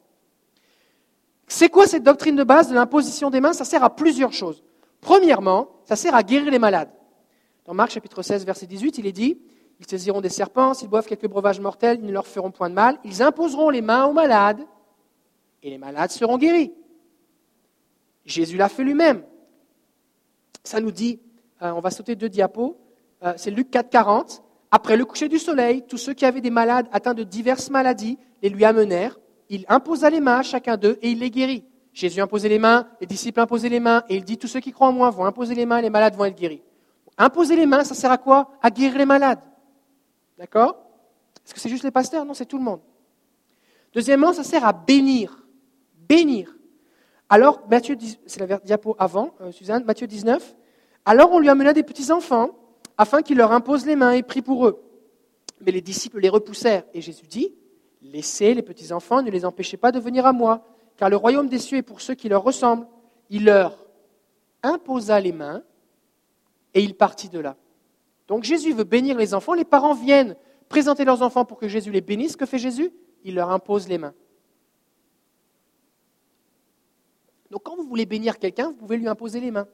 C'est 1.52 1.68
quoi 1.68 1.88
cette 1.88 2.04
doctrine 2.04 2.36
de 2.36 2.44
base 2.44 2.68
de 2.68 2.74
l'imposition 2.74 3.28
des 3.28 3.40
mains? 3.40 3.52
Ça 3.52 3.64
sert 3.64 3.82
à 3.82 3.90
plusieurs 3.90 4.32
choses. 4.32 4.62
Premièrement, 5.00 5.68
ça 5.84 5.96
sert 5.96 6.14
à 6.14 6.22
guérir 6.22 6.48
les 6.48 6.60
malades. 6.60 6.90
Dans 7.64 7.74
Marc 7.74 7.90
chapitre 7.90 8.22
16, 8.22 8.46
verset 8.46 8.66
18, 8.66 8.98
il 8.98 9.06
est 9.08 9.12
dit, 9.12 9.36
ils 9.80 9.86
saisiront 9.86 10.20
des 10.20 10.28
serpents, 10.28 10.74
s'ils 10.74 10.86
boivent 10.86 11.08
quelques 11.08 11.26
breuvages 11.26 11.58
mortels, 11.58 11.98
ils 12.00 12.06
ne 12.06 12.12
leur 12.12 12.28
feront 12.28 12.52
point 12.52 12.70
de 12.70 12.74
mal, 12.74 13.00
ils 13.02 13.20
imposeront 13.20 13.68
les 13.68 13.80
mains 13.80 14.06
aux 14.06 14.12
malades, 14.12 14.64
et 15.64 15.70
les 15.70 15.78
malades 15.78 16.12
seront 16.12 16.38
guéris. 16.38 16.72
Jésus 18.24 18.56
l'a 18.56 18.68
fait 18.68 18.84
lui-même. 18.84 19.24
Ça 20.62 20.80
nous 20.80 20.92
dit, 20.92 21.18
euh, 21.62 21.72
on 21.72 21.80
va 21.80 21.90
sauter 21.90 22.14
deux 22.14 22.28
diapos, 22.28 22.78
euh, 23.24 23.32
c'est 23.36 23.50
Luc 23.50 23.72
4, 23.72 23.90
40. 23.90 24.44
Après 24.70 24.96
le 24.96 25.04
coucher 25.04 25.28
du 25.28 25.40
soleil, 25.40 25.82
tous 25.88 25.98
ceux 25.98 26.14
qui 26.14 26.24
avaient 26.24 26.40
des 26.40 26.50
malades 26.50 26.86
atteints 26.92 27.14
de 27.14 27.24
diverses 27.24 27.70
maladies 27.70 28.18
les 28.40 28.50
lui 28.50 28.64
amenèrent. 28.64 29.18
Il 29.50 29.66
imposa 29.68 30.08
les 30.08 30.20
mains 30.20 30.38
à 30.38 30.42
chacun 30.42 30.78
d'eux 30.78 30.98
et 31.02 31.10
il 31.10 31.18
les 31.18 31.30
guérit. 31.30 31.64
Jésus 31.92 32.20
a 32.20 32.24
imposé 32.24 32.48
les 32.48 32.58
mains, 32.58 32.88
les 33.00 33.06
disciples 33.06 33.40
imposé 33.40 33.68
les 33.68 33.80
mains, 33.80 34.04
et 34.08 34.16
il 34.16 34.24
dit 34.24 34.38
tous 34.38 34.46
ceux 34.46 34.60
qui 34.60 34.72
croient 34.72 34.88
en 34.88 34.92
moi 34.92 35.10
vont 35.10 35.26
imposer 35.26 35.54
les 35.54 35.66
mains, 35.66 35.82
les 35.82 35.90
malades 35.90 36.14
vont 36.16 36.24
être 36.24 36.38
guéris. 36.38 36.62
Imposer 37.18 37.56
les 37.56 37.66
mains, 37.66 37.84
ça 37.84 37.94
sert 37.94 38.10
à 38.10 38.16
quoi? 38.16 38.52
À 38.62 38.70
guérir 38.70 38.96
les 38.96 39.04
malades. 39.04 39.40
D'accord? 40.38 40.80
Est-ce 41.44 41.52
que 41.52 41.60
c'est 41.60 41.68
juste 41.68 41.84
les 41.84 41.90
pasteurs? 41.90 42.24
Non, 42.24 42.32
c'est 42.32 42.46
tout 42.46 42.56
le 42.56 42.64
monde. 42.64 42.80
Deuxièmement, 43.92 44.32
ça 44.32 44.44
sert 44.44 44.64
à 44.64 44.72
bénir. 44.72 45.44
Bénir. 46.08 46.56
Alors, 47.28 47.60
Matthieu, 47.68 47.96
c'est 48.26 48.40
la 48.40 48.58
diapo 48.58 48.96
avant, 48.98 49.34
euh, 49.40 49.52
Suzanne, 49.52 49.84
Matthieu 49.84 50.06
19. 50.06 50.56
Alors 51.04 51.32
on 51.32 51.38
lui 51.38 51.48
amena 51.48 51.72
des 51.72 51.82
petits 51.82 52.12
enfants 52.12 52.50
afin 52.98 53.22
qu'il 53.22 53.38
leur 53.38 53.52
impose 53.52 53.86
les 53.86 53.96
mains 53.96 54.12
et 54.12 54.22
prie 54.22 54.42
pour 54.42 54.66
eux. 54.66 54.82
Mais 55.60 55.72
les 55.72 55.80
disciples 55.80 56.20
les 56.20 56.28
repoussèrent. 56.28 56.84
Et 56.94 57.00
Jésus 57.00 57.26
dit, 57.26 57.54
laissez 58.02 58.54
les 58.54 58.62
petits 58.62 58.92
enfants, 58.92 59.22
ne 59.22 59.30
les 59.30 59.44
empêchez 59.44 59.76
pas 59.76 59.92
de 59.92 60.00
venir 60.00 60.26
à 60.26 60.32
moi, 60.32 60.64
car 60.96 61.10
le 61.10 61.16
royaume 61.16 61.48
des 61.48 61.58
cieux 61.58 61.78
est 61.78 61.82
pour 61.82 62.00
ceux 62.00 62.14
qui 62.14 62.28
leur 62.28 62.42
ressemblent. 62.42 62.86
Il 63.30 63.44
leur 63.44 63.76
imposa 64.62 65.20
les 65.20 65.32
mains 65.32 65.62
et 66.74 66.82
il 66.82 66.94
partit 66.94 67.28
de 67.28 67.38
là. 67.38 67.56
Donc 68.28 68.44
Jésus 68.44 68.72
veut 68.72 68.84
bénir 68.84 69.16
les 69.16 69.34
enfants, 69.34 69.54
les 69.54 69.64
parents 69.64 69.94
viennent 69.94 70.36
présenter 70.68 71.04
leurs 71.04 71.20
enfants 71.20 71.44
pour 71.44 71.58
que 71.58 71.68
Jésus 71.68 71.90
les 71.90 72.00
bénisse. 72.00 72.36
Que 72.36 72.46
fait 72.46 72.58
Jésus? 72.58 72.92
Il 73.24 73.34
leur 73.34 73.50
impose 73.50 73.88
les 73.88 73.98
mains. 73.98 74.14
Donc 77.50 77.64
quand 77.64 77.76
vous 77.76 77.82
voulez 77.82 78.06
bénir 78.06 78.38
quelqu'un, 78.38 78.68
vous 78.68 78.74
pouvez 78.74 78.96
lui 78.96 79.08
imposer 79.08 79.40
les 79.40 79.50
mains. 79.50 79.66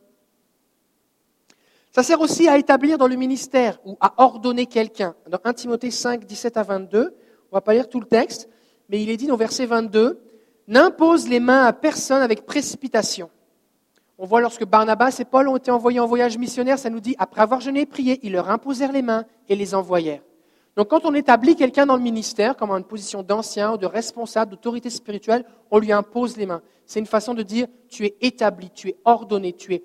Ça 1.93 2.03
sert 2.03 2.21
aussi 2.21 2.49
à 2.49 2.59
établir 2.59 2.99
dans 2.99 3.09
le 3.09 3.17
ministère 3.17 3.79
ou 3.85 3.97
à 4.01 4.15
ordonner 4.23 4.67
quelqu'un. 4.67 5.15
Dans 5.29 5.39
1 5.45 5.53
Timothée 5.53 5.91
5, 5.91 6.25
17 6.25 6.57
à 6.57 6.63
22, 6.63 7.15
on 7.51 7.57
ne 7.57 7.59
va 7.59 7.61
pas 7.61 7.75
lire 7.75 7.89
tout 7.89 8.01
le 8.01 8.07
texte, 8.07 8.49
mais 8.89 9.03
il 9.03 9.11
est 9.11 9.17
dit 9.17 9.27
dans 9.27 9.37
verset 9.37 9.67
22, 9.67 10.21
N'impose 10.69 11.29
les 11.29 11.39
mains 11.39 11.65
à 11.65 11.73
personne 11.73 12.23
avec 12.23 12.45
précipitation. 12.45 13.31
On 14.19 14.27
voit 14.27 14.41
lorsque 14.41 14.65
Barnabas 14.65 15.17
et 15.21 15.25
Paul 15.25 15.49
ont 15.49 15.57
été 15.57 15.71
envoyés 15.71 16.01
en 16.01 16.07
voyage 16.07 16.39
missionnaire, 16.39 16.79
ça 16.79 16.91
nous 16.91 17.01
dit, 17.01 17.15
après 17.19 17.43
avoir 17.43 17.61
jeûné 17.61 17.83
et 17.83 17.87
prié, 17.87 18.19
ils 18.23 18.33
leur 18.33 18.51
imposèrent 18.51 18.93
les 18.93 19.03
mains 19.03 19.27
et 19.49 19.55
les 19.55 19.75
envoyèrent. 19.75 20.23
Donc 20.77 20.89
quand 20.89 21.05
on 21.05 21.15
établit 21.15 21.55
quelqu'un 21.55 21.87
dans 21.87 21.97
le 21.97 22.03
ministère, 22.03 22.57
comme 22.57 22.71
en 22.71 22.79
une 22.79 22.85
position 22.85 23.23
d'ancien 23.23 23.75
ou 23.75 23.79
de 23.79 23.87
responsable, 23.87 24.51
d'autorité 24.51 24.91
spirituelle, 24.91 25.45
on 25.71 25.79
lui 25.79 25.93
impose 25.93 26.37
les 26.37 26.47
mains. 26.47 26.63
C'est 26.85 27.01
une 27.01 27.07
façon 27.07 27.35
de 27.35 27.43
dire, 27.43 27.67
tu 27.89 28.05
es 28.05 28.17
établi, 28.21 28.71
tu 28.71 28.89
es 28.89 28.97
ordonné, 29.05 29.53
tu 29.53 29.75
es 29.75 29.85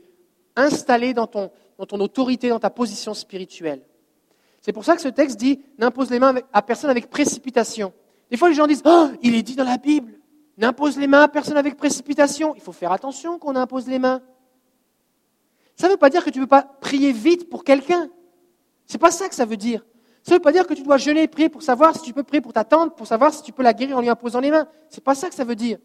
installé 0.56 1.14
dans 1.14 1.28
ton, 1.28 1.52
dans 1.78 1.86
ton 1.86 2.00
autorité, 2.00 2.50
dans 2.50 2.60
ta 2.60 2.70
position 2.70 3.14
spirituelle. 3.14 3.84
C'est 4.62 4.74
pour 4.74 4.86
ça 4.86 4.96
que 4.96 5.02
ce 5.02 5.08
texte 5.08 5.40
dit, 5.40 5.60
n'impose 5.78 6.10
les 6.12 6.20
mains 6.20 6.36
à 6.54 6.62
personne 6.62 6.90
avec 6.90 7.10
précipitation. 7.10 7.94
Des 8.30 8.38
fois, 8.38 8.48
les 8.48 8.56
gens 8.56 8.68
disent, 8.68 8.84
oh, 8.86 9.10
il 9.22 9.36
est 9.36 9.42
dit 9.42 9.56
dans 9.56 9.66
la 9.66 9.78
Bible. 9.78 10.20
N'impose 10.58 10.98
les 10.98 11.08
mains 11.08 11.24
à 11.24 11.28
personne 11.28 11.58
avec 11.58 11.76
précipitation. 11.76 12.54
Il 12.56 12.62
faut 12.62 12.72
faire 12.72 12.92
attention 12.92 13.40
qu'on 13.40 13.56
impose 13.56 13.88
les 13.88 13.98
mains. 13.98 14.22
Ça 15.76 15.88
ne 15.88 15.94
veut 15.94 15.98
pas 15.98 16.10
dire 16.10 16.24
que 16.24 16.30
tu 16.30 16.38
ne 16.38 16.44
veux 16.44 16.48
pas 16.48 16.62
prier 16.62 17.12
vite 17.12 17.50
pour 17.50 17.64
quelqu'un. 17.64 18.10
Ce 18.86 18.94
n'est 18.94 19.00
pas 19.00 19.10
ça 19.10 19.28
que 19.28 19.36
ça 19.36 19.46
veut 19.46 19.58
dire. 19.58 19.84
Ça 20.22 20.34
ne 20.34 20.36
veut 20.36 20.42
pas 20.42 20.52
dire 20.52 20.68
que 20.68 20.76
tu 20.76 20.84
dois 20.84 20.98
jeûner 20.98 21.24
et 21.24 21.28
prier 21.28 21.50
pour 21.50 21.64
savoir 21.64 21.96
si 21.96 22.04
tu 22.04 22.14
peux 22.14 22.24
prier 22.24 22.42
pour 22.42 22.54
ta 22.54 22.64
tante, 22.64 22.96
pour 22.96 23.08
savoir 23.08 23.34
si 23.34 23.42
tu 23.42 23.52
peux 23.52 23.64
la 23.64 23.74
guérir 23.74 23.98
en 23.98 24.02
lui 24.02 24.10
imposant 24.10 24.40
les 24.40 24.52
mains. 24.52 24.68
Ce 24.90 24.98
n'est 24.98 25.04
pas 25.04 25.16
ça 25.16 25.30
que 25.30 25.36
ça 25.36 25.44
veut 25.44 25.56
dire. 25.56 25.80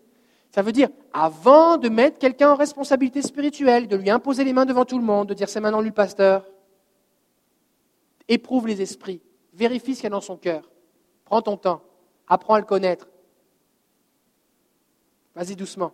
Ça 0.51 0.61
veut 0.61 0.73
dire, 0.73 0.89
avant 1.13 1.79
de 1.79 1.89
mettre 1.89 2.19
quelqu'un 2.19 2.51
en 2.51 2.57
responsabilité 2.57 3.23
spirituelle, 3.23 3.89
de 3.89 3.97
lui 3.97 4.11
imposer 4.11 4.45
les 4.45 4.53
mains 4.53 4.67
devant 4.67 4.85
tout 4.85 4.99
le 4.99 5.05
monde, 5.05 5.29
de 5.29 5.35
dire 5.35 5.49
c'est 5.49 5.61
maintenant 5.61 5.81
lui 5.81 5.89
le 5.89 5.95
pasteur, 5.95 6.45
éprouve 8.29 8.67
les 8.67 8.83
esprits, 8.83 9.21
vérifie 9.53 9.95
ce 9.95 10.01
qu'il 10.01 10.05
y 10.05 10.07
a 10.09 10.11
dans 10.11 10.21
son 10.21 10.37
cœur, 10.37 10.71
prends 11.25 11.43
ton 11.43 11.57
temps, 11.57 11.83
apprends 12.27 12.55
à 12.55 12.61
le 12.61 12.67
connaître, 12.67 13.09
Vas-y 15.37 15.55
doucement. 15.55 15.93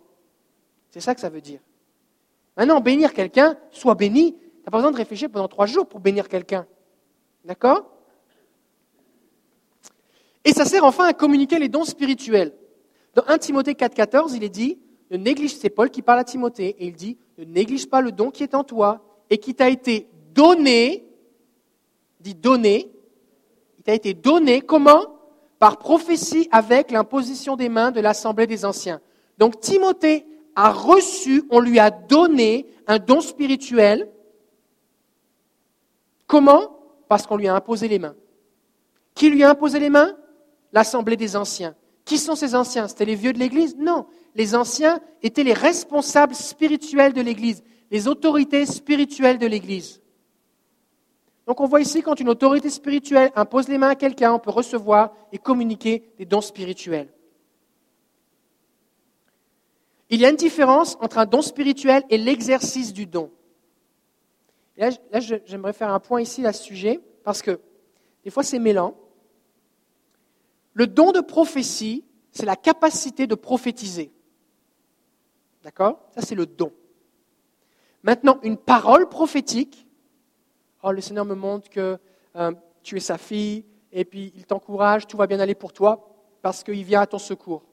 C'est 0.89 1.01
ça 1.01 1.13
que 1.13 1.19
ça 1.19 1.29
veut 1.29 1.41
dire. 1.41 1.59
Maintenant, 2.55 2.79
bénir 2.79 3.13
quelqu'un, 3.13 3.57
sois 3.71 3.93
béni. 3.93 4.33
Tu 4.33 4.39
n'as 4.65 4.71
pas 4.71 4.77
besoin 4.77 4.91
de 4.91 4.97
réfléchir 4.97 5.29
pendant 5.29 5.49
trois 5.49 5.65
jours 5.65 5.85
pour 5.85 5.99
bénir 5.99 6.29
quelqu'un. 6.29 6.65
D'accord? 7.43 7.91
Et 10.45 10.53
ça 10.53 10.63
sert 10.63 10.85
enfin 10.85 11.05
à 11.05 11.13
communiquer 11.13 11.59
les 11.59 11.67
dons 11.67 11.83
spirituels. 11.83 12.53
Dans 13.15 13.23
1 13.27 13.37
Timothée 13.37 13.73
4,14, 13.73 14.33
il 14.35 14.43
est 14.45 14.49
dit 14.49 14.79
ne 15.11 15.17
néglige, 15.17 15.57
c'est 15.57 15.69
Paul 15.69 15.91
qui 15.91 16.01
parle 16.01 16.19
à 16.19 16.23
Timothée, 16.23 16.75
et 16.79 16.87
il 16.87 16.95
dit 16.95 17.17
ne 17.37 17.43
néglige 17.43 17.89
pas 17.89 18.01
le 18.01 18.11
don 18.11 18.31
qui 18.31 18.43
est 18.43 18.55
en 18.55 18.63
toi 18.63 19.03
et 19.29 19.37
qui 19.37 19.53
t'a 19.53 19.69
été 19.69 20.07
donné, 20.33 21.05
dit 22.23 22.35
donné, 22.35 22.91
il 23.77 23.83
t'a 23.83 23.93
été 23.93 24.13
donné 24.13 24.61
comment? 24.61 25.07
Par 25.59 25.77
prophétie 25.77 26.49
avec 26.51 26.91
l'imposition 26.91 27.55
des 27.55 27.69
mains 27.69 27.91
de 27.91 28.01
l'assemblée 28.01 28.47
des 28.47 28.65
anciens. 28.65 28.99
Donc 29.37 29.59
Timothée 29.59 30.25
a 30.55 30.71
reçu, 30.71 31.43
on 31.49 31.59
lui 31.59 31.79
a 31.79 31.91
donné 31.91 32.67
un 32.87 32.99
don 32.99 33.21
spirituel. 33.21 34.09
Comment? 36.27 36.79
Parce 37.07 37.27
qu'on 37.27 37.37
lui 37.37 37.47
a 37.47 37.55
imposé 37.55 37.87
les 37.87 37.99
mains. 37.99 38.15
Qui 39.15 39.29
lui 39.29 39.43
a 39.43 39.51
imposé 39.51 39.79
les 39.79 39.89
mains? 39.89 40.15
L'Assemblée 40.71 41.17
des 41.17 41.35
anciens. 41.35 41.75
Qui 42.03 42.17
sont 42.17 42.35
ces 42.35 42.55
anciens? 42.55 42.87
C'était 42.87 43.05
les 43.05 43.15
vieux 43.15 43.31
de 43.31 43.39
l'Église? 43.39 43.75
Non. 43.77 44.05
Les 44.35 44.55
anciens 44.55 44.99
étaient 45.21 45.43
les 45.43 45.53
responsables 45.53 46.35
spirituels 46.35 47.13
de 47.13 47.21
l'Église, 47.21 47.63
les 47.91 48.07
autorités 48.07 48.65
spirituelles 48.65 49.37
de 49.37 49.45
l'Église. 49.45 50.01
Donc 51.45 51.59
on 51.59 51.65
voit 51.65 51.81
ici 51.81 52.01
quand 52.01 52.19
une 52.19 52.29
autorité 52.29 52.69
spirituelle 52.69 53.31
impose 53.35 53.67
les 53.67 53.77
mains 53.77 53.89
à 53.89 53.95
quelqu'un, 53.95 54.33
on 54.33 54.39
peut 54.39 54.51
recevoir 54.51 55.13
et 55.31 55.37
communiquer 55.37 56.13
des 56.17 56.25
dons 56.25 56.41
spirituels. 56.41 57.13
Il 60.09 60.19
y 60.19 60.25
a 60.25 60.29
une 60.29 60.35
différence 60.35 60.95
entre 61.01 61.17
un 61.17 61.25
don 61.25 61.41
spirituel 61.41 62.03
et 62.09 62.17
l'exercice 62.17 62.93
du 62.93 63.05
don. 63.05 63.31
là, 64.77 64.89
j'aimerais 65.45 65.73
faire 65.73 65.89
un 65.89 65.99
point 65.99 66.21
ici 66.21 66.45
à 66.45 66.53
ce 66.53 66.63
sujet, 66.63 66.99
parce 67.23 67.41
que 67.41 67.59
des 68.23 68.29
fois 68.29 68.43
c'est 68.43 68.59
mêlant. 68.59 68.95
Le 70.73 70.87
don 70.87 71.11
de 71.11 71.19
prophétie, 71.19 72.05
c'est 72.31 72.45
la 72.45 72.55
capacité 72.55 73.27
de 73.27 73.35
prophétiser. 73.35 74.11
D'accord? 75.63 75.99
Ça, 76.15 76.21
c'est 76.21 76.35
le 76.35 76.45
don. 76.45 76.71
Maintenant, 78.01 78.39
une 78.43 78.57
parole 78.57 79.07
prophétique, 79.07 79.82
oh, 80.83 80.91
le 80.91 81.01
Seigneur 81.01 81.25
me 81.25 81.35
montre 81.35 81.69
que 81.69 81.97
euh, 82.35 82.51
tu 82.83 82.97
es 82.97 82.99
sa 82.99 83.17
fille, 83.17 83.65
et 83.91 84.05
puis 84.05 84.33
il 84.35 84.45
t'encourage, 84.45 85.07
tout 85.07 85.17
va 85.17 85.27
bien 85.27 85.39
aller 85.39 85.55
pour 85.55 85.73
toi, 85.73 86.09
parce 86.41 86.63
qu'il 86.63 86.83
vient 86.83 87.01
à 87.01 87.07
ton 87.07 87.19
secours. 87.19 87.63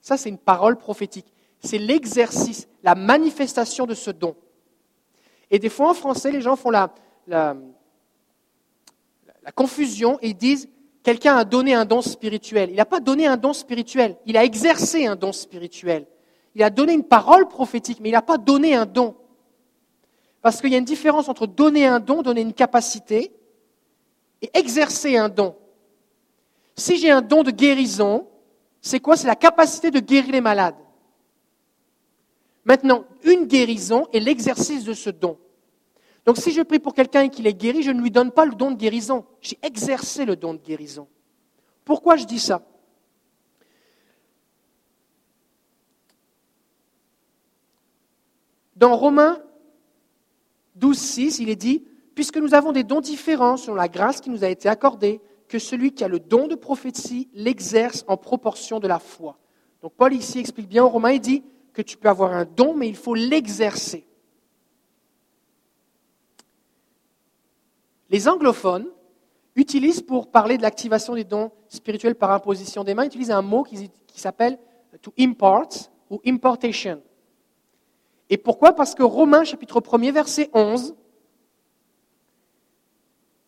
Ça, 0.00 0.16
c'est 0.16 0.28
une 0.28 0.38
parole 0.38 0.76
prophétique 0.76 1.32
c'est 1.62 1.78
l'exercice, 1.78 2.68
la 2.82 2.94
manifestation 2.94 3.86
de 3.86 3.94
ce 3.94 4.10
don. 4.10 4.34
Et 5.50 5.58
des 5.58 5.68
fois, 5.68 5.90
en 5.90 5.94
français, 5.94 6.30
les 6.30 6.40
gens 6.40 6.56
font 6.56 6.70
la, 6.70 6.92
la, 7.26 7.56
confusion 9.54 10.18
et 10.22 10.34
disent 10.34 10.68
quelqu'un 11.02 11.36
a 11.36 11.44
donné 11.44 11.74
un 11.74 11.84
don 11.84 12.00
spirituel. 12.00 12.70
Il 12.70 12.76
n'a 12.76 12.84
pas 12.84 13.00
donné 13.00 13.26
un 13.26 13.36
don 13.36 13.52
spirituel, 13.52 14.16
il 14.26 14.36
a 14.36 14.44
exercé 14.44 15.06
un 15.06 15.16
don 15.16 15.32
spirituel. 15.32 16.06
Il 16.54 16.62
a 16.62 16.70
donné 16.70 16.92
une 16.92 17.04
parole 17.04 17.48
prophétique, 17.48 17.98
mais 18.00 18.10
il 18.10 18.12
n'a 18.12 18.22
pas 18.22 18.38
donné 18.38 18.74
un 18.74 18.86
don. 18.86 19.16
Parce 20.42 20.60
qu'il 20.60 20.70
y 20.70 20.74
a 20.74 20.78
une 20.78 20.84
différence 20.84 21.28
entre 21.28 21.46
donner 21.46 21.86
un 21.86 22.00
don, 22.00 22.22
donner 22.22 22.40
une 22.40 22.52
capacité, 22.52 23.32
et 24.42 24.50
exercer 24.54 25.16
un 25.16 25.28
don. 25.28 25.56
Si 26.76 26.98
j'ai 26.98 27.12
un 27.12 27.22
don 27.22 27.44
de 27.44 27.52
guérison, 27.52 28.26
c'est 28.80 28.98
quoi? 28.98 29.16
C'est 29.16 29.28
la 29.28 29.36
capacité 29.36 29.92
de 29.92 30.00
guérir 30.00 30.32
les 30.32 30.40
malades. 30.40 30.74
Maintenant, 32.64 33.04
une 33.22 33.46
guérison 33.46 34.08
est 34.12 34.18
l'exercice 34.18 34.84
de 34.84 34.94
ce 34.94 35.10
don. 35.10 35.38
Donc 36.24 36.36
si 36.36 36.50
je 36.52 36.62
prie 36.62 36.80
pour 36.80 36.94
quelqu'un 36.94 37.22
et 37.22 37.28
qu'il 37.28 37.46
est 37.46 37.54
guéri, 37.54 37.82
je 37.82 37.90
ne 37.92 38.00
lui 38.00 38.10
donne 38.10 38.32
pas 38.32 38.44
le 38.44 38.54
don 38.54 38.72
de 38.72 38.76
guérison. 38.76 39.24
J'ai 39.40 39.58
exercé 39.62 40.24
le 40.24 40.34
don 40.34 40.54
de 40.54 40.58
guérison. 40.58 41.06
Pourquoi 41.84 42.16
je 42.16 42.24
dis 42.24 42.40
ça? 42.40 42.62
Dans 48.76 48.96
Romains 48.96 49.40
12, 50.82 50.98
6, 50.98 51.38
il 51.38 51.48
est 51.48 51.56
dit, 51.56 51.84
puisque 52.16 52.36
nous 52.36 52.54
avons 52.54 52.72
des 52.72 52.82
dons 52.82 53.00
différents 53.00 53.56
selon 53.56 53.76
la 53.76 53.88
grâce 53.88 54.20
qui 54.20 54.30
nous 54.30 54.42
a 54.42 54.48
été 54.48 54.68
accordée, 54.68 55.20
que 55.48 55.60
celui 55.60 55.92
qui 55.92 56.02
a 56.02 56.08
le 56.08 56.18
don 56.18 56.48
de 56.48 56.56
prophétie 56.56 57.28
l'exerce 57.34 58.04
en 58.08 58.16
proportion 58.16 58.80
de 58.80 58.88
la 58.88 58.98
foi. 58.98 59.38
Donc 59.80 59.92
Paul 59.96 60.12
ici 60.12 60.40
explique 60.40 60.68
bien 60.68 60.84
aux 60.84 60.88
Romains, 60.88 61.12
il 61.12 61.20
dit, 61.20 61.44
que 61.72 61.82
tu 61.82 61.96
peux 61.96 62.08
avoir 62.08 62.32
un 62.32 62.44
don, 62.44 62.74
mais 62.74 62.88
il 62.88 62.96
faut 62.96 63.14
l'exercer. 63.14 64.06
Les 68.10 68.28
anglophones 68.28 68.88
utilisent 69.54 70.02
pour 70.02 70.30
parler 70.30 70.56
de 70.56 70.62
l'activation 70.62 71.14
des 71.14 71.24
dons 71.24 71.52
spirituels 71.68 72.16
par 72.16 72.32
imposition 72.32 72.82
des 72.82 72.94
mains, 72.94 73.06
utilisent 73.06 73.30
un 73.30 73.40
mot 73.40 73.62
qui, 73.62 73.88
s'appelle 74.14 74.58
to 75.00 75.14
import 75.18 75.68
ou 76.10 76.20
importation. 76.26 77.00
Et 78.30 78.36
pourquoi? 78.36 78.72
Parce 78.72 78.94
que 78.94 79.02
Romains 79.02 79.44
chapitre 79.44 79.80
1er 79.80 80.12
verset 80.12 80.50
11, 80.54 80.94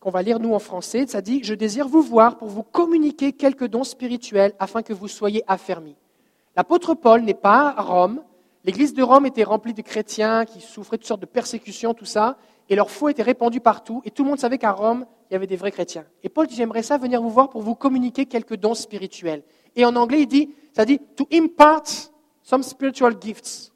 qu'on 0.00 0.10
va 0.10 0.22
lire 0.22 0.38
nous 0.38 0.52
en 0.52 0.58
français, 0.58 1.06
ça 1.06 1.22
dit, 1.22 1.40
je 1.42 1.54
désire 1.54 1.88
vous 1.88 2.02
voir 2.02 2.36
pour 2.36 2.48
vous 2.48 2.62
communiquer 2.62 3.32
quelques 3.32 3.66
dons 3.66 3.84
spirituels 3.84 4.52
afin 4.58 4.82
que 4.82 4.92
vous 4.92 5.08
soyez 5.08 5.42
affermis. 5.46 5.96
L'apôtre 6.56 6.94
Paul 6.94 7.22
n'est 7.22 7.32
pas 7.32 7.74
à 7.74 7.82
Rome, 7.82 8.22
l'église 8.64 8.92
de 8.92 9.02
Rome 9.02 9.24
était 9.24 9.44
remplie 9.44 9.72
de 9.72 9.80
chrétiens 9.80 10.44
qui 10.44 10.60
souffraient 10.60 10.98
de 10.98 11.02
toutes 11.02 11.08
sortes 11.08 11.20
de 11.20 11.26
persécutions, 11.26 11.94
tout 11.94 12.04
ça, 12.04 12.36
et 12.68 12.76
leur 12.76 12.90
foi 12.90 13.10
était 13.10 13.22
répandue 13.22 13.60
partout, 13.60 14.02
et 14.04 14.10
tout 14.10 14.24
le 14.24 14.28
monde 14.28 14.38
savait 14.38 14.58
qu'à 14.58 14.72
Rome, 14.72 15.06
il 15.30 15.32
y 15.32 15.36
avait 15.36 15.46
des 15.46 15.56
vrais 15.56 15.72
chrétiens. 15.72 16.04
Et 16.22 16.28
Paul 16.28 16.46
dit, 16.46 16.54
j'aimerais 16.54 16.82
ça 16.82 16.98
venir 16.98 17.22
vous 17.22 17.30
voir 17.30 17.48
pour 17.48 17.62
vous 17.62 17.74
communiquer 17.74 18.26
quelques 18.26 18.56
dons 18.56 18.74
spirituels. 18.74 19.42
Et 19.74 19.84
en 19.84 19.96
anglais, 19.96 20.20
il 20.20 20.26
dit, 20.26 20.50
ça 20.74 20.84
dit, 20.84 20.98
to 21.16 21.26
impart 21.32 22.12
some 22.42 22.62
spiritual 22.62 23.16
gifts. 23.20 23.73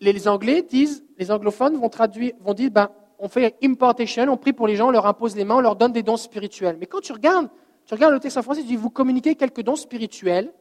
Les 0.00 0.28
Anglais 0.28 0.62
disent, 0.62 1.04
les 1.18 1.30
anglophones 1.30 1.76
vont 1.76 1.88
traduire, 1.88 2.32
vont 2.40 2.54
dire, 2.54 2.70
ben, 2.70 2.90
on 3.18 3.28
fait 3.28 3.56
importation, 3.62 4.24
on 4.28 4.36
prie 4.36 4.52
pour 4.52 4.66
les 4.66 4.76
gens, 4.76 4.88
on 4.88 4.90
leur 4.90 5.06
impose 5.06 5.36
les 5.36 5.44
mains, 5.44 5.56
on 5.56 5.60
leur 5.60 5.76
donne 5.76 5.92
des 5.92 6.02
dons 6.02 6.16
spirituels. 6.16 6.76
Mais 6.78 6.86
quand 6.86 7.00
tu 7.00 7.12
regardes, 7.12 7.48
tu 7.86 7.94
regardes 7.94 8.12
le 8.12 8.20
texte 8.20 8.36
en 8.36 8.42
français, 8.42 8.60
tu 8.60 8.66
dis, 8.66 8.76
vous 8.76 8.90
communiquez 8.90 9.34
quelques 9.34 9.62
dons 9.62 9.76
spirituels. 9.76 10.52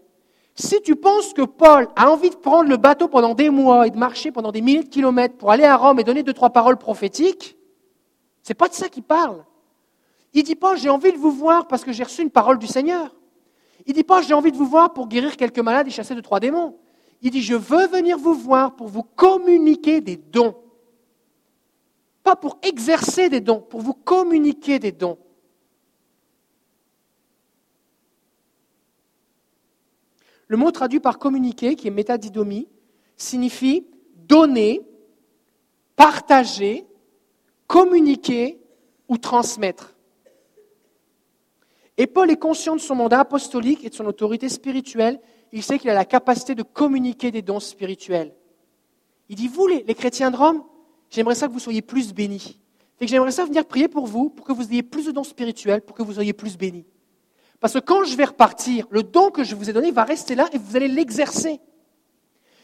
Si 0.56 0.82
tu 0.82 0.96
penses 0.96 1.34
que 1.34 1.42
Paul 1.42 1.90
a 1.98 2.10
envie 2.10 2.30
de 2.30 2.36
prendre 2.36 2.70
le 2.70 2.78
bateau 2.78 3.10
pendant 3.10 3.34
des 3.34 3.50
mois 3.50 3.88
et 3.88 3.90
de 3.90 3.98
marcher 3.98 4.32
pendant 4.32 4.54
des 4.54 4.62
milliers 4.62 4.84
de 4.84 4.90
kilomètres 4.90 5.36
pour 5.36 5.52
aller 5.52 5.66
à 5.66 5.76
Rome 5.76 6.00
et 6.00 6.06
donner 6.06 6.24
deux, 6.24 6.34
trois 6.34 6.52
paroles 6.52 6.78
prophétiques, 6.78 7.58
c'est 8.42 8.54
pas 8.54 8.70
de 8.70 8.74
ça 8.74 8.88
qu'il 8.88 9.04
parle. 9.04 9.44
Il 10.34 10.44
dit 10.44 10.56
pas, 10.56 10.76
j'ai 10.76 10.90
envie 10.90 11.12
de 11.12 11.18
vous 11.18 11.32
voir 11.32 11.68
parce 11.68 11.84
que 11.84 11.92
j'ai 11.92 12.04
reçu 12.04 12.22
une 12.22 12.30
parole 12.30 12.58
du 12.58 12.68
Seigneur. 12.68 13.14
Il 13.86 13.94
dit 13.94 14.04
pas, 14.04 14.22
j'ai 14.22 14.34
envie 14.34 14.52
de 14.52 14.58
vous 14.58 14.66
voir 14.66 14.94
pour 14.94 15.08
guérir 15.08 15.36
quelques 15.36 15.60
malades 15.60 15.88
et 15.88 15.92
chasser 15.92 16.16
deux, 16.16 16.22
trois 16.22 16.40
démons. 16.40 16.78
Il 17.26 17.32
dit, 17.32 17.42
je 17.42 17.56
veux 17.56 17.88
venir 17.88 18.20
vous 18.20 18.36
voir 18.36 18.76
pour 18.76 18.88
vous 18.88 19.02
communiquer 19.02 20.00
des 20.00 20.16
dons. 20.16 20.56
Pas 22.22 22.36
pour 22.36 22.60
exercer 22.62 23.30
des 23.30 23.42
dons, 23.42 23.62
pour 23.62 23.82
vous 23.82 23.96
communiquer 23.96 24.78
des 24.78 24.92
dons. 24.92 25.18
Le 30.48 30.56
mot 30.56 30.70
traduit 30.70 31.00
par 31.00 31.18
communiquer, 31.18 31.76
qui 31.76 31.88
est 31.88 31.92
métadidomie, 31.92 32.68
signifie 33.18 33.88
donner, 34.28 34.88
partager, 35.96 36.86
communiquer 37.66 38.62
ou 39.08 39.18
transmettre. 39.18 39.96
Et 41.98 42.06
Paul 42.06 42.30
est 42.30 42.38
conscient 42.38 42.76
de 42.76 42.82
son 42.82 42.94
mandat 42.94 43.22
apostolique 43.22 43.84
et 43.84 43.90
de 43.90 43.96
son 43.96 44.06
autorité 44.06 44.48
spirituelle. 44.48 45.20
Il 45.52 45.64
sait 45.64 45.80
qu'il 45.80 45.90
a 45.90 45.94
la 45.94 46.06
capacité 46.06 46.56
de 46.56 46.64
communiquer 46.64 47.32
des 47.32 47.42
dons 47.42 47.60
spirituels. 47.60 48.34
Il 49.30 49.36
dit, 49.36 49.48
vous 49.48 49.68
les, 49.68 49.84
chrétiens 49.96 50.32
de 50.32 50.38
Rome, 50.38 50.64
j'aimerais 51.10 51.36
ça 51.36 51.48
que 51.48 51.54
vous 51.54 51.60
soyez 51.60 51.82
plus 51.82 52.14
bénis. 52.14 52.60
que 53.00 53.08
j'aimerais 53.08 53.32
ça 53.32 53.46
venir 53.46 53.66
prier 53.66 53.88
pour 53.88 54.06
vous, 54.06 54.30
pour 54.30 54.46
que 54.46 54.54
vous 54.54 54.72
ayez 54.72 54.84
plus 54.84 55.06
de 55.06 55.12
dons 55.12 55.24
spirituels, 55.24 55.82
pour 55.82 55.96
que 55.96 56.04
vous 56.04 56.14
soyez 56.14 56.34
plus 56.34 56.58
bénis. 56.58 56.86
Parce 57.60 57.74
que 57.74 57.80
quand 57.80 58.04
je 58.04 58.16
vais 58.16 58.26
repartir, 58.26 58.86
le 58.92 59.02
don 59.02 59.32
que 59.32 59.44
je 59.44 59.56
vous 59.56 59.70
ai 59.70 59.74
donné 59.74 59.92
va 59.92 60.04
rester 60.04 60.36
là 60.36 60.48
et 60.54 60.58
vous 60.58 60.76
allez 60.76 60.88
l'exercer. 60.88 61.60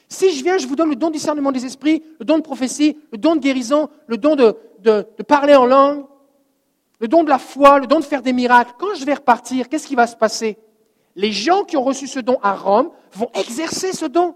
Si 0.09 0.35
je 0.35 0.43
viens, 0.43 0.57
je 0.57 0.67
vous 0.67 0.75
donne 0.75 0.89
le 0.89 0.95
don 0.95 1.07
de 1.07 1.13
discernement 1.13 1.51
des 1.51 1.65
esprits, 1.65 2.03
le 2.19 2.25
don 2.25 2.37
de 2.37 2.43
prophétie, 2.43 2.97
le 3.11 3.17
don 3.17 3.35
de 3.35 3.39
guérison, 3.39 3.89
le 4.07 4.17
don 4.17 4.35
de, 4.35 4.57
de, 4.79 5.23
parler 5.23 5.55
en 5.55 5.65
langue, 5.65 6.05
le 6.99 7.07
don 7.07 7.23
de 7.23 7.29
la 7.29 7.39
foi, 7.39 7.79
le 7.79 7.87
don 7.87 7.99
de 7.99 8.05
faire 8.05 8.21
des 8.21 8.33
miracles. 8.33 8.73
Quand 8.77 8.93
je 8.95 9.05
vais 9.05 9.13
repartir, 9.13 9.69
qu'est-ce 9.69 9.87
qui 9.87 9.95
va 9.95 10.07
se 10.07 10.17
passer? 10.17 10.57
Les 11.15 11.31
gens 11.31 11.63
qui 11.63 11.77
ont 11.77 11.83
reçu 11.83 12.07
ce 12.07 12.19
don 12.19 12.37
à 12.41 12.53
Rome 12.55 12.91
vont 13.13 13.29
exercer 13.33 13.93
ce 13.93 14.05
don. 14.05 14.35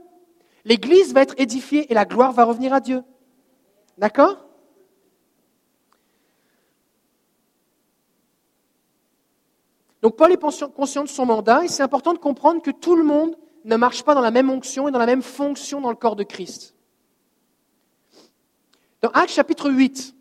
L'Église 0.66 1.14
va 1.14 1.22
être 1.22 1.36
édifiée 1.38 1.92
et 1.92 1.94
la 1.94 2.06
gloire 2.06 2.32
va 2.32 2.44
revenir 2.44 2.74
à 2.74 2.80
Dieu. 2.80 3.04
D'accord? 3.98 4.46
Donc 10.02 10.18
Paul 10.18 10.32
est 10.32 10.40
conscient 10.76 11.04
de 11.04 11.10
son 11.10 11.26
mandat 11.26 11.64
et 11.64 11.68
c'est 11.68 11.82
important 11.82 12.14
de 12.14 12.20
comprendre 12.20 12.62
que 12.62 12.72
tout 12.72 12.96
le 12.96 13.04
monde 13.04 13.36
ne 13.64 13.76
marche 13.76 14.04
pas 14.04 14.14
dans 14.14 14.22
la 14.22 14.30
même 14.30 14.50
onction 14.50 14.88
et 14.88 14.92
dans 14.92 15.00
la 15.00 15.08
même 15.08 15.24
fonction 15.24 15.82
dans 15.82 15.90
le 15.90 15.96
corps 15.96 16.16
de 16.16 16.24
Christ. 16.24 16.76
Dans 19.02 19.10
Actes 19.10 19.32
chapitre 19.32 19.72
8, 19.72 20.16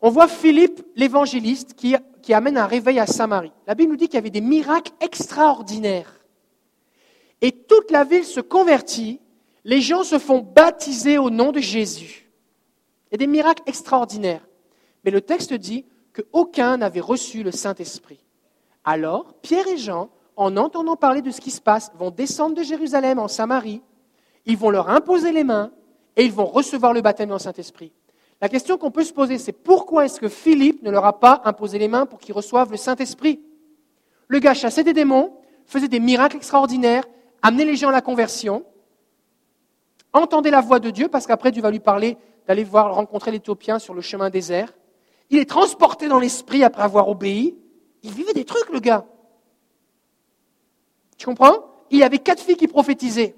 on 0.00 0.10
voit 0.10 0.28
Philippe 0.28 0.84
l'évangéliste 0.96 1.74
qui, 1.74 1.94
qui, 2.28 2.34
amène 2.34 2.58
un 2.58 2.66
réveil 2.66 2.98
à 2.98 3.06
Samarie. 3.06 3.52
La 3.66 3.74
Bible 3.74 3.92
nous 3.92 3.96
dit 3.96 4.04
qu'il 4.04 4.16
y 4.16 4.18
avait 4.18 4.28
des 4.28 4.42
miracles 4.42 4.92
extraordinaires. 5.00 6.12
Et 7.40 7.52
toute 7.52 7.90
la 7.90 8.04
ville 8.04 8.26
se 8.26 8.40
convertit, 8.40 9.18
les 9.64 9.80
gens 9.80 10.04
se 10.04 10.18
font 10.18 10.40
baptiser 10.40 11.16
au 11.16 11.30
nom 11.30 11.52
de 11.52 11.60
Jésus. 11.60 12.30
Il 13.06 13.12
y 13.12 13.14
a 13.14 13.16
des 13.16 13.26
miracles 13.26 13.62
extraordinaires. 13.64 14.46
Mais 15.04 15.10
le 15.10 15.22
texte 15.22 15.54
dit 15.54 15.86
qu'aucun 16.14 16.76
n'avait 16.76 17.00
reçu 17.00 17.42
le 17.42 17.50
Saint-Esprit. 17.50 18.22
Alors, 18.84 19.32
Pierre 19.40 19.66
et 19.66 19.78
Jean, 19.78 20.10
en 20.36 20.58
entendant 20.58 20.96
parler 20.96 21.22
de 21.22 21.30
ce 21.30 21.40
qui 21.40 21.50
se 21.50 21.62
passe, 21.62 21.90
vont 21.98 22.10
descendre 22.10 22.54
de 22.56 22.62
Jérusalem 22.62 23.18
en 23.18 23.28
Samarie, 23.28 23.80
ils 24.44 24.58
vont 24.58 24.68
leur 24.68 24.90
imposer 24.90 25.32
les 25.32 25.44
mains 25.44 25.72
et 26.14 26.26
ils 26.26 26.32
vont 26.32 26.44
recevoir 26.44 26.92
le 26.92 27.00
baptême 27.00 27.30
dans 27.30 27.36
le 27.36 27.40
Saint-Esprit. 27.40 27.90
La 28.40 28.48
question 28.48 28.78
qu'on 28.78 28.90
peut 28.90 29.04
se 29.04 29.12
poser, 29.12 29.38
c'est 29.38 29.52
pourquoi 29.52 30.04
est-ce 30.04 30.20
que 30.20 30.28
Philippe 30.28 30.82
ne 30.82 30.90
leur 30.90 31.04
a 31.04 31.18
pas 31.18 31.42
imposé 31.44 31.78
les 31.78 31.88
mains 31.88 32.06
pour 32.06 32.20
qu'ils 32.20 32.34
reçoivent 32.34 32.70
le 32.70 32.76
Saint-Esprit? 32.76 33.40
Le 34.28 34.38
gars 34.38 34.54
chassait 34.54 34.84
des 34.84 34.92
démons, 34.92 35.36
faisait 35.66 35.88
des 35.88 35.98
miracles 35.98 36.36
extraordinaires, 36.36 37.04
amenait 37.42 37.64
les 37.64 37.76
gens 37.76 37.88
à 37.88 37.92
la 37.92 38.00
conversion, 38.00 38.64
entendait 40.12 40.50
la 40.50 40.60
voix 40.60 40.78
de 40.78 40.90
Dieu, 40.90 41.08
parce 41.08 41.26
qu'après 41.26 41.50
Dieu 41.50 41.62
va 41.62 41.70
lui 41.70 41.80
parler 41.80 42.16
d'aller 42.46 42.64
voir 42.64 42.94
rencontrer 42.94 43.30
l'Éthiopien 43.30 43.78
sur 43.78 43.94
le 43.94 44.00
chemin 44.00 44.30
désert. 44.30 44.72
Il 45.30 45.38
est 45.38 45.48
transporté 45.48 46.08
dans 46.08 46.18
l'esprit 46.18 46.62
après 46.64 46.82
avoir 46.82 47.08
obéi. 47.08 47.58
Il 48.02 48.12
vivait 48.12 48.32
des 48.32 48.44
trucs, 48.44 48.70
le 48.70 48.80
gars. 48.80 49.04
Tu 51.16 51.26
comprends? 51.26 51.66
Il 51.90 51.98
y 51.98 52.04
avait 52.04 52.18
quatre 52.18 52.42
filles 52.42 52.56
qui 52.56 52.68
prophétisaient. 52.68 53.34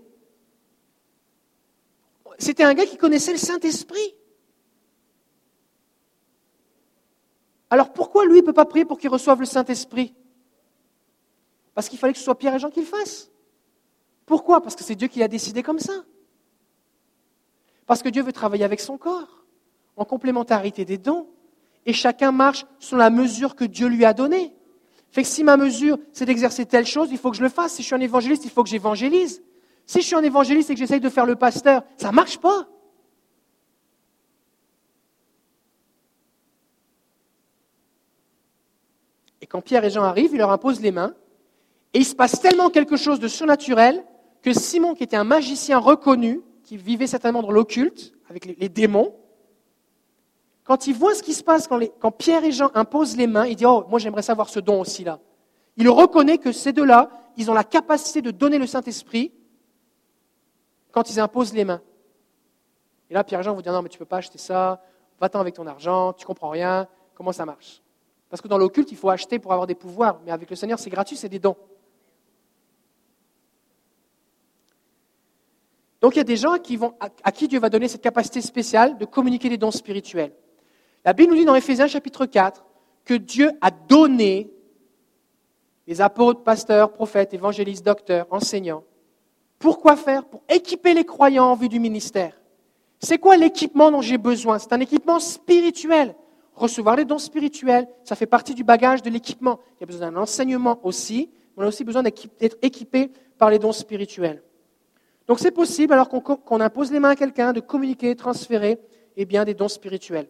C'était 2.39 2.63
un 2.65 2.75
gars 2.75 2.87
qui 2.87 2.97
connaissait 2.97 3.33
le 3.33 3.39
Saint-Esprit. 3.39 4.15
Alors 7.71 7.93
pourquoi 7.93 8.27
lui 8.27 8.41
ne 8.41 8.47
peut 8.47 8.53
pas 8.53 8.65
prier 8.65 8.85
pour 8.85 8.99
qu'il 8.99 9.11
reçoive 9.11 9.41
le 9.41 9.47
Saint-Esprit? 9.47 10.13
Parce 11.75 11.89
qu'il 11.89 11.99
fallait 11.99 12.13
que 12.13 12.19
ce 12.19 12.25
soit 12.25 12.37
Pierre 12.37 12.55
et 12.57 12.59
Jean 12.59 12.71
qui 12.71 12.81
le 12.81 12.87
fassent. 12.87 13.31
Pourquoi? 14.27 14.61
Parce 14.61 14.77
que 14.77 14.85
c'est 14.85 14.97
Dieu 14.97 15.09
qui 15.09 15.21
l'a 15.21 15.29
décidé 15.29 15.63
comme 15.63 15.79
ça. 15.79 16.05
Parce 17.87 18.03
que 18.03 18.09
Dieu 18.09 18.23
veut 18.23 18.33
travailler 18.33 18.65
avec 18.65 18.81
son 18.81 18.99
corps, 18.99 19.45
en 19.97 20.05
complémentarité 20.05 20.85
des 20.85 20.99
dons 20.99 21.29
et 21.87 21.93
chacun 21.93 22.33
marche 22.33 22.67
selon 22.79 22.99
la 22.99 23.11
mesure 23.11 23.57
que 23.57 23.65
Dieu 23.65 23.87
lui 23.87 24.05
a 24.05 24.13
donnée. 24.13 24.53
Fait 25.11 25.23
que 25.23 25.29
si 25.29 25.43
ma 25.43 25.57
mesure, 25.57 25.99
c'est 26.13 26.25
d'exercer 26.25 26.67
telle 26.67 26.87
chose, 26.87 27.09
il 27.11 27.19
faut 27.19 27.31
que 27.31 27.37
je 27.37 27.43
le 27.43 27.49
fasse. 27.49 27.75
Si 27.75 27.83
je 27.83 27.87
suis 27.87 27.97
un 27.97 28.01
évangéliste, 28.01 28.45
il 28.45 28.51
faut 28.51 28.63
que 28.63 28.69
j'évangélise. 28.69 29.43
Si 29.87 30.01
je 30.01 30.07
suis 30.07 30.15
un 30.15 30.23
évangéliste 30.23 30.71
et 30.71 30.75
que 30.75 30.79
j'essaye 30.79 31.01
de 31.01 31.09
faire 31.09 31.27
le 31.27 31.35
pasteur, 31.35 31.83
ça 31.97 32.11
ne 32.11 32.15
marche 32.15 32.39
pas. 32.39 32.69
Quand 39.51 39.61
Pierre 39.61 39.85
et 39.85 39.91
Jean 39.91 40.05
arrivent, 40.05 40.31
il 40.33 40.39
leur 40.39 40.51
impose 40.51 40.81
les 40.81 40.93
mains. 40.93 41.13
Et 41.93 41.99
il 41.99 42.05
se 42.05 42.15
passe 42.15 42.41
tellement 42.41 42.71
quelque 42.71 42.97
chose 42.97 43.21
de 43.21 43.29
surnaturel 43.29 44.05
que 44.43 44.53
Simon, 44.55 44.95
qui 44.95 45.03
était 45.03 45.17
un 45.17 45.25
magicien 45.25 45.79
reconnu, 45.79 46.41
qui 46.63 46.77
vivait 46.77 47.09
certainement 47.09 47.43
dans 47.43 47.51
l'occulte, 47.51 48.13
avec 48.29 48.47
les 48.47 48.69
démons, 48.69 49.13
quand 50.71 50.87
il 50.87 50.95
voit 50.95 51.17
ce 51.17 51.23
qui 51.25 51.35
se 51.35 51.43
passe 51.43 51.67
quand, 51.67 52.11
Pierre 52.13 52.45
et 52.45 52.53
Jean 52.53 52.71
imposent 52.75 53.17
les 53.17 53.27
mains, 53.27 53.45
il 53.45 53.57
dit 53.57 53.67
Oh, 53.67 53.85
moi 53.89 53.99
j'aimerais 53.99 54.23
savoir 54.23 54.49
ce 54.49 54.61
don 54.61 54.81
aussi 54.81 55.03
là. 55.03 55.19
Il 55.77 55.89
reconnaît 55.89 56.39
que 56.39 56.53
ces 56.53 56.73
deux-là, 56.73 57.11
ils 57.37 57.51
ont 57.51 57.55
la 57.55 57.65
capacité 57.65 58.23
de 58.23 58.31
donner 58.31 58.57
le 58.57 58.69
Saint-Esprit 58.69 59.33
quand 60.93 61.11
ils 61.11 61.19
imposent 61.19 61.55
les 61.55 61.65
mains. 61.65 61.83
Et 63.09 63.15
là, 63.15 63.25
Pierre 63.25 63.41
et 63.41 63.43
Jean 63.43 63.55
vont 63.55 63.63
dire 63.63 63.73
Non, 63.73 63.83
mais 63.83 63.89
tu 63.89 63.97
ne 63.97 63.99
peux 63.99 64.05
pas 64.05 64.19
acheter 64.19 64.39
ça, 64.39 64.81
va-t'en 65.19 65.41
avec 65.41 65.55
ton 65.55 65.67
argent, 65.67 66.13
tu 66.13 66.25
comprends 66.25 66.51
rien, 66.51 66.87
comment 67.15 67.33
ça 67.33 67.45
marche? 67.45 67.83
Parce 68.31 68.41
que 68.41 68.49
dans 68.49 68.59
l'occulte, 68.59 68.91
il 68.93 68.97
faut 68.97 69.11
acheter 69.11 69.39
pour 69.39 69.53
avoir 69.53 69.67
des 69.67 69.75
pouvoirs, 69.75 70.21
mais 70.25 70.31
avec 70.31 70.49
le 70.49 70.57
Seigneur, 70.57 70.79
c'est 70.79 70.89
gratuit, 70.89 71.17
c'est 71.17 71.29
des 71.29 71.41
dons. 71.41 71.57
Donc 76.01 76.15
il 76.15 76.19
y 76.19 76.21
a 76.21 76.25
des 76.25 76.37
gens 76.37 76.53
à 76.53 77.33
qui 77.33 77.49
Dieu 77.49 77.61
va 77.61 77.69
donner 77.69 77.89
cette 77.89 78.01
capacité 78.01 78.41
spéciale 78.41 78.97
de 78.97 79.05
communiquer 79.05 79.51
des 79.51 79.59
dons 79.59 79.71
spirituels. 79.71 80.33
La 81.05 81.13
Bible 81.13 81.33
nous 81.33 81.39
dit 81.39 81.45
dans 81.45 81.55
Éphésiens 81.55 81.89
chapitre 81.89 82.25
4 82.25 82.65
que 83.05 83.15
Dieu 83.15 83.51
a 83.61 83.71
donné 83.71 84.51
les 85.87 86.01
apôtres, 86.01 86.43
pasteurs, 86.43 86.93
prophètes, 86.93 87.35
évangélistes, 87.35 87.85
docteurs, 87.85 88.27
enseignants. 88.31 88.85
Pourquoi 89.59 89.97
faire? 89.97 90.25
Pour 90.25 90.43
équiper 90.49 90.95
les 90.95 91.05
croyants 91.05 91.51
en 91.51 91.55
vue 91.57 91.69
du 91.69 91.81
ministère. 91.81 92.41
C'est 93.01 93.19
quoi 93.19 93.37
l'équipement 93.37 93.91
dont 93.91 94.01
j'ai 94.01 94.19
besoin? 94.19 94.59
C'est 94.59 94.73
un 94.73 94.81
équipement 94.81 95.19
spirituel. 95.19 96.15
Recevoir 96.61 96.95
les 96.95 97.07
dons 97.07 97.19
spirituels, 97.19 97.89
ça 98.05 98.15
fait 98.15 98.27
partie 98.27 98.55
du 98.55 98.65
bagage 98.65 99.01
de 99.01 99.09
l'équipement. 99.09 99.61
Il 99.77 99.81
y 99.81 99.85
a 99.85 99.87
besoin 99.87 100.11
d'un 100.11 100.21
enseignement 100.21 100.79
aussi, 100.83 101.31
mais 101.57 101.63
on 101.63 101.65
a 101.65 101.69
aussi 101.69 101.85
besoin 101.85 102.03
d'être 102.03 102.59
équipé 102.61 103.11
par 103.39 103.49
les 103.49 103.59
dons 103.59 103.73
spirituels. 103.73 104.43
Donc 105.27 105.39
c'est 105.39 105.53
possible, 105.53 105.95
alors 105.95 106.11
qu'on 106.11 106.61
impose 106.61 106.93
les 106.93 107.01
mains 107.01 107.09
à 107.09 107.17
quelqu'un, 107.17 107.55
de 107.55 107.61
communiquer, 107.61 108.15
transférer 108.15 108.79
eh 109.17 109.25
bien, 109.25 109.47
des 109.47 109.55
dons 109.55 109.69
spirituels. 109.69 110.29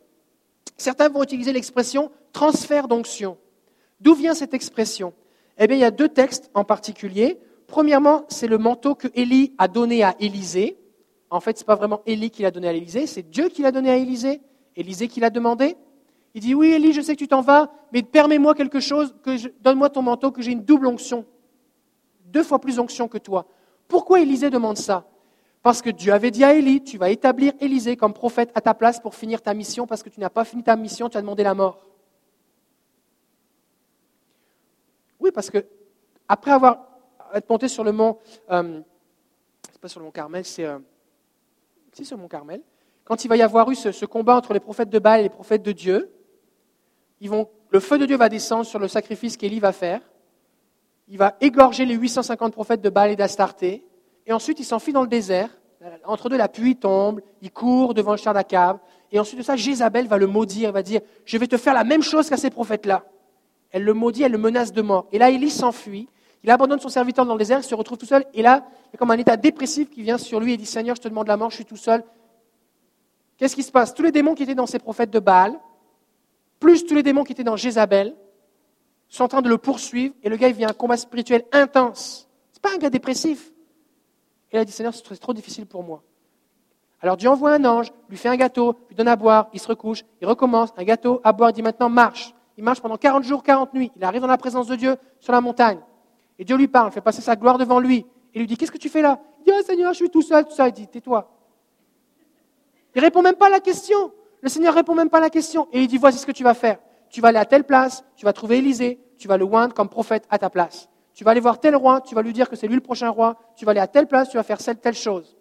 Certains 0.76 1.08
vont 1.08 1.24
utiliser 1.24 1.52
l'expression 1.52 2.12
transfert 2.32 2.86
d'onction. 2.86 3.36
D'où 3.98 4.14
vient 4.14 4.34
cette 4.34 4.54
expression? 4.54 5.12
Eh 5.58 5.66
bien, 5.66 5.78
il 5.78 5.80
y 5.80 5.84
a 5.84 5.90
deux 5.90 6.10
textes 6.10 6.48
en 6.54 6.62
particulier. 6.62 7.40
Premièrement, 7.66 8.24
c'est 8.28 8.46
le 8.46 8.56
manteau 8.56 8.94
que 8.94 9.08
Élie 9.16 9.52
a 9.58 9.66
donné 9.66 10.04
à 10.04 10.14
Élisée. 10.20 10.78
en 11.28 11.40
fait, 11.40 11.58
ce 11.58 11.64
n'est 11.64 11.66
pas 11.66 11.74
vraiment 11.74 12.02
Élie 12.06 12.30
qui 12.30 12.42
l'a 12.42 12.52
donné 12.52 12.68
à 12.68 12.72
Élisée, 12.72 13.08
c'est 13.08 13.28
Dieu 13.28 13.48
qui 13.48 13.62
l'a 13.62 13.72
donné 13.72 13.90
à 13.90 13.96
Élisée, 13.96 14.40
Élisée 14.76 15.08
qui 15.08 15.18
l'a 15.18 15.30
demandé. 15.30 15.76
Il 16.34 16.40
dit, 16.42 16.54
oui, 16.54 16.68
Élie, 16.68 16.92
je 16.92 17.00
sais 17.00 17.14
que 17.14 17.18
tu 17.18 17.28
t'en 17.28 17.40
vas, 17.40 17.70
mais 17.92 18.02
permets-moi 18.02 18.54
quelque 18.54 18.80
chose, 18.80 19.14
donne-moi 19.60 19.90
ton 19.90 20.02
manteau, 20.02 20.30
que 20.30 20.42
j'ai 20.42 20.52
une 20.52 20.64
double 20.64 20.86
onction, 20.86 21.24
deux 22.26 22.44
fois 22.44 22.60
plus 22.60 22.78
onction 22.78 23.08
que 23.08 23.18
toi. 23.18 23.46
Pourquoi 23.88 24.20
Élisée 24.20 24.50
demande 24.50 24.76
ça? 24.76 25.08
Parce 25.62 25.82
que 25.82 25.90
Dieu 25.90 26.12
avait 26.12 26.30
dit 26.30 26.44
à 26.44 26.54
Élie, 26.54 26.82
tu 26.82 26.96
vas 26.96 27.10
établir 27.10 27.52
Élisée 27.60 27.96
comme 27.96 28.14
prophète 28.14 28.50
à 28.54 28.60
ta 28.60 28.74
place 28.74 29.00
pour 29.00 29.14
finir 29.14 29.42
ta 29.42 29.52
mission, 29.52 29.86
parce 29.86 30.02
que 30.02 30.08
tu 30.08 30.20
n'as 30.20 30.30
pas 30.30 30.44
fini 30.44 30.62
ta 30.62 30.76
mission, 30.76 31.08
tu 31.08 31.18
as 31.18 31.20
demandé 31.20 31.42
la 31.42 31.54
mort. 31.54 31.86
Oui, 35.18 35.30
parce 35.32 35.50
que 35.50 35.66
après 36.28 36.52
avoir 36.52 36.86
été 37.34 37.46
monté 37.50 37.68
sur 37.68 37.84
le 37.84 37.92
mont, 37.92 38.18
euh, 38.50 38.80
c'est 39.70 39.80
pas 39.80 39.88
sur 39.88 40.00
le 40.00 40.06
mont 40.06 40.12
Carmel, 40.12 40.44
c'est 40.44 40.64
euh, 40.64 40.78
sur 42.02 42.16
le 42.16 42.22
mont 42.22 42.28
Carmel, 42.28 42.62
quand 43.04 43.24
il 43.24 43.28
va 43.28 43.36
y 43.36 43.42
avoir 43.42 43.70
eu 43.70 43.74
ce, 43.74 44.06
combat 44.06 44.36
entre 44.36 44.54
les 44.54 44.60
prophètes 44.60 44.88
de 44.88 44.98
Baal 44.98 45.20
et 45.20 45.22
les 45.24 45.28
prophètes 45.28 45.62
de 45.62 45.72
Dieu, 45.72 46.10
le 47.28 47.80
feu 47.80 47.98
de 47.98 48.06
Dieu 48.06 48.16
va 48.16 48.28
descendre 48.28 48.64
sur 48.64 48.78
le 48.78 48.88
sacrifice 48.88 49.36
qu'Élie 49.36 49.60
va 49.60 49.72
faire. 49.72 50.00
Il 51.08 51.18
va 51.18 51.36
égorger 51.40 51.84
les 51.84 51.94
850 51.94 52.52
prophètes 52.52 52.80
de 52.80 52.88
Baal 52.88 53.10
et 53.10 53.16
d'Astarté. 53.16 53.84
Et 54.26 54.32
ensuite, 54.32 54.60
il 54.60 54.64
s'enfuit 54.64 54.92
dans 54.92 55.02
le 55.02 55.08
désert. 55.08 55.50
Entre 56.04 56.28
deux, 56.28 56.36
la 56.36 56.48
pluie 56.48 56.76
tombe. 56.76 57.20
Il 57.42 57.50
court 57.50 57.94
devant 57.94 58.12
le 58.12 58.16
char 58.16 58.32
d'Akab. 58.32 58.78
Et 59.10 59.18
ensuite 59.18 59.38
de 59.38 59.44
ça, 59.44 59.56
Jézabel 59.56 60.06
va 60.06 60.18
le 60.18 60.26
maudire. 60.26 60.68
Elle 60.68 60.74
va 60.74 60.82
dire 60.82 61.00
Je 61.24 61.36
vais 61.36 61.46
te 61.46 61.56
faire 61.56 61.74
la 61.74 61.84
même 61.84 62.02
chose 62.02 62.28
qu'à 62.28 62.36
ces 62.36 62.50
prophètes-là. 62.50 63.04
Elle 63.72 63.84
le 63.84 63.92
maudit, 63.92 64.22
elle 64.22 64.32
le 64.32 64.38
menace 64.38 64.72
de 64.72 64.82
mort. 64.82 65.06
Et 65.12 65.18
là, 65.18 65.30
Élie 65.30 65.50
s'enfuit. 65.50 66.08
Il 66.42 66.50
abandonne 66.50 66.80
son 66.80 66.88
serviteur 66.88 67.26
dans 67.26 67.34
le 67.34 67.38
désert, 67.38 67.58
il 67.60 67.64
se 67.64 67.74
retrouve 67.74 67.98
tout 67.98 68.06
seul. 68.06 68.24
Et 68.32 68.42
là, 68.42 68.66
il 68.86 68.94
y 68.94 68.96
a 68.96 68.98
comme 68.98 69.10
un 69.10 69.18
état 69.18 69.36
dépressif 69.36 69.90
qui 69.90 70.02
vient 70.02 70.18
sur 70.18 70.40
lui 70.40 70.54
et 70.54 70.56
dit 70.56 70.66
Seigneur, 70.66 70.96
je 70.96 71.02
te 71.02 71.08
demande 71.08 71.28
la 71.28 71.36
mort, 71.36 71.50
je 71.50 71.56
suis 71.56 71.64
tout 71.64 71.76
seul. 71.76 72.02
Qu'est-ce 73.36 73.54
qui 73.54 73.62
se 73.62 73.70
passe? 73.70 73.94
Tous 73.94 74.02
les 74.02 74.12
démons 74.12 74.34
qui 74.34 74.42
étaient 74.42 74.54
dans 74.54 74.66
ces 74.66 74.78
prophètes 74.78 75.10
de 75.10 75.18
Baal, 75.18 75.58
plus 76.60 76.86
tous 76.86 76.94
les 76.94 77.02
démons 77.02 77.24
qui 77.24 77.32
étaient 77.32 77.42
dans 77.44 77.56
Jézabel, 77.56 78.14
sont 79.08 79.24
en 79.24 79.28
train 79.28 79.42
de 79.42 79.48
le 79.48 79.58
poursuivre, 79.58 80.14
et 80.22 80.28
le 80.28 80.36
gars, 80.36 80.48
il 80.48 80.54
vient 80.54 80.68
un 80.68 80.72
combat 80.72 80.96
spirituel 80.96 81.44
intense. 81.50 82.28
Ce 82.52 82.58
n'est 82.58 82.60
pas 82.60 82.76
un 82.76 82.78
gars 82.78 82.90
dépressif. 82.90 83.50
Et 84.52 84.56
il 84.56 84.58
a 84.60 84.64
dit, 84.64 84.72
Seigneur, 84.72 84.94
c'est 84.94 85.16
trop 85.18 85.34
difficile 85.34 85.66
pour 85.66 85.82
moi. 85.82 86.02
Alors 87.02 87.16
Dieu 87.16 87.28
envoie 87.28 87.52
un 87.52 87.64
ange, 87.64 87.92
lui 88.08 88.16
fait 88.16 88.28
un 88.28 88.36
gâteau, 88.36 88.76
lui 88.88 88.94
donne 88.94 89.08
à 89.08 89.16
boire, 89.16 89.48
il 89.52 89.60
se 89.60 89.66
recouche, 89.66 90.04
il 90.20 90.28
recommence, 90.28 90.70
un 90.76 90.84
gâteau, 90.84 91.20
à 91.24 91.32
boire, 91.32 91.50
il 91.50 91.54
dit 91.54 91.62
maintenant 91.62 91.88
marche. 91.88 92.34
Il 92.56 92.64
marche 92.64 92.80
pendant 92.80 92.98
40 92.98 93.24
jours, 93.24 93.42
40 93.42 93.72
nuits. 93.72 93.90
Il 93.96 94.04
arrive 94.04 94.20
dans 94.20 94.26
la 94.26 94.36
présence 94.36 94.66
de 94.66 94.76
Dieu 94.76 94.96
sur 95.18 95.32
la 95.32 95.40
montagne. 95.40 95.80
Et 96.38 96.44
Dieu 96.44 96.56
lui 96.56 96.68
parle, 96.68 96.92
fait 96.92 97.00
passer 97.00 97.22
sa 97.22 97.36
gloire 97.36 97.56
devant 97.56 97.80
lui. 97.80 98.04
Et 98.34 98.38
lui 98.38 98.46
dit, 98.46 98.56
qu'est-ce 98.56 98.70
que 98.70 98.78
tu 98.78 98.90
fais 98.90 99.00
là? 99.02 99.18
Il 99.38 99.44
dit, 99.44 99.50
oh, 99.58 99.62
Seigneur, 99.64 99.92
je 99.92 99.96
suis 99.96 100.10
tout 100.10 100.22
seul, 100.22 100.44
tout 100.44 100.54
ça. 100.54 100.68
Il 100.68 100.72
dit, 100.72 100.86
tais-toi. 100.86 101.30
Il 102.94 103.00
répond 103.00 103.22
même 103.22 103.36
pas 103.36 103.46
à 103.46 103.50
la 103.50 103.60
question. 103.60 104.12
Le 104.42 104.48
Seigneur 104.48 104.74
répond 104.74 104.94
même 104.94 105.10
pas 105.10 105.18
à 105.18 105.22
la 105.22 105.30
question. 105.30 105.68
Et 105.72 105.82
il 105.82 105.88
dit, 105.88 105.98
voici 105.98 106.18
ce 106.18 106.26
que 106.26 106.32
tu 106.32 106.44
vas 106.44 106.54
faire. 106.54 106.78
Tu 107.10 107.20
vas 107.20 107.28
aller 107.28 107.38
à 107.38 107.44
telle 107.44 107.64
place, 107.64 108.04
tu 108.16 108.24
vas 108.24 108.32
trouver 108.32 108.58
Élisée, 108.58 109.00
tu 109.18 109.28
vas 109.28 109.36
le 109.36 109.44
oindre 109.44 109.74
comme 109.74 109.88
prophète 109.88 110.26
à 110.30 110.38
ta 110.38 110.48
place. 110.48 110.88
Tu 111.12 111.24
vas 111.24 111.32
aller 111.32 111.40
voir 111.40 111.60
tel 111.60 111.74
roi, 111.76 112.00
tu 112.00 112.14
vas 112.14 112.22
lui 112.22 112.32
dire 112.32 112.48
que 112.48 112.56
c'est 112.56 112.68
lui 112.68 112.76
le 112.76 112.80
prochain 112.80 113.10
roi, 113.10 113.36
tu 113.56 113.64
vas 113.64 113.72
aller 113.72 113.80
à 113.80 113.88
telle 113.88 114.06
place, 114.06 114.30
tu 114.30 114.36
vas 114.36 114.42
faire 114.42 114.58
telle, 114.58 114.78
telle 114.78 114.94
chose. 114.94 115.36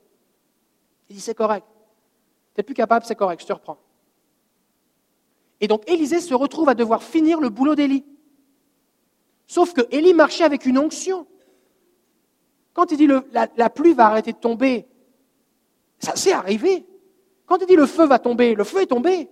Il 1.10 1.16
dit, 1.16 1.22
c'est 1.22 1.36
correct. 1.36 1.66
Tu 2.56 2.60
n'es 2.60 2.64
plus 2.64 2.74
capable, 2.74 3.06
c'est 3.06 3.16
correct, 3.16 3.42
je 3.42 3.48
te 3.48 3.54
reprends. 3.54 3.78
Et 5.62 5.68
donc 5.68 5.90
Élisée 5.90 6.22
se 6.22 6.34
retrouve 6.34 6.70
à 6.70 6.74
devoir 6.74 7.04
finir 7.04 7.40
le 7.40 7.50
boulot 7.50 7.76
d'Élie. 7.76 8.06
Sauf 9.46 9.74
que 9.74 9.82
Élie 9.92 10.14
marchait 10.14 10.44
avec 10.44 10.66
une 10.66 10.78
onction. 10.78 11.28
Quand 12.74 12.92
il 12.92 12.98
dit 12.98 13.08
la, 13.08 13.48
la 13.56 13.70
pluie 13.70 13.94
va 13.94 14.08
arrêter 14.08 14.32
de 14.32 14.38
tomber, 14.38 14.88
ça 16.00 16.16
s'est 16.16 16.32
arrivé. 16.32 16.86
Quand 17.50 17.58
il 17.60 17.66
dit 17.66 17.76
le 17.76 17.88
feu 17.88 18.06
va 18.06 18.20
tomber, 18.20 18.54
le 18.54 18.64
feu 18.64 18.84
est 18.84 18.86
tombé. 18.86 19.28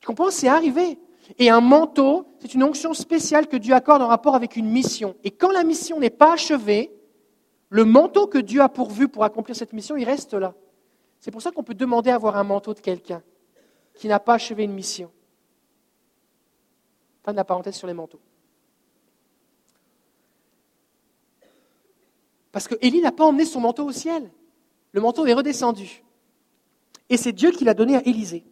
Tu 0.00 0.06
comprends? 0.06 0.30
C'est 0.30 0.48
arrivé. 0.48 0.98
Et 1.38 1.50
un 1.50 1.60
manteau, 1.60 2.26
c'est 2.40 2.54
une 2.54 2.64
onction 2.64 2.94
spéciale 2.94 3.46
que 3.46 3.58
Dieu 3.58 3.74
accorde 3.74 4.00
en 4.00 4.08
rapport 4.08 4.34
avec 4.34 4.56
une 4.56 4.66
mission. 4.66 5.14
Et 5.22 5.30
quand 5.30 5.52
la 5.52 5.62
mission 5.62 6.00
n'est 6.00 6.08
pas 6.08 6.32
achevée, 6.32 6.90
le 7.68 7.84
manteau 7.84 8.26
que 8.26 8.38
Dieu 8.38 8.62
a 8.62 8.70
pourvu 8.70 9.06
pour 9.06 9.22
accomplir 9.22 9.54
cette 9.54 9.74
mission, 9.74 9.98
il 9.98 10.04
reste 10.04 10.32
là. 10.32 10.54
C'est 11.20 11.30
pour 11.30 11.42
ça 11.42 11.50
qu'on 11.50 11.62
peut 11.62 11.74
demander 11.74 12.10
à 12.10 12.14
avoir 12.14 12.38
un 12.38 12.42
manteau 12.42 12.72
de 12.72 12.80
quelqu'un 12.80 13.22
qui 13.94 14.08
n'a 14.08 14.18
pas 14.18 14.34
achevé 14.34 14.64
une 14.64 14.72
mission. 14.72 15.12
Fin 17.22 17.32
de 17.32 17.36
la 17.36 17.44
parenthèse 17.44 17.74
sur 17.74 17.86
les 17.86 17.92
manteaux. 17.92 18.20
Parce 22.50 22.66
que 22.66 22.76
Élie 22.80 23.02
n'a 23.02 23.12
pas 23.12 23.26
emmené 23.26 23.44
son 23.44 23.60
manteau 23.60 23.84
au 23.84 23.92
ciel. 23.92 24.30
Le 24.92 25.02
manteau 25.02 25.26
est 25.26 25.34
redescendu. 25.34 26.02
Et 27.10 27.16
c'est 27.16 27.32
Dieu 27.32 27.50
qui 27.50 27.64
l'a 27.64 27.74
donné 27.74 27.96
à 27.96 28.06
Élisée. 28.06 28.44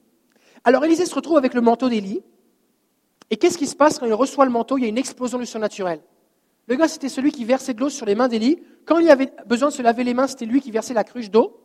Alors 0.64 0.84
Élisée 0.84 1.06
se 1.06 1.14
retrouve 1.14 1.38
avec 1.38 1.54
le 1.54 1.60
manteau 1.60 1.88
d'Élie. 1.88 2.22
Et 3.30 3.36
qu'est-ce 3.36 3.56
qui 3.56 3.66
se 3.66 3.76
passe 3.76 3.98
quand 3.98 4.06
il 4.06 4.12
reçoit 4.12 4.44
le 4.44 4.50
manteau? 4.50 4.76
Il 4.76 4.82
y 4.82 4.84
a 4.84 4.88
une 4.88 4.98
explosion 4.98 5.38
du 5.38 5.46
surnaturel. 5.46 6.00
Le 6.66 6.76
gars, 6.76 6.88
c'était 6.88 7.08
celui 7.08 7.32
qui 7.32 7.44
versait 7.44 7.72
de 7.72 7.80
l'eau 7.80 7.88
sur 7.88 8.04
les 8.04 8.14
mains 8.14 8.28
d'Élie. 8.28 8.58
Quand 8.84 8.98
il 8.98 9.08
avait 9.08 9.32
besoin 9.46 9.68
de 9.68 9.74
se 9.74 9.80
laver 9.80 10.04
les 10.04 10.12
mains, 10.12 10.26
c'était 10.26 10.44
lui 10.44 10.60
qui 10.60 10.70
versait 10.70 10.92
la 10.92 11.04
cruche 11.04 11.30
d'eau. 11.30 11.60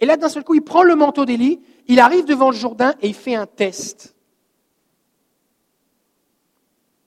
Et 0.00 0.06
là, 0.06 0.16
d'un 0.16 0.28
seul 0.28 0.42
coup, 0.42 0.54
il 0.54 0.62
prend 0.62 0.82
le 0.82 0.96
manteau 0.96 1.24
d'Élie, 1.24 1.60
il 1.86 2.00
arrive 2.00 2.24
devant 2.24 2.50
le 2.50 2.56
Jourdain 2.56 2.94
et 3.00 3.08
il 3.08 3.14
fait 3.14 3.34
un 3.34 3.46
test. 3.46 4.16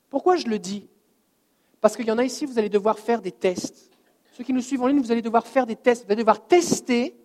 Pourquoi 0.10 0.36
je 0.36 0.48
le 0.48 0.60
dis? 0.60 0.88
Parce 1.82 1.98
qu'il 1.98 2.06
y 2.06 2.12
en 2.12 2.18
a 2.20 2.24
ici, 2.24 2.46
vous 2.46 2.60
allez 2.60 2.70
devoir 2.70 3.00
faire 3.00 3.22
des 3.22 3.32
tests. 3.32 3.90
Ceux 4.38 4.44
qui 4.44 4.54
nous 4.54 4.62
suivent 4.62 4.84
en 4.84 4.88
ligne, 4.88 5.02
vous 5.02 5.12
allez 5.12 5.22
devoir 5.22 5.48
faire 5.48 5.66
des 5.66 5.76
tests. 5.76 6.06
Vous 6.06 6.12
allez 6.12 6.22
devoir 6.22 6.46
tester 6.46 7.16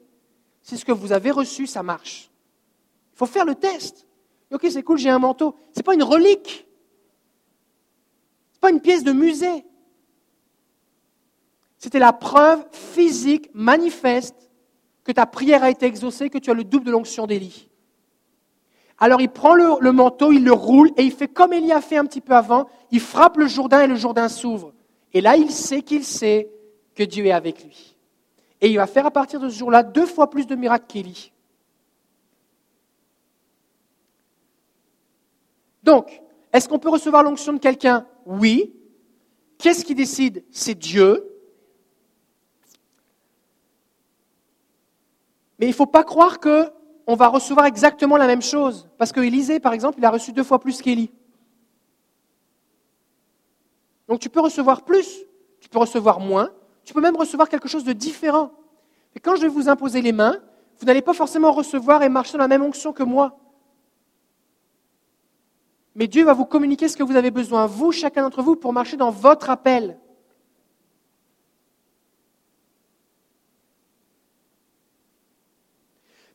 si 0.62 0.76
ce 0.76 0.84
que 0.84 0.92
vous 0.92 1.12
avez 1.12 1.30
reçu, 1.30 1.66
ça 1.66 1.82
marche. 1.82 2.30
Il 3.14 3.18
faut 3.18 3.26
faire 3.26 3.44
le 3.44 3.54
test. 3.54 4.06
Ok, 4.52 4.66
c'est 4.70 4.82
cool, 4.82 4.98
j'ai 4.98 5.10
un 5.10 5.18
manteau. 5.18 5.56
Ce 5.72 5.78
n'est 5.78 5.82
pas 5.82 5.94
une 5.94 6.02
relique. 6.02 6.66
Ce 8.52 8.56
n'est 8.56 8.60
pas 8.60 8.70
une 8.70 8.80
pièce 8.80 9.04
de 9.04 9.12
musée. 9.12 9.64
C'était 11.78 11.98
la 11.98 12.12
preuve 12.12 12.64
physique, 12.72 13.50
manifeste, 13.54 14.50
que 15.04 15.12
ta 15.12 15.26
prière 15.26 15.62
a 15.62 15.70
été 15.70 15.86
exaucée, 15.86 16.28
que 16.28 16.38
tu 16.38 16.50
as 16.50 16.54
le 16.54 16.64
double 16.64 16.86
de 16.86 16.90
l'onction 16.90 17.26
d'Élie. 17.26 17.68
Alors 18.98 19.20
il 19.20 19.30
prend 19.30 19.54
le, 19.54 19.80
le, 19.80 19.92
manteau, 19.92 20.32
il 20.32 20.44
le 20.44 20.52
roule 20.52 20.90
et 20.96 21.02
il 21.02 21.12
fait 21.12 21.28
comme 21.28 21.52
Élie 21.52 21.72
a 21.72 21.80
fait 21.80 21.96
un 21.96 22.04
petit 22.04 22.20
peu 22.20 22.34
avant, 22.34 22.68
il 22.90 23.00
frappe 23.00 23.36
le 23.36 23.46
Jourdain 23.46 23.82
et 23.82 23.86
le 23.86 23.94
Jourdain 23.94 24.28
s'ouvre. 24.28 24.74
Et 25.14 25.20
là, 25.20 25.36
il 25.36 25.50
sait 25.50 25.82
qu'il 25.82 26.04
sait 26.04 26.50
que 26.94 27.04
Dieu 27.04 27.26
est 27.26 27.32
avec 27.32 27.64
lui. 27.64 27.96
Et 28.60 28.70
il 28.70 28.76
va 28.76 28.86
faire 28.86 29.06
à 29.06 29.10
partir 29.10 29.40
de 29.40 29.48
ce 29.48 29.56
jour-là 29.56 29.82
deux 29.82 30.06
fois 30.06 30.30
plus 30.30 30.46
de 30.46 30.54
miracles 30.54 30.86
qu'Élie. 30.88 31.32
Donc, 35.82 36.22
est-ce 36.52 36.68
qu'on 36.68 36.78
peut 36.78 36.90
recevoir 36.90 37.22
l'onction 37.22 37.52
de 37.52 37.58
quelqu'un? 37.58 38.06
Oui. 38.26 38.74
Qu'est-ce 39.58 39.84
qui 39.84 39.94
décide? 39.94 40.44
C'est 40.50 40.74
Dieu. 40.74 41.24
Mais 45.58 45.66
il 45.66 45.70
ne 45.70 45.74
faut 45.74 45.86
pas 45.86 46.04
croire 46.04 46.38
qu'on 46.40 47.14
va 47.14 47.28
recevoir 47.28 47.66
exactement 47.66 48.16
la 48.16 48.26
même 48.26 48.42
chose. 48.42 48.88
Parce 48.98 49.12
que 49.12 49.20
Élisée, 49.20 49.60
par 49.60 49.72
exemple, 49.72 49.98
il 49.98 50.04
a 50.04 50.10
reçu 50.10 50.32
deux 50.32 50.44
fois 50.44 50.60
plus 50.60 50.82
qu'Élie. 50.82 51.10
Donc 54.08 54.20
tu 54.20 54.30
peux 54.30 54.40
recevoir 54.40 54.82
plus, 54.82 55.24
tu 55.60 55.68
peux 55.68 55.78
recevoir 55.78 56.18
moins, 56.18 56.50
tu 56.88 56.94
peux 56.94 57.02
même 57.02 57.16
recevoir 57.16 57.50
quelque 57.50 57.68
chose 57.68 57.84
de 57.84 57.92
différent. 57.92 58.50
Et 59.14 59.20
quand 59.20 59.36
je 59.36 59.42
vais 59.42 59.48
vous 59.48 59.68
imposer 59.68 60.00
les 60.00 60.12
mains, 60.12 60.38
vous 60.78 60.86
n'allez 60.86 61.02
pas 61.02 61.12
forcément 61.12 61.52
recevoir 61.52 62.02
et 62.02 62.08
marcher 62.08 62.32
dans 62.32 62.38
la 62.38 62.48
même 62.48 62.62
onction 62.62 62.94
que 62.94 63.02
moi. 63.02 63.38
Mais 65.94 66.06
Dieu 66.06 66.24
va 66.24 66.32
vous 66.32 66.46
communiquer 66.46 66.88
ce 66.88 66.96
que 66.96 67.02
vous 67.02 67.16
avez 67.16 67.30
besoin, 67.30 67.66
vous, 67.66 67.92
chacun 67.92 68.22
d'entre 68.22 68.40
vous, 68.40 68.56
pour 68.56 68.72
marcher 68.72 68.96
dans 68.96 69.10
votre 69.10 69.50
appel. 69.50 69.98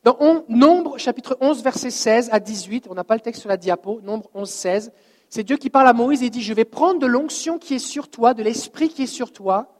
Dans 0.04 0.16
Nombre, 0.48 0.98
chapitre 0.98 1.36
11, 1.40 1.64
verset 1.64 1.90
16 1.90 2.28
à 2.30 2.38
18, 2.38 2.86
on 2.88 2.94
n'a 2.94 3.02
pas 3.02 3.16
le 3.16 3.22
texte 3.22 3.40
sur 3.40 3.50
la 3.50 3.56
diapo, 3.56 4.00
Nombre 4.02 4.30
11, 4.34 4.48
16, 4.48 4.92
c'est 5.28 5.42
Dieu 5.42 5.56
qui 5.56 5.68
parle 5.68 5.88
à 5.88 5.92
Moïse 5.92 6.22
et 6.22 6.30
dit, 6.30 6.42
je 6.42 6.54
vais 6.54 6.64
prendre 6.64 7.00
de 7.00 7.06
l'onction 7.06 7.58
qui 7.58 7.74
est 7.74 7.80
sur 7.80 8.08
toi, 8.08 8.34
de 8.34 8.44
l'esprit 8.44 8.88
qui 8.88 9.02
est 9.02 9.08
sur 9.08 9.32
toi, 9.32 9.73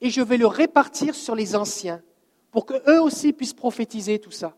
et 0.00 0.10
je 0.10 0.20
vais 0.20 0.36
le 0.36 0.46
répartir 0.46 1.14
sur 1.14 1.34
les 1.34 1.56
anciens, 1.56 2.02
pour 2.50 2.66
qu'eux 2.66 3.00
aussi 3.00 3.32
puissent 3.32 3.54
prophétiser 3.54 4.18
tout 4.18 4.30
ça. 4.30 4.54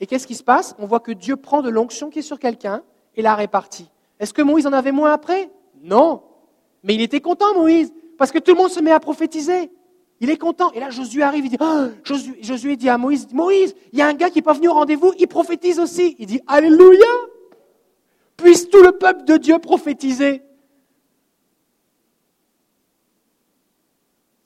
Et 0.00 0.06
qu'est-ce 0.06 0.26
qui 0.26 0.34
se 0.34 0.42
passe? 0.42 0.74
On 0.78 0.86
voit 0.86 1.00
que 1.00 1.12
Dieu 1.12 1.36
prend 1.36 1.62
de 1.62 1.68
l'onction 1.68 2.10
qui 2.10 2.20
est 2.20 2.22
sur 2.22 2.38
quelqu'un 2.38 2.82
et 3.16 3.22
la 3.22 3.34
répartit. 3.34 3.90
Est-ce 4.18 4.32
que 4.32 4.42
Moïse 4.42 4.66
en 4.66 4.72
avait 4.72 4.92
moins 4.92 5.12
après? 5.12 5.50
Non. 5.82 6.22
Mais 6.82 6.94
il 6.94 7.02
était 7.02 7.20
content, 7.20 7.54
Moïse, 7.54 7.92
parce 8.16 8.32
que 8.32 8.38
tout 8.38 8.52
le 8.52 8.58
monde 8.58 8.70
se 8.70 8.80
met 8.80 8.92
à 8.92 9.00
prophétiser. 9.00 9.70
Il 10.20 10.30
est 10.30 10.36
content. 10.36 10.70
Et 10.72 10.80
là, 10.80 10.90
Josué 10.90 11.22
arrive, 11.22 11.46
il 11.46 11.50
dit, 11.50 11.58
oh, 11.60 11.86
Josué, 12.04 12.76
dit 12.76 12.88
à 12.88 12.98
Moïse, 12.98 13.28
Moïse, 13.32 13.74
il 13.92 13.98
y 13.98 14.02
a 14.02 14.06
un 14.06 14.14
gars 14.14 14.30
qui 14.30 14.38
n'est 14.38 14.42
pas 14.42 14.52
venu 14.52 14.68
au 14.68 14.74
rendez-vous, 14.74 15.12
il 15.18 15.26
prophétise 15.26 15.78
aussi. 15.78 16.16
Il 16.18 16.26
dit, 16.26 16.40
Alléluia 16.46 17.06
Puisse 18.36 18.70
tout 18.70 18.82
le 18.82 18.92
peuple 18.92 19.24
de 19.24 19.36
Dieu 19.36 19.58
prophétiser. 19.58 20.42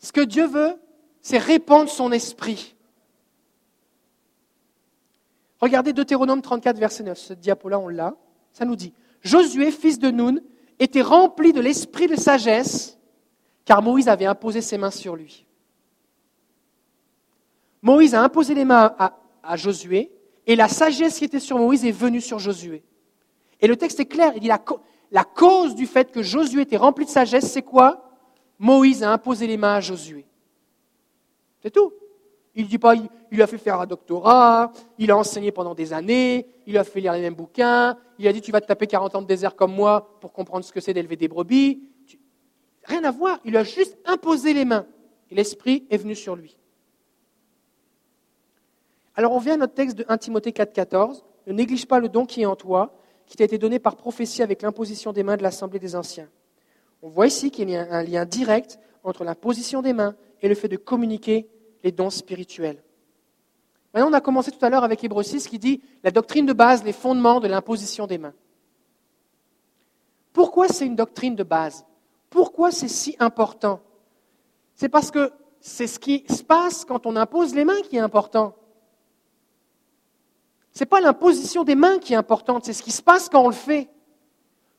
Ce 0.05 0.13
que 0.13 0.21
Dieu 0.21 0.47
veut, 0.47 0.75
c'est 1.23 1.39
répandre 1.39 1.89
son 1.89 2.13
esprit. 2.13 2.77
Regardez 5.63 5.95
Deutéronome 5.95 6.43
34, 6.43 6.79
verset 6.79 7.05
9. 7.05 7.17
Ce 7.17 7.33
diapo-là, 7.33 7.79
on 7.79 7.89
l'a. 7.89 8.15
Ça 8.53 8.67
nous 8.67 8.77
dit 8.77 8.93
Josué, 9.23 9.71
fils 9.71 9.99
de 9.99 10.11
Nun, 10.11 10.43
était 10.79 11.01
rempli 11.01 11.55
de 11.55 11.63
l'esprit 11.63 12.07
de 12.07 12.17
sagesse, 12.17 12.99
car 13.65 13.81
Moïse 13.81 14.09
avait 14.09 14.27
imposé 14.27 14.61
ses 14.61 14.77
mains 14.77 14.91
sur 14.91 15.17
lui. 15.17 15.47
Moïse 17.81 18.15
a 18.15 18.23
imposé 18.23 18.53
les 18.53 18.67
mains 18.67 18.95
à, 19.43 19.57
Josué, 19.57 20.13
et 20.47 20.55
la 20.55 20.69
sagesse 20.69 21.17
qui 21.17 21.25
était 21.25 21.41
sur 21.41 21.57
Moïse 21.57 21.87
est 21.87 21.93
venue 21.93 22.21
sur 22.21 22.39
Josué. 22.39 22.85
Et 23.63 23.67
le 23.67 23.77
texte 23.77 24.01
est 24.01 24.05
clair, 24.05 24.33
il 24.35 24.41
dit 24.41 24.49
la 24.49 25.25
cause 25.25 25.75
du 25.75 25.87
fait 25.87 26.13
que 26.13 26.23
Josué 26.23 26.61
était 26.61 26.77
rempli 26.77 27.07
de 27.07 27.11
sagesse, 27.11 27.51
c'est 27.51 27.63
quoi? 27.63 28.04
Moïse 28.65 29.03
a 29.03 29.13
imposé 29.13 29.47
les 29.47 29.59
mains 29.59 29.75
à 29.75 29.81
Josué. 29.83 30.25
C'est 31.61 31.71
tout. 31.71 31.93
Il 32.55 32.65
ne 32.65 32.71
dit 32.71 32.79
pas, 32.79 32.95
il, 32.95 33.11
lui 33.31 33.43
a 33.43 33.47
fait 33.47 33.59
faire 33.59 33.79
un 33.79 33.85
doctorat, 33.85 34.73
il 34.97 35.11
a 35.11 35.19
enseigné 35.19 35.53
pendant 35.53 35.75
des 35.75 35.93
années, 35.93 36.47
il 36.67 36.79
a 36.79 36.85
fait 36.85 37.01
lire 37.01 37.13
les 37.13 37.21
mêmes 37.21 37.35
bouquins, 37.35 37.99
il 38.19 38.27
a 38.27 38.33
dit 38.33 38.41
tu 38.41 38.53
vas 38.53 38.63
te 38.63 38.67
taper 38.67 38.87
40 38.87 39.17
ans 39.17 39.23
de 39.23 39.27
désert 39.27 39.55
comme 39.55 39.75
moi 39.75 40.17
pour 40.19 40.33
comprendre 40.33 40.65
ce 40.65 40.73
que 40.73 40.81
c'est 40.81 40.95
d'élever 40.95 41.17
des 41.17 41.29
brebis. 41.29 41.83
Rien 42.85 43.05
à 43.05 43.11
voir, 43.11 43.39
il 43.45 43.51
lui 43.51 43.59
a 43.59 43.65
juste 43.65 43.99
imposé 44.07 44.55
les 44.55 44.65
mains. 44.65 44.87
Et 45.31 45.35
l'Esprit 45.35 45.85
est 45.91 45.99
venu 45.99 46.15
sur 46.15 46.35
lui. 46.35 46.57
Alors 49.15 49.33
on 49.33 49.41
vient 49.41 49.55
à 49.55 49.59
notre 49.59 49.75
texte 49.75 49.99
de 49.99 50.07
1 50.09 50.17
Timothée 50.17 50.53
4,14. 50.53 51.23
Ne 51.49 51.53
néglige 51.53 51.85
pas 51.85 51.99
le 51.99 52.09
don 52.09 52.25
qui 52.25 52.41
est 52.41 52.47
en 52.47 52.57
toi, 52.57 52.95
qui 53.27 53.37
t'a 53.37 53.45
été 53.45 53.59
donné 53.59 53.79
par 53.79 53.97
prophétie 53.97 54.43
avec 54.43 54.63
l'imposition 54.63 55.13
des 55.13 55.23
mains 55.23 55.37
de 55.37 55.43
l'Assemblée 55.43 55.79
des 55.79 55.97
anciens. 55.97 56.31
On 57.05 57.11
voit 57.11 57.27
ici 57.27 57.51
qu'il 57.51 57.69
y 57.69 57.77
a 57.77 57.87
un 57.91 58.03
lien 58.03 58.25
direct 58.25 58.79
entre 59.03 59.25
l'imposition 59.25 59.83
des 59.83 59.93
mains 59.93 60.17
et 60.41 60.49
le 60.49 60.55
fait 60.55 60.69
de 60.69 60.79
communiquer 60.79 61.47
les 61.83 61.93
dons 61.93 62.09
spirituels. 62.09 62.83
Maintenant, 63.93 64.09
on 64.09 64.15
a 64.15 64.23
commencé 64.23 64.51
tout 64.51 64.65
à 64.65 64.71
l'heure 64.71 64.85
avec 64.85 65.05
Hébreu 65.05 65.23
6 65.23 65.47
qui 65.47 65.59
dit 65.59 65.83
la 66.03 66.11
doctrine 66.11 66.47
de 66.47 66.55
base, 66.55 66.83
les 66.83 66.95
fondements 66.95 67.41
de 67.41 67.47
l'imposition 67.47 68.07
des 68.07 68.17
mains. 68.17 68.33
Pourquoi 70.33 70.69
c'est 70.69 70.87
une 70.87 70.97
doctrine 70.97 71.37
de 71.37 71.43
base? 71.43 71.85
Pourquoi 72.31 72.71
c'est 72.71 72.89
si 72.89 73.15
important? 73.19 73.83
C'est 74.75 74.89
parce 74.89 75.11
que 75.11 75.31
c'est 75.61 75.87
ce 75.87 75.99
qui 75.99 76.25
se 76.31 76.43
passe 76.43 76.87
quand 76.87 77.05
on 77.05 77.17
impose 77.17 77.55
les 77.55 77.67
mains 77.67 77.83
qui 77.83 77.97
est 77.97 78.01
important. 78.01 78.57
Ce 80.73 80.81
n'est 80.81 80.89
pas 80.89 81.03
l'imposition 81.03 81.65
des 81.65 81.75
mains 81.75 81.99
qui 81.99 82.15
est 82.15 82.17
importante, 82.17 82.65
c'est 82.65 82.73
ce 82.73 82.83
qui 82.83 82.93
se 82.93 83.03
passe 83.03 83.29
quand 83.29 83.43
on 83.43 83.49
le 83.49 83.55
fait. 83.55 83.91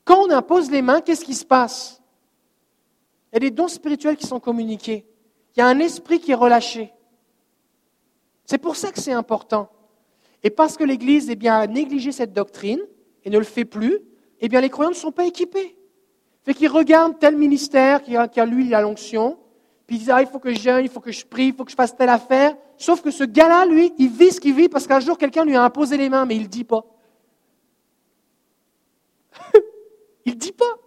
Quand 0.04 0.26
on 0.26 0.30
impose 0.30 0.72
les 0.72 0.82
mains, 0.82 1.00
qu'est-ce 1.00 1.24
qui 1.24 1.34
se 1.34 1.44
passe? 1.44 2.02
Il 3.32 3.34
y 3.34 3.36
a 3.36 3.40
des 3.40 3.50
dons 3.50 3.68
spirituels 3.68 4.16
qui 4.16 4.26
sont 4.26 4.40
communiqués. 4.40 5.06
Il 5.56 5.60
y 5.60 5.62
a 5.62 5.66
un 5.66 5.78
esprit 5.78 6.20
qui 6.20 6.32
est 6.32 6.36
relâché. 6.36 6.92
C'est 8.44 8.58
pour 8.58 8.76
ça 8.76 8.92
que 8.92 9.00
c'est 9.00 9.12
important. 9.12 9.68
Et 10.42 10.50
parce 10.50 10.76
que 10.76 10.84
l'Église 10.84 11.28
eh 11.30 11.36
bien, 11.36 11.58
a 11.58 11.66
négligé 11.66 12.12
cette 12.12 12.32
doctrine 12.32 12.80
et 13.24 13.30
ne 13.30 13.38
le 13.38 13.44
fait 13.44 13.64
plus, 13.64 13.98
eh 14.40 14.48
bien, 14.48 14.60
les 14.60 14.70
croyants 14.70 14.90
ne 14.90 14.96
sont 14.96 15.12
pas 15.12 15.26
équipés. 15.26 15.76
Fait 16.44 16.54
qu'ils 16.54 16.68
regardent 16.68 17.18
tel 17.18 17.36
ministère 17.36 18.02
qui 18.02 18.16
a, 18.16 18.30
a 18.34 18.46
lui, 18.46 18.68
la 18.68 18.80
l'onction, 18.80 19.36
puis 19.86 19.96
ils 19.96 19.98
disent, 20.00 20.10
ah, 20.10 20.20
il 20.20 20.28
faut 20.28 20.38
que 20.38 20.52
je 20.52 20.60
jeûne, 20.60 20.84
il 20.84 20.90
faut 20.90 21.00
que 21.00 21.10
je 21.12 21.24
prie, 21.26 21.48
il 21.48 21.54
faut 21.54 21.64
que 21.64 21.70
je 21.70 21.76
fasse 21.76 21.96
telle 21.96 22.08
affaire. 22.08 22.56
Sauf 22.76 23.02
que 23.02 23.10
ce 23.10 23.24
gars-là, 23.24 23.66
lui, 23.66 23.92
il 23.98 24.08
vit 24.08 24.30
ce 24.30 24.40
qu'il 24.40 24.54
vit 24.54 24.68
parce 24.68 24.86
qu'un 24.86 25.00
jour, 25.00 25.16
quelqu'un 25.18 25.44
lui 25.44 25.56
a 25.56 25.62
imposé 25.64 25.96
les 25.96 26.08
mains, 26.08 26.26
mais 26.26 26.36
il 26.36 26.42
ne 26.42 26.48
dit 26.48 26.64
pas. 26.64 26.84
il 30.24 30.34
ne 30.34 30.38
dit 30.38 30.52
pas. 30.52 30.78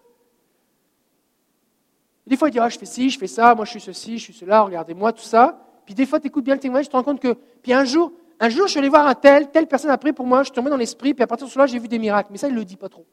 Des 2.29 2.37
fois, 2.37 2.49
il 2.49 2.51
dit, 2.51 2.59
ah, 2.59 2.69
je 2.69 2.77
fais 2.77 2.85
ci, 2.85 3.09
je 3.09 3.17
fais 3.17 3.25
ça, 3.25 3.55
moi 3.55 3.65
je 3.65 3.71
suis 3.71 3.81
ceci, 3.81 4.19
je 4.19 4.25
suis 4.25 4.33
cela, 4.33 4.61
regardez-moi, 4.61 5.11
tout 5.13 5.23
ça. 5.23 5.65
Puis 5.83 5.95
des 5.95 6.05
fois, 6.05 6.19
tu 6.19 6.27
écoutes 6.27 6.45
bien 6.45 6.53
le 6.53 6.59
témoignage, 6.59 6.85
tu 6.85 6.91
te 6.91 6.95
rends 6.95 7.01
compte 7.01 7.19
que. 7.19 7.33
Puis 7.63 7.73
un 7.73 7.85
jour, 7.85 8.13
un 8.39 8.49
jour, 8.49 8.67
je 8.67 8.71
suis 8.71 8.77
allé 8.77 8.87
voir 8.87 9.07
un 9.07 9.15
tel, 9.15 9.49
telle 9.49 9.65
personne 9.65 9.89
a 9.89 9.97
prié 9.97 10.13
pour 10.13 10.27
moi, 10.27 10.43
je 10.43 10.49
suis 10.49 10.53
tombé 10.53 10.69
dans 10.69 10.77
l'esprit, 10.77 11.15
puis 11.15 11.23
à 11.23 11.27
partir 11.27 11.47
de 11.47 11.51
cela, 11.51 11.65
j'ai 11.65 11.79
vu 11.79 11.87
des 11.87 11.97
miracles. 11.97 12.29
Mais 12.31 12.37
ça, 12.37 12.47
il 12.47 12.53
ne 12.53 12.59
le 12.59 12.65
dit 12.65 12.77
pas 12.77 12.87
trop. 12.87 13.07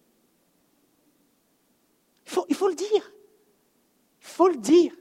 Il 2.26 2.30
faut, 2.30 2.44
il 2.51 2.55
faut 2.55 2.68
le 2.68 2.74
dire. 2.74 3.12
Il 4.20 4.26
faut 4.26 4.48
le 4.48 4.56
dire. 4.56 4.93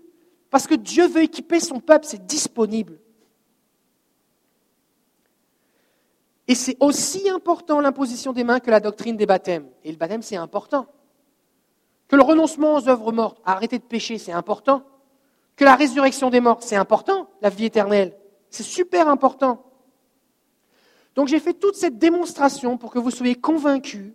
Parce 0.49 0.65
que 0.65 0.75
Dieu 0.75 1.07
veut 1.07 1.23
équiper 1.23 1.59
son 1.59 1.81
peuple, 1.81 2.05
c'est 2.05 2.25
disponible. 2.25 2.97
Et 6.47 6.55
c'est 6.55 6.77
aussi 6.79 7.29
important 7.29 7.81
l'imposition 7.81 8.31
des 8.31 8.45
mains 8.45 8.61
que 8.61 8.71
la 8.71 8.79
doctrine 8.79 9.17
des 9.17 9.25
baptêmes. 9.25 9.67
Et 9.83 9.91
le 9.91 9.97
baptême, 9.97 10.21
c'est 10.21 10.37
important. 10.37 10.87
Que 12.07 12.15
le 12.15 12.21
renoncement 12.21 12.75
aux 12.75 12.87
œuvres 12.87 13.11
mortes, 13.11 13.41
arrêter 13.45 13.79
de 13.79 13.83
pécher, 13.83 14.17
c'est 14.17 14.31
important 14.31 14.83
que 15.55 15.63
la 15.63 15.75
résurrection 15.75 16.29
des 16.29 16.41
morts, 16.41 16.61
c'est 16.61 16.75
important, 16.75 17.29
la 17.41 17.49
vie 17.49 17.65
éternelle. 17.65 18.15
C'est 18.49 18.63
super 18.63 19.07
important. 19.07 19.63
Donc 21.15 21.29
j'ai 21.29 21.39
fait 21.39 21.53
toute 21.53 21.75
cette 21.75 21.97
démonstration 21.97 22.77
pour 22.77 22.91
que 22.91 22.99
vous 22.99 23.11
soyez 23.11 23.35
convaincus 23.35 24.13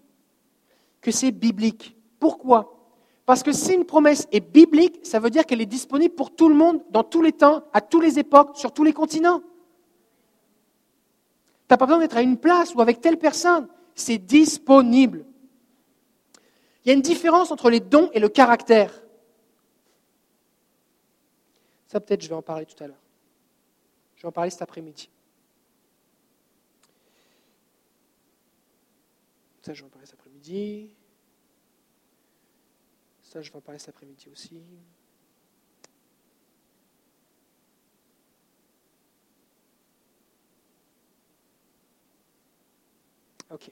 que 1.00 1.10
c'est 1.10 1.30
biblique. 1.30 1.96
Pourquoi? 2.18 2.76
Parce 3.24 3.42
que 3.42 3.52
si 3.52 3.72
une 3.72 3.86
promesse 3.86 4.28
est 4.32 4.40
biblique, 4.40 5.00
ça 5.02 5.18
veut 5.18 5.30
dire 5.30 5.46
qu'elle 5.46 5.62
est 5.62 5.66
disponible 5.66 6.14
pour 6.14 6.34
tout 6.34 6.48
le 6.48 6.54
monde, 6.54 6.82
dans 6.90 7.04
tous 7.04 7.22
les 7.22 7.32
temps, 7.32 7.62
à 7.72 7.80
toutes 7.80 8.02
les 8.02 8.18
époques, 8.18 8.56
sur 8.56 8.72
tous 8.72 8.84
les 8.84 8.92
continents. 8.92 9.40
Tu 9.40 9.46
n'as 11.70 11.76
pas 11.76 11.86
besoin 11.86 12.00
d'être 12.00 12.16
à 12.16 12.22
une 12.22 12.36
place 12.36 12.74
ou 12.74 12.80
avec 12.80 13.00
telle 13.00 13.18
personne. 13.18 13.68
C'est 13.94 14.18
disponible. 14.18 15.24
Il 16.84 16.88
y 16.88 16.90
a 16.90 16.94
une 16.94 17.02
différence 17.02 17.50
entre 17.50 17.70
les 17.70 17.80
dons 17.80 18.10
et 18.12 18.20
le 18.20 18.28
caractère. 18.28 18.92
Ça, 21.86 22.00
peut-être, 22.00 22.22
je 22.22 22.28
vais 22.28 22.34
en 22.34 22.42
parler 22.42 22.66
tout 22.66 22.82
à 22.82 22.86
l'heure. 22.86 23.02
Je 24.16 24.22
vais 24.22 24.28
en 24.28 24.32
parler 24.32 24.50
cet 24.50 24.62
après-midi. 24.62 25.10
Ça, 29.62 29.74
je 29.74 29.82
vais 29.82 29.86
en 29.86 29.90
parler 29.90 30.06
cet 30.06 30.14
après-midi. 30.14 30.94
Ça, 33.22 33.42
je 33.42 33.50
vais 33.50 33.56
en 33.56 33.60
parler 33.60 33.78
cet 33.78 33.90
après-midi 33.90 34.28
aussi. 34.30 34.62
OK. 43.50 43.70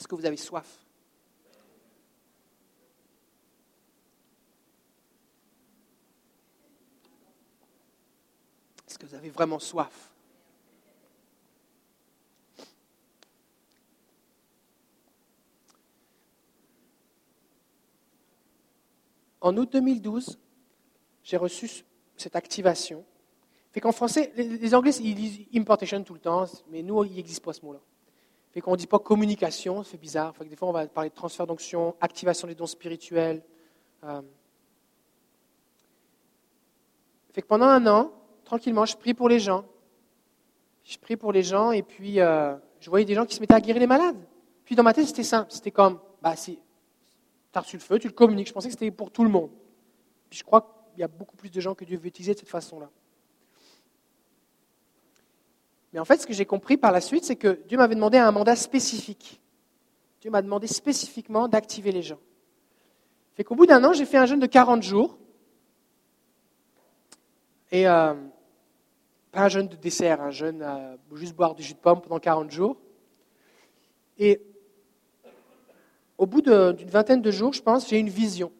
Est-ce 0.00 0.08
que 0.08 0.14
vous 0.14 0.24
avez 0.24 0.38
soif? 0.38 0.78
Est-ce 8.88 8.98
que 8.98 9.04
vous 9.04 9.14
avez 9.14 9.28
vraiment 9.28 9.58
soif? 9.58 10.10
En 19.42 19.54
août 19.58 19.70
2012, 19.70 20.38
j'ai 21.22 21.36
reçu 21.36 21.84
cette 22.16 22.36
activation. 22.36 23.04
Fait 23.72 23.80
qu'en 23.80 23.92
français, 23.92 24.32
les, 24.34 24.74
Anglais, 24.74 24.92
ils 24.96 25.14
disent 25.14 25.46
importation 25.54 26.02
tout 26.02 26.14
le 26.14 26.20
temps, 26.20 26.46
mais 26.70 26.82
nous, 26.82 27.04
il 27.04 27.16
n'existe 27.16 27.44
pas 27.44 27.52
ce 27.52 27.64
mot-là. 27.66 27.80
Fait 28.52 28.60
qu'on 28.60 28.72
ne 28.72 28.76
dit 28.76 28.86
pas 28.86 28.98
communication, 28.98 29.84
c'est 29.84 29.98
bizarre. 29.98 30.34
Fait 30.36 30.44
que 30.44 30.50
des 30.50 30.56
fois, 30.56 30.68
on 30.68 30.72
va 30.72 30.86
parler 30.88 31.10
de 31.10 31.14
transfert 31.14 31.46
d'onction, 31.46 31.94
activation 32.00 32.48
des 32.48 32.54
dons 32.54 32.66
spirituels. 32.66 33.42
Euh. 34.04 34.22
Fait 37.32 37.42
que 37.42 37.46
pendant 37.46 37.66
un 37.66 37.86
an, 37.86 38.12
tranquillement, 38.44 38.84
je 38.84 38.96
prie 38.96 39.14
pour 39.14 39.28
les 39.28 39.38
gens. 39.38 39.64
Je 40.82 40.98
prie 40.98 41.16
pour 41.16 41.32
les 41.32 41.44
gens 41.44 41.70
et 41.70 41.82
puis 41.82 42.18
euh, 42.18 42.56
je 42.80 42.90
voyais 42.90 43.04
des 43.04 43.14
gens 43.14 43.24
qui 43.24 43.36
se 43.36 43.40
mettaient 43.40 43.54
à 43.54 43.60
guérir 43.60 43.80
les 43.80 43.86
malades. 43.86 44.18
Puis 44.64 44.74
dans 44.74 44.82
ma 44.82 44.92
tête, 44.92 45.06
c'était 45.06 45.22
simple. 45.22 45.52
C'était 45.52 45.70
comme, 45.70 46.00
bah 46.20 46.34
si, 46.34 46.58
tu 47.52 47.58
as 47.58 47.60
reçu 47.60 47.76
le 47.76 47.82
feu, 47.82 48.00
tu 48.00 48.08
le 48.08 48.14
communiques. 48.14 48.48
Je 48.48 48.52
pensais 48.52 48.68
que 48.68 48.72
c'était 48.72 48.90
pour 48.90 49.12
tout 49.12 49.22
le 49.22 49.30
monde. 49.30 49.50
Je 50.30 50.42
crois 50.42 50.88
qu'il 50.90 51.00
y 51.00 51.04
a 51.04 51.08
beaucoup 51.08 51.36
plus 51.36 51.50
de 51.50 51.60
gens 51.60 51.76
que 51.76 51.84
Dieu 51.84 51.98
veut 51.98 52.06
utiliser 52.06 52.34
de 52.34 52.38
cette 52.40 52.48
façon-là. 52.48 52.90
Mais 55.92 55.98
en 55.98 56.04
fait, 56.04 56.18
ce 56.18 56.26
que 56.26 56.32
j'ai 56.32 56.46
compris 56.46 56.76
par 56.76 56.92
la 56.92 57.00
suite, 57.00 57.24
c'est 57.24 57.36
que 57.36 57.60
Dieu 57.66 57.76
m'avait 57.76 57.94
demandé 57.94 58.18
un 58.18 58.30
mandat 58.30 58.56
spécifique. 58.56 59.40
Dieu 60.20 60.30
m'a 60.30 60.42
demandé 60.42 60.66
spécifiquement 60.66 61.48
d'activer 61.48 61.92
les 61.92 62.02
gens. 62.02 62.18
Fait 63.34 63.42
qu'au 63.42 63.54
bout 63.54 63.66
d'un 63.66 63.82
an, 63.84 63.92
j'ai 63.92 64.04
fait 64.04 64.18
un 64.18 64.26
jeûne 64.26 64.40
de 64.40 64.46
40 64.46 64.82
jours. 64.82 65.18
Et 67.72 67.88
euh, 67.88 68.14
pas 69.32 69.42
un 69.42 69.48
jeûne 69.48 69.68
de 69.68 69.76
dessert, 69.76 70.20
un 70.20 70.30
jeûne 70.30 70.62
à 70.62 70.96
juste 71.14 71.34
boire 71.34 71.54
du 71.54 71.62
jus 71.62 71.74
de 71.74 71.78
pomme 71.78 72.00
pendant 72.00 72.18
40 72.18 72.50
jours. 72.50 72.76
Et 74.18 74.42
au 76.18 76.26
bout 76.26 76.42
d'une 76.42 76.90
vingtaine 76.90 77.22
de 77.22 77.30
jours, 77.30 77.52
je 77.52 77.62
pense, 77.62 77.88
j'ai 77.88 77.98
une 77.98 78.10
vision. 78.10 78.52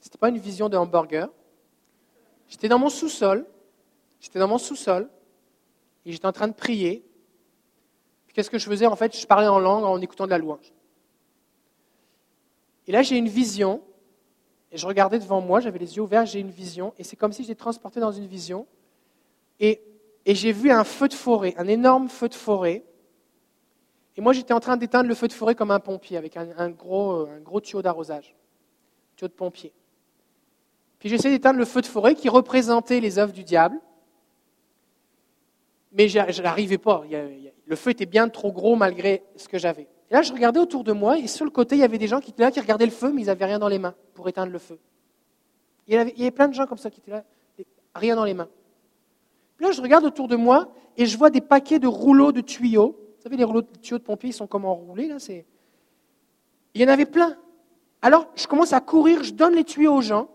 Ce 0.00 0.06
n'était 0.06 0.18
pas 0.18 0.28
une 0.28 0.38
vision 0.38 0.68
de 0.68 0.76
hamburger. 0.76 1.28
J'étais 2.48 2.68
dans 2.68 2.78
mon 2.78 2.88
sous-sol. 2.88 3.44
J'étais 4.20 4.38
dans 4.38 4.48
mon 4.48 4.58
sous-sol 4.58 5.10
et 6.08 6.12
j'étais 6.12 6.26
en 6.26 6.32
train 6.32 6.48
de 6.48 6.54
prier. 6.54 7.04
qu'est-ce 8.32 8.48
que 8.48 8.58
je 8.58 8.64
faisais? 8.64 8.86
En 8.86 8.96
fait, 8.96 9.14
je 9.14 9.26
parlais 9.26 9.46
en 9.46 9.58
langue 9.58 9.84
en 9.84 10.00
écoutant 10.00 10.24
de 10.24 10.30
la 10.30 10.38
louange. 10.38 10.72
Et 12.86 12.92
là, 12.92 13.02
j'ai 13.02 13.18
une 13.18 13.28
vision 13.28 13.82
Et 14.72 14.78
je 14.78 14.86
regardais 14.86 15.18
devant 15.18 15.42
moi, 15.42 15.60
j'avais 15.60 15.78
les 15.78 15.96
yeux 15.96 16.02
ouverts, 16.02 16.24
j'ai 16.24 16.40
une 16.40 16.50
vision, 16.50 16.94
et 16.98 17.04
c'est 17.04 17.16
comme 17.16 17.32
si 17.32 17.42
j'étais 17.42 17.54
transporté 17.54 18.00
dans 18.00 18.12
une 18.12 18.26
vision. 18.26 18.66
Et, 19.60 19.82
j'ai 20.26 20.52
vu 20.52 20.70
un 20.70 20.84
feu 20.84 21.08
de 21.08 21.14
forêt, 21.14 21.54
un 21.56 21.66
énorme 21.66 22.10
feu 22.10 22.28
de 22.28 22.34
forêt. 22.34 22.84
Et 24.16 24.20
moi, 24.20 24.34
j'étais 24.34 24.52
en 24.52 24.60
train 24.60 24.76
d'éteindre 24.76 25.08
le 25.08 25.14
feu 25.14 25.26
de 25.26 25.32
forêt 25.32 25.54
comme 25.54 25.70
un 25.70 25.80
pompier, 25.80 26.18
avec 26.18 26.36
un, 26.36 26.70
gros, 26.70 27.26
un 27.26 27.40
gros 27.40 27.60
tuyau 27.60 27.80
d'arrosage, 27.80 28.34
tuyau 29.16 29.28
de 29.28 29.32
pompier. 29.32 29.72
Puis 30.98 31.08
j'essayais 31.08 31.34
d'éteindre 31.34 31.58
le 31.58 31.64
feu 31.64 31.80
de 31.80 31.86
forêt 31.86 32.14
qui 32.14 32.28
représentait 32.28 33.00
les 33.00 33.18
œuvres 33.18 33.32
du 33.32 33.44
diable. 33.44 33.80
Mais 35.92 36.08
je 36.08 36.42
n'arrivais 36.42 36.78
pas. 36.78 37.04
Le 37.66 37.76
feu 37.76 37.90
était 37.90 38.06
bien 38.06 38.28
trop 38.28 38.52
gros 38.52 38.76
malgré 38.76 39.22
ce 39.36 39.48
que 39.48 39.58
j'avais. 39.58 39.88
Là, 40.10 40.22
je 40.22 40.32
regardais 40.32 40.60
autour 40.60 40.84
de 40.84 40.92
moi, 40.92 41.18
et 41.18 41.26
sur 41.26 41.44
le 41.44 41.50
côté, 41.50 41.76
il 41.76 41.80
y 41.80 41.84
avait 41.84 41.98
des 41.98 42.06
gens 42.06 42.20
qui 42.20 42.30
étaient 42.30 42.42
là, 42.42 42.50
qui 42.50 42.60
regardaient 42.60 42.86
le 42.86 42.90
feu, 42.90 43.12
mais 43.12 43.22
ils 43.22 43.26
n'avaient 43.26 43.44
rien 43.44 43.58
dans 43.58 43.68
les 43.68 43.78
mains 43.78 43.94
pour 44.14 44.28
éteindre 44.28 44.50
le 44.50 44.58
feu. 44.58 44.78
Il 45.86 45.94
y, 45.94 45.96
avait, 45.96 46.12
il 46.16 46.20
y 46.20 46.22
avait 46.22 46.30
plein 46.30 46.48
de 46.48 46.54
gens 46.54 46.66
comme 46.66 46.78
ça 46.78 46.90
qui 46.90 47.00
étaient 47.00 47.10
là, 47.10 47.24
rien 47.94 48.16
dans 48.16 48.24
les 48.24 48.34
mains. 48.34 48.48
Puis 49.56 49.66
là, 49.66 49.72
je 49.72 49.82
regarde 49.82 50.04
autour 50.04 50.28
de 50.28 50.36
moi, 50.36 50.72
et 50.96 51.04
je 51.04 51.16
vois 51.18 51.30
des 51.30 51.40
paquets 51.40 51.78
de 51.78 51.86
rouleaux 51.86 52.32
de 52.32 52.40
tuyaux. 52.40 52.96
Vous 53.16 53.22
savez, 53.22 53.36
les 53.36 53.44
rouleaux 53.44 53.62
de 53.62 53.78
tuyaux 53.82 53.98
de 53.98 54.04
pompiers, 54.04 54.30
ils 54.30 54.34
sont 54.34 54.46
comme 54.46 54.64
enroulés, 54.64 55.08
là. 55.08 55.18
C'est... 55.18 55.44
Il 56.74 56.80
y 56.80 56.84
en 56.84 56.88
avait 56.88 57.06
plein. 57.06 57.36
Alors, 58.00 58.28
je 58.34 58.46
commence 58.46 58.72
à 58.72 58.80
courir, 58.80 59.24
je 59.24 59.32
donne 59.32 59.54
les 59.54 59.64
tuyaux 59.64 59.94
aux 59.94 60.00
gens, 60.00 60.28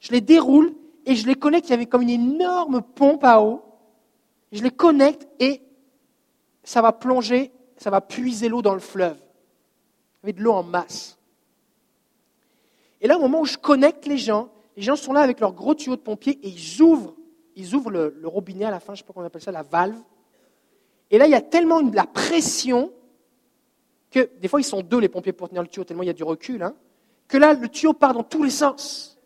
je 0.00 0.12
les 0.12 0.20
déroule, 0.20 0.74
et 1.04 1.16
je 1.16 1.26
les 1.26 1.34
connecte. 1.34 1.68
Il 1.68 1.72
y 1.72 1.74
avait 1.74 1.86
comme 1.86 2.02
une 2.02 2.10
énorme 2.10 2.82
pompe 2.82 3.24
à 3.24 3.42
eau. 3.42 3.62
Je 4.52 4.62
les 4.62 4.70
connecte, 4.70 5.26
et 5.40 5.62
ça 6.62 6.82
va 6.82 6.92
plonger 6.92 7.52
ça 7.82 7.90
va 7.90 8.00
puiser 8.00 8.48
l'eau 8.48 8.62
dans 8.62 8.74
le 8.74 8.80
fleuve. 8.80 9.16
Avait 10.22 10.32
de 10.32 10.40
l'eau 10.40 10.52
en 10.52 10.62
masse. 10.62 11.18
Et 13.00 13.08
là, 13.08 13.18
au 13.18 13.20
moment 13.20 13.40
où 13.40 13.44
je 13.44 13.58
connecte 13.58 14.06
les 14.06 14.18
gens, 14.18 14.50
les 14.76 14.82
gens 14.82 14.96
sont 14.96 15.12
là 15.12 15.20
avec 15.20 15.40
leurs 15.40 15.52
gros 15.52 15.74
tuyaux 15.74 15.96
de 15.96 16.00
pompier 16.00 16.38
et 16.42 16.48
ils 16.48 16.80
ouvrent, 16.80 17.14
ils 17.56 17.74
ouvrent 17.74 17.90
le, 17.90 18.22
robinet 18.24 18.64
à 18.64 18.70
la 18.70 18.78
fin, 18.78 18.94
je 18.94 18.98
ne 19.00 19.02
sais 19.02 19.04
pas 19.04 19.12
comment 19.12 19.24
on 19.24 19.26
appelle 19.26 19.42
ça, 19.42 19.50
la 19.50 19.64
valve. 19.64 19.98
Et 21.10 21.18
là, 21.18 21.26
il 21.26 21.30
y 21.30 21.34
a 21.34 21.40
tellement 21.40 21.82
de 21.82 21.94
la 21.94 22.06
pression 22.06 22.92
que 24.10 24.30
des 24.40 24.46
fois, 24.46 24.60
ils 24.60 24.64
sont 24.64 24.80
deux 24.80 25.00
les 25.00 25.08
pompiers 25.08 25.32
pour 25.32 25.48
tenir 25.48 25.62
le 25.62 25.68
tuyau, 25.68 25.84
tellement 25.84 26.04
il 26.04 26.06
y 26.06 26.10
a 26.10 26.14
du 26.14 26.22
recul, 26.22 26.62
hein, 26.62 26.74
que 27.26 27.36
là, 27.36 27.52
le 27.52 27.68
tuyau 27.68 27.92
part 27.92 28.14
dans 28.14 28.22
tous 28.22 28.44
les 28.44 28.50
sens. 28.50 29.18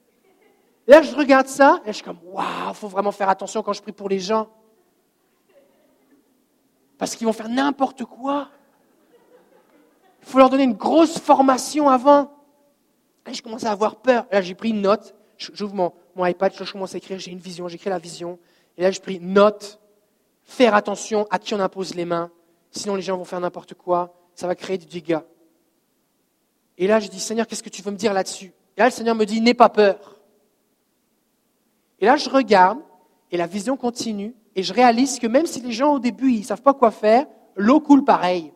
Et 0.89 0.93
là, 0.93 1.03
je 1.03 1.15
regarde 1.15 1.49
ça 1.49 1.83
et 1.85 1.89
je 1.89 1.97
suis 1.97 2.05
comme, 2.05 2.21
waouh, 2.25 2.71
il 2.71 2.75
faut 2.75 2.89
vraiment 2.89 3.13
faire 3.13 3.29
attention 3.29 3.63
quand 3.63 3.73
je 3.75 3.83
prie 3.83 3.93
pour 3.93 4.09
les 4.09 4.21
gens. 4.21 4.49
Parce 6.99 7.15
qu'ils 7.15 7.27
vont 7.27 7.33
faire 7.33 7.49
n'importe 7.49 8.05
quoi. 8.05 8.49
Il 10.23 10.29
faut 10.29 10.39
leur 10.39 10.51
donner 10.51 10.65
une 10.65 10.75
grosse 10.75 11.19
formation 11.19 11.89
avant. 11.89 12.33
Et 13.27 13.35
je 13.35 13.43
commence 13.43 13.65
à 13.65 13.73
avoir 13.73 13.97
peur. 13.97 14.27
là, 14.31 14.41
j'ai 14.41 14.55
pris 14.55 14.71
une 14.71 14.81
note. 14.81 15.15
J'ouvre 15.37 15.75
mon, 15.75 15.93
mon 16.15 16.25
iPad, 16.25 16.53
je 16.55 16.73
commence 16.73 16.95
à 16.95 16.99
écrire. 16.99 17.19
J'ai 17.19 17.31
une 17.31 17.39
vision, 17.39 17.69
j'écris 17.69 17.91
la 17.91 17.99
vision. 17.99 18.39
Et 18.77 18.83
là, 18.83 18.91
je 18.91 19.01
pris 19.01 19.21
note. 19.21 19.81
Faire 20.45 20.75
attention 20.75 21.27
à 21.31 21.39
qui 21.39 21.55
on 21.55 21.61
impose 21.61 21.95
les 21.95 22.05
mains. 22.05 22.31
Sinon, 22.71 22.95
les 22.95 23.03
gens 23.03 23.17
vont 23.17 23.25
faire 23.25 23.41
n'importe 23.41 23.75
quoi. 23.75 24.15
Ça 24.35 24.47
va 24.47 24.55
créer 24.55 24.79
du 24.79 24.87
dégâts. 24.87 25.19
Et 26.79 26.87
là, 26.87 27.01
je 27.01 27.09
dis, 27.09 27.21
Seigneur, 27.21 27.47
qu'est-ce 27.47 27.63
que 27.63 27.69
tu 27.69 27.83
veux 27.83 27.91
me 27.91 27.97
dire 27.97 28.13
là-dessus? 28.13 28.53
Et 28.77 28.81
là, 28.81 28.87
le 28.87 28.93
Seigneur 28.93 29.15
me 29.15 29.25
dit, 29.25 29.41
n'aie 29.41 29.55
pas 29.55 29.69
peur. 29.69 30.17
Et 31.99 32.07
là, 32.07 32.17
je 32.17 32.29
regarde, 32.29 32.79
et 33.31 33.37
la 33.37 33.47
vision 33.47 33.77
continue, 33.77 34.35
et 34.57 34.63
je 34.63 34.73
réalise 34.73 35.19
que 35.19 35.27
même 35.27 35.45
si 35.45 35.61
les 35.61 35.71
gens 35.71 35.93
au 35.93 35.99
début 35.99 36.33
ils 36.33 36.41
ne 36.41 36.45
savent 36.45 36.63
pas 36.63 36.73
quoi 36.73 36.91
faire, 36.91 37.27
l'eau 37.55 37.79
coule 37.79 38.05
pareil. 38.05 38.53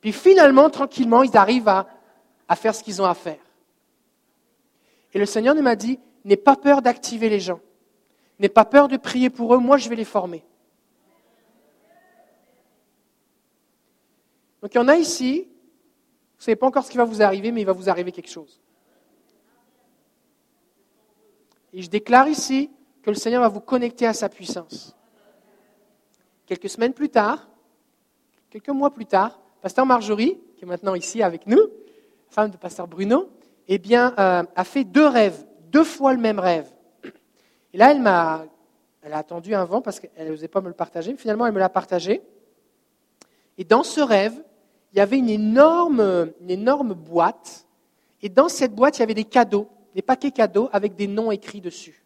Puis 0.00 0.12
finalement, 0.12 0.68
tranquillement, 0.70 1.22
ils 1.22 1.36
arrivent 1.36 1.68
à, 1.68 1.86
faire 2.56 2.74
ce 2.74 2.82
qu'ils 2.82 3.00
ont 3.00 3.04
à 3.04 3.14
faire. 3.14 3.38
Et 5.12 5.18
le 5.18 5.26
Seigneur 5.26 5.54
m'a 5.54 5.76
dit, 5.76 6.00
n'aie 6.24 6.36
pas 6.36 6.56
peur 6.56 6.82
d'activer 6.82 7.28
les 7.28 7.38
gens. 7.38 7.60
N'aie 8.38 8.48
pas 8.48 8.64
peur 8.64 8.88
de 8.88 8.96
prier 8.96 9.30
pour 9.30 9.54
eux, 9.54 9.58
moi 9.58 9.76
je 9.76 9.88
vais 9.88 9.96
les 9.96 10.04
former. 10.04 10.44
Donc 14.62 14.72
il 14.74 14.78
y 14.78 14.80
en 14.80 14.88
a 14.88 14.96
ici, 14.96 15.42
vous 15.42 16.38
ne 16.40 16.44
savez 16.44 16.56
pas 16.56 16.66
encore 16.66 16.84
ce 16.84 16.90
qui 16.90 16.96
va 16.96 17.04
vous 17.04 17.22
arriver, 17.22 17.52
mais 17.52 17.60
il 17.60 17.66
va 17.66 17.72
vous 17.72 17.90
arriver 17.90 18.10
quelque 18.10 18.30
chose. 18.30 18.60
Et 21.74 21.82
je 21.82 21.90
déclare 21.90 22.28
ici 22.28 22.70
que 23.02 23.10
le 23.10 23.16
Seigneur 23.16 23.42
va 23.42 23.48
vous 23.48 23.60
connecter 23.60 24.06
à 24.06 24.12
sa 24.12 24.28
puissance. 24.28 24.96
Quelques 26.46 26.68
semaines 26.68 26.92
plus 26.92 27.08
tard, 27.08 27.48
quelques 28.50 28.68
mois 28.68 28.90
plus 28.90 29.06
tard, 29.06 29.40
Pasteur 29.60 29.86
Marjorie, 29.86 30.38
qui 30.56 30.64
est 30.64 30.68
maintenant 30.68 30.94
ici 30.94 31.22
avec 31.22 31.46
nous, 31.46 31.60
femme 32.28 32.50
de 32.50 32.56
Pasteur 32.56 32.86
Bruno, 32.86 33.30
eh 33.68 33.78
bien, 33.78 34.14
euh, 34.18 34.42
a 34.54 34.64
fait 34.64 34.84
deux 34.84 35.06
rêves, 35.06 35.44
deux 35.70 35.84
fois 35.84 36.12
le 36.12 36.20
même 36.20 36.38
rêve. 36.38 36.68
Et 37.72 37.78
là, 37.78 37.90
elle 37.90 38.00
m'a, 38.00 38.44
elle 39.02 39.12
a 39.12 39.18
attendu 39.18 39.54
un 39.54 39.64
vent 39.64 39.80
parce 39.80 40.00
qu'elle 40.00 40.28
n'osait 40.28 40.48
pas 40.48 40.60
me 40.60 40.68
le 40.68 40.74
partager. 40.74 41.14
Finalement, 41.16 41.46
elle 41.46 41.52
me 41.52 41.58
l'a 41.58 41.68
partagé. 41.68 42.22
Et 43.58 43.64
dans 43.64 43.82
ce 43.82 44.00
rêve, 44.00 44.34
il 44.92 44.98
y 44.98 45.00
avait 45.00 45.18
une 45.18 45.28
énorme, 45.28 46.32
une 46.40 46.50
énorme 46.50 46.94
boîte. 46.94 47.66
Et 48.20 48.28
dans 48.28 48.48
cette 48.48 48.74
boîte, 48.74 48.98
il 48.98 49.00
y 49.00 49.02
avait 49.04 49.14
des 49.14 49.24
cadeaux, 49.24 49.68
des 49.94 50.02
paquets 50.02 50.30
cadeaux 50.30 50.68
avec 50.72 50.94
des 50.94 51.06
noms 51.06 51.30
écrits 51.30 51.60
dessus. 51.60 52.01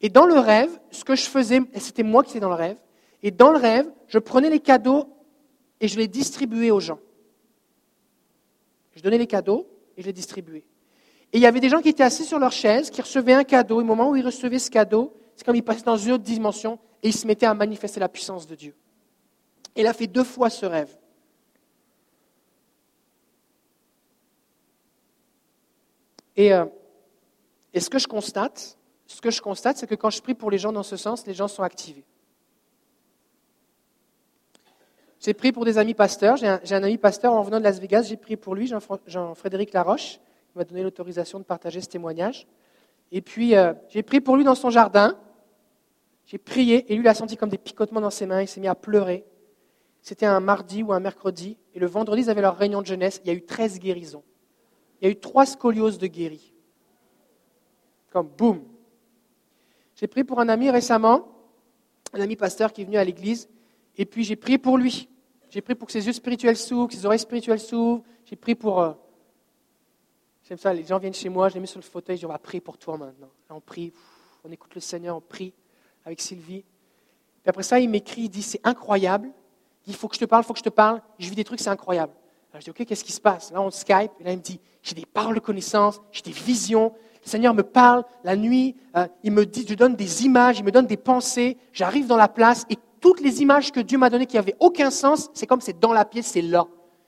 Et 0.00 0.08
dans 0.08 0.26
le 0.26 0.38
rêve, 0.38 0.70
ce 0.90 1.04
que 1.04 1.16
je 1.16 1.24
faisais, 1.24 1.60
c'était 1.76 2.02
moi 2.02 2.22
qui 2.22 2.30
étais 2.30 2.40
dans 2.40 2.48
le 2.48 2.54
rêve, 2.54 2.76
et 3.22 3.30
dans 3.30 3.50
le 3.50 3.58
rêve, 3.58 3.90
je 4.08 4.18
prenais 4.18 4.50
les 4.50 4.60
cadeaux 4.60 5.08
et 5.80 5.88
je 5.88 5.96
les 5.98 6.08
distribuais 6.08 6.70
aux 6.70 6.80
gens. 6.80 6.98
Je 8.94 9.02
donnais 9.02 9.18
les 9.18 9.26
cadeaux 9.26 9.66
et 9.96 10.02
je 10.02 10.06
les 10.06 10.12
distribuais. 10.12 10.64
Et 11.32 11.38
il 11.38 11.40
y 11.40 11.46
avait 11.46 11.60
des 11.60 11.68
gens 11.68 11.80
qui 11.80 11.88
étaient 11.88 12.02
assis 12.02 12.24
sur 12.24 12.38
leur 12.38 12.52
chaise, 12.52 12.90
qui 12.90 13.00
recevaient 13.00 13.32
un 13.32 13.44
cadeau, 13.44 13.80
et 13.80 13.82
au 13.82 13.86
moment 13.86 14.10
où 14.10 14.16
ils 14.16 14.24
recevaient 14.24 14.58
ce 14.58 14.70
cadeau, 14.70 15.14
c'est 15.34 15.44
comme 15.44 15.56
ils 15.56 15.62
passaient 15.62 15.82
dans 15.82 15.96
une 15.96 16.12
autre 16.12 16.24
dimension 16.24 16.78
et 17.02 17.08
ils 17.08 17.14
se 17.14 17.26
mettaient 17.26 17.46
à 17.46 17.54
manifester 17.54 18.00
la 18.00 18.08
puissance 18.08 18.46
de 18.46 18.54
Dieu. 18.54 18.74
Et 19.74 19.82
il 19.82 19.86
a 19.86 19.92
fait 19.92 20.06
deux 20.06 20.24
fois 20.24 20.48
ce 20.48 20.64
rêve. 20.64 20.96
Et, 26.36 26.52
euh, 26.52 26.64
et 27.74 27.80
ce 27.80 27.90
que 27.90 27.98
je 27.98 28.06
constate, 28.06 28.78
ce 29.06 29.20
que 29.20 29.30
je 29.30 29.40
constate, 29.40 29.76
c'est 29.76 29.86
que 29.86 29.94
quand 29.94 30.10
je 30.10 30.20
prie 30.20 30.34
pour 30.34 30.50
les 30.50 30.58
gens 30.58 30.72
dans 30.72 30.82
ce 30.82 30.96
sens, 30.96 31.26
les 31.26 31.34
gens 31.34 31.48
sont 31.48 31.62
activés. 31.62 32.04
J'ai 35.20 35.34
prié 35.34 35.52
pour 35.52 35.64
des 35.64 35.78
amis 35.78 35.94
pasteurs. 35.94 36.36
J'ai 36.36 36.46
un, 36.46 36.82
ami 36.82 36.98
pasteur 36.98 37.32
en 37.32 37.42
venant 37.42 37.58
de 37.58 37.64
Las 37.64 37.80
Vegas. 37.80 38.02
J'ai 38.02 38.16
prié 38.16 38.36
pour 38.36 38.54
lui, 38.54 38.70
Jean-Frédéric 39.06 39.72
Laroche. 39.72 40.20
Il 40.54 40.58
m'a 40.58 40.64
donné 40.64 40.82
l'autorisation 40.82 41.38
de 41.38 41.44
partager 41.44 41.80
ce 41.80 41.88
témoignage. 41.88 42.46
Et 43.12 43.20
puis, 43.20 43.56
euh, 43.56 43.72
j'ai 43.88 44.02
prié 44.02 44.20
pour 44.20 44.36
lui 44.36 44.44
dans 44.44 44.54
son 44.54 44.70
jardin. 44.70 45.18
J'ai 46.26 46.38
prié 46.38 46.92
et 46.92 46.96
lui, 46.96 47.04
il 47.04 47.08
a 47.08 47.14
senti 47.14 47.36
comme 47.36 47.48
des 47.48 47.58
picotements 47.58 48.00
dans 48.00 48.10
ses 48.10 48.26
mains. 48.26 48.42
Il 48.42 48.48
s'est 48.48 48.60
mis 48.60 48.68
à 48.68 48.74
pleurer. 48.74 49.24
C'était 50.02 50.26
un 50.26 50.40
mardi 50.40 50.82
ou 50.82 50.92
un 50.92 51.00
mercredi. 51.00 51.56
Et 51.74 51.78
le 51.78 51.86
vendredi, 51.86 52.22
ils 52.22 52.30
avaient 52.30 52.42
leur 52.42 52.56
réunion 52.56 52.80
de 52.80 52.86
jeunesse. 52.86 53.20
Il 53.24 53.28
y 53.28 53.30
a 53.30 53.34
eu 53.34 53.42
13 53.42 53.80
guérisons. 53.80 54.22
Il 55.00 55.06
y 55.06 55.08
a 55.08 55.10
eu 55.10 55.16
trois 55.16 55.46
scolioses 55.46 55.98
de 55.98 56.06
guéris. 56.06 56.52
Comme 58.10 58.28
boum, 58.28 58.62
j'ai 59.96 60.06
prié 60.06 60.24
pour 60.24 60.40
un 60.40 60.48
ami 60.48 60.70
récemment, 60.70 61.26
un 62.12 62.20
ami 62.20 62.36
pasteur 62.36 62.72
qui 62.72 62.82
est 62.82 62.84
venu 62.84 62.98
à 62.98 63.04
l'église, 63.04 63.48
et 63.96 64.04
puis 64.04 64.24
j'ai 64.24 64.36
prié 64.36 64.58
pour 64.58 64.76
lui. 64.76 65.08
J'ai 65.48 65.62
prié 65.62 65.74
pour 65.74 65.86
que 65.86 65.92
ses 65.92 66.06
yeux 66.06 66.12
spirituels 66.12 66.56
s'ouvrent, 66.56 66.88
que 66.88 66.94
ses 66.94 67.06
oreilles 67.06 67.18
spirituelles 67.18 67.60
s'ouvrent. 67.60 68.02
J'ai 68.26 68.36
prié 68.36 68.54
pour. 68.54 68.80
Euh, 68.80 68.92
j'aime 70.46 70.58
ça, 70.58 70.72
les 70.74 70.84
gens 70.84 70.98
viennent 70.98 71.14
chez 71.14 71.30
moi, 71.30 71.48
je 71.48 71.54
les 71.54 71.60
mets 71.60 71.66
sur 71.66 71.78
le 71.78 71.84
fauteuil, 71.84 72.16
je 72.16 72.20
dis 72.20 72.26
on 72.26 72.30
va 72.30 72.38
prier 72.38 72.60
pour 72.60 72.76
toi 72.76 72.98
maintenant. 72.98 73.28
on 73.48 73.60
prie, 73.60 73.92
on 74.44 74.52
écoute 74.52 74.74
le 74.74 74.80
Seigneur, 74.80 75.16
on 75.16 75.20
prie 75.20 75.54
avec 76.04 76.20
Sylvie. 76.20 76.62
Puis 77.42 77.50
après 77.50 77.62
ça, 77.62 77.80
il 77.80 77.88
m'écrit, 77.88 78.22
il 78.22 78.28
dit 78.28 78.42
c'est 78.42 78.60
incroyable. 78.64 79.30
Il 79.86 79.94
faut 79.94 80.08
que 80.08 80.16
je 80.16 80.20
te 80.20 80.24
parle, 80.26 80.42
il 80.42 80.46
faut 80.46 80.52
que 80.52 80.58
je 80.58 80.64
te 80.64 80.68
parle. 80.68 81.00
Je 81.18 81.28
vis 81.28 81.36
des 81.36 81.44
trucs, 81.44 81.60
c'est 81.60 81.70
incroyable. 81.70 82.12
Alors 82.52 82.60
je 82.60 82.64
dis 82.64 82.70
ok, 82.70 82.84
qu'est-ce 82.86 83.04
qui 83.04 83.12
se 83.12 83.20
passe? 83.20 83.50
Là, 83.50 83.62
on 83.62 83.70
Skype, 83.70 84.10
et 84.20 84.24
là, 84.24 84.32
il 84.32 84.38
me 84.38 84.42
dit 84.42 84.60
j'ai 84.82 84.94
des 84.94 85.06
paroles 85.06 85.36
de 85.36 85.40
connaissance, 85.40 86.02
j'ai 86.12 86.22
des 86.22 86.32
visions, 86.32 86.92
le 87.26 87.30
Seigneur 87.30 87.54
me 87.54 87.64
parle 87.64 88.04
la 88.22 88.36
nuit, 88.36 88.76
euh, 88.96 89.08
il 89.24 89.32
me 89.32 89.44
dit, 89.44 89.66
je 89.68 89.74
donne 89.74 89.96
des 89.96 90.24
images, 90.24 90.60
il 90.60 90.64
me 90.64 90.70
donne 90.70 90.86
des 90.86 90.96
pensées, 90.96 91.58
j'arrive 91.72 92.06
dans 92.06 92.16
la 92.16 92.28
place 92.28 92.64
et 92.70 92.76
toutes 93.00 93.20
les 93.20 93.42
images 93.42 93.72
que 93.72 93.80
Dieu 93.80 93.98
m'a 93.98 94.10
données 94.10 94.26
qui 94.26 94.36
n'avaient 94.36 94.54
aucun 94.60 94.90
sens, 94.90 95.28
c'est 95.34 95.46
comme 95.46 95.60
c'est 95.60 95.78
dans 95.80 95.92
la 95.92 96.04
pièce, 96.04 96.26
c'est 96.26 96.40
là. 96.40 96.66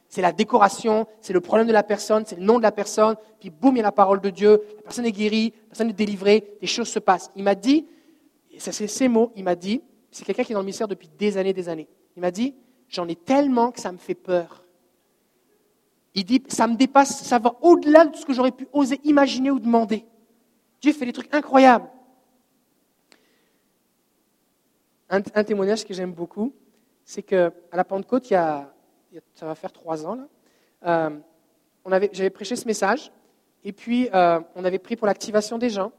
C'est 0.08 0.20
la 0.20 0.32
décoration, 0.32 1.06
c'est 1.20 1.32
le 1.32 1.40
problème 1.40 1.68
de 1.68 1.72
la 1.72 1.84
personne, 1.84 2.24
c'est 2.26 2.34
le 2.34 2.42
nom 2.42 2.58
de 2.58 2.64
la 2.64 2.72
personne, 2.72 3.14
puis 3.38 3.50
boum, 3.50 3.76
il 3.76 3.78
y 3.78 3.80
a 3.80 3.84
la 3.84 3.92
parole 3.92 4.20
de 4.20 4.30
Dieu, 4.30 4.60
la 4.78 4.82
personne 4.82 5.06
est 5.06 5.12
guérie, 5.12 5.52
la 5.54 5.68
personne 5.68 5.90
est 5.90 5.92
délivrée, 5.92 6.56
des 6.60 6.66
choses 6.66 6.88
se 6.88 6.98
passent. 6.98 7.30
Il 7.36 7.44
m'a 7.44 7.54
dit, 7.54 7.86
c'est 8.58 8.72
ces 8.72 9.06
mots, 9.06 9.32
il 9.36 9.44
m'a 9.44 9.54
dit, 9.54 9.82
c'est 10.10 10.24
quelqu'un 10.24 10.42
qui 10.42 10.50
est 10.50 10.54
dans 10.54 10.60
le 10.60 10.66
ministère 10.66 10.88
depuis 10.88 11.08
des 11.16 11.36
années, 11.38 11.52
des 11.52 11.68
années. 11.68 11.88
Il 12.16 12.22
m'a 12.22 12.32
dit, 12.32 12.56
j'en 12.88 13.06
ai 13.06 13.14
tellement 13.14 13.70
que 13.70 13.80
ça 13.80 13.92
me 13.92 13.98
fait 13.98 14.16
peur. 14.16 14.64
Il 16.14 16.24
dit, 16.24 16.42
ça 16.48 16.66
me 16.66 16.76
dépasse, 16.76 17.22
ça 17.22 17.38
va 17.38 17.54
au-delà 17.60 18.06
de 18.06 18.16
ce 18.16 18.24
que 18.24 18.32
j'aurais 18.32 18.52
pu 18.52 18.66
oser 18.72 19.00
imaginer 19.04 19.50
ou 19.50 19.58
demander. 19.58 20.04
Dieu 20.80 20.92
fait 20.92 21.06
des 21.06 21.12
trucs 21.12 21.32
incroyables. 21.34 21.88
Un, 25.10 25.20
témoignage 25.22 25.86
que 25.86 25.94
j'aime 25.94 26.12
beaucoup, 26.12 26.52
c'est 27.04 27.22
qu'à 27.22 27.50
la 27.72 27.84
Pentecôte, 27.84 28.28
il 28.30 28.34
y, 28.34 28.36
a, 28.36 28.70
ça 29.34 29.46
va 29.46 29.54
faire 29.54 29.72
trois 29.72 30.06
ans, 30.06 30.18
euh, 30.84 31.10
j'avais 32.12 32.30
prêché 32.30 32.56
ce 32.56 32.66
message, 32.66 33.10
Et 33.64 33.72
puis, 33.72 34.08
euh, 34.14 34.40
on 34.54 34.64
avait 34.64 34.78
prié 34.78 34.96
pour 34.96 35.06
l'activation 35.06 35.58
des 35.58 35.70
gens. 35.70 35.92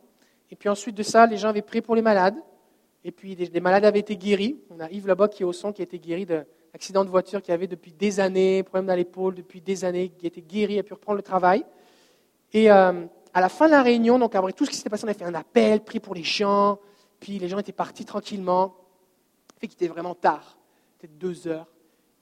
Et 0.52 0.56
puis 0.56 0.70
ensuite 0.70 0.96
de 0.96 1.04
ça, 1.04 1.26
les 1.26 1.38
gens 1.38 1.50
avaient 1.50 1.62
prié 1.62 1.82
pour 1.82 1.96
les 1.96 2.02
malades. 2.02 2.38
Et 3.04 3.12
puis, 3.12 3.36
des, 3.36 3.60
malades 3.60 3.86
avaient 3.86 4.00
été 4.00 4.16
guéris. 4.16 4.60
On 4.70 4.80
a 4.80 4.90
Yves 4.90 5.08
là 5.08 5.28
qui 5.28 5.44
est 5.44 5.46
au 5.46 5.54
son, 5.54 5.74
qui 5.74 5.82
a 5.82 5.84
été 5.84 6.00
guéri 6.00 6.26
d'un 6.26 6.46
accident 6.74 7.04
de 7.04 7.10
voiture 7.10 7.42
qui 7.42 7.52
avait 7.52 7.68
depuis 7.68 7.92
des 7.92 8.20
années, 8.20 8.64
problème 8.64 8.86
dans 8.86 8.96
l'épaule 8.96 9.36
depuis 9.36 9.62
des 9.62 9.86
années, 9.86 10.10
qui 10.10 10.28
été 10.28 10.42
guéri, 10.42 10.80
a 10.80 10.84
pu 10.84 10.94
reprendre 10.94 11.18
le 11.18 11.24
travail. 11.24 11.66
Et 12.54 12.72
euh, 12.72 13.06
à 13.34 13.42
la 13.42 13.50
fin 13.50 13.66
de 13.68 13.72
la 13.72 13.84
réunion, 13.84 14.20
donc 14.20 14.36
après 14.36 14.54
tout 14.54 14.66
ce 14.66 14.70
qui 14.70 14.78
s'était 14.78 14.90
passé, 14.90 15.06
on 15.06 15.10
a 15.10 15.14
fait 15.14 15.26
un 15.26 15.36
appel, 15.36 15.82
prié 15.82 16.00
pour 16.00 16.16
les 16.16 16.24
gens. 16.24 16.80
Puis 17.20 17.40
les 17.40 17.48
gens 17.48 17.60
étaient 17.60 17.72
partis 17.72 18.06
tranquillement. 18.06 18.76
Fait 19.60 19.68
qu'il 19.68 19.76
était 19.76 19.92
vraiment 19.92 20.16
tard, 20.16 20.58
peut-être 20.98 21.18
deux 21.18 21.48
heures. 21.48 21.68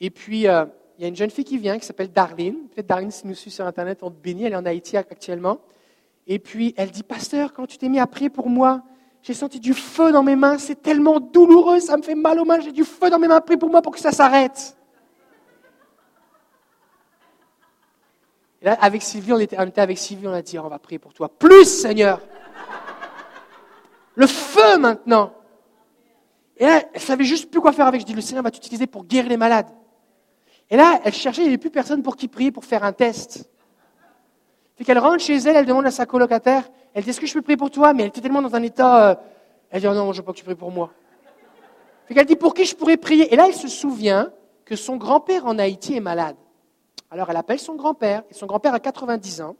Et 0.01 0.09
puis, 0.09 0.47
euh, 0.47 0.65
il 0.97 1.03
y 1.03 1.05
a 1.05 1.07
une 1.07 1.15
jeune 1.15 1.29
fille 1.29 1.45
qui 1.45 1.57
vient, 1.57 1.77
qui 1.77 1.85
s'appelle 1.85 2.11
Darlene. 2.11 2.67
Peut-être 2.69 2.87
Darlene, 2.87 3.11
si 3.11 3.27
nous 3.27 3.35
suit 3.35 3.51
sur 3.51 3.65
Internet, 3.65 3.99
on 4.01 4.09
te 4.09 4.19
bénit. 4.19 4.45
Elle 4.45 4.53
est 4.53 4.57
en 4.57 4.65
Haïti 4.65 4.97
actuellement. 4.97 5.59
Et 6.25 6.39
puis, 6.39 6.73
elle 6.77 6.89
dit, 6.89 7.03
Pasteur, 7.03 7.53
quand 7.53 7.67
tu 7.67 7.77
t'es 7.77 7.89
mis 7.89 7.99
à 7.99 8.07
prier 8.07 8.29
pour 8.29 8.49
moi, 8.49 8.83
j'ai 9.21 9.33
senti 9.33 9.59
du 9.59 9.73
feu 9.73 10.11
dans 10.11 10.23
mes 10.23 10.35
mains. 10.35 10.57
C'est 10.57 10.81
tellement 10.81 11.19
douloureux, 11.19 11.79
ça 11.79 11.97
me 11.97 12.01
fait 12.01 12.15
mal 12.15 12.39
aux 12.39 12.45
mains. 12.45 12.59
J'ai 12.59 12.71
du 12.71 12.83
feu 12.83 13.09
dans 13.09 13.19
mes 13.19 13.27
mains. 13.27 13.41
Prie 13.41 13.57
pour 13.57 13.69
moi 13.69 13.81
pour 13.81 13.93
que 13.93 13.99
ça 13.99 14.11
s'arrête. 14.11 14.77
Et 18.61 18.65
là, 18.65 18.77
avec 18.81 19.01
Sylvie, 19.01 19.33
on 19.33 19.39
était, 19.39 19.57
on 19.59 19.67
était 19.67 19.81
avec 19.81 19.97
Sylvie, 19.97 20.27
on 20.27 20.33
a 20.33 20.41
dit, 20.41 20.57
on 20.57 20.67
va 20.67 20.79
prier 20.79 20.99
pour 20.99 21.13
toi. 21.13 21.29
Plus, 21.29 21.65
Seigneur. 21.65 22.21
Le 24.15 24.25
feu 24.25 24.77
maintenant. 24.79 25.33
Et 26.57 26.65
là, 26.65 26.83
elle 26.93 27.01
savait 27.01 27.23
juste 27.23 27.51
plus 27.51 27.61
quoi 27.61 27.71
faire 27.71 27.85
avec. 27.85 28.01
Je 28.01 28.05
dis, 28.05 28.13
le 28.13 28.21
Seigneur 28.21 28.43
va 28.43 28.51
t'utiliser 28.51 28.87
pour 28.87 29.05
guérir 29.05 29.29
les 29.29 29.37
malades. 29.37 29.69
Et 30.69 30.75
là, 30.75 30.99
elle 31.03 31.13
cherchait, 31.13 31.41
il 31.41 31.45
n'y 31.45 31.49
avait 31.49 31.59
plus 31.59 31.69
personne 31.69 32.01
pour 32.01 32.15
qui 32.15 32.27
prier, 32.27 32.51
pour 32.51 32.65
faire 32.65 32.83
un 32.83 32.93
test. 32.93 33.47
Puis 34.75 34.85
qu'elle 34.85 34.99
rentre 34.99 35.19
chez 35.19 35.37
elle, 35.37 35.55
elle 35.55 35.65
demande 35.65 35.85
à 35.85 35.91
sa 35.91 36.05
colocataire, 36.05 36.69
elle 36.97 37.03
dit, 37.03 37.11
est-ce 37.11 37.21
que 37.21 37.27
je 37.27 37.33
peux 37.35 37.43
prier 37.43 37.57
pour 37.57 37.69
toi? 37.69 37.93
Mais 37.93 38.01
elle 38.01 38.09
était 38.09 38.21
tellement 38.21 38.41
dans 38.41 38.55
un 38.55 38.63
état, 38.63 39.11
euh, 39.11 39.15
elle 39.69 39.81
dit, 39.81 39.87
oh 39.87 39.93
non, 39.93 40.11
je 40.13 40.17
ne 40.17 40.21
veux 40.21 40.23
pas 40.23 40.31
que 40.31 40.37
tu 40.39 40.43
pries 40.43 40.55
pour 40.55 40.71
moi. 40.71 40.89
Puis 42.07 42.15
qu'elle 42.15 42.25
dit, 42.25 42.35
pour 42.35 42.55
qui 42.55 42.65
je 42.65 42.75
pourrais 42.75 42.97
prier? 42.97 43.31
Et 43.31 43.35
là, 43.35 43.45
elle 43.45 43.53
se 43.53 43.67
souvient 43.67 44.31
que 44.65 44.75
son 44.75 44.97
grand-père 44.97 45.45
en 45.45 45.59
Haïti 45.59 45.95
est 45.95 45.99
malade. 45.99 46.35
Alors 47.11 47.29
elle 47.29 47.37
appelle 47.37 47.59
son 47.59 47.75
grand-père, 47.75 48.23
et 48.31 48.33
son 48.33 48.47
grand-père 48.47 48.73
a 48.73 48.79
90 48.79 49.41
ans, 49.41 49.55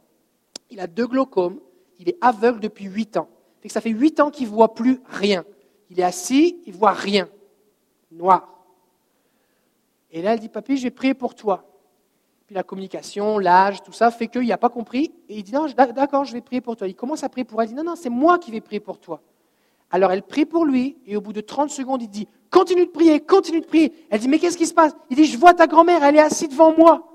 il 0.70 0.80
a 0.80 0.88
deux 0.88 1.06
glaucomes, 1.06 1.60
il 2.00 2.08
est 2.08 2.16
aveugle 2.20 2.58
depuis 2.58 2.86
8 2.86 3.18
ans. 3.18 3.28
que 3.62 3.68
ça 3.68 3.80
fait 3.80 3.90
8 3.90 4.18
ans 4.18 4.30
qu'il 4.32 4.48
ne 4.48 4.52
voit 4.52 4.74
plus 4.74 5.00
rien. 5.06 5.44
Il 5.90 6.00
est 6.00 6.04
assis, 6.04 6.60
il 6.66 6.72
ne 6.72 6.76
voit 6.76 6.90
rien. 6.90 7.28
Noir. 8.10 8.52
Et 10.10 10.22
là, 10.22 10.32
elle 10.32 10.40
dit, 10.40 10.48
papy, 10.48 10.76
je 10.76 10.82
vais 10.82 10.90
prier 10.90 11.14
pour 11.14 11.36
toi. 11.36 11.64
Puis 12.48 12.54
la 12.54 12.62
communication, 12.62 13.38
l'âge, 13.38 13.82
tout 13.82 13.92
ça 13.92 14.10
fait 14.10 14.26
qu'il 14.26 14.46
n'a 14.46 14.56
pas 14.56 14.70
compris. 14.70 15.12
Et 15.28 15.36
il 15.36 15.42
dit, 15.42 15.52
non, 15.52 15.66
d'accord, 15.94 16.24
je 16.24 16.32
vais 16.32 16.40
prier 16.40 16.62
pour 16.62 16.76
toi. 16.76 16.88
Il 16.88 16.94
commence 16.94 17.22
à 17.22 17.28
prier 17.28 17.44
pour 17.44 17.60
elle. 17.60 17.68
Il 17.68 17.72
dit, 17.72 17.74
non, 17.74 17.84
non, 17.84 17.94
c'est 17.94 18.08
moi 18.08 18.38
qui 18.38 18.50
vais 18.50 18.62
prier 18.62 18.80
pour 18.80 18.98
toi. 18.98 19.20
Alors 19.90 20.12
elle 20.12 20.22
prie 20.22 20.46
pour 20.46 20.64
lui. 20.64 20.96
Et 21.06 21.14
au 21.14 21.20
bout 21.20 21.34
de 21.34 21.42
30 21.42 21.68
secondes, 21.68 22.00
il 22.00 22.08
dit, 22.08 22.26
continue 22.50 22.86
de 22.86 22.90
prier, 22.90 23.20
continue 23.20 23.60
de 23.60 23.66
prier. 23.66 23.92
Elle 24.08 24.20
dit, 24.20 24.28
mais 24.28 24.38
qu'est-ce 24.38 24.56
qui 24.56 24.64
se 24.64 24.72
passe? 24.72 24.96
Il 25.10 25.16
dit, 25.16 25.26
je 25.26 25.36
vois 25.36 25.52
ta 25.52 25.66
grand-mère, 25.66 26.02
elle 26.02 26.16
est 26.16 26.20
assise 26.20 26.48
devant 26.48 26.74
moi. 26.74 27.06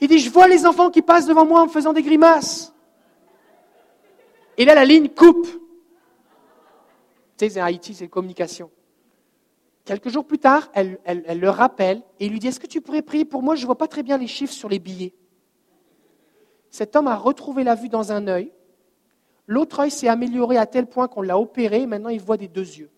Il 0.00 0.08
dit, 0.08 0.20
je 0.20 0.30
vois 0.30 0.48
les 0.48 0.64
enfants 0.64 0.88
qui 0.88 1.02
passent 1.02 1.26
devant 1.26 1.44
moi 1.44 1.60
en 1.60 1.66
me 1.66 1.70
faisant 1.70 1.92
des 1.92 2.02
grimaces. 2.02 2.74
Et 4.56 4.64
là, 4.64 4.74
la 4.74 4.86
ligne 4.86 5.10
coupe. 5.10 5.48
Tu 7.36 7.44
sais, 7.44 7.50
c'est 7.50 7.60
Haïti, 7.60 7.92
c'est 7.92 8.08
communication. 8.08 8.70
Quelques 9.84 10.08
jours 10.08 10.26
plus 10.26 10.38
tard, 10.38 10.70
elle, 10.74 10.98
le 11.06 11.48
rappelle 11.48 12.02
et 12.18 12.28
lui 12.28 12.38
dit 12.38 12.48
Est-ce 12.48 12.60
que 12.60 12.66
tu 12.66 12.80
pourrais 12.80 13.02
prier 13.02 13.24
pour 13.24 13.42
moi? 13.42 13.54
Je 13.54 13.62
ne 13.62 13.66
vois 13.66 13.78
pas 13.78 13.88
très 13.88 14.02
bien 14.02 14.18
les 14.18 14.26
chiffres 14.26 14.52
sur 14.52 14.68
les 14.68 14.78
billets. 14.78 15.14
Cet 16.70 16.94
homme 16.94 17.08
a 17.08 17.16
retrouvé 17.16 17.64
la 17.64 17.74
vue 17.74 17.88
dans 17.88 18.12
un 18.12 18.28
œil. 18.28 18.52
L'autre 19.46 19.80
œil 19.80 19.90
s'est 19.90 20.08
amélioré 20.08 20.56
à 20.56 20.66
tel 20.66 20.86
point 20.86 21.08
qu'on 21.08 21.22
l'a 21.22 21.38
opéré. 21.38 21.86
Maintenant, 21.86 22.10
il 22.10 22.20
voit 22.20 22.36
des 22.36 22.46
deux 22.46 22.60
yeux. 22.60 22.90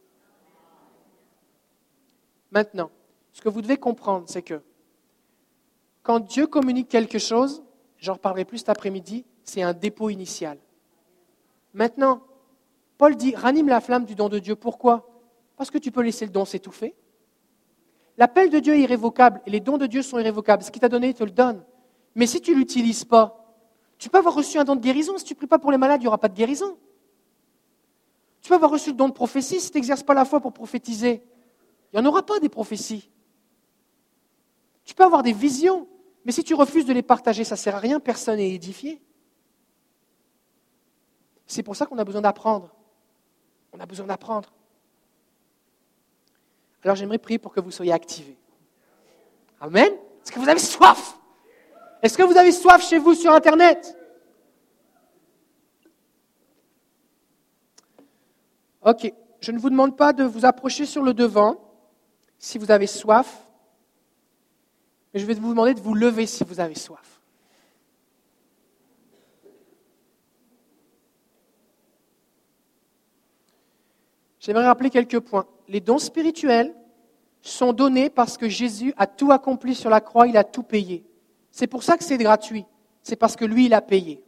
Maintenant, 2.51 2.91
ce 3.33 3.41
que 3.41 3.49
vous 3.49 3.63
devez 3.63 3.79
comprendre, 3.79 4.27
c'est 4.29 4.43
que 4.43 4.61
quand 6.03 6.21
Dieu 6.21 6.47
communique 6.47 6.89
quelque 6.89 7.19
chose, 7.19 7.63
j'en 7.97 8.15
reparlerai 8.15 8.45
plus 8.45 8.59
cet 8.59 8.69
après-midi, 8.69 9.25
c'est 9.45 9.63
un 9.63 9.73
dépôt 9.73 10.11
initial. 10.11 10.59
Maintenant, 11.73 12.23
Paul 12.99 13.17
dit 13.17 13.35
ranime 13.35 13.69
la 13.69 13.81
flamme 13.81 14.05
du 14.05 14.15
don 14.15 14.29
de 14.29 14.39
Dieu. 14.39 14.55
Pourquoi? 14.55 15.12
Parce 15.63 15.71
que 15.71 15.79
tu 15.79 15.93
peux 15.93 16.03
laisser 16.03 16.27
le 16.27 16.33
don 16.33 16.45
s'étouffer. 16.45 16.93
L'appel 18.19 18.51
de 18.51 18.59
Dieu 18.59 18.75
est 18.75 18.81
irrévocable 18.81 19.41
et 19.47 19.51
les 19.51 19.61
dons 19.61 19.79
de 19.79 19.87
Dieu 19.87 20.03
sont 20.03 20.19
irrévocables. 20.19 20.65
Ce 20.65 20.73
qu'il 20.73 20.81
t'a 20.81 20.89
donné, 20.89 21.11
il 21.11 21.15
te 21.15 21.23
le 21.23 21.31
donne. 21.31 21.65
Mais 22.17 22.27
si 22.27 22.41
tu 22.41 22.51
ne 22.51 22.57
l'utilises 22.57 23.05
pas, 23.05 23.55
tu 23.97 24.09
peux 24.09 24.19
avoir 24.19 24.35
reçu 24.35 24.59
un 24.59 24.65
don 24.65 24.75
de 24.75 24.81
guérison. 24.81 25.17
Si 25.19 25.25
tu 25.25 25.35
ne 25.35 25.37
pries 25.37 25.47
pas 25.47 25.61
pour 25.61 25.71
les 25.71 25.79
malades, 25.79 26.01
il 26.01 26.03
n'y 26.03 26.09
aura 26.09 26.19
pas 26.19 26.29
de 26.29 26.35
guérison. 26.35 26.77
Tu 28.41 28.49
peux 28.49 28.57
avoir 28.57 28.73
reçu 28.73 28.91
le 28.91 28.97
don 28.97 29.07
de 29.07 29.13
prophétie. 29.13 29.61
Si 29.61 29.71
tu 29.71 29.79
n'exerces 29.79 30.03
pas 30.03 30.15
la 30.15 30.25
foi 30.25 30.41
pour 30.41 30.53
prophétiser, 30.53 31.23
il 31.93 32.01
n'y 32.01 32.05
en 32.05 32.11
aura 32.11 32.27
pas 32.27 32.41
des 32.41 32.49
prophéties. 32.49 33.09
Tu 34.85 34.97
peux 34.97 35.05
avoir 35.05 35.23
des 35.23 35.33
visions, 35.33 35.87
mais 36.25 36.33
si 36.33 36.43
tu 36.43 36.55
refuses 36.55 36.87
de 36.87 36.93
les 36.93 37.03
partager, 37.03 37.45
ça 37.45 37.55
ne 37.55 37.61
sert 37.61 37.77
à 37.77 37.79
rien, 37.79 38.01
personne 38.01 38.39
n'est 38.39 38.51
édifié. 38.51 39.01
C'est 41.47 41.63
pour 41.63 41.77
ça 41.77 41.87
qu'on 41.87 41.99
a 41.99 42.05
besoin 42.05 42.23
d'apprendre. 42.23 42.75
On 43.73 43.79
a 43.79 43.87
besoin 43.87 44.07
d'apprendre. 44.07 44.53
Alors 46.83 46.97
j'aimerais 46.97 47.19
prier 47.19 47.39
pour 47.39 47.53
que 47.53 47.61
vous 47.61 47.71
soyez 47.71 47.93
activés. 47.93 48.37
Amen. 49.61 49.93
Est-ce 50.23 50.33
que 50.33 50.41
vous 50.41 50.49
avez 50.49 50.59
soif? 50.59 51.19
Est-ce 52.03 52.19
que 52.19 52.23
vous 52.25 52.37
avez 52.37 52.53
soif 52.53 52.85
chez 52.85 52.99
vous 52.99 53.15
sur 53.15 53.33
Internet? 53.33 53.97
Ok, 58.85 59.13
je 59.41 59.53
ne 59.53 59.59
vous 59.59 59.71
demande 59.71 59.97
pas 59.97 60.13
de 60.13 60.25
vous 60.25 60.45
approcher 60.45 60.87
sur 60.87 61.03
le 61.03 61.15
devant 61.15 61.57
si 62.37 62.59
vous 62.59 62.73
avez 62.73 62.89
soif, 62.89 63.47
mais 65.15 65.21
je 65.21 65.27
vais 65.27 65.35
vous 65.35 65.51
demander 65.51 65.75
de 65.75 65.81
vous 65.81 65.95
lever 65.95 66.27
si 66.27 66.43
vous 66.43 66.59
avez 66.59 66.75
soif. 66.75 67.21
J'aimerais 74.41 74.67
rappeler 74.67 74.91
quelques 74.91 75.21
points 75.21 75.47
les 75.69 75.81
dons 75.81 75.99
spirituels 75.99 76.75
sont 77.41 77.73
donnés 77.73 78.11
parce 78.11 78.37
que 78.37 78.49
Jésus 78.49 78.95
a 78.97 79.07
tout 79.07 79.33
accompli 79.33 79.75
sur 79.75 79.91
la 79.91 80.01
croix, 80.01 80.27
il 80.27 80.37
a 80.37 80.45
tout 80.45 80.63
payé. 80.63 81.05
C'est 81.51 81.67
pour 81.67 81.83
ça 81.83 81.97
que 81.97 82.05
c'est 82.05 82.19
gratuit. 82.19 82.65
C'est 83.03 83.17
parce 83.17 83.37
que 83.37 83.45
lui, 83.45 83.67
il 83.67 83.75
a 83.75 83.81
payé. 83.81 84.23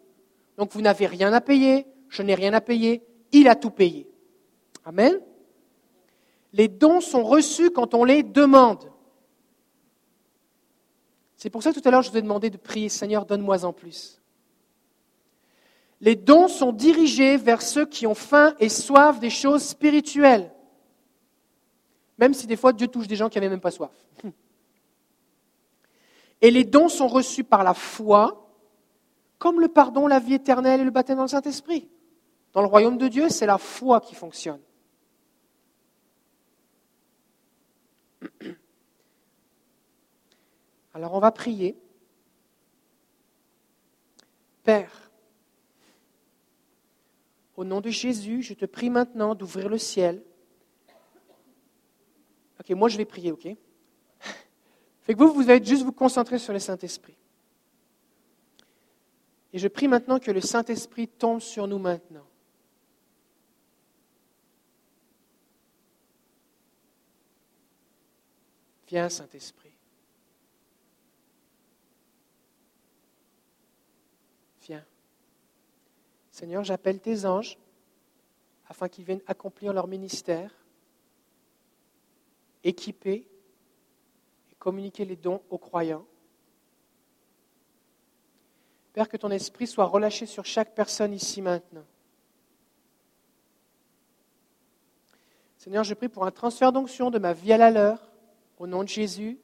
Donc 0.58 0.72
vous 0.72 0.80
n'avez 0.80 1.06
rien 1.06 1.32
à 1.32 1.40
payer, 1.40 1.86
je 2.08 2.22
n'ai 2.22 2.34
rien 2.34 2.52
à 2.52 2.60
payer, 2.60 3.02
il 3.32 3.48
a 3.48 3.54
tout 3.54 3.70
payé. 3.70 4.08
Amen. 4.84 5.20
Les 6.52 6.68
dons 6.68 7.00
sont 7.00 7.24
reçus 7.24 7.70
quand 7.70 7.94
on 7.94 8.04
les 8.04 8.22
demande. 8.22 8.90
C'est 11.36 11.50
pour 11.50 11.62
ça 11.62 11.72
que 11.72 11.80
tout 11.80 11.88
à 11.88 11.90
l'heure 11.90 12.02
je 12.02 12.10
vous 12.10 12.16
ai 12.16 12.22
demandé 12.22 12.50
de 12.50 12.56
prier, 12.56 12.88
Seigneur, 12.88 13.26
donne-moi 13.26 13.64
en 13.64 13.72
plus. 13.72 14.20
Les 16.00 16.16
dons 16.16 16.48
sont 16.48 16.72
dirigés 16.72 17.36
vers 17.36 17.62
ceux 17.62 17.86
qui 17.86 18.06
ont 18.06 18.14
faim 18.14 18.54
et 18.60 18.68
soif 18.68 19.18
des 19.18 19.30
choses 19.30 19.62
spirituelles. 19.62 20.53
Même 22.18 22.34
si 22.34 22.46
des 22.46 22.56
fois 22.56 22.72
Dieu 22.72 22.88
touche 22.88 23.08
des 23.08 23.16
gens 23.16 23.28
qui 23.28 23.38
n'avaient 23.38 23.50
même 23.50 23.60
pas 23.60 23.70
soif. 23.70 23.92
Et 26.40 26.50
les 26.50 26.64
dons 26.64 26.88
sont 26.88 27.08
reçus 27.08 27.44
par 27.44 27.64
la 27.64 27.74
foi, 27.74 28.50
comme 29.38 29.60
le 29.60 29.68
pardon, 29.68 30.06
la 30.06 30.18
vie 30.18 30.34
éternelle 30.34 30.80
et 30.80 30.84
le 30.84 30.90
baptême 30.90 31.16
dans 31.16 31.22
le 31.22 31.28
Saint-Esprit. 31.28 31.88
Dans 32.52 32.60
le 32.60 32.66
royaume 32.66 32.98
de 32.98 33.08
Dieu, 33.08 33.28
c'est 33.30 33.46
la 33.46 33.58
foi 33.58 34.00
qui 34.00 34.14
fonctionne. 34.14 34.60
Alors 40.92 41.14
on 41.14 41.18
va 41.18 41.32
prier. 41.32 41.76
Père, 44.62 45.10
au 47.56 47.64
nom 47.64 47.80
de 47.80 47.90
Jésus, 47.90 48.42
je 48.42 48.54
te 48.54 48.64
prie 48.64 48.90
maintenant 48.90 49.34
d'ouvrir 49.34 49.68
le 49.68 49.78
ciel 49.78 50.22
Ok, 52.64 52.74
moi 52.76 52.88
je 52.88 52.96
vais 52.96 53.04
prier, 53.04 53.30
ok? 53.30 53.46
Fait 55.02 55.12
que 55.12 55.18
vous, 55.18 55.34
vous 55.34 55.50
allez 55.50 55.62
juste 55.62 55.82
vous 55.82 55.92
concentrer 55.92 56.38
sur 56.38 56.54
le 56.54 56.58
Saint-Esprit. 56.58 57.16
Et 59.52 59.58
je 59.58 59.68
prie 59.68 59.86
maintenant 59.86 60.18
que 60.18 60.30
le 60.30 60.40
Saint-Esprit 60.40 61.06
tombe 61.06 61.40
sur 61.40 61.66
nous 61.66 61.78
maintenant. 61.78 62.26
Viens, 68.88 69.10
Saint-Esprit. 69.10 69.72
Viens. 74.62 74.84
Seigneur, 76.30 76.64
j'appelle 76.64 76.98
tes 76.98 77.26
anges 77.26 77.58
afin 78.68 78.88
qu'ils 78.88 79.04
viennent 79.04 79.22
accomplir 79.26 79.74
leur 79.74 79.86
ministère 79.86 80.50
équiper 82.64 83.28
et 84.50 84.54
communiquer 84.58 85.04
les 85.04 85.16
dons 85.16 85.42
aux 85.50 85.58
croyants. 85.58 86.06
Père, 88.92 89.08
que 89.08 89.16
ton 89.16 89.30
esprit 89.30 89.66
soit 89.66 89.86
relâché 89.86 90.26
sur 90.26 90.44
chaque 90.44 90.74
personne 90.74 91.12
ici 91.12 91.42
maintenant. 91.42 91.84
Seigneur, 95.58 95.82
je 95.82 95.94
prie 95.94 96.08
pour 96.08 96.26
un 96.26 96.30
transfert 96.30 96.72
d'onction 96.72 97.10
de 97.10 97.18
ma 97.18 97.32
vie 97.32 97.52
à 97.52 97.56
la 97.56 97.70
leur, 97.70 98.10
au 98.58 98.66
nom 98.66 98.82
de 98.82 98.88
Jésus. 98.88 99.38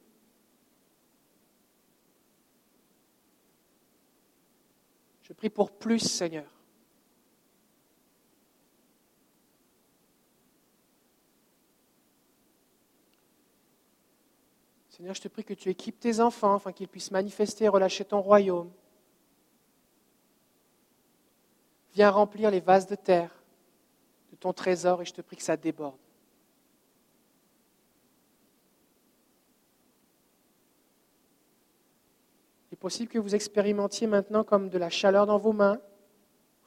Je 5.23 5.33
prie 5.33 5.49
pour 5.49 5.71
plus, 5.71 5.99
Seigneur. 5.99 6.60
Seigneur, 15.01 15.15
je 15.15 15.21
te 15.21 15.29
prie 15.29 15.43
que 15.43 15.55
tu 15.55 15.67
équipes 15.69 15.99
tes 15.99 16.19
enfants 16.19 16.53
afin 16.53 16.71
qu'ils 16.71 16.87
puissent 16.87 17.09
manifester 17.09 17.65
et 17.65 17.67
relâcher 17.67 18.05
ton 18.05 18.21
royaume. 18.21 18.69
Viens 21.95 22.11
remplir 22.11 22.51
les 22.51 22.59
vases 22.59 22.85
de 22.85 22.93
terre 22.93 23.33
de 24.29 24.35
ton 24.35 24.53
trésor 24.53 25.01
et 25.01 25.05
je 25.05 25.11
te 25.11 25.21
prie 25.21 25.37
que 25.37 25.41
ça 25.41 25.57
déborde. 25.57 25.97
Il 32.69 32.75
est 32.75 32.75
possible 32.75 33.09
que 33.09 33.17
vous 33.17 33.33
expérimentiez 33.33 34.05
maintenant 34.05 34.43
comme 34.43 34.69
de 34.69 34.77
la 34.77 34.91
chaleur 34.91 35.25
dans 35.25 35.39
vos 35.39 35.51
mains, 35.51 35.81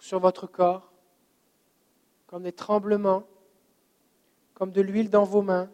sur 0.00 0.18
votre 0.18 0.48
corps, 0.48 0.92
comme 2.26 2.42
des 2.42 2.50
tremblements, 2.50 3.22
comme 4.54 4.72
de 4.72 4.80
l'huile 4.80 5.08
dans 5.08 5.22
vos 5.22 5.42
mains 5.42 5.70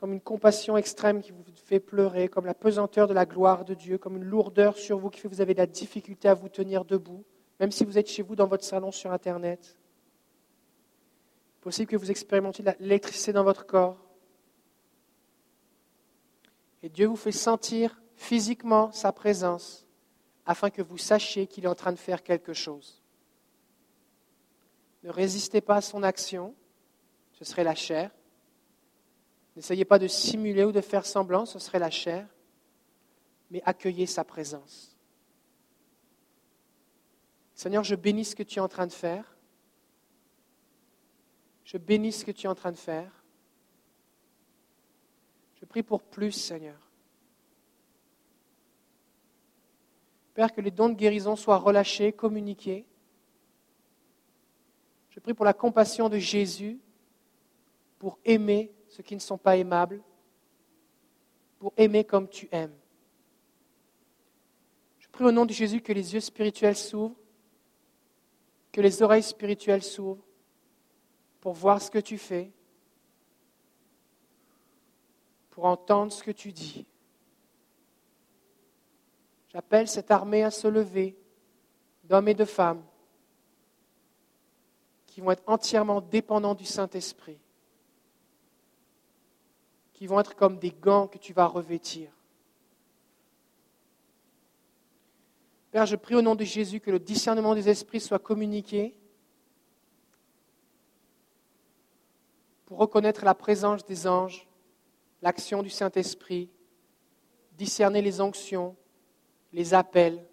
comme 0.00 0.14
une 0.14 0.20
compassion 0.22 0.78
extrême 0.78 1.20
qui 1.20 1.30
vous 1.30 1.44
fait 1.66 1.78
pleurer, 1.78 2.28
comme 2.28 2.46
la 2.46 2.54
pesanteur 2.54 3.06
de 3.06 3.12
la 3.12 3.26
gloire 3.26 3.66
de 3.66 3.74
Dieu, 3.74 3.98
comme 3.98 4.16
une 4.16 4.24
lourdeur 4.24 4.78
sur 4.78 4.98
vous 4.98 5.10
qui 5.10 5.20
fait 5.20 5.28
que 5.28 5.34
vous 5.34 5.42
avez 5.42 5.52
de 5.52 5.58
la 5.58 5.66
difficulté 5.66 6.26
à 6.26 6.32
vous 6.32 6.48
tenir 6.48 6.86
debout, 6.86 7.22
même 7.60 7.70
si 7.70 7.84
vous 7.84 7.98
êtes 7.98 8.08
chez 8.08 8.22
vous 8.22 8.34
dans 8.34 8.46
votre 8.46 8.64
salon 8.64 8.92
sur 8.92 9.12
Internet. 9.12 9.78
Possible 11.60 11.90
que 11.90 11.98
vous 11.98 12.10
expérimentiez 12.10 12.64
l'électricité 12.80 13.34
dans 13.34 13.44
votre 13.44 13.66
corps. 13.66 13.98
Et 16.82 16.88
Dieu 16.88 17.06
vous 17.06 17.16
fait 17.16 17.30
sentir 17.30 18.00
physiquement 18.16 18.92
sa 18.92 19.12
présence 19.12 19.86
afin 20.46 20.70
que 20.70 20.80
vous 20.80 20.96
sachiez 20.96 21.46
qu'il 21.46 21.64
est 21.64 21.68
en 21.68 21.74
train 21.74 21.92
de 21.92 21.98
faire 21.98 22.22
quelque 22.22 22.54
chose. 22.54 23.02
Ne 25.02 25.10
résistez 25.10 25.60
pas 25.60 25.76
à 25.76 25.80
son 25.82 26.02
action, 26.02 26.54
ce 27.32 27.44
serait 27.44 27.64
la 27.64 27.74
chair. 27.74 28.10
N'essayez 29.60 29.84
pas 29.84 29.98
de 29.98 30.06
simuler 30.06 30.64
ou 30.64 30.72
de 30.72 30.80
faire 30.80 31.04
semblant, 31.04 31.44
ce 31.44 31.58
serait 31.58 31.78
la 31.78 31.90
chair, 31.90 32.26
mais 33.50 33.60
accueillez 33.66 34.06
sa 34.06 34.24
présence. 34.24 34.96
Seigneur, 37.54 37.84
je 37.84 37.94
bénis 37.94 38.24
ce 38.24 38.34
que 38.34 38.42
tu 38.42 38.58
es 38.58 38.62
en 38.62 38.68
train 38.68 38.86
de 38.86 38.92
faire. 38.92 39.36
Je 41.62 41.76
bénis 41.76 42.12
ce 42.12 42.24
que 42.24 42.30
tu 42.30 42.46
es 42.46 42.48
en 42.48 42.54
train 42.54 42.72
de 42.72 42.78
faire. 42.78 43.12
Je 45.60 45.66
prie 45.66 45.82
pour 45.82 46.04
plus, 46.04 46.32
Seigneur. 46.32 46.80
Père, 50.32 50.54
que 50.54 50.62
les 50.62 50.70
dons 50.70 50.88
de 50.88 50.94
guérison 50.94 51.36
soient 51.36 51.58
relâchés, 51.58 52.14
communiqués. 52.14 52.86
Je 55.10 55.20
prie 55.20 55.34
pour 55.34 55.44
la 55.44 55.52
compassion 55.52 56.08
de 56.08 56.16
Jésus, 56.16 56.80
pour 57.98 58.18
aimer 58.24 58.72
ceux 58.90 59.04
qui 59.04 59.14
ne 59.14 59.20
sont 59.20 59.38
pas 59.38 59.56
aimables, 59.56 60.02
pour 61.58 61.72
aimer 61.76 62.04
comme 62.04 62.28
tu 62.28 62.48
aimes. 62.50 62.76
Je 64.98 65.08
prie 65.08 65.24
au 65.24 65.32
nom 65.32 65.46
de 65.46 65.52
Jésus 65.52 65.80
que 65.80 65.92
les 65.92 66.14
yeux 66.14 66.20
spirituels 66.20 66.76
s'ouvrent, 66.76 67.16
que 68.72 68.80
les 68.80 69.02
oreilles 69.02 69.22
spirituelles 69.22 69.82
s'ouvrent 69.82 70.24
pour 71.40 71.52
voir 71.52 71.80
ce 71.80 71.90
que 71.90 71.98
tu 71.98 72.18
fais, 72.18 72.50
pour 75.50 75.66
entendre 75.66 76.12
ce 76.12 76.22
que 76.22 76.30
tu 76.32 76.52
dis. 76.52 76.84
J'appelle 79.52 79.88
cette 79.88 80.10
armée 80.10 80.42
à 80.42 80.50
se 80.50 80.66
lever, 80.66 81.16
d'hommes 82.04 82.28
et 82.28 82.34
de 82.34 82.44
femmes, 82.44 82.84
qui 85.06 85.20
vont 85.20 85.30
être 85.30 85.44
entièrement 85.46 86.00
dépendants 86.00 86.54
du 86.54 86.64
Saint-Esprit 86.64 87.38
qui 90.00 90.06
vont 90.06 90.18
être 90.18 90.34
comme 90.34 90.58
des 90.58 90.70
gants 90.70 91.06
que 91.06 91.18
tu 91.18 91.34
vas 91.34 91.44
revêtir. 91.44 92.10
Père, 95.70 95.84
je 95.84 95.94
prie 95.94 96.14
au 96.14 96.22
nom 96.22 96.34
de 96.34 96.42
Jésus 96.42 96.80
que 96.80 96.90
le 96.90 96.98
discernement 96.98 97.54
des 97.54 97.68
esprits 97.68 98.00
soit 98.00 98.18
communiqué 98.18 98.94
pour 102.64 102.78
reconnaître 102.78 103.26
la 103.26 103.34
présence 103.34 103.84
des 103.84 104.06
anges, 104.06 104.48
l'action 105.20 105.62
du 105.62 105.68
Saint-Esprit, 105.68 106.48
discerner 107.58 108.00
les 108.00 108.22
onctions, 108.22 108.74
les 109.52 109.74
appels. 109.74 110.26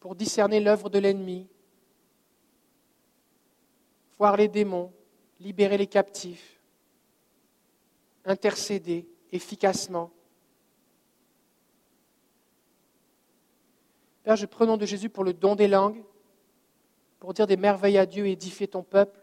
Pour 0.00 0.14
discerner 0.14 0.58
l'œuvre 0.58 0.88
de 0.88 0.98
l'ennemi, 0.98 1.50
voir 4.18 4.36
les 4.36 4.48
démons, 4.48 4.92
libérer 5.40 5.78
les 5.78 5.86
captifs, 5.86 6.60
intercéder 8.24 9.08
efficacement. 9.30 10.10
Père, 14.24 14.36
je 14.36 14.46
prie 14.46 14.64
au 14.64 14.66
nom 14.66 14.76
de 14.76 14.86
Jésus 14.86 15.08
pour 15.08 15.24
le 15.24 15.32
don 15.32 15.54
des 15.54 15.68
langues, 15.68 16.02
pour 17.20 17.32
dire 17.32 17.46
des 17.46 17.56
merveilles 17.56 17.98
à 17.98 18.06
Dieu 18.06 18.26
et 18.26 18.32
édifier 18.32 18.68
ton 18.68 18.82
peuple. 18.82 19.18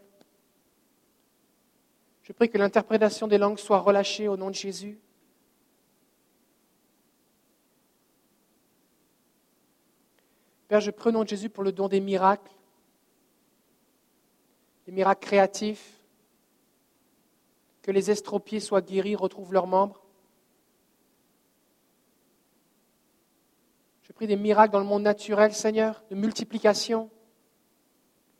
Je 2.23 2.33
prie 2.33 2.49
que 2.49 2.57
l'interprétation 2.57 3.27
des 3.27 3.37
langues 3.37 3.59
soit 3.59 3.79
relâchée 3.79 4.27
au 4.27 4.35
nom 4.35 4.49
de 4.49 4.55
Jésus. 4.55 4.99
Père, 10.67 10.81
je 10.81 10.89
prie 10.89 11.09
au 11.09 11.11
nom 11.11 11.23
de 11.23 11.29
Jésus 11.29 11.49
pour 11.49 11.63
le 11.63 11.71
don 11.71 11.87
des 11.87 11.99
miracles, 11.99 12.51
les 14.87 14.93
miracles 14.93 15.25
créatifs, 15.25 15.99
que 17.81 17.91
les 17.91 18.09
estropiés 18.11 18.59
soient 18.59 18.81
guéris, 18.81 19.15
retrouvent 19.15 19.53
leurs 19.53 19.67
membres. 19.67 20.03
Je 24.01 24.11
prie 24.11 24.27
des 24.27 24.35
miracles 24.35 24.73
dans 24.73 24.79
le 24.79 24.85
monde 24.85 25.03
naturel, 25.03 25.53
Seigneur, 25.53 26.03
de 26.09 26.15
multiplication, 26.15 27.09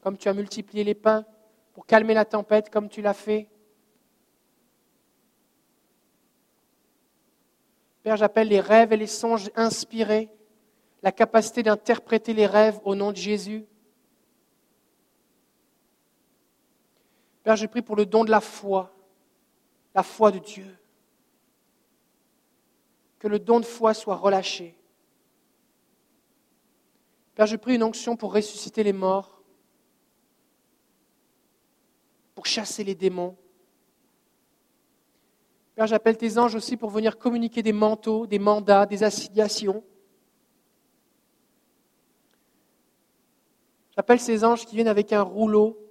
comme 0.02 0.18
tu 0.18 0.30
as 0.30 0.34
multiplié 0.34 0.84
les 0.84 0.96
pains 0.96 1.26
pour 1.74 1.86
calmer 1.86 2.14
la 2.14 2.26
tempête, 2.26 2.70
comme 2.70 2.90
tu 2.90 3.02
l'as 3.02 3.14
fait. 3.14 3.50
Père, 8.04 8.18
j'appelle 8.18 8.48
les 8.48 8.60
rêves 8.60 8.94
et 8.94 8.98
les 8.98 9.08
songes 9.08 9.50
inspirés, 9.56 10.30
la 11.02 11.12
capacité 11.12 11.64
d'interpréter 11.64 12.34
les 12.34 12.46
rêves 12.46 12.80
au 12.84 12.96
nom 12.96 13.12
de 13.12 13.18
Jésus. 13.18 13.66
Père, 17.46 17.56
je 17.56 17.68
prie 17.68 17.84
pour 17.84 17.96
le 17.96 18.08
don 18.08 18.26
de 18.26 18.32
la 18.32 18.42
foi, 18.42 18.92
la 19.94 20.02
foi 20.02 20.32
de 20.32 20.40
Dieu. 20.40 20.76
Que 23.20 23.28
le 23.28 23.38
don 23.38 23.60
de 23.60 23.66
foi 23.66 23.94
soit 23.94 24.16
relâché. 24.16 24.76
Père, 27.36 27.46
je 27.46 27.56
prie 27.56 27.76
une 27.76 27.84
onction 27.84 28.18
pour 28.18 28.34
ressusciter 28.34 28.82
les 28.82 28.94
morts, 28.94 29.44
pour 32.34 32.48
chasser 32.48 32.84
les 32.84 32.96
démons. 32.96 33.38
Père, 35.76 35.86
j'appelle 35.86 36.18
tes 36.18 36.40
anges 36.40 36.56
aussi 36.56 36.78
pour 36.78 36.90
venir 36.90 37.20
communiquer 37.20 37.62
des 37.62 37.74
manteaux, 37.74 38.26
des 38.26 38.40
mandats, 38.40 38.88
des 38.88 39.04
assignations. 39.04 39.84
J'appelle 43.96 44.20
ces 44.20 44.44
anges 44.44 44.66
qui 44.66 44.74
viennent 44.74 44.88
avec 44.88 45.14
un 45.14 45.22
rouleau 45.22 45.85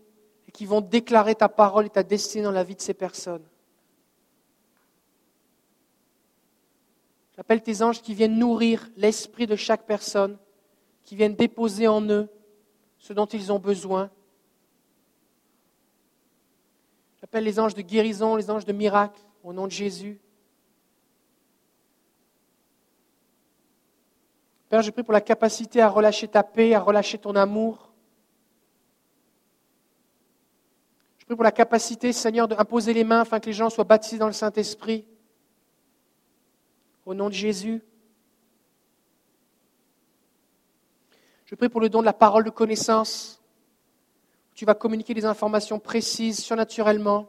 qui 0.55 0.67
vont 0.67 0.81
déclarer 0.81 1.35
ta 1.35 1.49
parole 1.49 1.87
et 1.87 1.91
ta 1.91 2.05
destinée 2.05 2.45
dans 2.45 2.53
la 2.53 2.63
vie 2.63 2.77
de 2.77 2.81
ces 2.81 2.95
personnes. 2.95 3.45
J'appelle 7.37 7.61
tes 7.61 7.83
anges 7.83 8.01
qui 8.01 8.15
viennent 8.15 8.39
nourrir 8.39 8.89
l'esprit 8.97 9.49
de 9.49 9.57
chaque 9.57 9.85
personne, 9.85 10.39
qui 11.03 11.17
viennent 11.17 11.35
déposer 11.35 11.89
en 11.89 12.01
eux 12.09 12.29
ce 12.99 13.13
dont 13.13 13.27
ils 13.27 13.51
ont 13.51 13.59
besoin. 13.59 14.11
J'appelle 17.21 17.43
les 17.43 17.59
anges 17.59 17.75
de 17.75 17.83
guérison, 17.83 18.37
les 18.37 18.49
anges 18.49 18.65
de 18.65 18.73
miracle, 18.73 19.21
au 19.43 19.53
nom 19.53 19.67
de 19.67 19.73
Jésus. 19.73 20.21
Père, 24.69 24.83
je 24.83 24.93
prie 24.93 25.03
pour 25.03 25.13
la 25.13 25.21
capacité 25.21 25.81
à 25.81 25.89
relâcher 25.89 26.29
ta 26.29 26.45
paix, 26.45 26.75
à 26.75 26.81
relâcher 26.81 27.19
ton 27.19 27.35
amour, 27.35 27.94
Je 31.25 31.29
prie 31.29 31.37
pour 31.37 31.45
la 31.45 31.53
capacité, 31.53 32.13
Seigneur, 32.13 32.47
d'imposer 32.47 32.93
les 32.93 33.03
mains 33.03 33.23
afin 33.23 33.41
que 33.41 33.47
les 33.47 33.55
gens 33.55 33.71
soient 33.71 33.85
baptisés 33.85 34.19
dans 34.19 34.27
le 34.27 34.35
Saint-Esprit. 34.35 35.07
Au 37.07 37.15
nom 37.15 37.31
de 37.31 37.35
Jésus. 37.35 37.83
Je 41.47 41.55
prie 41.55 41.71
pour 41.71 41.81
le 41.81 41.89
don 41.89 42.01
de 42.01 42.05
la 42.05 42.13
parole 42.13 42.45
de 42.45 42.51
connaissance. 42.51 43.43
Tu 44.55 44.67
vas 44.67 44.75
communiquer 44.75 45.15
des 45.15 45.25
informations 45.25 45.79
précises, 45.79 46.41
surnaturellement, 46.41 47.27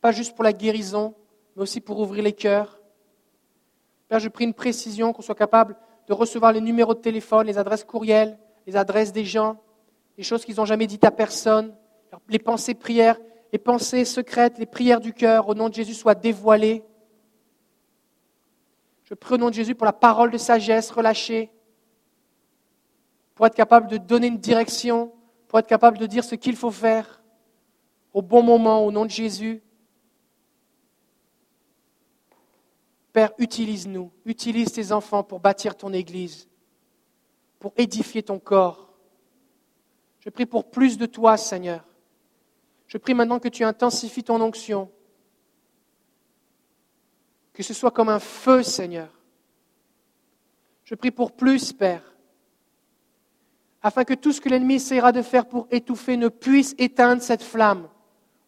pas 0.00 0.12
juste 0.12 0.36
pour 0.36 0.44
la 0.44 0.52
guérison, 0.52 1.16
mais 1.56 1.62
aussi 1.62 1.80
pour 1.80 1.98
ouvrir 1.98 2.22
les 2.22 2.32
cœurs. 2.32 2.80
Père, 4.06 4.20
je 4.20 4.28
prie 4.28 4.44
une 4.44 4.54
précision, 4.54 5.12
qu'on 5.12 5.22
soit 5.22 5.34
capable 5.34 5.76
de 6.06 6.12
recevoir 6.12 6.52
les 6.52 6.60
numéros 6.60 6.94
de 6.94 7.00
téléphone, 7.00 7.48
les 7.48 7.58
adresses 7.58 7.82
courriels, 7.82 8.38
les 8.68 8.76
adresses 8.76 9.12
des 9.12 9.24
gens, 9.24 9.60
les 10.16 10.22
choses 10.22 10.44
qu'ils 10.44 10.58
n'ont 10.58 10.64
jamais 10.64 10.86
dites 10.86 11.02
à 11.02 11.10
personne, 11.10 11.74
les 12.28 12.38
pensées 12.38 12.74
prières, 12.74 13.18
les 13.52 13.58
pensées 13.58 14.04
secrètes, 14.04 14.58
les 14.58 14.66
prières 14.66 15.00
du 15.00 15.12
cœur, 15.12 15.48
au 15.48 15.54
nom 15.54 15.68
de 15.68 15.74
Jésus, 15.74 15.94
soient 15.94 16.14
dévoilées. 16.14 16.84
Je 19.04 19.14
prie 19.14 19.34
au 19.34 19.38
nom 19.38 19.48
de 19.48 19.54
Jésus 19.54 19.74
pour 19.74 19.86
la 19.86 19.92
parole 19.92 20.30
de 20.30 20.38
sagesse 20.38 20.90
relâchée, 20.90 21.50
pour 23.34 23.46
être 23.46 23.54
capable 23.54 23.88
de 23.88 23.96
donner 23.96 24.28
une 24.28 24.38
direction, 24.38 25.12
pour 25.48 25.58
être 25.58 25.66
capable 25.66 25.98
de 25.98 26.06
dire 26.06 26.24
ce 26.24 26.34
qu'il 26.34 26.56
faut 26.56 26.70
faire 26.70 27.20
au 28.12 28.22
bon 28.22 28.42
moment, 28.42 28.84
au 28.84 28.92
nom 28.92 29.04
de 29.04 29.10
Jésus. 29.10 29.62
Père, 33.12 33.32
utilise-nous, 33.38 34.12
utilise 34.24 34.72
tes 34.72 34.92
enfants 34.92 35.24
pour 35.24 35.40
bâtir 35.40 35.76
ton 35.76 35.92
Église, 35.92 36.48
pour 37.58 37.72
édifier 37.76 38.22
ton 38.22 38.38
corps. 38.38 38.92
Je 40.20 40.30
prie 40.30 40.46
pour 40.46 40.70
plus 40.70 40.98
de 40.98 41.06
toi, 41.06 41.36
Seigneur. 41.36 41.84
Je 42.90 42.98
prie 42.98 43.14
maintenant 43.14 43.38
que 43.38 43.48
tu 43.48 43.62
intensifies 43.62 44.24
ton 44.24 44.40
onction, 44.40 44.90
que 47.52 47.62
ce 47.62 47.72
soit 47.72 47.92
comme 47.92 48.08
un 48.08 48.18
feu, 48.18 48.64
Seigneur. 48.64 49.08
Je 50.82 50.96
prie 50.96 51.12
pour 51.12 51.30
plus, 51.30 51.72
Père, 51.72 52.02
afin 53.80 54.02
que 54.02 54.14
tout 54.14 54.32
ce 54.32 54.40
que 54.40 54.48
l'ennemi 54.48 54.74
essaiera 54.74 55.12
de 55.12 55.22
faire 55.22 55.46
pour 55.46 55.68
étouffer 55.70 56.16
ne 56.16 56.26
puisse 56.26 56.74
éteindre 56.78 57.22
cette 57.22 57.44
flamme. 57.44 57.88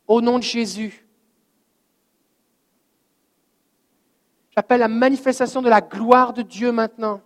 Au 0.08 0.20
nom 0.20 0.40
de 0.40 0.42
Jésus. 0.42 1.06
J'appelle 4.50 4.80
la 4.80 4.88
manifestation 4.88 5.62
de 5.62 5.68
la 5.68 5.80
gloire 5.80 6.32
de 6.32 6.42
Dieu 6.42 6.72
maintenant. 6.72 7.20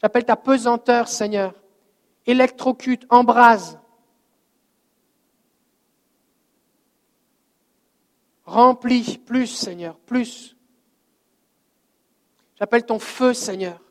J'appelle 0.00 0.24
ta 0.24 0.36
pesanteur, 0.36 1.08
Seigneur. 1.08 1.54
Électrocute, 2.24 3.04
embrase. 3.10 3.80
Remplis 8.46 9.18
plus, 9.18 9.48
Seigneur, 9.48 9.98
plus. 9.98 10.56
J'appelle 12.54 12.86
ton 12.86 13.00
feu, 13.00 13.34
Seigneur, 13.34 13.82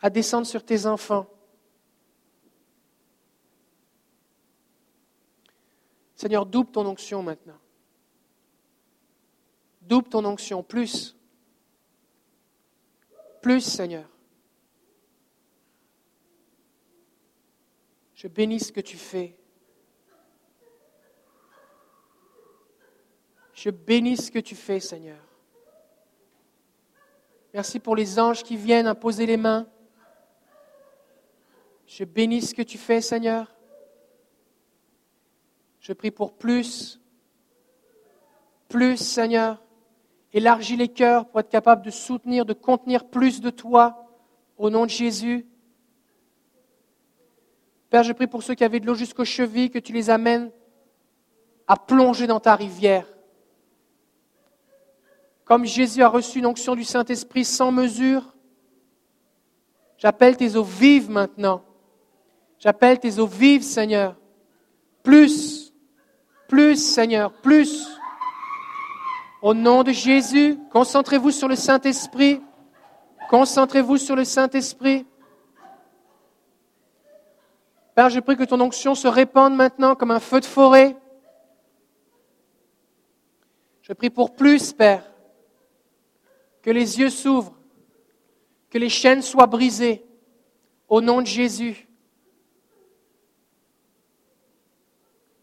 à 0.00 0.08
descendre 0.08 0.46
sur 0.46 0.64
tes 0.64 0.86
enfants. 0.86 1.26
Seigneur, 6.14 6.46
double 6.46 6.70
ton 6.70 6.86
onction 6.86 7.22
maintenant. 7.22 7.58
Double 9.82 10.08
ton 10.08 10.24
onction, 10.24 10.62
plus. 10.62 11.16
Plus, 13.42 13.60
Seigneur. 13.60 14.08
Je 18.14 18.28
bénis 18.28 18.60
ce 18.60 18.72
que 18.72 18.80
tu 18.80 18.96
fais. 18.96 19.39
Je 23.62 23.68
bénis 23.68 24.16
ce 24.16 24.30
que 24.30 24.38
tu 24.38 24.54
fais, 24.54 24.80
Seigneur. 24.80 25.18
Merci 27.52 27.78
pour 27.78 27.94
les 27.94 28.18
anges 28.18 28.42
qui 28.42 28.56
viennent 28.56 28.86
imposer 28.86 29.26
les 29.26 29.36
mains. 29.36 29.66
Je 31.86 32.04
bénis 32.04 32.40
ce 32.40 32.54
que 32.54 32.62
tu 32.62 32.78
fais, 32.78 33.02
Seigneur. 33.02 33.54
Je 35.78 35.92
prie 35.92 36.10
pour 36.10 36.38
plus, 36.38 37.02
plus, 38.66 38.96
Seigneur. 38.96 39.62
Élargis 40.32 40.76
les 40.76 40.88
cœurs 40.88 41.28
pour 41.28 41.40
être 41.40 41.50
capable 41.50 41.84
de 41.84 41.90
soutenir, 41.90 42.46
de 42.46 42.54
contenir 42.54 43.10
plus 43.10 43.42
de 43.42 43.50
toi, 43.50 44.06
au 44.56 44.70
nom 44.70 44.86
de 44.86 44.90
Jésus. 44.90 45.46
Père, 47.90 48.04
je 48.04 48.14
prie 48.14 48.26
pour 48.26 48.42
ceux 48.42 48.54
qui 48.54 48.64
avaient 48.64 48.80
de 48.80 48.86
l'eau 48.86 48.94
jusqu'aux 48.94 49.26
chevilles, 49.26 49.70
que 49.70 49.78
tu 49.78 49.92
les 49.92 50.08
amènes 50.08 50.50
à 51.66 51.76
plonger 51.76 52.26
dans 52.26 52.40
ta 52.40 52.56
rivière. 52.56 53.06
Comme 55.50 55.64
Jésus 55.64 56.00
a 56.00 56.08
reçu 56.08 56.38
une 56.38 56.46
onction 56.46 56.76
du 56.76 56.84
Saint-Esprit 56.84 57.44
sans 57.44 57.72
mesure, 57.72 58.22
j'appelle 59.98 60.36
tes 60.36 60.54
eaux 60.54 60.62
vives 60.62 61.10
maintenant. 61.10 61.64
J'appelle 62.60 63.00
tes 63.00 63.18
eaux 63.18 63.26
vives, 63.26 63.64
Seigneur. 63.64 64.14
Plus, 65.02 65.74
plus, 66.46 66.76
Seigneur, 66.76 67.32
plus. 67.32 67.84
Au 69.42 69.52
nom 69.52 69.82
de 69.82 69.90
Jésus, 69.90 70.56
concentrez-vous 70.70 71.32
sur 71.32 71.48
le 71.48 71.56
Saint-Esprit. 71.56 72.40
Concentrez-vous 73.28 73.96
sur 73.96 74.14
le 74.14 74.24
Saint-Esprit. 74.24 75.04
Père, 77.96 78.08
je 78.08 78.20
prie 78.20 78.36
que 78.36 78.44
ton 78.44 78.60
onction 78.60 78.94
se 78.94 79.08
répande 79.08 79.56
maintenant 79.56 79.96
comme 79.96 80.12
un 80.12 80.20
feu 80.20 80.38
de 80.38 80.46
forêt. 80.46 80.96
Je 83.82 83.92
prie 83.92 84.10
pour 84.10 84.36
plus, 84.36 84.72
Père. 84.72 85.09
Que 86.62 86.70
les 86.70 86.98
yeux 86.98 87.10
s'ouvrent, 87.10 87.58
que 88.68 88.78
les 88.78 88.88
chaînes 88.88 89.22
soient 89.22 89.46
brisées. 89.46 90.04
Au 90.88 91.00
nom 91.00 91.22
de 91.22 91.26
Jésus. 91.26 91.88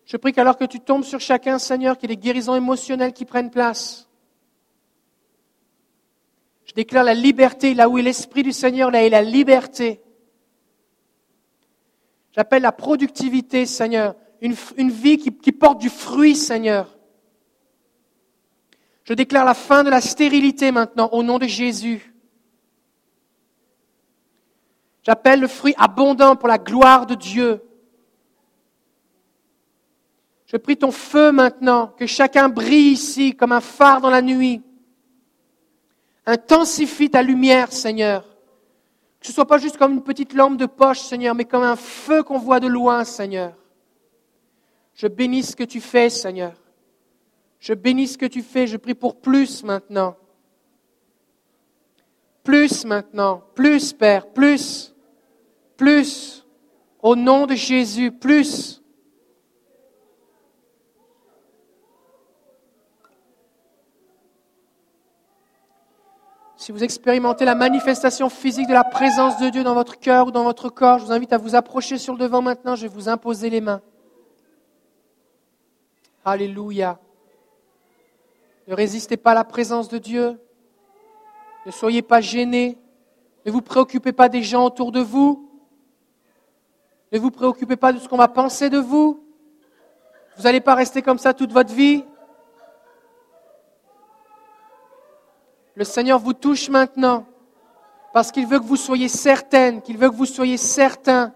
Je 0.06 0.18
prie 0.18 0.34
qu'alors 0.34 0.58
que 0.58 0.66
tu 0.66 0.82
tombes 0.82 1.06
sur 1.06 1.22
chacun, 1.22 1.58
Seigneur, 1.58 1.98
qu'il 1.98 2.10
y 2.10 2.14
ait 2.14 2.16
des 2.18 2.22
guérisons 2.22 2.56
émotionnelles 2.56 3.14
qui 3.14 3.24
prennent 3.24 3.50
place. 3.50 4.10
Je 6.66 6.74
déclare 6.74 7.06
la 7.06 7.14
liberté, 7.14 7.74
là 7.74 7.88
où 7.88 7.98
est 7.98 8.02
l'Esprit 8.02 8.44
du 8.44 8.52
Seigneur, 8.52 8.92
là 8.92 9.06
est 9.06 9.10
la 9.10 9.22
liberté. 9.22 10.02
J'appelle 12.34 12.64
la 12.64 12.74
productivité, 12.74 13.66
Seigneur, 13.66 14.16
une, 14.42 14.92
vie 14.92 15.18
qui 15.18 15.52
porte 15.54 15.80
du 15.80 15.90
fruit, 15.90 16.36
Seigneur. 16.36 16.97
Je 19.08 19.14
déclare 19.14 19.46
la 19.46 19.54
fin 19.54 19.86
de 19.86 19.90
la 19.90 20.02
stérilité 20.02 20.70
maintenant, 20.74 21.08
au 21.14 21.24
nom 21.24 21.40
de 21.40 21.46
Jésus. 21.46 22.14
J'appelle 25.02 25.40
le 25.40 25.48
fruit 25.48 25.74
abondant 25.78 26.36
pour 26.36 26.50
la 26.50 26.58
gloire 26.58 27.06
de 27.06 27.16
Dieu. 27.16 27.62
Je 30.46 30.58
prie 30.58 30.76
ton 30.76 30.92
feu 30.92 31.32
maintenant, 31.32 31.88
que 31.88 32.06
chacun 32.06 32.50
brille 32.50 32.92
ici 32.92 33.34
comme 33.34 33.54
un 33.54 33.62
phare 33.62 34.02
dans 34.02 34.10
la 34.10 34.22
nuit. 34.22 34.62
Intensifie 36.26 37.10
ta 37.10 37.24
lumière, 37.24 37.72
Seigneur. 37.72 38.24
Que 39.22 39.28
ce 39.28 39.32
ne 39.32 39.36
soit 39.36 39.48
pas 39.48 39.58
juste 39.58 39.78
comme 39.78 39.94
une 39.94 40.04
petite 40.04 40.34
lampe 40.34 40.58
de 40.58 40.66
poche, 40.66 41.00
Seigneur, 41.00 41.34
mais 41.34 41.46
comme 41.46 41.64
un 41.64 41.78
feu 41.78 42.24
qu'on 42.24 42.40
voit 42.40 42.60
de 42.60 42.68
loin, 42.68 43.06
Seigneur. 43.06 43.54
Je 44.96 45.08
bénis 45.08 45.44
ce 45.44 45.56
que 45.56 45.64
tu 45.64 45.80
fais, 45.80 46.10
Seigneur. 46.10 46.52
Je 47.60 47.74
bénis 47.74 48.08
ce 48.08 48.18
que 48.18 48.26
tu 48.26 48.42
fais. 48.42 48.68
Je 48.68 48.78
prie 48.78 48.94
pour 48.94 49.20
plus 49.20 49.64
maintenant. 49.64 50.16
Plus 52.44 52.86
maintenant. 52.86 53.44
Plus, 53.56 53.94
Père. 53.94 54.28
Plus. 54.28 54.94
Plus. 55.76 56.46
Au 57.02 57.16
nom 57.16 57.46
de 57.46 57.56
Jésus. 57.56 58.12
Plus. 58.12 58.82
Si 66.68 66.74
vous 66.74 66.84
expérimentez 66.84 67.46
la 67.46 67.56
manifestation 67.56 68.30
physique 68.30 68.68
de 68.68 68.74
la 68.74 68.84
présence 68.84 69.40
de 69.40 69.50
Dieu 69.50 69.64
dans 69.64 69.74
votre 69.74 69.98
cœur 70.00 70.28
ou 70.28 70.32
dans 70.32 70.44
votre 70.44 70.68
corps, 70.68 71.00
je 71.00 71.06
vous 71.06 71.12
invite 71.14 71.32
à 71.32 71.38
vous 71.38 71.56
approcher 71.56 71.98
sur 71.98 72.12
le 72.14 72.20
devant 72.20 72.42
maintenant. 72.42 72.76
Je 72.76 72.82
vais 72.82 72.94
vous 72.94 73.08
imposer 73.08 73.50
les 73.50 73.62
mains. 73.62 73.82
Alléluia. 76.26 77.00
Ne 78.68 78.76
résistez 78.76 79.16
pas 79.16 79.32
à 79.32 79.36
la 79.36 79.46
présence 79.46 79.88
de 79.88 79.98
Dieu. 79.98 80.40
Ne 81.66 81.72
soyez 81.72 82.02
pas 82.02 82.20
gênés. 82.20 82.78
Ne 83.46 83.52
vous 83.52 83.62
préoccupez 83.62 84.12
pas 84.12 84.28
des 84.28 84.44
gens 84.44 84.66
autour 84.66 84.92
de 84.92 85.00
vous. 85.00 85.50
Ne 87.14 87.20
vous 87.20 87.32
préoccupez 87.32 87.78
pas 87.78 87.94
de 87.94 88.00
ce 88.00 88.10
qu'on 88.10 88.18
va 88.18 88.28
penser 88.28 88.70
de 88.70 88.78
vous. 88.78 89.24
Vous 90.36 90.44
n'allez 90.44 90.60
pas 90.60 90.76
rester 90.76 91.02
comme 91.02 91.18
ça 91.18 91.34
toute 91.34 91.54
votre 91.54 91.74
vie. 91.74 92.04
Le 95.76 95.86
Seigneur 95.86 96.20
vous 96.20 96.34
touche 96.34 96.70
maintenant 96.70 97.26
parce 98.14 98.32
qu'il 98.32 98.48
veut 98.48 98.60
que 98.60 98.66
vous 98.66 98.76
soyez 98.76 99.08
certaine, 99.08 99.82
qu'il 99.82 99.98
veut 99.98 100.10
que 100.10 100.16
vous 100.16 100.26
soyez 100.26 100.58
certain 100.58 101.34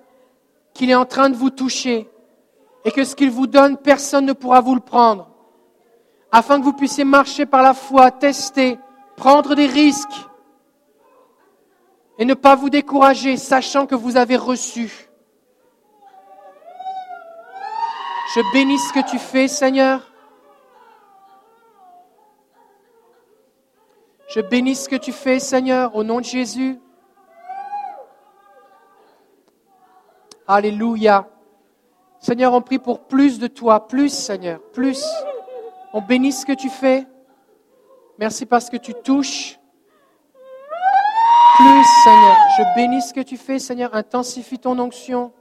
qu'il 0.74 0.90
est 0.90 0.95
en 0.95 1.06
train 1.06 1.30
de 1.30 1.36
vous 1.36 1.49
toucher 1.49 2.10
et 2.84 2.91
que 2.91 3.03
ce 3.03 3.16
qu'il 3.16 3.32
vous 3.32 3.48
donne, 3.48 3.78
personne 3.78 4.26
ne 4.26 4.34
pourra 4.34 4.60
vous 4.60 4.76
le 4.76 4.82
prendre. 4.82 5.31
Afin 6.32 6.60
que 6.60 6.64
vous 6.64 6.74
puissiez 6.74 7.03
marcher 7.03 7.45
par 7.45 7.62
la 7.62 7.74
foi, 7.74 8.10
tester, 8.10 8.80
prendre 9.18 9.53
des 9.53 9.68
risques 9.68 10.30
Et 12.18 12.26
ne 12.26 12.34
pas 12.34 12.56
vous 12.56 12.70
décourager, 12.70 13.36
sachant 13.36 13.86
que 13.86 13.95
vous 13.95 14.16
avez 14.16 14.38
reçu. 14.38 15.10
Je 18.34 18.53
bénis 18.53 18.80
ce 18.80 18.94
que 18.94 19.10
tu 19.10 19.20
fais, 19.20 19.49
Seigneur. 19.49 20.02
Je 24.30 24.40
bénis 24.40 24.76
ce 24.76 24.88
que 24.88 24.95
tu 24.95 25.12
fais, 25.12 25.40
Seigneur, 25.40 25.94
au 25.95 26.06
nom 26.06 26.20
de 26.20 26.26
Jésus. 26.26 26.80
Alléluia. 30.48 31.28
Seigneur, 32.20 32.53
on 32.53 32.62
prie 32.62 32.80
pour 32.80 33.02
plus 33.08 33.40
de 33.40 33.48
toi, 33.48 33.88
plus, 33.88 34.10
Seigneur, 34.10 34.62
plus. 34.72 35.03
On 35.94 36.02
bénit 36.02 36.32
ce 36.32 36.46
que 36.46 36.54
tu 36.54 36.70
fais. 36.70 37.06
Merci 38.18 38.46
parce 38.46 38.70
que 38.70 38.78
tu 38.78 38.94
touches. 38.94 39.60
Plus, 41.58 41.86
Seigneur. 42.04 42.38
Je 42.58 42.76
bénis 42.76 43.02
ce 43.02 43.14
que 43.14 43.22
tu 43.22 43.36
fais, 43.36 43.60
Seigneur. 43.60 43.94
Intensifie 43.94 44.58
ton 44.58 44.80
onction. 44.80 45.34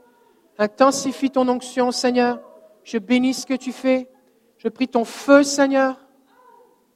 Intensifie 0.57 1.29
ton 1.29 1.47
onction, 1.47 1.91
Seigneur. 1.91 2.41
Je 2.83 2.97
bénis 2.97 3.33
ce 3.33 3.45
que 3.45 3.53
tu 3.53 3.71
fais. 3.71 4.09
Je 4.57 4.67
prie 4.67 4.87
ton 4.87 5.05
feu, 5.05 5.43
Seigneur. 5.43 5.97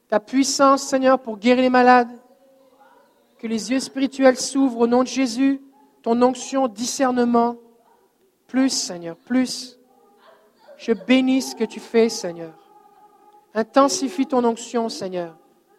Ta 0.09 0.19
puissance, 0.19 0.83
Seigneur, 0.83 1.19
pour 1.19 1.37
guérir 1.37 1.61
les 1.61 1.69
malades. 1.69 2.11
Que 3.39 3.47
les 3.47 3.71
yeux 3.71 3.79
spirituels 3.79 4.37
s'ouvrent 4.37 4.81
au 4.81 4.87
nom 4.87 5.03
de 5.03 5.07
Jésus. 5.07 5.61
Ton 6.03 6.21
onction, 6.21 6.67
discernement. 6.67 7.55
Plus, 8.47 8.69
Seigneur, 8.69 9.15
plus. 9.15 9.79
Je 10.77 10.91
bénis 10.91 11.41
ce 11.41 11.55
que 11.55 11.63
tu 11.63 11.79
fais, 11.79 12.09
Seigneur. 12.09 12.64
Intensifie 13.55 14.25
ton 14.25 14.43
onction, 14.43 14.89
Seigneur. 14.89 15.37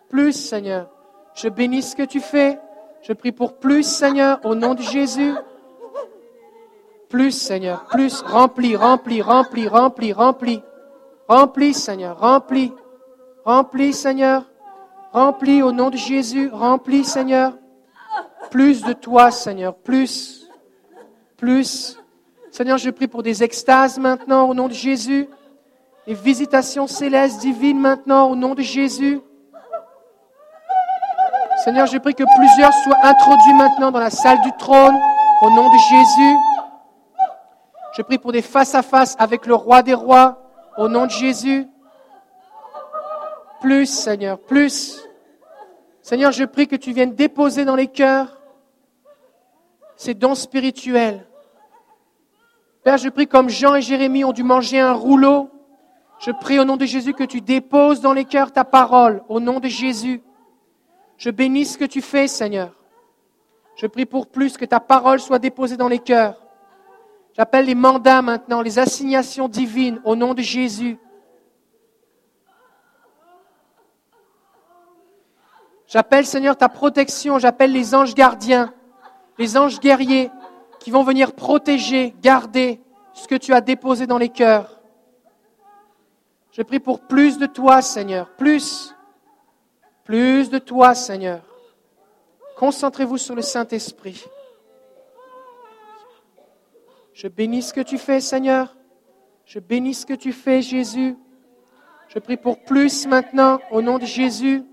Plus, 0.08 0.32
Seigneur. 0.32 0.88
Je 1.34 1.48
bénis 1.50 1.82
ce 1.82 1.94
que 1.94 2.04
tu 2.04 2.20
fais. 2.20 2.58
Je 3.02 3.12
prie 3.12 3.32
pour 3.32 3.58
plus, 3.58 3.82
Seigneur, 3.82 4.40
au 4.44 4.54
nom 4.54 4.74
de 4.74 4.80
Jésus. 4.80 5.34
Plus, 7.10 7.32
Seigneur, 7.32 7.84
plus. 7.84 8.22
Remplis, 8.22 8.76
remplis, 8.76 9.20
remplis, 9.20 9.68
remplis, 9.68 10.12
remplis. 10.14 10.62
Remplis, 11.28 11.74
Seigneur, 11.74 12.18
remplis. 12.18 12.72
Remplis, 13.44 13.92
Seigneur. 13.92 14.44
Remplis 15.12 15.62
au 15.62 15.70
nom 15.70 15.90
de 15.90 15.98
Jésus. 15.98 16.48
Remplis, 16.48 17.04
Seigneur. 17.04 17.52
Plus 18.50 18.82
de 18.82 18.94
toi, 18.94 19.30
Seigneur. 19.30 19.74
Plus. 19.74 20.48
Plus. 21.36 21.98
Seigneur, 22.50 22.78
je 22.78 22.88
prie 22.88 23.06
pour 23.06 23.22
des 23.22 23.42
extases 23.42 23.98
maintenant 23.98 24.48
au 24.48 24.54
nom 24.54 24.66
de 24.66 24.72
Jésus. 24.72 25.28
Des 26.06 26.14
visitations 26.14 26.86
célestes, 26.86 27.40
divines 27.40 27.80
maintenant 27.80 28.30
au 28.30 28.36
nom 28.36 28.54
de 28.54 28.62
Jésus. 28.62 29.20
Seigneur, 31.64 31.86
je 31.86 31.98
prie 31.98 32.14
que 32.14 32.24
plusieurs 32.36 32.72
soient 32.72 32.98
introduits 33.02 33.54
maintenant 33.54 33.90
dans 33.90 33.98
la 33.98 34.10
salle 34.10 34.40
du 34.42 34.52
trône 34.52 34.94
au 35.42 35.50
nom 35.50 35.68
de 35.68 35.78
Jésus. 35.90 36.36
Je 37.96 38.02
prie 38.02 38.18
pour 38.18 38.30
des 38.30 38.42
face-à-face 38.42 39.16
avec 39.18 39.46
le 39.46 39.54
roi 39.54 39.82
des 39.82 39.94
rois 39.94 40.42
au 40.76 40.88
nom 40.88 41.06
de 41.06 41.10
Jésus. 41.10 41.66
Plus, 43.60 43.86
Seigneur, 43.86 44.38
plus. 44.38 45.02
Seigneur, 46.02 46.30
je 46.30 46.44
prie 46.44 46.68
que 46.68 46.76
tu 46.76 46.92
viennes 46.92 47.14
déposer 47.14 47.64
dans 47.64 47.74
les 47.74 47.88
cœurs 47.88 48.40
ces 49.96 50.14
dons 50.14 50.34
spirituels 50.34 51.26
Père, 52.84 52.98
je 52.98 53.08
prie 53.08 53.26
comme 53.26 53.48
Jean 53.48 53.74
et 53.74 53.82
Jérémie 53.82 54.22
ont 54.22 54.30
dû 54.30 54.44
manger 54.44 54.78
un 54.78 54.92
rouleau. 54.92 55.50
Je 56.18 56.30
prie 56.30 56.58
au 56.58 56.64
nom 56.64 56.76
de 56.76 56.86
Jésus 56.86 57.12
que 57.12 57.24
tu 57.24 57.40
déposes 57.40 58.00
dans 58.00 58.12
les 58.12 58.24
cœurs 58.24 58.52
ta 58.52 58.64
parole, 58.64 59.22
au 59.28 59.38
nom 59.40 59.60
de 59.60 59.68
Jésus. 59.68 60.22
Je 61.18 61.30
bénis 61.30 61.66
ce 61.66 61.78
que 61.78 61.84
tu 61.84 62.00
fais, 62.00 62.26
Seigneur. 62.26 62.72
Je 63.76 63.86
prie 63.86 64.06
pour 64.06 64.26
plus 64.28 64.56
que 64.56 64.64
ta 64.64 64.80
parole 64.80 65.20
soit 65.20 65.38
déposée 65.38 65.76
dans 65.76 65.88
les 65.88 65.98
cœurs. 65.98 66.36
J'appelle 67.34 67.66
les 67.66 67.74
mandats 67.74 68.22
maintenant, 68.22 68.62
les 68.62 68.78
assignations 68.78 69.48
divines, 69.48 70.00
au 70.04 70.16
nom 70.16 70.32
de 70.32 70.40
Jésus. 70.40 70.98
J'appelle, 75.86 76.26
Seigneur, 76.26 76.56
ta 76.56 76.70
protection. 76.70 77.38
J'appelle 77.38 77.72
les 77.72 77.94
anges 77.94 78.14
gardiens, 78.14 78.72
les 79.38 79.58
anges 79.58 79.78
guerriers, 79.80 80.30
qui 80.80 80.90
vont 80.90 81.02
venir 81.02 81.34
protéger, 81.34 82.14
garder 82.22 82.80
ce 83.12 83.28
que 83.28 83.34
tu 83.34 83.52
as 83.52 83.60
déposé 83.60 84.06
dans 84.06 84.18
les 84.18 84.30
cœurs. 84.30 84.75
Je 86.56 86.62
prie 86.62 86.80
pour 86.80 87.00
plus 87.00 87.36
de 87.36 87.44
toi, 87.44 87.82
Seigneur, 87.82 88.30
plus, 88.30 88.94
plus 90.04 90.48
de 90.48 90.56
toi, 90.56 90.94
Seigneur. 90.94 91.42
Concentrez-vous 92.56 93.18
sur 93.18 93.34
le 93.34 93.42
Saint-Esprit. 93.42 94.24
Je 97.12 97.28
bénis 97.28 97.60
ce 97.60 97.74
que 97.74 97.82
tu 97.82 97.98
fais, 97.98 98.22
Seigneur. 98.22 98.74
Je 99.44 99.58
bénis 99.58 99.92
ce 99.92 100.06
que 100.06 100.14
tu 100.14 100.32
fais, 100.32 100.62
Jésus. 100.62 101.18
Je 102.08 102.18
prie 102.18 102.38
pour 102.38 102.64
plus 102.64 103.06
maintenant, 103.06 103.60
au 103.70 103.82
nom 103.82 103.98
de 103.98 104.06
Jésus. 104.06 104.64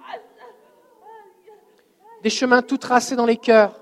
Des 2.22 2.30
chemins 2.30 2.62
tout 2.62 2.78
tracés 2.78 3.18
dans 3.18 3.26
les 3.26 3.36
cœurs. 3.36 3.78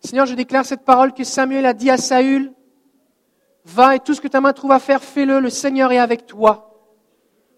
Seigneur, 0.00 0.24
je 0.24 0.34
déclare 0.34 0.64
cette 0.64 0.86
parole 0.86 1.12
que 1.12 1.22
Samuel 1.22 1.66
a 1.66 1.74
dit 1.74 1.90
à 1.90 1.98
Saül. 1.98 2.54
Va 3.68 3.96
et 3.96 4.00
tout 4.00 4.14
ce 4.14 4.20
que 4.22 4.28
ta 4.28 4.40
main 4.40 4.54
trouve 4.54 4.72
à 4.72 4.78
faire, 4.78 5.02
fais-le. 5.02 5.40
Le 5.40 5.50
Seigneur 5.50 5.92
est 5.92 5.98
avec 5.98 6.24
toi. 6.24 6.80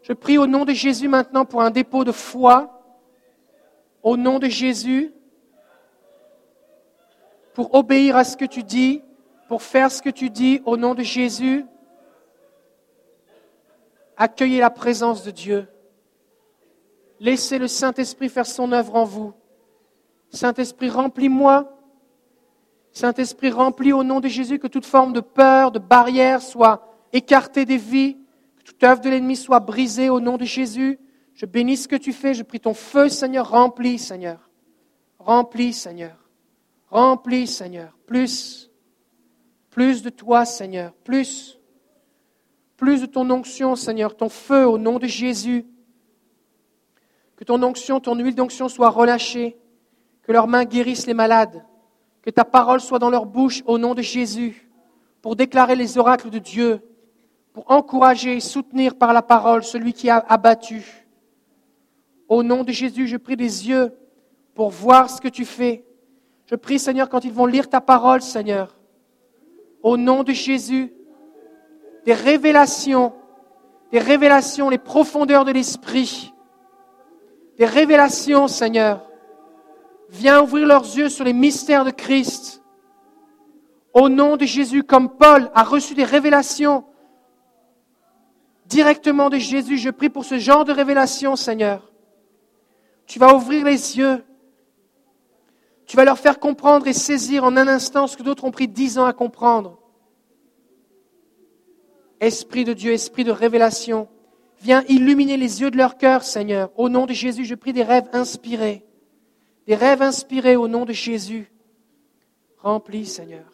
Je 0.03 0.13
prie 0.13 0.39
au 0.39 0.47
nom 0.49 0.65
de 0.65 0.73
Jésus 0.73 1.07
maintenant 1.07 1.45
pour 1.45 1.63
un 1.63 1.71
dépôt 1.71 2.03
de 2.03 2.11
foi. 2.11 2.83
Au 4.03 4.17
nom 4.17 4.41
de 4.41 4.49
Jésus. 4.49 5.13
Pour 7.55 7.75
obéir 7.75 8.17
à 8.17 8.25
ce 8.25 8.37
que 8.37 8.45
tu 8.45 8.65
dis. 8.65 9.05
Pour 9.47 9.63
faire 9.63 9.93
ce 9.93 10.03
que 10.03 10.11
tu 10.11 10.31
dis. 10.31 10.61
Au 10.65 10.77
nom 10.77 10.97
de 10.97 11.05
Jésus. 11.05 11.65
Accueillez 14.17 14.59
la 14.59 14.71
présence 14.71 15.23
de 15.23 15.31
Dieu. 15.31 15.69
Laissez 17.21 17.59
le 17.59 17.69
Saint-Esprit 17.69 18.29
faire 18.29 18.47
son 18.47 18.73
œuvre 18.73 18.97
en 18.97 19.05
vous. 19.05 19.33
Saint-Esprit, 20.31 20.91
remplis-moi 20.91 21.73
Saint-Esprit, 22.93 23.51
remplis 23.51 23.93
au 23.93 24.03
nom 24.03 24.21
de 24.21 24.29
Jésus 24.29 24.59
que 24.59 24.67
toute 24.67 24.87
forme 24.87 25.13
de 25.13 25.21
peur, 25.21 25.71
de 25.71 25.79
barrière 25.79 26.43
soit 26.43 26.87
écartée 27.13 27.65
des 27.65 27.77
vies, 27.77 28.19
que 28.59 28.63
toute 28.65 28.83
œuvre 28.83 29.01
de 29.01 29.09
l'ennemi 29.09 29.37
soit 29.37 29.61
brisée 29.61 30.11
au 30.11 30.21
nom 30.21 30.37
de 30.37 30.45
Jésus. 30.45 30.99
Je 31.35 31.47
bénis 31.47 31.77
ce 31.77 31.89
que 31.89 31.97
tu 31.97 32.13
fais, 32.13 32.35
je 32.35 32.43
prie 32.43 32.61
ton 32.61 32.75
feu, 32.75 33.09
Seigneur, 33.09 33.51
remplis, 33.51 33.99
Seigneur. 33.99 34.51
Remplis, 35.19 35.73
Seigneur. 35.73 36.17
Remplis, 36.89 37.47
Seigneur. 37.47 37.97
Plus, 38.07 38.71
plus 39.71 40.03
de 40.03 40.11
toi, 40.11 40.45
Seigneur. 40.45 40.93
Plus, 41.05 41.59
plus 42.77 43.03
de 43.03 43.07
ton 43.07 43.31
onction, 43.31 43.77
Seigneur, 43.77 44.17
ton 44.17 44.29
feu 44.29 44.67
au 44.67 44.79
nom 44.79 44.99
de 44.99 45.07
Jésus. 45.07 45.65
Que 47.37 47.45
ton 47.45 47.63
onction, 47.63 48.01
ton 48.01 48.17
huile 48.17 48.35
d'onction 48.35 48.69
soit 48.69 48.91
relâchée. 48.91 49.57
Que 50.23 50.33
leurs 50.33 50.49
mains 50.49 50.65
guérissent 50.65 51.07
les 51.07 51.15
malades 51.15 51.63
que 52.23 52.31
ta 52.31 52.45
parole 52.45 52.81
soit 52.81 52.99
dans 52.99 53.11
leur 53.11 53.27
bouche 53.27 53.63
au 53.67 53.79
nom 53.79 53.95
de 53.95 54.03
Jésus, 54.03 54.71
pour 55.23 55.37
déclarer 55.37 55.77
les 55.77 55.99
oracles 55.99 56.31
de 56.31 56.39
Dieu, 56.39 56.81
pour 57.53 57.71
encourager 57.71 58.37
et 58.37 58.41
soutenir 58.41 58.95
par 58.97 59.13
la 59.13 59.23
parole 59.23 59.65
celui 59.65 59.93
qui 59.93 60.09
a 60.09 60.19
abattu. 60.29 61.07
Au 62.29 62.43
nom 62.43 62.63
de 62.63 62.73
Jésus, 62.73 63.07
je 63.07 63.17
prie 63.17 63.37
des 63.37 63.69
yeux 63.69 63.93
pour 64.55 64.71
voir 64.71 65.11
ce 65.11 65.21
que 65.21 65.29
tu 65.29 65.45
fais. 65.45 65.85
Je 66.47 66.55
prie, 66.55 66.79
Seigneur, 66.79 67.09
quand 67.09 67.25
ils 67.25 67.33
vont 67.33 67.47
lire 67.47 67.69
ta 67.69 67.81
parole, 67.81 68.23
Seigneur, 68.23 68.77
au 69.83 69.97
nom 69.97 70.23
de 70.23 70.33
Jésus, 70.33 70.93
des 72.05 72.13
révélations, 72.13 73.13
des 73.91 73.99
révélations, 73.99 74.71
les 74.71 74.79
profondeurs 74.79 75.45
de 75.45 75.53
l'esprit, 75.53 76.33
des 77.59 77.67
révélations, 77.67 78.49
Seigneur, 78.49 79.10
Viens 80.11 80.43
ouvrir 80.43 80.67
leurs 80.67 80.85
yeux 80.85 81.09
sur 81.09 81.25
les 81.25 81.33
mystères 81.33 81.85
de 81.85 81.91
Christ. 81.91 82.63
Au 83.95 84.09
nom 84.09 84.37
de 84.37 84.45
Jésus, 84.45 84.83
comme 84.83 85.17
Paul 85.17 85.51
a 85.55 85.63
reçu 85.63 85.95
des 85.95 86.05
révélations 86.05 86.85
directement 88.71 89.31
de 89.31 89.37
Jésus, 89.37 89.77
je 89.77 89.91
prie 89.91 90.09
pour 90.09 90.25
ce 90.25 90.39
genre 90.39 90.65
de 90.65 90.73
révélation, 90.73 91.35
Seigneur. 91.35 91.93
Tu 93.07 93.19
vas 93.19 93.35
ouvrir 93.35 93.65
les 93.65 93.99
yeux. 93.99 94.25
Tu 95.87 95.97
vas 95.97 96.05
leur 96.05 96.19
faire 96.19 96.39
comprendre 96.39 96.87
et 96.87 96.93
saisir 96.93 97.43
en 97.43 97.57
un 97.57 97.67
instant 97.67 98.07
ce 98.07 98.17
que 98.17 98.23
d'autres 98.23 98.45
ont 98.45 98.53
pris 98.53 98.69
dix 98.69 98.97
ans 98.97 99.07
à 99.07 99.13
comprendre. 99.13 99.79
Esprit 102.21 102.65
de 102.65 102.73
Dieu, 102.73 102.93
esprit 102.93 103.25
de 103.25 103.33
révélation, 103.33 104.09
viens 104.61 104.85
illuminer 104.89 105.37
les 105.37 105.63
yeux 105.63 105.73
de 105.73 105.77
leur 105.77 105.97
cœur, 105.97 106.23
Seigneur. 106.23 106.71
Au 106.77 106.89
nom 106.89 107.07
de 107.07 107.13
Jésus, 107.13 107.45
je 107.45 107.57
prie 107.57 107.73
des 107.73 107.83
rêves 107.83 108.09
inspirés 108.13 108.87
des 109.71 109.77
rêves 109.77 110.03
inspirés 110.03 110.57
au 110.57 110.67
nom 110.67 110.85
de 110.85 110.93
Jésus. 110.93 111.49
Remplis, 112.59 113.07
Seigneur. 113.07 113.47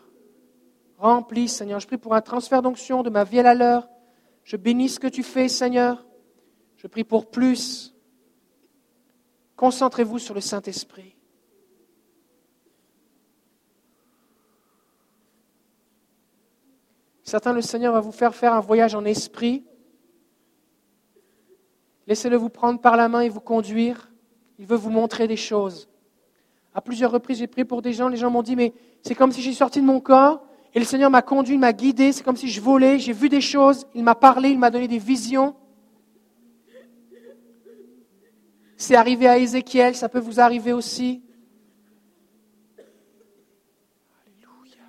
Remplis, 0.96 1.46
Seigneur. 1.46 1.78
Je 1.78 1.86
prie 1.86 1.98
pour 1.98 2.14
un 2.14 2.22
transfert 2.22 2.62
d'onction 2.62 3.02
de 3.02 3.10
ma 3.10 3.22
vie 3.22 3.40
à 3.40 3.52
l'heure. 3.52 3.86
Je 4.42 4.56
bénis 4.56 4.88
ce 4.88 4.98
que 4.98 5.08
tu 5.08 5.22
fais, 5.22 5.46
Seigneur. 5.50 6.06
Je 6.78 6.86
prie 6.86 7.04
pour 7.04 7.30
plus. 7.30 7.94
Concentrez-vous 9.56 10.18
sur 10.18 10.32
le 10.32 10.40
Saint-Esprit. 10.40 11.14
Certains, 17.24 17.52
le 17.52 17.60
Seigneur 17.60 17.92
va 17.92 18.00
vous 18.00 18.10
faire 18.10 18.34
faire 18.34 18.54
un 18.54 18.60
voyage 18.60 18.94
en 18.94 19.04
esprit. 19.04 19.66
Laissez-le 22.06 22.38
vous 22.38 22.48
prendre 22.48 22.80
par 22.80 22.96
la 22.96 23.10
main 23.10 23.20
et 23.20 23.28
vous 23.28 23.40
conduire. 23.40 24.10
Il 24.58 24.64
veut 24.64 24.78
vous 24.78 24.88
montrer 24.88 25.28
des 25.28 25.36
choses. 25.36 25.90
À 26.76 26.82
plusieurs 26.82 27.10
reprises, 27.10 27.38
j'ai 27.38 27.46
prié 27.46 27.64
pour 27.64 27.80
des 27.80 27.94
gens. 27.94 28.06
Les 28.06 28.18
gens 28.18 28.30
m'ont 28.30 28.42
dit, 28.42 28.54
mais 28.54 28.74
c'est 29.00 29.14
comme 29.14 29.32
si 29.32 29.40
j'ai 29.40 29.54
sorti 29.54 29.80
de 29.80 29.86
mon 29.86 29.98
corps 29.98 30.46
et 30.74 30.78
le 30.78 30.84
Seigneur 30.84 31.10
m'a 31.10 31.22
conduit, 31.22 31.56
m'a 31.56 31.72
guidé. 31.72 32.12
C'est 32.12 32.22
comme 32.22 32.36
si 32.36 32.50
je 32.50 32.60
volais. 32.60 32.98
J'ai 32.98 33.14
vu 33.14 33.30
des 33.30 33.40
choses. 33.40 33.86
Il 33.94 34.04
m'a 34.04 34.14
parlé, 34.14 34.50
il 34.50 34.58
m'a 34.58 34.70
donné 34.70 34.86
des 34.86 34.98
visions. 34.98 35.56
C'est 38.76 38.94
arrivé 38.94 39.26
à 39.26 39.38
Ézéchiel, 39.38 39.94
ça 39.94 40.10
peut 40.10 40.18
vous 40.18 40.38
arriver 40.38 40.74
aussi. 40.74 41.22
Alléluia. 44.26 44.84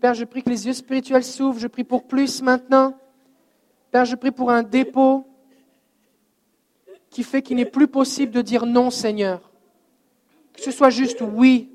Père, 0.00 0.14
je 0.14 0.24
prie 0.24 0.42
que 0.42 0.50
les 0.50 0.66
yeux 0.66 0.72
spirituels 0.72 1.22
s'ouvrent. 1.22 1.60
Je 1.60 1.68
prie 1.68 1.84
pour 1.84 2.08
plus 2.08 2.42
maintenant. 2.42 2.98
Père, 3.92 4.04
je 4.04 4.16
prie 4.16 4.32
pour 4.32 4.50
un 4.50 4.64
dépôt 4.64 5.28
qui 7.08 7.22
fait 7.22 7.40
qu'il 7.40 7.58
n'est 7.58 7.66
plus 7.66 7.86
possible 7.86 8.32
de 8.32 8.42
dire 8.42 8.66
non, 8.66 8.90
Seigneur. 8.90 9.51
Que 10.54 10.60
ce 10.60 10.70
soit 10.70 10.90
juste 10.90 11.22
oui. 11.22 11.70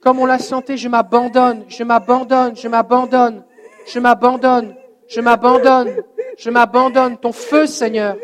Comme 0.00 0.20
on 0.20 0.26
l'a 0.26 0.38
chanté, 0.38 0.76
je 0.76 0.88
m'abandonne, 0.88 1.64
je 1.68 1.82
m'abandonne, 1.82 2.56
je 2.56 2.68
m'abandonne, 2.68 3.44
je 3.86 3.98
m'abandonne, 3.98 4.76
je 5.08 5.20
m'abandonne, 5.20 5.96
je 6.38 6.50
m'abandonne. 6.50 7.18
Ton 7.18 7.32
feu, 7.32 7.66
Seigneur. 7.66 8.16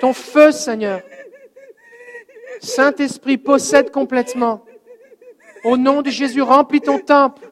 Ton 0.00 0.12
feu, 0.12 0.52
Seigneur. 0.52 1.00
Saint-Esprit, 2.60 3.38
possède 3.38 3.90
complètement. 3.90 4.64
Au 5.64 5.76
nom 5.76 6.02
de 6.02 6.10
Jésus, 6.10 6.42
remplis 6.42 6.80
ton 6.80 6.98
temple. 6.98 7.50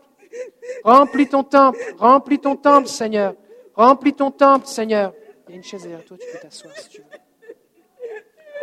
Remplis 0.85 1.29
ton 1.29 1.43
temple. 1.43 1.79
Remplis 1.99 2.39
ton 2.39 2.57
temple, 2.57 2.89
Seigneur. 2.89 3.35
Remplis 3.75 4.15
ton 4.15 4.31
temple, 4.31 4.67
Seigneur. 4.67 5.13
Il 5.49 5.53
y 5.53 5.55
a 5.55 5.57
une 5.57 5.65
chaise 5.65 5.83
derrière 5.83 6.05
toi, 6.05 6.17
tu 6.21 6.27
peux 6.31 6.39
t'asseoir 6.39 6.73
si 6.77 6.89
tu 6.89 7.01
veux. 7.01 7.07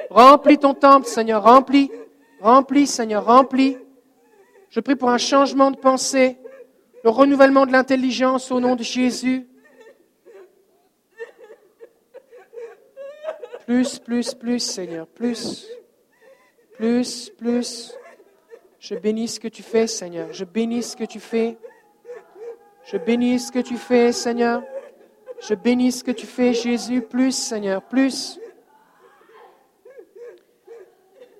Remplis 0.09 0.57
ton 0.57 0.73
temple, 0.73 1.07
Seigneur. 1.07 1.43
Remplis. 1.43 1.91
Remplis, 2.39 2.87
Seigneur. 2.87 3.25
Remplis. 3.25 3.77
Je 4.69 4.79
prie 4.79 4.95
pour 4.95 5.09
un 5.09 5.17
changement 5.17 5.71
de 5.71 5.77
pensée, 5.77 6.37
le 7.03 7.09
renouvellement 7.09 7.65
de 7.65 7.71
l'intelligence 7.71 8.51
au 8.51 8.59
nom 8.59 8.75
de 8.75 8.83
Jésus. 8.83 9.47
Plus, 13.65 13.99
plus, 13.99 14.33
plus, 14.33 14.59
Seigneur, 14.59 15.07
plus, 15.07 15.67
plus, 16.75 17.29
plus. 17.37 17.93
Je 18.79 18.95
bénis 18.95 19.27
ce 19.27 19.39
que 19.39 19.47
tu 19.47 19.63
fais, 19.63 19.87
Seigneur. 19.87 20.31
Je 20.31 20.45
bénis 20.45 20.83
ce 20.83 20.95
que 20.95 21.03
tu 21.03 21.19
fais. 21.19 21.57
Je 22.85 22.97
bénis 22.97 23.39
ce 23.39 23.51
que 23.51 23.59
tu 23.59 23.77
fais, 23.77 24.11
Seigneur. 24.11 24.63
Je 25.41 25.53
bénis 25.53 25.91
ce 25.91 26.03
que 26.03 26.11
tu 26.11 26.25
fais, 26.25 26.53
Jésus. 26.53 27.01
Plus, 27.01 27.31
Seigneur, 27.31 27.81
plus. 27.83 28.39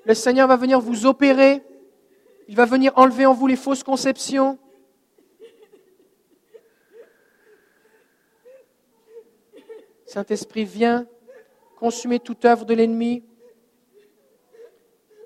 Le 0.08 0.14
Seigneur 0.14 0.48
va 0.48 0.56
venir 0.56 0.80
vous 0.80 1.06
opérer. 1.06 1.62
Il 2.48 2.56
va 2.56 2.64
venir 2.64 2.94
enlever 2.96 3.26
en 3.26 3.34
vous 3.34 3.46
les 3.46 3.58
fausses 3.58 3.84
conceptions. 3.84 4.58
Saint-Esprit, 10.06 10.64
viens 10.64 11.06
consumer 11.76 12.22
toute 12.22 12.46
œuvre 12.46 12.64
de 12.64 12.74
l'ennemi. 12.74 13.26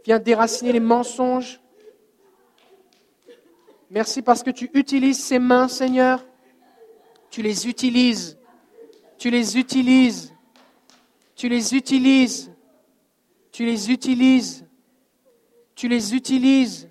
Viens 0.03 0.17
déraciner 0.17 0.71
les 0.71 0.79
mensonges. 0.79 1.61
Merci 3.91 4.23
parce 4.23 4.41
que 4.41 4.49
tu 4.49 4.71
utilises 4.73 5.23
ces 5.23 5.37
mains, 5.37 5.67
Seigneur. 5.67 6.25
Tu 7.29 7.43
les 7.43 7.67
utilises. 7.67 8.39
Tu 9.19 9.29
les 9.29 9.59
utilises. 9.59 10.33
Tu 11.35 11.49
les 11.49 11.75
utilises. 11.75 12.51
Tu 13.51 13.63
les 13.63 13.91
utilises. 13.91 14.65
Tu 15.81 15.87
les 15.87 16.13
utilises. 16.13 16.87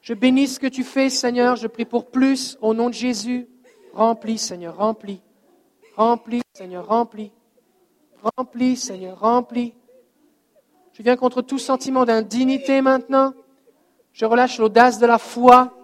Je 0.00 0.14
bénis 0.14 0.48
ce 0.48 0.58
que 0.58 0.66
tu 0.66 0.82
fais, 0.82 1.10
Seigneur. 1.10 1.56
Je 1.56 1.66
prie 1.66 1.84
pour 1.84 2.06
plus 2.06 2.56
au 2.62 2.72
nom 2.72 2.88
de 2.88 2.94
Jésus. 2.94 3.46
Remplis, 3.92 4.38
Seigneur, 4.38 4.78
remplis. 4.78 5.20
Remplis, 5.94 6.40
Seigneur, 6.54 6.88
remplis. 6.88 7.30
Remplis, 8.22 8.76
Seigneur, 8.76 9.20
remplis. 9.20 9.74
Je 10.94 11.02
viens 11.02 11.16
contre 11.16 11.42
tout 11.42 11.58
sentiment 11.58 12.06
d'indignité 12.06 12.80
maintenant. 12.80 13.34
Je 14.14 14.24
relâche 14.24 14.56
l'audace 14.58 14.98
de 14.98 15.04
la 15.04 15.18
foi, 15.18 15.76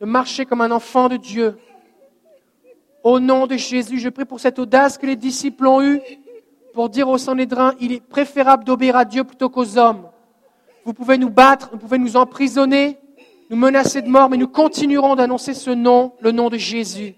de 0.00 0.06
marcher 0.06 0.44
comme 0.44 0.60
un 0.60 0.72
enfant 0.72 1.08
de 1.08 1.18
Dieu. 1.18 1.56
Au 3.04 3.20
nom 3.20 3.46
de 3.46 3.56
Jésus, 3.56 4.00
je 4.00 4.08
prie 4.08 4.24
pour 4.24 4.40
cette 4.40 4.58
audace 4.58 4.98
que 4.98 5.06
les 5.06 5.14
disciples 5.14 5.68
ont 5.68 5.80
eue 5.80 6.00
pour 6.74 6.88
dire 6.88 7.08
au 7.08 7.16
Sanhédrin, 7.16 7.74
il 7.78 7.92
est 7.92 8.04
préférable 8.04 8.64
d'obéir 8.64 8.96
à 8.96 9.04
Dieu 9.04 9.22
plutôt 9.22 9.48
qu'aux 9.48 9.78
hommes. 9.78 10.08
Vous 10.86 10.94
pouvez 10.94 11.18
nous 11.18 11.30
battre, 11.30 11.70
vous 11.72 11.78
pouvez 11.78 11.98
nous 11.98 12.16
emprisonner, 12.16 12.96
nous 13.50 13.56
menacer 13.56 14.02
de 14.02 14.08
mort, 14.08 14.30
mais 14.30 14.36
nous 14.36 14.46
continuerons 14.46 15.16
d'annoncer 15.16 15.52
ce 15.52 15.70
nom, 15.70 16.12
le 16.20 16.30
nom 16.30 16.48
de 16.48 16.58
Jésus. 16.58 17.16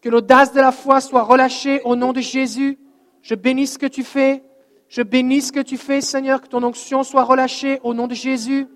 Que 0.00 0.08
l'audace 0.08 0.52
de 0.52 0.58
la 0.58 0.72
foi 0.72 1.00
soit 1.00 1.22
relâchée 1.22 1.80
au 1.84 1.94
nom 1.94 2.12
de 2.12 2.20
Jésus. 2.20 2.76
Je 3.22 3.36
bénis 3.36 3.68
ce 3.68 3.78
que 3.78 3.86
tu 3.86 4.02
fais. 4.02 4.42
Je 4.88 5.02
bénis 5.02 5.42
ce 5.42 5.52
que 5.52 5.60
tu 5.60 5.76
fais, 5.76 6.00
Seigneur, 6.00 6.40
que 6.40 6.48
ton 6.48 6.64
onction 6.64 7.04
soit 7.04 7.22
relâchée 7.22 7.78
au 7.84 7.94
nom 7.94 8.08
de 8.08 8.14
Jésus. 8.14 8.66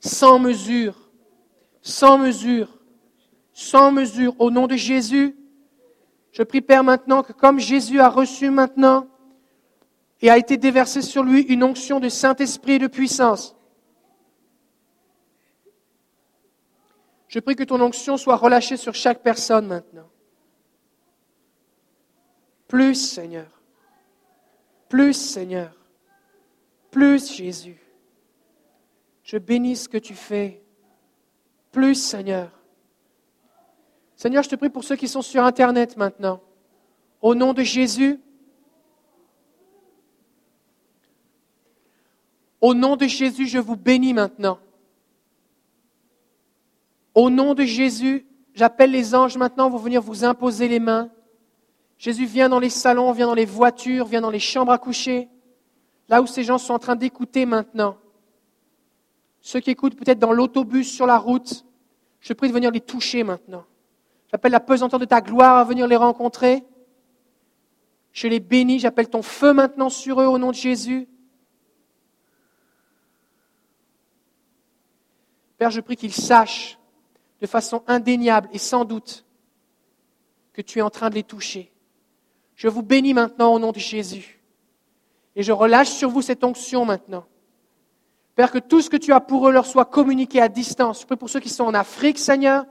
Sans 0.00 0.38
mesure, 0.38 1.10
sans 1.82 2.16
mesure, 2.16 2.68
sans 3.52 3.92
mesure, 3.92 4.34
au 4.38 4.50
nom 4.50 4.66
de 4.66 4.76
Jésus. 4.76 5.36
Je 6.32 6.42
prie, 6.42 6.62
Père, 6.62 6.84
maintenant 6.84 7.22
que 7.22 7.34
comme 7.34 7.58
Jésus 7.60 8.00
a 8.00 8.08
reçu 8.08 8.48
maintenant 8.48 9.08
et 10.24 10.30
a 10.30 10.38
été 10.38 10.56
déversé 10.56 11.02
sur 11.02 11.22
lui 11.22 11.42
une 11.42 11.62
onction 11.62 12.00
de 12.00 12.08
Saint-Esprit 12.08 12.72
et 12.72 12.78
de 12.78 12.86
puissance, 12.86 13.54
Je 17.28 17.40
prie 17.40 17.56
que 17.56 17.64
ton 17.64 17.80
onction 17.80 18.16
soit 18.16 18.36
relâchée 18.36 18.76
sur 18.76 18.94
chaque 18.94 19.20
personne 19.20 19.66
maintenant. 19.66 20.08
Plus, 22.68 22.94
Seigneur. 22.94 23.48
Plus, 24.88 25.14
Seigneur. 25.14 25.74
Plus, 26.92 27.32
Jésus. 27.34 27.82
Je 29.24 29.36
bénis 29.36 29.74
ce 29.74 29.88
que 29.88 29.98
tu 29.98 30.14
fais. 30.14 30.62
Plus, 31.72 31.96
Seigneur. 31.96 32.52
Seigneur, 34.14 34.44
je 34.44 34.50
te 34.50 34.54
prie 34.54 34.70
pour 34.70 34.84
ceux 34.84 34.94
qui 34.94 35.08
sont 35.08 35.22
sur 35.22 35.44
Internet 35.44 35.96
maintenant. 35.96 36.40
Au 37.20 37.34
nom 37.34 37.52
de 37.52 37.64
Jésus. 37.64 38.20
Au 42.64 42.72
nom 42.72 42.96
de 42.96 43.06
Jésus, 43.06 43.46
je 43.46 43.58
vous 43.58 43.76
bénis 43.76 44.14
maintenant. 44.14 44.58
Au 47.14 47.28
nom 47.28 47.52
de 47.52 47.64
Jésus, 47.64 48.26
j'appelle 48.54 48.90
les 48.90 49.14
anges 49.14 49.36
maintenant 49.36 49.68
vont 49.68 49.76
venir 49.76 50.00
vous 50.00 50.24
imposer 50.24 50.66
les 50.66 50.80
mains. 50.80 51.10
Jésus 51.98 52.24
vient 52.24 52.48
dans 52.48 52.60
les 52.60 52.70
salons, 52.70 53.12
vient 53.12 53.26
dans 53.26 53.34
les 53.34 53.44
voitures, 53.44 54.06
vient 54.06 54.22
dans 54.22 54.30
les 54.30 54.38
chambres 54.38 54.72
à 54.72 54.78
coucher, 54.78 55.28
là 56.08 56.22
où 56.22 56.26
ces 56.26 56.42
gens 56.42 56.56
sont 56.56 56.72
en 56.72 56.78
train 56.78 56.96
d'écouter 56.96 57.44
maintenant. 57.44 57.98
Ceux 59.42 59.60
qui 59.60 59.70
écoutent 59.70 59.96
peut-être 59.96 60.18
dans 60.18 60.32
l'autobus, 60.32 60.90
sur 60.90 61.04
la 61.04 61.18
route, 61.18 61.66
je 62.20 62.32
prie 62.32 62.48
de 62.48 62.54
venir 62.54 62.70
les 62.70 62.80
toucher 62.80 63.24
maintenant. 63.24 63.66
J'appelle 64.30 64.52
la 64.52 64.60
pesanteur 64.60 64.98
de 64.98 65.04
ta 65.04 65.20
gloire 65.20 65.58
à 65.58 65.64
venir 65.64 65.86
les 65.86 65.96
rencontrer. 65.96 66.64
Je 68.14 68.26
les 68.26 68.40
bénis, 68.40 68.78
j'appelle 68.78 69.10
ton 69.10 69.20
feu 69.20 69.52
maintenant 69.52 69.90
sur 69.90 70.22
eux 70.22 70.26
au 70.26 70.38
nom 70.38 70.48
de 70.48 70.56
Jésus. 70.56 71.08
Père, 75.58 75.70
je 75.70 75.80
prie 75.80 75.96
qu'ils 75.96 76.12
sachent 76.12 76.78
de 77.40 77.46
façon 77.46 77.82
indéniable 77.86 78.48
et 78.52 78.58
sans 78.58 78.84
doute 78.84 79.24
que 80.52 80.62
tu 80.62 80.78
es 80.78 80.82
en 80.82 80.90
train 80.90 81.10
de 81.10 81.14
les 81.14 81.22
toucher. 81.22 81.72
Je 82.54 82.68
vous 82.68 82.82
bénis 82.82 83.14
maintenant 83.14 83.52
au 83.52 83.58
nom 83.58 83.72
de 83.72 83.78
Jésus. 83.78 84.40
Et 85.36 85.42
je 85.42 85.52
relâche 85.52 85.90
sur 85.90 86.10
vous 86.10 86.22
cette 86.22 86.44
onction 86.44 86.84
maintenant. 86.84 87.26
Père, 88.36 88.50
que 88.50 88.58
tout 88.58 88.80
ce 88.80 88.90
que 88.90 88.96
tu 88.96 89.12
as 89.12 89.20
pour 89.20 89.48
eux 89.48 89.52
leur 89.52 89.66
soit 89.66 89.84
communiqué 89.84 90.40
à 90.40 90.48
distance. 90.48 91.00
Je 91.02 91.06
prie 91.06 91.16
pour 91.16 91.30
ceux 91.30 91.40
qui 91.40 91.48
sont 91.48 91.64
en 91.64 91.74
Afrique, 91.74 92.18
Seigneur, 92.18 92.64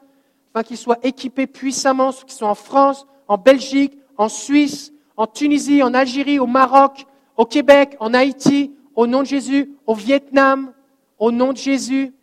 afin 0.53 0.63
qu'ils 0.63 0.77
soient 0.77 0.99
équipés 1.03 1.47
puissamment, 1.47 2.11
ceux 2.11 2.25
qui 2.25 2.35
sont 2.35 2.45
en 2.45 2.55
France, 2.55 3.05
en 3.27 3.37
Belgique, 3.37 3.97
en 4.17 4.29
Suisse, 4.29 4.91
en 5.15 5.27
Tunisie, 5.27 5.83
en 5.83 5.93
Algérie, 5.93 6.39
au 6.39 6.47
Maroc, 6.47 7.05
au 7.37 7.45
Québec, 7.45 7.95
en 7.99 8.13
Haïti, 8.13 8.73
au 8.95 9.07
nom 9.07 9.21
de 9.21 9.27
Jésus, 9.27 9.71
au 9.87 9.95
Vietnam, 9.95 10.73
au 11.17 11.31
nom 11.31 11.53
de 11.53 11.57
Jésus. 11.57 12.13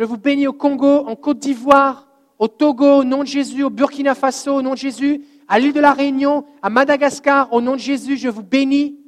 Je 0.00 0.06
vous 0.06 0.16
bénis 0.16 0.46
au 0.46 0.54
Congo, 0.54 1.06
en 1.06 1.14
Côte 1.14 1.40
d'Ivoire, 1.40 2.08
au 2.38 2.48
Togo, 2.48 3.00
au 3.00 3.04
nom 3.04 3.18
de 3.18 3.28
Jésus, 3.28 3.64
au 3.64 3.68
Burkina 3.68 4.14
Faso, 4.14 4.54
au 4.54 4.62
nom 4.62 4.70
de 4.70 4.78
Jésus, 4.78 5.26
à 5.46 5.58
l'île 5.58 5.74
de 5.74 5.80
la 5.80 5.92
Réunion, 5.92 6.46
à 6.62 6.70
Madagascar, 6.70 7.52
au 7.52 7.60
nom 7.60 7.72
de 7.72 7.80
Jésus, 7.80 8.16
je 8.16 8.30
vous 8.30 8.42
bénis. 8.42 8.98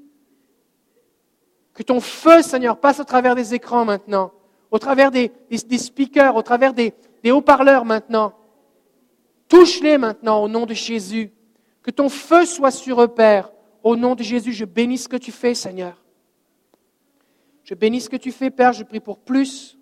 Que 1.72 1.82
ton 1.82 1.98
feu, 1.98 2.42
Seigneur, 2.42 2.78
passe 2.78 3.00
au 3.00 3.04
travers 3.04 3.34
des 3.34 3.54
écrans 3.54 3.86
maintenant, 3.86 4.32
au 4.70 4.78
travers 4.78 5.10
des, 5.10 5.32
speakers, 5.50 6.36
au 6.36 6.42
travers 6.42 6.74
des, 6.74 6.92
des 7.24 7.30
haut-parleurs 7.30 7.86
maintenant. 7.86 8.34
Touche-les 9.48 9.96
maintenant 9.96 10.44
au 10.44 10.48
nom 10.48 10.66
de 10.66 10.74
Jésus. 10.74 11.32
Que 11.82 11.90
ton 11.90 12.10
feu 12.10 12.44
soit 12.44 12.70
sur 12.70 13.00
eux, 13.00 13.08
Père. 13.08 13.50
Au 13.82 13.96
nom 13.96 14.14
de 14.14 14.22
Jésus, 14.22 14.52
je 14.52 14.66
bénis 14.66 14.98
ce 14.98 15.08
que 15.08 15.16
tu 15.16 15.32
fais, 15.32 15.54
Seigneur. 15.54 16.04
Je 17.64 17.74
bénis 17.74 18.02
ce 18.02 18.10
que 18.10 18.16
tu 18.16 18.30
fais, 18.30 18.50
Père. 18.50 18.74
Je 18.74 18.84
prie 18.84 19.00
pour 19.00 19.16
plus. 19.16 19.78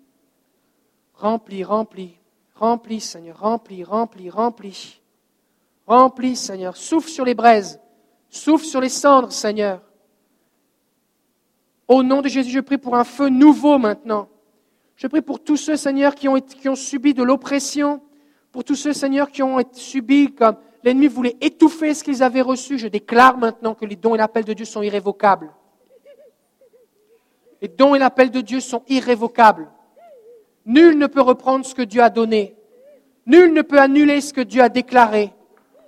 Remplis, 1.21 1.63
remplis, 1.63 2.17
remplis, 2.55 2.99
Seigneur. 2.99 3.39
Remplis, 3.39 3.83
remplis, 3.83 4.31
remplis. 4.31 4.99
Remplis, 5.85 6.35
Seigneur. 6.35 6.75
Souffle 6.75 7.09
sur 7.09 7.25
les 7.25 7.35
braises. 7.35 7.79
Souffle 8.31 8.65
sur 8.65 8.81
les 8.81 8.89
cendres, 8.89 9.31
Seigneur. 9.31 9.83
Au 11.87 12.01
nom 12.01 12.23
de 12.23 12.27
Jésus, 12.27 12.49
je 12.49 12.59
prie 12.59 12.79
pour 12.79 12.95
un 12.95 13.03
feu 13.03 13.29
nouveau 13.29 13.77
maintenant. 13.77 14.29
Je 14.95 15.05
prie 15.05 15.21
pour 15.21 15.43
tous 15.43 15.57
ceux, 15.57 15.75
Seigneur, 15.75 16.15
qui 16.15 16.27
ont, 16.27 16.39
qui 16.41 16.67
ont 16.67 16.75
subi 16.75 17.13
de 17.13 17.21
l'oppression, 17.21 18.01
pour 18.51 18.63
tous 18.63 18.75
ceux, 18.75 18.93
Seigneur, 18.93 19.29
qui 19.29 19.43
ont 19.43 19.59
subi 19.73 20.33
comme 20.33 20.55
l'ennemi 20.83 21.05
voulait 21.05 21.37
étouffer 21.39 21.93
ce 21.93 22.03
qu'ils 22.03 22.23
avaient 22.23 22.41
reçu. 22.41 22.79
Je 22.79 22.87
déclare 22.87 23.37
maintenant 23.37 23.75
que 23.75 23.85
les 23.85 23.95
dons 23.95 24.15
et 24.15 24.17
l'appel 24.17 24.43
de 24.43 24.53
Dieu 24.53 24.65
sont 24.65 24.81
irrévocables. 24.81 25.53
Les 27.61 27.67
dons 27.67 27.93
et 27.93 27.99
l'appel 27.99 28.31
de 28.31 28.41
Dieu 28.41 28.59
sont 28.59 28.81
irrévocables. 28.87 29.69
Nul 30.65 30.97
ne 30.97 31.07
peut 31.07 31.21
reprendre 31.21 31.65
ce 31.65 31.75
que 31.75 31.81
Dieu 31.81 32.01
a 32.01 32.09
donné. 32.09 32.55
Nul 33.25 33.53
ne 33.53 33.61
peut 33.61 33.79
annuler 33.79 34.21
ce 34.21 34.33
que 34.33 34.41
Dieu 34.41 34.61
a 34.61 34.69
déclaré. 34.69 35.33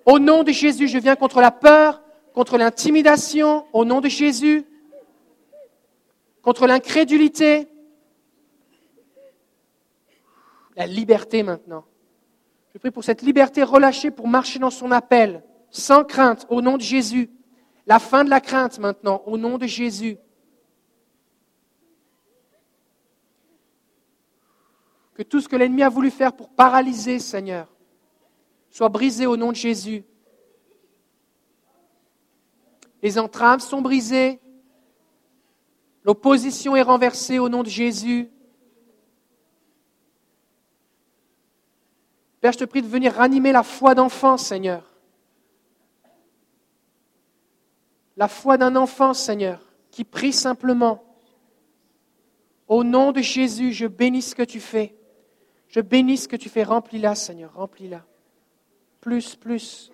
Au 0.05 0.19
nom 0.19 0.43
de 0.43 0.51
Jésus, 0.51 0.87
je 0.87 0.97
viens 0.97 1.15
contre 1.15 1.41
la 1.41 1.51
peur, 1.51 2.01
contre 2.33 2.57
l'intimidation, 2.57 3.65
au 3.73 3.85
nom 3.85 4.01
de 4.01 4.09
Jésus, 4.09 4.65
contre 6.41 6.67
l'incrédulité. 6.67 7.67
La 10.75 10.87
liberté 10.87 11.43
maintenant. 11.43 11.85
Je 12.73 12.79
prie 12.79 12.91
pour 12.91 13.03
cette 13.03 13.21
liberté 13.21 13.61
relâchée 13.61 14.09
pour 14.09 14.27
marcher 14.27 14.57
dans 14.57 14.71
son 14.71 14.91
appel, 14.91 15.43
sans 15.69 16.03
crainte, 16.03 16.47
au 16.49 16.61
nom 16.61 16.77
de 16.77 16.81
Jésus. 16.81 17.29
La 17.85 17.99
fin 17.99 18.23
de 18.23 18.29
la 18.29 18.41
crainte 18.41 18.79
maintenant, 18.79 19.21
au 19.27 19.37
nom 19.37 19.57
de 19.57 19.67
Jésus. 19.67 20.17
Que 25.13 25.23
tout 25.23 25.41
ce 25.41 25.47
que 25.47 25.55
l'ennemi 25.55 25.83
a 25.83 25.89
voulu 25.89 26.09
faire 26.09 26.33
pour 26.33 26.49
paralyser, 26.49 27.19
Seigneur, 27.19 27.67
soit 28.69 28.89
brisé 28.89 29.27
au 29.27 29.37
nom 29.37 29.51
de 29.51 29.55
Jésus. 29.55 30.03
Les 33.03 33.19
entraves 33.19 33.59
sont 33.59 33.81
brisées. 33.81 34.39
L'opposition 36.03 36.75
est 36.75 36.81
renversée 36.81 37.37
au 37.37 37.49
nom 37.49 37.61
de 37.61 37.69
Jésus. 37.69 38.29
Père, 42.41 42.51
je 42.51 42.59
te 42.59 42.65
prie 42.65 42.81
de 42.81 42.87
venir 42.87 43.13
ranimer 43.13 43.51
la 43.51 43.63
foi 43.63 43.95
d'enfant, 43.95 44.37
Seigneur. 44.37 44.89
La 48.17 48.27
foi 48.27 48.57
d'un 48.57 48.75
enfant, 48.75 49.13
Seigneur, 49.13 49.61
qui 49.91 50.03
prie 50.03 50.33
simplement. 50.33 51.03
Au 52.67 52.83
nom 52.83 53.11
de 53.11 53.21
Jésus, 53.21 53.71
je 53.73 53.85
bénis 53.85 54.21
ce 54.21 54.35
que 54.35 54.43
tu 54.43 54.59
fais. 54.59 54.95
Je 55.73 55.81
bénis 55.81 56.17
ce 56.17 56.27
que 56.27 56.35
tu 56.35 56.49
fais. 56.49 56.63
Remplis-la, 56.63 57.15
Seigneur. 57.15 57.51
Remplis-la. 57.55 58.05
Plus, 59.01 59.35
plus. 59.35 59.91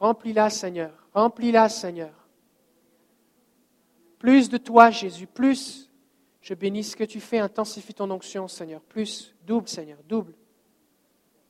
Remplis-la, 0.00 0.50
Seigneur. 0.50 0.90
Remplis-la, 1.14 1.68
Seigneur. 1.68 2.10
Plus 4.18 4.48
de 4.48 4.56
toi, 4.56 4.90
Jésus. 4.90 5.28
Plus. 5.28 5.88
Je 6.40 6.54
bénis 6.54 6.82
ce 6.82 6.96
que 6.96 7.04
tu 7.04 7.20
fais. 7.20 7.38
Intensifie 7.38 7.94
ton 7.94 8.10
onction, 8.10 8.48
Seigneur. 8.48 8.80
Plus. 8.80 9.32
Double, 9.46 9.68
Seigneur. 9.68 9.98
Double. 10.08 10.34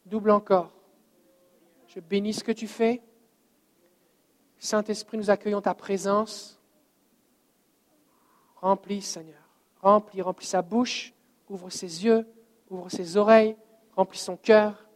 Double 0.05 0.31
encore. 0.31 0.71
Je 1.89 1.99
bénis 1.99 2.35
ce 2.35 2.45
que 2.45 2.53
tu 2.53 2.67
fais. 2.67 3.01
Saint-Esprit, 4.59 5.17
nous 5.17 5.31
accueillons 5.31 5.63
ta 5.63 5.73
présence. 5.73 6.61
Remplis, 8.57 9.01
Seigneur. 9.01 9.41
Remplis, 9.81 10.21
remplis 10.21 10.47
sa 10.47 10.61
bouche. 10.61 11.15
Ouvre 11.49 11.71
ses 11.71 12.05
yeux 12.05 12.27
ouvre 12.71 12.89
ses 12.89 13.17
oreilles, 13.17 13.57
remplis 13.97 14.19
son 14.19 14.37
cœur, 14.37 14.87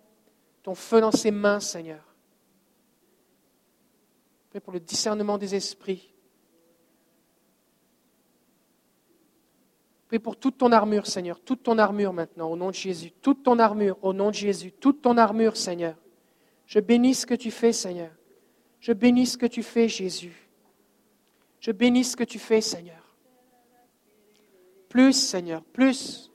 ton 0.62 0.74
feu 0.74 1.00
dans 1.00 1.12
ses 1.12 1.30
mains, 1.30 1.60
Seigneur. 1.60 2.02
Prie 4.50 4.60
pour 4.60 4.72
le 4.72 4.80
discernement 4.80 5.36
des 5.36 5.54
esprits. 5.54 6.14
Prie 10.06 10.18
pour 10.18 10.36
toute 10.36 10.58
ton 10.58 10.72
armure, 10.72 11.06
Seigneur, 11.06 11.40
toute 11.40 11.62
ton 11.62 11.76
armure 11.78 12.12
maintenant, 12.12 12.50
au 12.50 12.56
nom 12.56 12.68
de 12.68 12.74
Jésus, 12.74 13.10
toute 13.10 13.42
ton 13.42 13.58
armure, 13.58 13.98
au 14.02 14.12
nom 14.12 14.30
de 14.30 14.34
Jésus, 14.34 14.72
toute 14.72 15.02
ton 15.02 15.16
armure, 15.16 15.56
Seigneur. 15.56 15.96
Je 16.66 16.78
bénis 16.80 17.14
ce 17.14 17.26
que 17.26 17.34
tu 17.34 17.50
fais, 17.50 17.72
Seigneur. 17.72 18.10
Je 18.80 18.92
bénis 18.92 19.26
ce 19.26 19.36
que 19.36 19.46
tu 19.46 19.62
fais, 19.62 19.88
Jésus. 19.88 20.48
Je 21.58 21.72
bénis 21.72 22.04
ce 22.04 22.16
que 22.16 22.24
tu 22.24 22.38
fais, 22.38 22.60
Seigneur. 22.60 23.16
Plus, 24.88 25.14
Seigneur, 25.14 25.62
plus. 25.64 26.30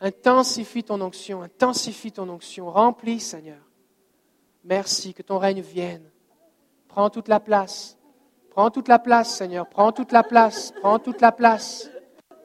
Intensifie 0.00 0.82
ton 0.82 1.00
onction, 1.02 1.42
intensifie 1.42 2.10
ton 2.10 2.28
onction, 2.30 2.70
remplis, 2.70 3.20
Seigneur. 3.20 3.60
Merci, 4.64 5.12
que 5.12 5.22
ton 5.22 5.38
règne 5.38 5.60
vienne. 5.60 6.10
Prends 6.88 7.10
toute 7.10 7.28
la 7.28 7.38
place. 7.38 7.98
Prends 8.50 8.70
toute 8.70 8.88
la 8.88 8.98
place, 8.98 9.36
Seigneur. 9.36 9.68
Prends 9.68 9.92
toute 9.92 10.12
la 10.12 10.22
place. 10.22 10.72
Prends 10.80 10.98
toute 10.98 11.20
la 11.20 11.32
place. 11.32 11.90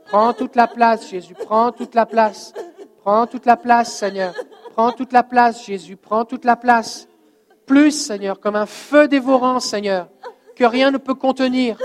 Prends 0.05 0.33
toute 0.33 0.55
la 0.55 0.67
place, 0.67 1.09
Jésus. 1.09 1.33
Prends 1.33 1.71
toute 1.71 1.95
la 1.95 2.05
place. 2.05 2.53
Prends 3.01 3.25
toute 3.25 3.45
la 3.45 3.57
place, 3.57 3.95
Seigneur. 3.95 4.33
Prends 4.73 4.91
toute 4.91 5.13
la 5.13 5.23
place, 5.23 5.65
Jésus. 5.65 5.95
Prends 5.95 6.25
toute 6.25 6.45
la 6.45 6.55
place. 6.55 7.07
Plus, 7.65 7.91
Seigneur, 7.91 8.39
comme 8.39 8.55
un 8.55 8.65
feu 8.65 9.07
dévorant, 9.07 9.59
Seigneur, 9.59 10.09
que 10.55 10.65
rien 10.65 10.91
ne 10.91 10.97
peut 10.97 11.15
contenir. 11.15 11.77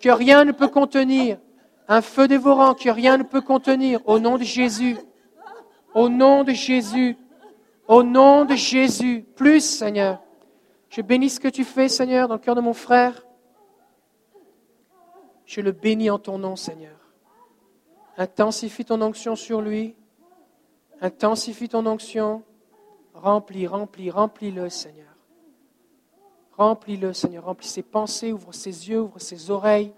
Que 0.00 0.10
rien 0.10 0.44
ne 0.44 0.52
peut 0.52 0.68
contenir. 0.68 1.38
Un 1.88 2.00
feu 2.00 2.28
dévorant 2.28 2.74
que 2.74 2.88
rien 2.90 3.18
ne 3.18 3.24
peut 3.24 3.40
contenir. 3.40 4.00
Au 4.06 4.18
nom 4.18 4.38
de 4.38 4.44
Jésus. 4.44 4.96
Au 5.96 6.10
nom 6.10 6.44
de 6.44 6.52
Jésus. 6.52 7.16
Au 7.88 8.02
nom 8.02 8.44
de 8.44 8.54
Jésus. 8.54 9.24
Plus, 9.34 9.62
Seigneur. 9.62 10.20
Je 10.90 11.00
bénis 11.00 11.30
ce 11.30 11.40
que 11.40 11.48
tu 11.48 11.64
fais, 11.64 11.88
Seigneur, 11.88 12.28
dans 12.28 12.34
le 12.34 12.40
cœur 12.40 12.54
de 12.54 12.60
mon 12.60 12.74
frère. 12.74 13.24
Je 15.46 15.62
le 15.62 15.72
bénis 15.72 16.10
en 16.10 16.18
ton 16.18 16.36
nom, 16.36 16.54
Seigneur. 16.54 16.98
Intensifie 18.18 18.84
ton 18.84 19.00
onction 19.00 19.36
sur 19.36 19.62
lui. 19.62 19.96
Intensifie 21.00 21.70
ton 21.70 21.86
onction. 21.86 22.42
Remplis, 23.14 23.66
remplis, 23.66 24.10
remplis-le, 24.10 24.68
Seigneur. 24.68 25.14
Remplis-le, 26.58 27.14
Seigneur. 27.14 27.46
Remplis 27.46 27.68
ses 27.68 27.82
pensées, 27.82 28.32
ouvre 28.32 28.52
ses 28.52 28.90
yeux, 28.90 29.00
ouvre 29.00 29.18
ses 29.18 29.50
oreilles. 29.50 29.94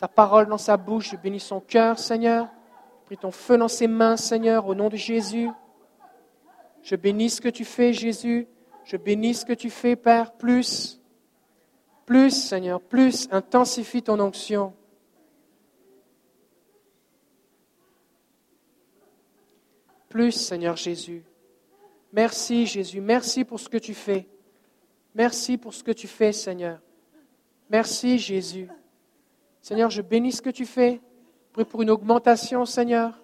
Ta 0.00 0.08
parole 0.08 0.46
dans 0.46 0.56
sa 0.56 0.78
bouche, 0.78 1.10
je 1.10 1.16
bénis 1.16 1.40
son 1.40 1.60
cœur, 1.60 1.98
Seigneur. 1.98 2.48
Prie 3.08 3.16
ton 3.16 3.30
feu 3.30 3.56
dans 3.56 3.68
ses 3.68 3.86
mains, 3.86 4.18
Seigneur, 4.18 4.66
au 4.66 4.74
nom 4.74 4.90
de 4.90 4.96
Jésus. 4.96 5.48
Je 6.82 6.94
bénis 6.94 7.30
ce 7.30 7.40
que 7.40 7.48
tu 7.48 7.64
fais, 7.64 7.94
Jésus. 7.94 8.46
Je 8.84 8.98
bénis 8.98 9.32
ce 9.32 9.46
que 9.46 9.54
tu 9.54 9.70
fais, 9.70 9.96
Père. 9.96 10.32
Plus, 10.32 11.00
plus, 12.04 12.30
Seigneur, 12.30 12.82
plus. 12.82 13.26
Intensifie 13.30 14.02
ton 14.02 14.20
onction. 14.20 14.74
Plus, 20.10 20.32
Seigneur 20.32 20.76
Jésus. 20.76 21.24
Merci, 22.12 22.66
Jésus. 22.66 23.00
Merci 23.00 23.46
pour 23.46 23.58
ce 23.58 23.70
que 23.70 23.78
tu 23.78 23.94
fais. 23.94 24.28
Merci 25.14 25.56
pour 25.56 25.72
ce 25.72 25.82
que 25.82 25.92
tu 25.92 26.06
fais, 26.06 26.34
Seigneur. 26.34 26.78
Merci, 27.70 28.18
Jésus. 28.18 28.68
Seigneur, 29.62 29.88
je 29.88 30.02
bénis 30.02 30.32
ce 30.32 30.42
que 30.42 30.50
tu 30.50 30.66
fais 30.66 31.00
pour 31.64 31.82
une 31.82 31.90
augmentation, 31.90 32.64
Seigneur. 32.64 33.18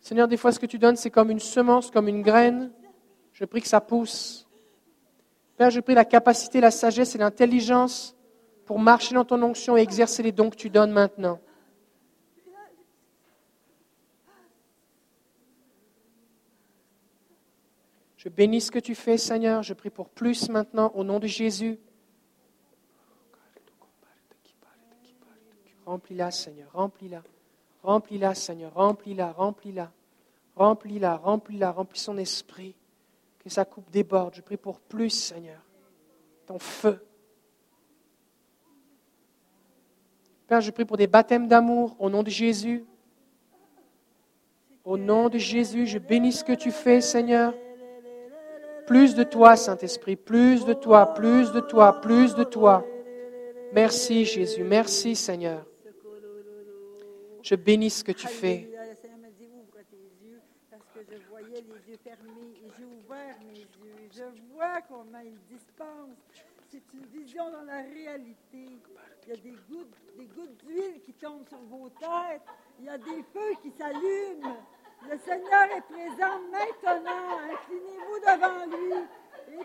Seigneur, 0.00 0.28
des 0.28 0.36
fois, 0.36 0.52
ce 0.52 0.58
que 0.58 0.66
tu 0.66 0.78
donnes, 0.78 0.96
c'est 0.96 1.10
comme 1.10 1.30
une 1.30 1.40
semence, 1.40 1.90
comme 1.90 2.08
une 2.08 2.22
graine. 2.22 2.70
Je 3.32 3.44
prie 3.44 3.60
que 3.60 3.68
ça 3.68 3.80
pousse. 3.80 4.46
Père, 5.56 5.70
je 5.70 5.80
prie 5.80 5.94
la 5.94 6.04
capacité, 6.04 6.60
la 6.60 6.70
sagesse 6.70 7.14
et 7.14 7.18
l'intelligence 7.18 8.16
pour 8.64 8.78
marcher 8.78 9.14
dans 9.14 9.24
ton 9.24 9.42
onction 9.42 9.76
et 9.76 9.80
exercer 9.80 10.22
les 10.22 10.32
dons 10.32 10.50
que 10.50 10.56
tu 10.56 10.70
donnes 10.70 10.92
maintenant. 10.92 11.38
Je 18.16 18.28
bénis 18.28 18.60
ce 18.60 18.70
que 18.70 18.78
tu 18.78 18.94
fais, 18.94 19.16
Seigneur. 19.16 19.62
Je 19.62 19.72
prie 19.72 19.88
pour 19.88 20.10
plus 20.10 20.50
maintenant, 20.50 20.92
au 20.94 21.04
nom 21.04 21.18
de 21.18 21.26
Jésus. 21.26 21.78
Remplis-la, 25.90 26.30
Seigneur, 26.30 26.68
remplis-la. 26.72 27.20
Remplis-la, 27.82 28.32
Seigneur, 28.36 28.72
remplis-la, 28.74 29.32
remplis-la. 29.32 29.90
Remplis-la, 30.54 31.16
remplis-la, 31.16 31.72
remplis 31.72 31.98
son 31.98 32.16
esprit. 32.16 32.76
Que 33.40 33.50
sa 33.50 33.64
coupe 33.64 33.90
déborde. 33.90 34.36
Je 34.36 34.40
prie 34.40 34.56
pour 34.56 34.78
plus, 34.78 35.10
Seigneur. 35.10 35.60
Ton 36.46 36.60
feu. 36.60 37.04
Père, 40.46 40.60
je 40.60 40.70
prie 40.70 40.84
pour 40.84 40.96
des 40.96 41.08
baptêmes 41.08 41.48
d'amour 41.48 41.96
au 41.98 42.08
nom 42.08 42.22
de 42.22 42.30
Jésus. 42.30 42.84
Au 44.84 44.96
nom 44.96 45.28
de 45.28 45.38
Jésus, 45.38 45.86
je 45.86 45.98
bénis 45.98 46.34
ce 46.34 46.44
que 46.44 46.52
tu 46.52 46.70
fais, 46.70 47.00
Seigneur. 47.00 47.52
Plus 48.86 49.16
de 49.16 49.24
toi, 49.24 49.56
Saint-Esprit, 49.56 50.14
plus 50.14 50.64
de 50.64 50.72
toi, 50.72 51.14
plus 51.14 51.50
de 51.50 51.58
toi, 51.58 52.00
plus 52.00 52.36
de 52.36 52.44
toi. 52.44 52.86
Merci, 53.72 54.24
Jésus. 54.24 54.62
Merci, 54.62 55.16
Seigneur. 55.16 55.66
Je 57.42 57.54
bénis 57.54 57.90
ce 57.90 58.04
que 58.04 58.12
tu 58.12 58.26
fais. 58.26 58.68
Le 58.70 58.94
Seigneur 58.94 59.18
m'a 59.18 59.30
dit 59.30 59.48
ouvre 59.52 59.78
tes 59.90 60.26
yeux 60.26 60.40
parce 60.70 60.82
que 60.94 61.00
je 61.10 61.28
voyais 61.28 61.62
les 61.62 61.90
yeux 61.90 61.98
fermés 62.02 62.60
et 62.62 62.70
j'ai 62.76 62.84
ouvert 62.84 63.36
mes 63.46 63.60
yeux. 63.60 64.08
Je 64.12 64.24
vois 64.52 64.80
comment 64.88 65.20
il 65.24 65.38
dispense. 65.48 66.16
C'est 66.70 66.82
une 66.94 67.06
vision 67.06 67.50
dans 67.50 67.62
la 67.62 67.82
réalité. 67.82 68.78
Il 69.26 69.28
y 69.28 69.32
a 69.32 69.36
des 69.36 69.56
gouttes, 69.68 69.96
des 70.16 70.26
gouttes 70.26 70.56
d'huile 70.64 71.00
qui 71.04 71.12
tombent 71.14 71.48
sur 71.48 71.60
vos 71.62 71.88
têtes. 71.88 72.42
Il 72.78 72.84
y 72.84 72.88
a 72.88 72.98
des 72.98 73.24
feux 73.32 73.54
qui 73.62 73.72
s'allument. 73.76 74.56
Le 75.10 75.18
Seigneur 75.18 75.64
est 75.76 75.80
présent 75.80 76.38
maintenant. 76.52 77.38
Inclinez-vous 77.50 78.20
devant 78.20 78.66
lui. 78.66 78.94
Et 79.52 79.64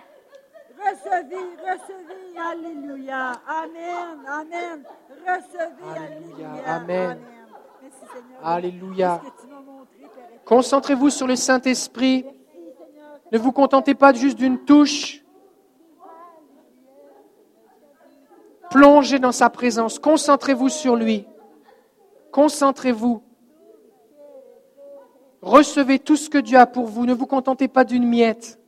recevez, 0.80 1.56
recevez. 1.62 2.38
Alléluia. 2.40 3.42
Amen. 3.48 4.26
Amen. 4.28 4.84
Recevez. 5.10 6.00
Alléluia. 6.00 6.52
Alléluia. 6.52 6.76
Amen. 6.76 7.45
Alléluia. 8.44 9.22
Concentrez-vous 10.46 11.10
sur 11.10 11.28
le 11.28 11.36
Saint-Esprit. 11.36 12.26
Ne 13.32 13.38
vous 13.38 13.52
contentez 13.52 13.96
pas 13.96 14.14
juste 14.14 14.38
d'une 14.38 14.64
touche. 14.64 15.24
Plongez 18.70 19.20
dans 19.20 19.32
sa 19.32 19.50
présence. 19.50 20.00
Concentrez-vous 20.00 20.70
sur 20.70 20.96
lui. 20.96 21.26
Concentrez-vous. 22.32 23.24
Recevez 25.42 26.00
tout 26.00 26.16
ce 26.16 26.30
que 26.30 26.38
Dieu 26.38 26.58
a 26.58 26.66
pour 26.66 26.86
vous. 26.86 27.06
Ne 27.06 27.14
vous 27.14 27.28
contentez 27.28 27.68
pas 27.68 27.84
d'une 27.84 28.08
miette. 28.08 28.60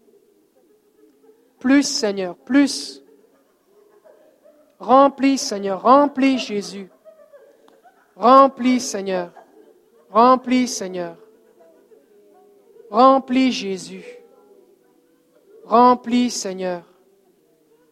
Plus, 1.60 1.84
Seigneur, 1.84 2.36
plus. 2.36 3.04
Remplis, 4.80 5.38
Seigneur, 5.38 5.82
remplis, 5.82 6.38
Jésus. 6.38 6.90
Remplis, 8.18 8.80
Seigneur. 8.80 9.32
Remplis, 10.10 10.68
Seigneur. 10.68 11.18
Remplis, 12.90 13.52
Jésus. 13.52 14.06
Remplis, 15.66 16.32
Seigneur. 16.32 16.84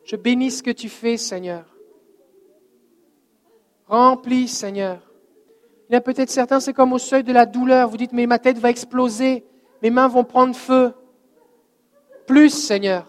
Je 0.04 0.16
bénis 0.16 0.52
ce 0.52 0.64
que 0.64 0.72
tu 0.72 0.90
fais, 0.90 1.18
Seigneur. 1.18 1.66
Remplis, 3.88 4.48
Seigneur. 4.48 5.00
Il 5.90 5.94
y 5.94 5.96
a 5.96 6.02
peut-être 6.02 6.32
certains, 6.32 6.60
c'est 6.60 6.74
comme 6.74 6.94
au 6.94 6.98
seuil 6.98 7.24
de 7.24 7.32
la 7.32 7.46
douleur. 7.46 7.90
Vous 7.90 7.98
dites, 7.98 8.14
mais 8.14 8.26
ma 8.26 8.40
tête 8.40 8.58
va 8.58 8.72
exploser, 8.72 9.46
mes 9.84 9.92
mains 9.92 10.08
vont 10.08 10.24
prendre 10.24 10.56
feu. 10.56 10.94
Plus, 12.26 12.50
Seigneur. 12.50 13.08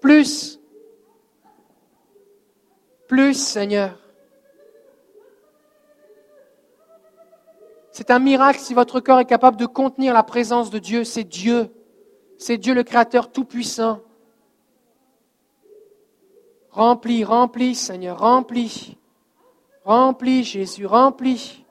Plus. 0.00 0.58
Plus, 3.06 3.34
Seigneur. 3.34 3.96
C'est 7.98 8.12
un 8.12 8.20
miracle 8.20 8.60
si 8.60 8.74
votre 8.74 9.00
corps 9.00 9.18
est 9.18 9.24
capable 9.24 9.56
de 9.56 9.66
contenir 9.66 10.14
la 10.14 10.22
présence 10.22 10.70
de 10.70 10.78
Dieu. 10.78 11.02
C'est 11.02 11.24
Dieu. 11.24 11.68
C'est 12.38 12.56
Dieu 12.56 12.72
le 12.72 12.84
Créateur 12.84 13.32
Tout-Puissant. 13.32 13.98
Remplis, 16.70 17.24
remplis, 17.24 17.74
Seigneur, 17.74 18.20
remplis. 18.20 18.96
Remplis, 19.84 20.44
Jésus, 20.44 20.86
remplis. 20.86 21.64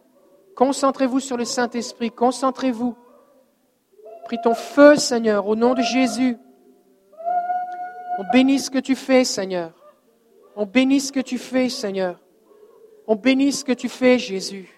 Concentrez-vous 0.53 1.21
sur 1.21 1.37
le 1.37 1.45
Saint-Esprit, 1.45 2.11
concentrez-vous. 2.11 2.97
Prie 4.25 4.41
ton 4.43 4.53
feu, 4.53 4.97
Seigneur, 4.97 5.47
au 5.47 5.55
nom 5.55 5.75
de 5.75 5.81
Jésus. 5.81 6.37
On 8.19 8.29
bénit 8.33 8.59
ce 8.59 8.69
que 8.69 8.79
tu 8.79 8.97
fais, 8.97 9.23
Seigneur. 9.23 9.71
On 10.57 10.65
bénit 10.65 10.99
ce 10.99 11.13
que 11.13 11.21
tu 11.21 11.37
fais, 11.37 11.69
Seigneur. 11.69 12.19
On 13.07 13.15
bénit 13.15 13.53
ce 13.53 13.63
que 13.63 13.71
tu 13.71 13.87
fais, 13.87 14.19
Jésus. 14.19 14.73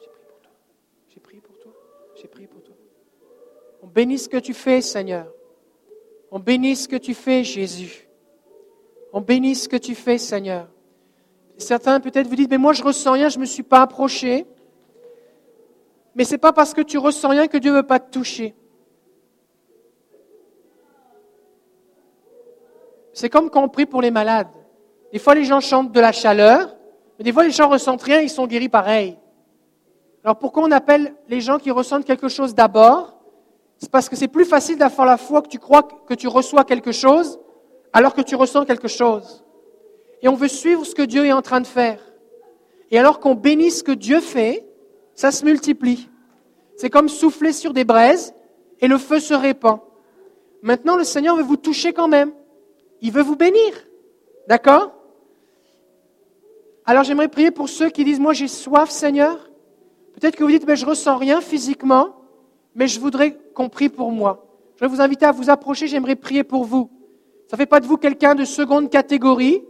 J'ai 0.00 0.08
prié 0.08 0.20
pour 0.40 0.70
toi. 0.78 0.92
J'ai 1.08 1.20
prié 1.20 1.40
pour 1.40 1.56
toi. 1.58 1.72
J'ai 2.16 2.28
prié 2.28 2.46
pour 2.46 2.62
toi. 2.62 2.74
On 3.79 3.79
bénit 3.90 4.18
ce 4.18 4.28
que 4.28 4.36
tu 4.36 4.54
fais, 4.54 4.80
Seigneur. 4.80 5.26
On 6.30 6.38
bénit 6.38 6.76
ce 6.76 6.88
que 6.88 6.96
tu 6.96 7.14
fais, 7.14 7.44
Jésus. 7.44 8.08
On 9.12 9.20
bénit 9.20 9.56
ce 9.56 9.68
que 9.68 9.76
tu 9.76 9.94
fais, 9.94 10.18
Seigneur. 10.18 10.68
Certains 11.58 12.00
peut-être 12.00 12.26
vous 12.26 12.36
dites, 12.36 12.50
mais 12.50 12.58
moi 12.58 12.72
je 12.72 12.82
ressens 12.82 13.12
rien, 13.12 13.28
je 13.28 13.36
ne 13.36 13.42
me 13.42 13.46
suis 13.46 13.62
pas 13.62 13.82
approché. 13.82 14.46
Mais 16.14 16.24
ce 16.24 16.32
n'est 16.32 16.38
pas 16.38 16.52
parce 16.52 16.72
que 16.72 16.80
tu 16.80 16.98
ressens 16.98 17.28
rien 17.28 17.46
que 17.46 17.58
Dieu 17.58 17.70
ne 17.70 17.76
veut 17.76 17.86
pas 17.86 18.00
te 18.00 18.10
toucher. 18.10 18.54
C'est 23.12 23.28
comme 23.28 23.50
quand 23.50 23.62
on 23.62 23.68
prie 23.68 23.86
pour 23.86 24.00
les 24.00 24.10
malades. 24.10 24.48
Des 25.12 25.18
fois 25.18 25.34
les 25.34 25.44
gens 25.44 25.60
chantent 25.60 25.92
de 25.92 26.00
la 26.00 26.12
chaleur, 26.12 26.76
mais 27.18 27.24
des 27.24 27.32
fois 27.32 27.44
les 27.44 27.50
gens 27.50 27.68
ressentent 27.68 28.02
rien, 28.02 28.20
ils 28.20 28.30
sont 28.30 28.46
guéris 28.46 28.68
pareil. 28.68 29.18
Alors 30.24 30.38
pourquoi 30.38 30.62
on 30.62 30.70
appelle 30.70 31.14
les 31.28 31.40
gens 31.40 31.58
qui 31.58 31.70
ressentent 31.70 32.04
quelque 32.04 32.28
chose 32.28 32.54
d'abord 32.54 33.19
C'est 33.80 33.90
parce 33.90 34.08
que 34.08 34.14
c'est 34.14 34.28
plus 34.28 34.44
facile 34.44 34.78
d'avoir 34.78 35.06
la 35.06 35.16
foi 35.16 35.42
que 35.42 35.48
tu 35.48 35.58
crois 35.58 35.82
que 35.82 36.14
tu 36.14 36.28
reçois 36.28 36.64
quelque 36.64 36.92
chose 36.92 37.40
alors 37.92 38.14
que 38.14 38.20
tu 38.20 38.36
ressens 38.36 38.64
quelque 38.66 38.88
chose 38.88 39.42
et 40.22 40.28
on 40.28 40.34
veut 40.34 40.48
suivre 40.48 40.84
ce 40.84 40.94
que 40.94 41.02
Dieu 41.02 41.24
est 41.26 41.32
en 41.32 41.42
train 41.42 41.60
de 41.60 41.66
faire. 41.66 42.00
Et 42.90 42.98
alors 42.98 43.20
qu'on 43.20 43.34
bénit 43.34 43.70
ce 43.70 43.82
que 43.82 43.92
Dieu 43.92 44.20
fait, 44.20 44.66
ça 45.14 45.30
se 45.30 45.44
multiplie. 45.44 46.08
C'est 46.76 46.90
comme 46.90 47.08
souffler 47.08 47.52
sur 47.52 47.72
des 47.72 47.84
braises 47.84 48.34
et 48.80 48.88
le 48.88 48.98
feu 48.98 49.20
se 49.20 49.34
répand. 49.34 49.80
Maintenant, 50.62 50.96
le 50.96 51.04
Seigneur 51.04 51.36
veut 51.36 51.42
vous 51.42 51.56
toucher 51.56 51.92
quand 51.92 52.08
même. 52.08 52.32
Il 53.00 53.12
veut 53.12 53.22
vous 53.22 53.36
bénir. 53.36 53.72
D'accord? 54.46 54.92
Alors 56.84 57.04
j'aimerais 57.04 57.28
prier 57.28 57.50
pour 57.50 57.68
ceux 57.68 57.88
qui 57.88 58.04
disent, 58.04 58.20
moi 58.20 58.32
j'ai 58.32 58.48
soif 58.48 58.90
Seigneur. 58.90 59.50
Peut-être 60.14 60.36
que 60.36 60.44
vous 60.44 60.50
dites, 60.50 60.66
mais 60.66 60.76
je 60.76 60.84
ressens 60.84 61.16
rien 61.16 61.40
physiquement, 61.40 62.19
mais 62.80 62.88
je 62.88 62.98
voudrais 62.98 63.36
qu'on 63.52 63.68
prie 63.68 63.90
pour 63.90 64.10
moi. 64.10 64.46
Je 64.76 64.80
vais 64.80 64.88
vous 64.88 65.02
inviter 65.02 65.26
à 65.26 65.32
vous 65.32 65.50
approcher, 65.50 65.86
j'aimerais 65.86 66.16
prier 66.16 66.44
pour 66.44 66.64
vous. 66.64 66.90
Ça 67.46 67.56
ne 67.56 67.58
fait 67.58 67.66
pas 67.66 67.78
de 67.78 67.84
vous 67.84 67.98
quelqu'un 67.98 68.34
de 68.34 68.46
seconde 68.46 68.88
catégorie, 68.88 69.62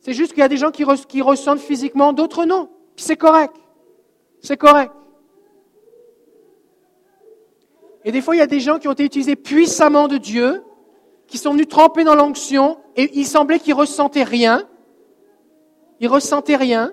c'est 0.00 0.12
juste 0.12 0.32
qu'il 0.32 0.40
y 0.40 0.42
a 0.42 0.48
des 0.48 0.56
gens 0.56 0.72
qui, 0.72 0.82
re- 0.82 1.06
qui 1.06 1.22
ressentent 1.22 1.60
physiquement, 1.60 2.12
d'autres 2.12 2.44
non. 2.44 2.68
C'est 2.96 3.14
correct. 3.14 3.54
C'est 4.40 4.56
correct. 4.56 4.92
Et 8.04 8.10
des 8.10 8.20
fois, 8.20 8.34
il 8.34 8.40
y 8.40 8.42
a 8.42 8.48
des 8.48 8.58
gens 8.58 8.80
qui 8.80 8.88
ont 8.88 8.92
été 8.92 9.04
utilisés 9.04 9.36
puissamment 9.36 10.08
de 10.08 10.16
Dieu, 10.16 10.64
qui 11.28 11.38
sont 11.38 11.52
venus 11.52 11.68
tremper 11.68 12.02
dans 12.02 12.16
l'onction, 12.16 12.78
et 12.96 13.16
il 13.16 13.26
semblait 13.26 13.60
qu'ils 13.60 13.74
ressentaient 13.74 14.24
rien. 14.24 14.68
Ils 16.00 16.08
ressentaient 16.08 16.56
rien. 16.56 16.92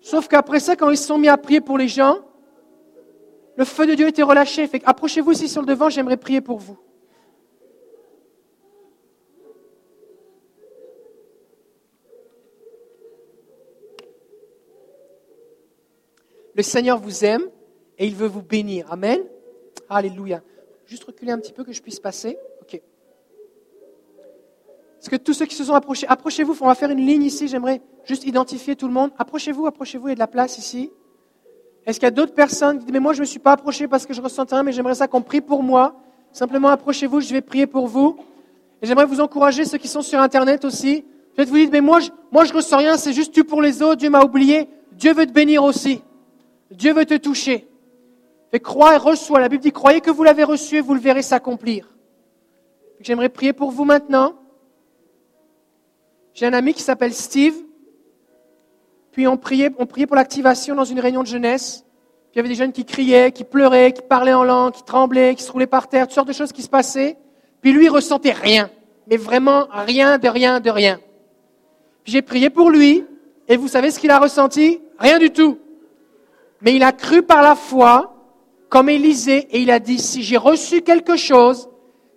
Sauf 0.00 0.26
qu'après 0.26 0.58
ça, 0.58 0.74
quand 0.74 0.90
ils 0.90 0.96
se 0.96 1.06
sont 1.06 1.18
mis 1.18 1.28
à 1.28 1.36
prier 1.36 1.60
pour 1.60 1.78
les 1.78 1.86
gens, 1.86 2.18
le 3.58 3.64
feu 3.64 3.86
de 3.88 3.94
Dieu 3.94 4.06
était 4.06 4.22
relâché. 4.22 4.70
Approchez-vous 4.84 5.32
ici 5.32 5.48
sur 5.48 5.62
le 5.62 5.66
devant, 5.66 5.90
j'aimerais 5.90 6.16
prier 6.16 6.40
pour 6.40 6.58
vous. 6.58 6.78
Le 16.54 16.62
Seigneur 16.62 17.00
vous 17.00 17.24
aime 17.24 17.50
et 17.98 18.06
il 18.06 18.14
veut 18.14 18.28
vous 18.28 18.42
bénir. 18.42 18.86
Amen. 18.92 19.24
Alléluia. 19.88 20.40
Juste 20.86 21.02
reculer 21.02 21.32
un 21.32 21.38
petit 21.38 21.52
peu 21.52 21.64
que 21.64 21.72
je 21.72 21.82
puisse 21.82 21.98
passer. 21.98 22.38
OK. 22.62 22.74
Est-ce 22.74 25.10
que 25.10 25.16
tous 25.16 25.34
ceux 25.34 25.46
qui 25.46 25.56
se 25.56 25.64
sont 25.64 25.74
approchés, 25.74 26.06
approchez-vous, 26.06 26.56
on 26.60 26.66
va 26.66 26.76
faire 26.76 26.90
une 26.90 27.04
ligne 27.04 27.24
ici, 27.24 27.48
j'aimerais 27.48 27.82
juste 28.04 28.24
identifier 28.24 28.76
tout 28.76 28.86
le 28.86 28.94
monde. 28.94 29.10
Approchez-vous, 29.18 29.66
approchez-vous, 29.66 30.06
il 30.06 30.10
y 30.10 30.12
a 30.12 30.14
de 30.14 30.20
la 30.20 30.28
place 30.28 30.58
ici. 30.58 30.92
Est-ce 31.88 31.98
qu'il 31.98 32.06
y 32.06 32.08
a 32.08 32.10
d'autres 32.10 32.34
personnes 32.34 32.78
qui 32.78 32.84
disent, 32.84 32.92
mais 32.92 33.00
moi 33.00 33.14
je 33.14 33.20
ne 33.20 33.22
me 33.22 33.24
suis 33.26 33.38
pas 33.38 33.52
approché 33.52 33.88
parce 33.88 34.04
que 34.04 34.12
je 34.12 34.20
ressentais 34.20 34.54
rien, 34.54 34.62
mais 34.62 34.72
j'aimerais 34.72 34.94
ça 34.94 35.08
qu'on 35.08 35.22
prie 35.22 35.40
pour 35.40 35.62
moi. 35.62 35.94
Simplement 36.32 36.68
approchez-vous, 36.68 37.22
je 37.22 37.32
vais 37.32 37.40
prier 37.40 37.66
pour 37.66 37.86
vous. 37.86 38.18
Et 38.82 38.86
j'aimerais 38.86 39.06
vous 39.06 39.22
encourager, 39.22 39.64
ceux 39.64 39.78
qui 39.78 39.88
sont 39.88 40.02
sur 40.02 40.20
Internet 40.20 40.66
aussi. 40.66 41.02
Peut-être 41.34 41.48
vous 41.48 41.56
dites, 41.56 41.72
mais 41.72 41.80
moi 41.80 42.00
je, 42.00 42.10
moi 42.30 42.44
je 42.44 42.52
ressens 42.52 42.76
rien, 42.76 42.98
c'est 42.98 43.14
juste 43.14 43.32
tu 43.32 43.42
pour 43.42 43.62
les 43.62 43.80
autres, 43.82 43.96
Dieu 43.96 44.10
m'a 44.10 44.22
oublié. 44.22 44.68
Dieu 44.92 45.14
veut 45.14 45.24
te 45.24 45.32
bénir 45.32 45.64
aussi. 45.64 46.02
Dieu 46.70 46.92
veut 46.92 47.06
te 47.06 47.16
toucher. 47.16 47.66
Fait 48.50 48.60
crois 48.60 48.94
et 48.94 48.98
reçois. 48.98 49.40
La 49.40 49.48
Bible 49.48 49.62
dit, 49.62 49.72
croyez 49.72 50.02
que 50.02 50.10
vous 50.10 50.24
l'avez 50.24 50.44
reçu 50.44 50.76
et 50.76 50.80
vous 50.82 50.92
le 50.92 51.00
verrez 51.00 51.22
s'accomplir. 51.22 51.88
J'aimerais 53.00 53.30
prier 53.30 53.54
pour 53.54 53.70
vous 53.70 53.86
maintenant. 53.86 54.34
J'ai 56.34 56.44
un 56.44 56.52
ami 56.52 56.74
qui 56.74 56.82
s'appelle 56.82 57.14
Steve. 57.14 57.54
Puis 59.18 59.26
on 59.26 59.36
priait, 59.36 59.70
pour 59.70 60.14
l'activation 60.14 60.76
dans 60.76 60.84
une 60.84 61.00
réunion 61.00 61.22
de 61.22 61.26
jeunesse. 61.26 61.84
Puis 62.30 62.34
il 62.34 62.36
y 62.36 62.38
avait 62.38 62.48
des 62.50 62.54
jeunes 62.54 62.70
qui 62.70 62.84
criaient, 62.84 63.32
qui 63.32 63.42
pleuraient, 63.42 63.90
qui 63.90 64.00
parlaient 64.00 64.32
en 64.32 64.44
langue, 64.44 64.72
qui 64.72 64.84
tremblaient, 64.84 65.34
qui 65.34 65.42
se 65.42 65.50
roulaient 65.50 65.66
par 65.66 65.88
terre, 65.88 66.06
toutes 66.06 66.14
sortes 66.14 66.28
de 66.28 66.32
choses 66.32 66.52
qui 66.52 66.62
se 66.62 66.68
passaient. 66.68 67.16
Puis 67.60 67.72
lui, 67.72 67.86
il 67.86 67.88
ressentait 67.88 68.30
rien. 68.30 68.70
Mais 69.08 69.16
vraiment 69.16 69.66
rien, 69.72 70.18
de 70.18 70.28
rien, 70.28 70.60
de 70.60 70.70
rien. 70.70 71.00
J'ai 72.04 72.22
prié 72.22 72.48
pour 72.48 72.70
lui. 72.70 73.06
Et 73.48 73.56
vous 73.56 73.66
savez 73.66 73.90
ce 73.90 73.98
qu'il 73.98 74.12
a 74.12 74.20
ressenti? 74.20 74.80
Rien 75.00 75.18
du 75.18 75.30
tout. 75.30 75.58
Mais 76.60 76.76
il 76.76 76.84
a 76.84 76.92
cru 76.92 77.22
par 77.22 77.42
la 77.42 77.56
foi, 77.56 78.14
comme 78.68 78.88
Élisée, 78.88 79.48
et 79.50 79.60
il 79.60 79.72
a 79.72 79.80
dit, 79.80 79.98
si 79.98 80.22
j'ai 80.22 80.36
reçu 80.36 80.82
quelque 80.82 81.16
chose, 81.16 81.68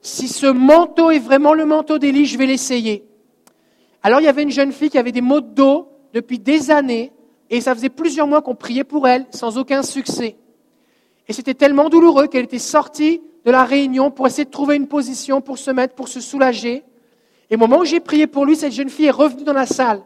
si 0.02 0.28
ce 0.28 0.46
manteau 0.46 1.10
est 1.10 1.18
vraiment 1.18 1.56
le 1.56 1.66
manteau 1.66 1.98
d'Élie, 1.98 2.28
je 2.28 2.38
vais 2.38 2.46
l'essayer. 2.46 3.04
Alors 4.04 4.20
il 4.20 4.26
y 4.26 4.28
avait 4.28 4.44
une 4.44 4.52
jeune 4.52 4.72
fille 4.72 4.92
qui 4.92 5.00
avait 5.00 5.12
des 5.12 5.22
maux 5.22 5.42
de 5.42 5.48
dos 5.48 5.91
depuis 6.14 6.40
des 6.40 6.72
années, 6.72 7.12
et 7.50 7.62
ça 7.62 7.76
faisait 7.76 7.90
plusieurs 7.90 8.28
mois 8.28 8.42
qu'on 8.42 8.56
priait 8.56 8.84
pour 8.84 9.08
elle, 9.08 9.26
sans 9.32 9.58
aucun 9.58 9.84
succès. 9.84 10.38
Et 11.28 11.34
c'était 11.34 11.54
tellement 11.54 11.90
douloureux 11.90 12.28
qu'elle 12.28 12.46
était 12.46 12.60
sortie 12.60 13.22
de 13.46 13.52
la 13.52 13.64
réunion 13.64 14.12
pour 14.12 14.28
essayer 14.28 14.46
de 14.46 14.50
trouver 14.50 14.76
une 14.76 14.88
position 14.88 15.42
pour 15.42 15.58
se 15.58 15.72
mettre, 15.72 15.96
pour 15.96 16.08
se 16.08 16.20
soulager. 16.20 16.84
Et 17.50 17.56
au 17.56 17.58
moment 17.58 17.80
où 17.80 17.86
j'ai 17.86 18.00
prié 18.00 18.28
pour 18.28 18.46
lui, 18.46 18.56
cette 18.56 18.74
jeune 18.74 18.90
fille 18.90 19.08
est 19.08 19.12
revenue 19.12 19.44
dans 19.44 19.54
la 19.54 19.66
salle. 19.66 20.02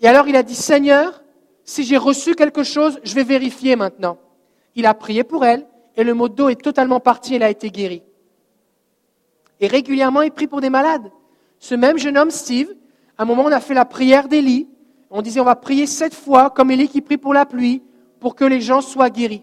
Et 0.00 0.08
alors 0.08 0.28
il 0.28 0.36
a 0.36 0.42
dit, 0.42 0.54
Seigneur, 0.54 1.22
si 1.64 1.84
j'ai 1.84 1.96
reçu 1.96 2.34
quelque 2.34 2.62
chose, 2.62 3.00
je 3.02 3.14
vais 3.14 3.24
vérifier 3.24 3.76
maintenant. 3.76 4.18
Il 4.74 4.86
a 4.86 4.94
prié 4.94 5.24
pour 5.24 5.44
elle 5.44 5.66
et 5.96 6.04
le 6.04 6.14
mot 6.14 6.28
d'eau 6.28 6.48
est 6.48 6.62
totalement 6.62 7.00
parti, 7.00 7.34
elle 7.34 7.42
a 7.42 7.50
été 7.50 7.70
guérie. 7.70 8.02
Et 9.60 9.66
régulièrement, 9.66 10.22
il 10.22 10.30
prie 10.30 10.46
pour 10.46 10.60
des 10.60 10.70
malades. 10.70 11.10
Ce 11.58 11.74
même 11.74 11.98
jeune 11.98 12.16
homme, 12.16 12.30
Steve, 12.30 12.72
à 13.16 13.22
un 13.22 13.26
moment, 13.26 13.44
on 13.44 13.52
a 13.52 13.60
fait 13.60 13.74
la 13.74 13.84
prière 13.84 14.28
d'Élie. 14.28 14.68
On 15.10 15.22
disait, 15.22 15.40
on 15.40 15.44
va 15.44 15.56
prier 15.56 15.86
sept 15.86 16.14
fois, 16.14 16.50
comme 16.50 16.70
Élie 16.70 16.88
qui 16.88 17.00
prie 17.00 17.16
pour 17.16 17.32
la 17.32 17.46
pluie, 17.46 17.82
pour 18.20 18.34
que 18.34 18.44
les 18.44 18.60
gens 18.60 18.80
soient 18.80 19.10
guéris. 19.10 19.42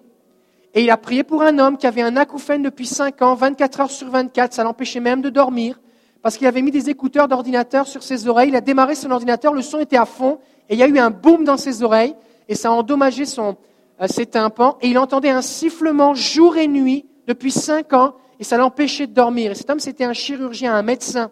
Et 0.74 0.84
il 0.84 0.90
a 0.92 0.98
prié 0.98 1.24
pour 1.24 1.42
un 1.42 1.58
homme 1.58 1.78
qui 1.78 1.88
avait 1.88 2.02
un 2.02 2.18
acouphène 2.18 2.62
depuis 2.62 2.86
cinq 2.86 3.22
ans, 3.22 3.34
24 3.34 3.80
heures 3.80 3.92
sur 3.92 4.10
24, 4.10 4.54
ça 4.54 4.64
l'empêchait 4.64 5.00
même 5.00 5.22
de 5.22 5.30
dormir, 5.30 5.80
parce 6.22 6.38
qu'il 6.38 6.48
avait 6.48 6.62
mis 6.62 6.72
des 6.72 6.90
écouteurs 6.90 7.28
d'ordinateur 7.28 7.88
sur 7.88 8.04
ses 8.04 8.28
oreilles. 8.28 8.50
Il 8.50 8.56
a 8.56 8.62
démarré 8.62 8.96
son 8.96 9.10
ordinateur, 9.12 9.54
le 9.54 9.62
son 9.62 9.80
était 9.80 9.98
à 9.98 10.06
fond, 10.06 10.40
et 10.70 10.74
il 10.74 10.80
y 10.80 10.84
a 10.84 10.88
eu 10.88 11.00
un 11.00 11.12
boom 11.12 11.46
dans 11.46 11.58
ses 11.58 11.82
oreilles, 11.82 12.16
et 12.50 12.56
ça 12.56 12.70
a 12.70 12.72
endommagé 12.72 13.24
euh, 13.40 14.08
ses 14.08 14.26
tympans, 14.26 14.78
et 14.82 14.90
il 14.90 14.98
entendait 15.00 15.30
un 15.30 15.42
sifflement 15.42 16.14
jour 16.14 16.58
et 16.58 16.68
nuit 16.68 17.06
depuis 17.26 17.52
cinq 17.52 17.94
ans, 17.94 18.16
et 18.40 18.44
ça 18.44 18.58
l'empêchait 18.58 19.08
de 19.08 19.14
dormir. 19.14 19.52
Et 19.52 19.56
cet 19.56 19.70
homme, 19.70 19.80
c'était 19.80 20.04
un 20.04 20.14
chirurgien, 20.14 20.76
un 20.76 20.84
médecin. 20.84 21.32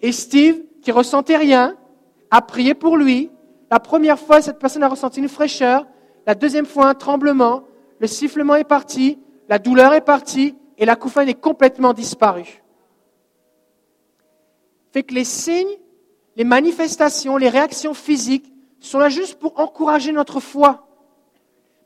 Et 0.00 0.12
Steve, 0.12 0.56
qui 0.82 0.90
ressentait 0.90 1.36
rien, 1.36 1.76
a 2.30 2.42
prié 2.42 2.74
pour 2.74 2.96
lui. 2.96 3.30
La 3.70 3.80
première 3.80 4.18
fois, 4.18 4.40
cette 4.40 4.58
personne 4.58 4.82
a 4.82 4.88
ressenti 4.88 5.20
une 5.20 5.28
fraîcheur. 5.28 5.86
La 6.26 6.34
deuxième 6.34 6.66
fois, 6.66 6.88
un 6.88 6.94
tremblement. 6.94 7.64
Le 8.00 8.06
sifflement 8.06 8.56
est 8.56 8.64
parti. 8.64 9.18
La 9.48 9.58
douleur 9.58 9.92
est 9.94 10.00
partie. 10.00 10.56
Et 10.76 10.84
la 10.84 10.96
couffane 10.96 11.28
est 11.28 11.40
complètement 11.40 11.92
disparue. 11.92 12.62
Fait 14.92 15.02
que 15.02 15.14
les 15.14 15.24
signes 15.24 15.76
les 16.38 16.44
manifestations, 16.44 17.36
les 17.36 17.48
réactions 17.48 17.94
physiques 17.94 18.46
sont 18.78 19.00
là 19.00 19.08
juste 19.08 19.40
pour 19.40 19.58
encourager 19.58 20.12
notre 20.12 20.38
foi. 20.38 20.86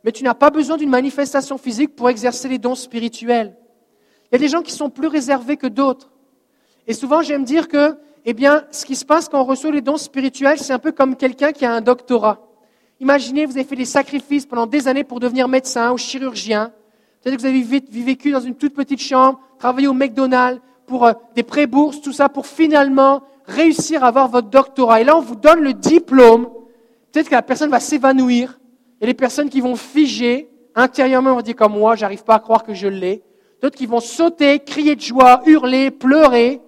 Mais 0.04 0.12
tu 0.12 0.22
n'as 0.22 0.34
pas 0.34 0.50
besoin 0.50 0.76
d'une 0.76 0.90
manifestation 0.90 1.56
physique 1.56 1.96
pour 1.96 2.10
exercer 2.10 2.50
les 2.50 2.58
dons 2.58 2.74
spirituels. 2.74 3.56
Il 4.26 4.34
y 4.34 4.36
a 4.36 4.38
des 4.38 4.48
gens 4.48 4.60
qui 4.60 4.72
sont 4.72 4.90
plus 4.90 5.06
réservés 5.06 5.56
que 5.56 5.66
d'autres. 5.66 6.12
Et 6.86 6.92
souvent, 6.92 7.22
j'aime 7.22 7.44
dire 7.44 7.66
que, 7.66 7.96
eh 8.24 8.34
bien, 8.34 8.64
ce 8.70 8.84
qui 8.84 8.94
se 8.94 9.04
passe 9.04 9.28
quand 9.28 9.40
on 9.40 9.44
reçoit 9.44 9.72
les 9.72 9.80
dons 9.80 9.96
spirituels, 9.96 10.58
c'est 10.58 10.72
un 10.72 10.78
peu 10.78 10.92
comme 10.92 11.16
quelqu'un 11.16 11.52
qui 11.52 11.64
a 11.64 11.72
un 11.72 11.80
doctorat. 11.80 12.40
Imaginez, 13.00 13.46
vous 13.46 13.56
avez 13.56 13.64
fait 13.64 13.76
des 13.76 13.84
sacrifices 13.84 14.46
pendant 14.46 14.66
des 14.66 14.86
années 14.86 15.02
pour 15.02 15.18
devenir 15.18 15.48
médecin 15.48 15.92
ou 15.92 15.98
chirurgien. 15.98 16.72
Peut-être 17.20 17.36
que 17.36 17.40
vous 17.40 17.46
avez 17.46 17.62
vécu 18.04 18.30
dans 18.30 18.40
une 18.40 18.54
toute 18.54 18.74
petite 18.74 19.00
chambre, 19.00 19.40
travaillé 19.58 19.88
au 19.88 19.92
McDonald's 19.92 20.60
pour 20.86 21.06
euh, 21.06 21.12
des 21.34 21.42
pré-bourses, 21.42 22.00
tout 22.00 22.12
ça, 22.12 22.28
pour 22.28 22.46
finalement 22.46 23.22
réussir 23.46 24.04
à 24.04 24.08
avoir 24.08 24.28
votre 24.28 24.48
doctorat. 24.48 25.00
Et 25.00 25.04
là, 25.04 25.16
on 25.16 25.20
vous 25.20 25.36
donne 25.36 25.60
le 25.60 25.72
diplôme. 25.72 26.48
Peut-être 27.10 27.28
que 27.28 27.34
la 27.34 27.42
personne 27.42 27.70
va 27.70 27.80
s'évanouir. 27.80 28.58
A 29.00 29.06
des 29.06 29.14
personnes 29.14 29.50
qui 29.50 29.60
vont 29.60 29.74
figer 29.74 30.48
intérieurement, 30.74 31.32
on 31.32 31.40
dire 31.42 31.56
comme 31.56 31.72
moi, 31.72 31.96
j'arrive 31.96 32.22
pas 32.22 32.36
à 32.36 32.38
croire 32.38 32.62
que 32.62 32.72
je 32.72 32.86
l'ai. 32.86 33.22
D'autres 33.60 33.76
qui 33.76 33.86
vont 33.86 34.00
sauter, 34.00 34.60
crier 34.60 34.96
de 34.96 35.00
joie, 35.00 35.42
hurler, 35.46 35.90
pleurer. 35.90 36.60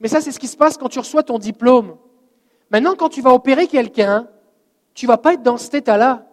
Mais 0.00 0.08
ça, 0.08 0.20
c'est 0.20 0.32
ce 0.32 0.38
qui 0.38 0.48
se 0.48 0.56
passe 0.56 0.76
quand 0.76 0.88
tu 0.88 0.98
reçois 0.98 1.22
ton 1.22 1.38
diplôme. 1.38 1.96
Maintenant, 2.70 2.94
quand 2.94 3.08
tu 3.08 3.22
vas 3.22 3.32
opérer 3.32 3.66
quelqu'un, 3.66 4.28
tu 4.94 5.06
vas 5.06 5.16
pas 5.16 5.34
être 5.34 5.42
dans 5.42 5.56
cet 5.56 5.74
état-là. 5.74 6.26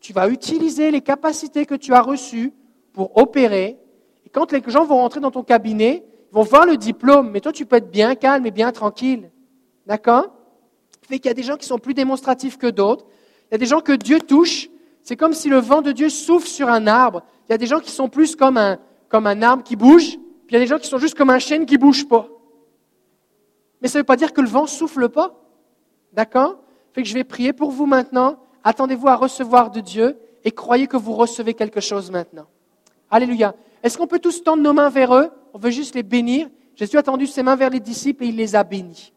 Tu 0.00 0.12
vas 0.12 0.28
utiliser 0.28 0.90
les 0.90 1.00
capacités 1.00 1.66
que 1.66 1.74
tu 1.74 1.92
as 1.92 2.00
reçues 2.00 2.52
pour 2.92 3.16
opérer. 3.16 3.78
Et 4.24 4.30
quand 4.30 4.52
les 4.52 4.62
gens 4.66 4.84
vont 4.84 4.96
rentrer 4.96 5.20
dans 5.20 5.30
ton 5.30 5.42
cabinet, 5.42 6.04
ils 6.30 6.34
vont 6.34 6.42
voir 6.42 6.66
le 6.66 6.76
diplôme, 6.76 7.30
mais 7.30 7.40
toi, 7.40 7.52
tu 7.52 7.66
peux 7.66 7.76
être 7.76 7.90
bien 7.90 8.14
calme 8.14 8.46
et 8.46 8.50
bien 8.50 8.72
tranquille. 8.72 9.30
D'accord? 9.86 10.26
Fait 11.02 11.18
qu'il 11.18 11.28
y 11.28 11.30
a 11.30 11.34
des 11.34 11.42
gens 11.42 11.56
qui 11.56 11.66
sont 11.66 11.78
plus 11.78 11.94
démonstratifs 11.94 12.58
que 12.58 12.66
d'autres. 12.66 13.06
Il 13.50 13.52
y 13.52 13.54
a 13.54 13.58
des 13.58 13.66
gens 13.66 13.80
que 13.80 13.92
Dieu 13.92 14.20
touche. 14.20 14.68
C'est 15.02 15.16
comme 15.16 15.32
si 15.32 15.48
le 15.48 15.58
vent 15.58 15.80
de 15.80 15.92
Dieu 15.92 16.10
souffle 16.10 16.46
sur 16.46 16.68
un 16.68 16.86
arbre. 16.86 17.22
Il 17.48 17.52
y 17.52 17.54
a 17.54 17.58
des 17.58 17.66
gens 17.66 17.80
qui 17.80 17.90
sont 17.90 18.08
plus 18.08 18.36
comme 18.36 18.58
un, 18.58 18.78
comme 19.08 19.26
un 19.26 19.40
arbre 19.40 19.62
qui 19.62 19.74
bouge, 19.74 20.18
puis 20.46 20.50
il 20.50 20.54
y 20.54 20.56
a 20.56 20.60
des 20.60 20.66
gens 20.66 20.78
qui 20.78 20.88
sont 20.88 20.98
juste 20.98 21.16
comme 21.16 21.30
un 21.30 21.38
chêne 21.38 21.64
qui 21.64 21.74
ne 21.74 21.80
bouge 21.80 22.06
pas. 22.06 22.28
Mais 23.80 23.88
ça 23.88 23.98
ne 23.98 24.02
veut 24.02 24.06
pas 24.06 24.16
dire 24.16 24.32
que 24.32 24.40
le 24.40 24.48
vent 24.48 24.66
souffle 24.66 25.08
pas. 25.08 25.40
D'accord? 26.12 26.58
Fait 26.92 27.02
que 27.02 27.08
je 27.08 27.14
vais 27.14 27.24
prier 27.24 27.52
pour 27.52 27.70
vous 27.70 27.86
maintenant. 27.86 28.38
Attendez-vous 28.64 29.08
à 29.08 29.16
recevoir 29.16 29.70
de 29.70 29.80
Dieu 29.80 30.18
et 30.44 30.50
croyez 30.50 30.86
que 30.86 30.96
vous 30.96 31.14
recevez 31.14 31.54
quelque 31.54 31.80
chose 31.80 32.10
maintenant. 32.10 32.46
Alléluia. 33.10 33.54
Est-ce 33.82 33.96
qu'on 33.96 34.06
peut 34.06 34.18
tous 34.18 34.42
tendre 34.42 34.62
nos 34.62 34.72
mains 34.72 34.90
vers 34.90 35.14
eux? 35.14 35.30
On 35.54 35.58
veut 35.58 35.70
juste 35.70 35.94
les 35.94 36.02
bénir. 36.02 36.48
Jésus 36.74 36.96
a 36.96 37.02
tendu 37.02 37.26
ses 37.26 37.42
mains 37.42 37.56
vers 37.56 37.70
les 37.70 37.80
disciples 37.80 38.24
et 38.24 38.28
il 38.28 38.36
les 38.36 38.54
a 38.54 38.64
bénis. 38.64 39.12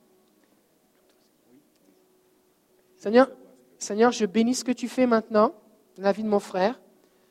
Seigneur, 2.98 3.30
Seigneur, 3.78 4.12
je 4.12 4.26
bénis 4.26 4.56
ce 4.56 4.64
que 4.64 4.72
tu 4.72 4.88
fais 4.88 5.08
maintenant 5.08 5.54
dans 5.98 6.04
la 6.04 6.12
vie 6.12 6.24
de 6.24 6.30
mon 6.30 6.40
frère. 6.40 6.80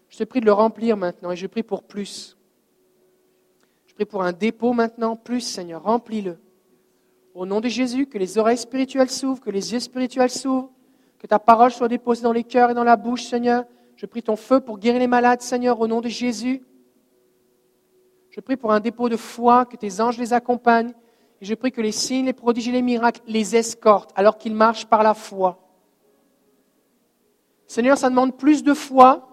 Je 0.08 0.18
te 0.18 0.24
prie 0.24 0.40
de 0.40 0.46
le 0.46 0.52
remplir 0.52 0.96
maintenant 0.96 1.30
et 1.30 1.36
je 1.36 1.46
prie 1.46 1.62
pour 1.62 1.84
plus. 1.84 2.36
Je 3.86 3.94
prie 3.94 4.04
pour 4.04 4.22
un 4.22 4.32
dépôt 4.32 4.72
maintenant, 4.72 5.16
plus, 5.16 5.40
Seigneur, 5.40 5.84
remplis-le. 5.84 6.38
Au 7.34 7.46
nom 7.46 7.60
de 7.60 7.68
Jésus, 7.68 8.06
que 8.06 8.18
les 8.18 8.38
oreilles 8.38 8.58
spirituelles 8.58 9.10
s'ouvrent, 9.10 9.40
que 9.40 9.50
les 9.50 9.72
yeux 9.72 9.80
spirituels 9.80 10.30
s'ouvrent, 10.30 10.70
que 11.18 11.26
ta 11.26 11.38
parole 11.38 11.70
soit 11.70 11.88
déposée 11.88 12.22
dans 12.22 12.32
les 12.32 12.44
cœurs 12.44 12.70
et 12.70 12.74
dans 12.74 12.84
la 12.84 12.96
bouche, 12.96 13.24
Seigneur. 13.24 13.64
Je 13.94 14.06
prie 14.06 14.22
ton 14.22 14.36
feu 14.36 14.60
pour 14.60 14.78
guérir 14.78 14.98
les 15.00 15.06
malades, 15.06 15.42
Seigneur, 15.42 15.80
au 15.80 15.86
nom 15.86 16.00
de 16.00 16.08
Jésus. 16.08 16.62
Je 18.30 18.40
prie 18.40 18.56
pour 18.56 18.72
un 18.72 18.80
dépôt 18.80 19.08
de 19.08 19.16
foi, 19.16 19.64
que 19.64 19.76
tes 19.76 20.00
anges 20.00 20.18
les 20.18 20.32
accompagnent. 20.32 20.92
Et 21.40 21.44
je 21.44 21.54
prie 21.54 21.72
que 21.72 21.80
les 21.80 21.92
signes, 21.92 22.26
les 22.26 22.32
prodiges 22.32 22.68
et 22.68 22.72
les 22.72 22.82
miracles 22.82 23.20
les 23.26 23.56
escortent 23.56 24.12
alors 24.14 24.38
qu'ils 24.38 24.54
marchent 24.54 24.86
par 24.86 25.02
la 25.02 25.14
foi. 25.14 25.58
Seigneur, 27.66 27.96
ça 27.96 28.10
demande 28.10 28.36
plus 28.36 28.62
de 28.64 28.74
foi 28.74 29.28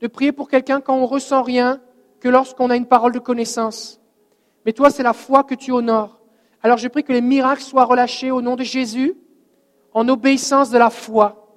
de 0.00 0.06
prier 0.06 0.32
pour 0.32 0.48
quelqu'un 0.48 0.80
quand 0.80 0.96
on 0.96 1.06
ressent 1.06 1.42
rien 1.42 1.80
que 2.20 2.28
lorsqu'on 2.28 2.70
a 2.70 2.76
une 2.76 2.86
parole 2.86 3.12
de 3.12 3.18
connaissance. 3.18 4.00
Mais 4.64 4.72
toi, 4.72 4.90
c'est 4.90 5.02
la 5.02 5.12
foi 5.12 5.44
que 5.44 5.54
tu 5.54 5.70
honores. 5.70 6.15
Alors 6.66 6.78
je 6.78 6.88
prie 6.88 7.04
que 7.04 7.12
les 7.12 7.20
miracles 7.20 7.62
soient 7.62 7.84
relâchés 7.84 8.32
au 8.32 8.42
nom 8.42 8.56
de 8.56 8.64
Jésus 8.64 9.14
en 9.94 10.08
obéissance 10.08 10.68
de 10.68 10.76
la 10.76 10.90
foi. 10.90 11.54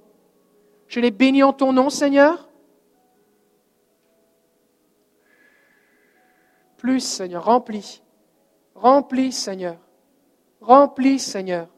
Je 0.88 1.00
les 1.00 1.10
bénis 1.10 1.42
en 1.42 1.52
ton 1.52 1.74
nom, 1.74 1.90
Seigneur. 1.90 2.48
Plus, 6.78 7.00
Seigneur, 7.00 7.44
remplis. 7.44 8.04
Remplis, 8.76 9.32
Seigneur. 9.32 9.78
Remplis, 10.62 11.18
Seigneur. 11.18 11.70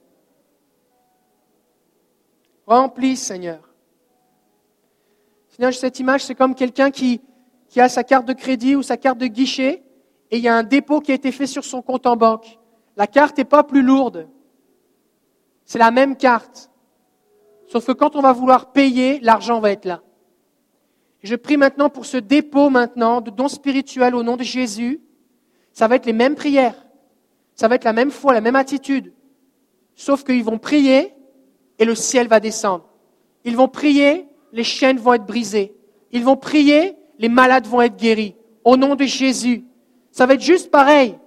Remplis, 2.67 3.15
Seigneur. 3.15 3.61
Seigneur, 5.47 5.73
cette 5.73 5.99
image, 6.01 6.25
c'est 6.25 6.35
comme 6.35 6.53
quelqu'un 6.53 6.91
qui, 6.91 7.21
qui 7.69 7.79
a 7.79 7.87
sa 7.87 8.03
carte 8.03 8.25
de 8.25 8.33
crédit 8.33 8.75
ou 8.75 8.83
sa 8.83 8.97
carte 8.97 9.19
de 9.19 9.27
guichet 9.27 9.83
et 10.31 10.37
il 10.37 10.43
y 10.43 10.49
a 10.49 10.55
un 10.57 10.63
dépôt 10.63 10.99
qui 10.99 11.13
a 11.13 11.15
été 11.15 11.31
fait 11.31 11.47
sur 11.47 11.63
son 11.63 11.81
compte 11.81 12.05
en 12.05 12.17
banque. 12.17 12.57
La 13.01 13.07
carte 13.07 13.39
n'est 13.39 13.45
pas 13.45 13.63
plus 13.63 13.81
lourde. 13.81 14.29
C'est 15.65 15.79
la 15.79 15.89
même 15.89 16.15
carte. 16.15 16.69
Sauf 17.65 17.87
que 17.87 17.93
quand 17.93 18.15
on 18.15 18.21
va 18.21 18.31
vouloir 18.31 18.73
payer, 18.73 19.19
l'argent 19.21 19.59
va 19.59 19.71
être 19.71 19.85
là. 19.85 20.03
Je 21.23 21.35
prie 21.35 21.57
maintenant 21.57 21.89
pour 21.89 22.05
ce 22.05 22.17
dépôt 22.17 22.69
maintenant 22.69 23.19
de 23.19 23.31
dons 23.31 23.47
spirituels 23.47 24.13
au 24.13 24.21
nom 24.21 24.37
de 24.37 24.43
Jésus. 24.43 25.01
Ça 25.73 25.87
va 25.87 25.95
être 25.95 26.05
les 26.05 26.13
mêmes 26.13 26.35
prières. 26.35 26.75
Ça 27.55 27.67
va 27.67 27.73
être 27.73 27.85
la 27.85 27.93
même 27.93 28.11
foi, 28.11 28.35
la 28.35 28.39
même 28.41 28.55
attitude. 28.55 29.11
Sauf 29.95 30.23
qu'ils 30.23 30.43
vont 30.43 30.59
prier 30.59 31.11
et 31.79 31.85
le 31.85 31.95
ciel 31.95 32.27
va 32.27 32.39
descendre. 32.39 32.87
Ils 33.45 33.57
vont 33.57 33.67
prier, 33.67 34.27
les 34.51 34.63
chaînes 34.63 34.99
vont 34.99 35.15
être 35.15 35.25
brisées. 35.25 35.75
Ils 36.11 36.23
vont 36.23 36.37
prier, 36.37 36.95
les 37.17 37.29
malades 37.29 37.65
vont 37.65 37.81
être 37.81 37.97
guéris. 37.97 38.35
Au 38.63 38.77
nom 38.77 38.93
de 38.93 39.05
Jésus. 39.05 39.65
Ça 40.11 40.27
va 40.27 40.35
être 40.35 40.41
juste 40.41 40.69
pareil. 40.69 41.17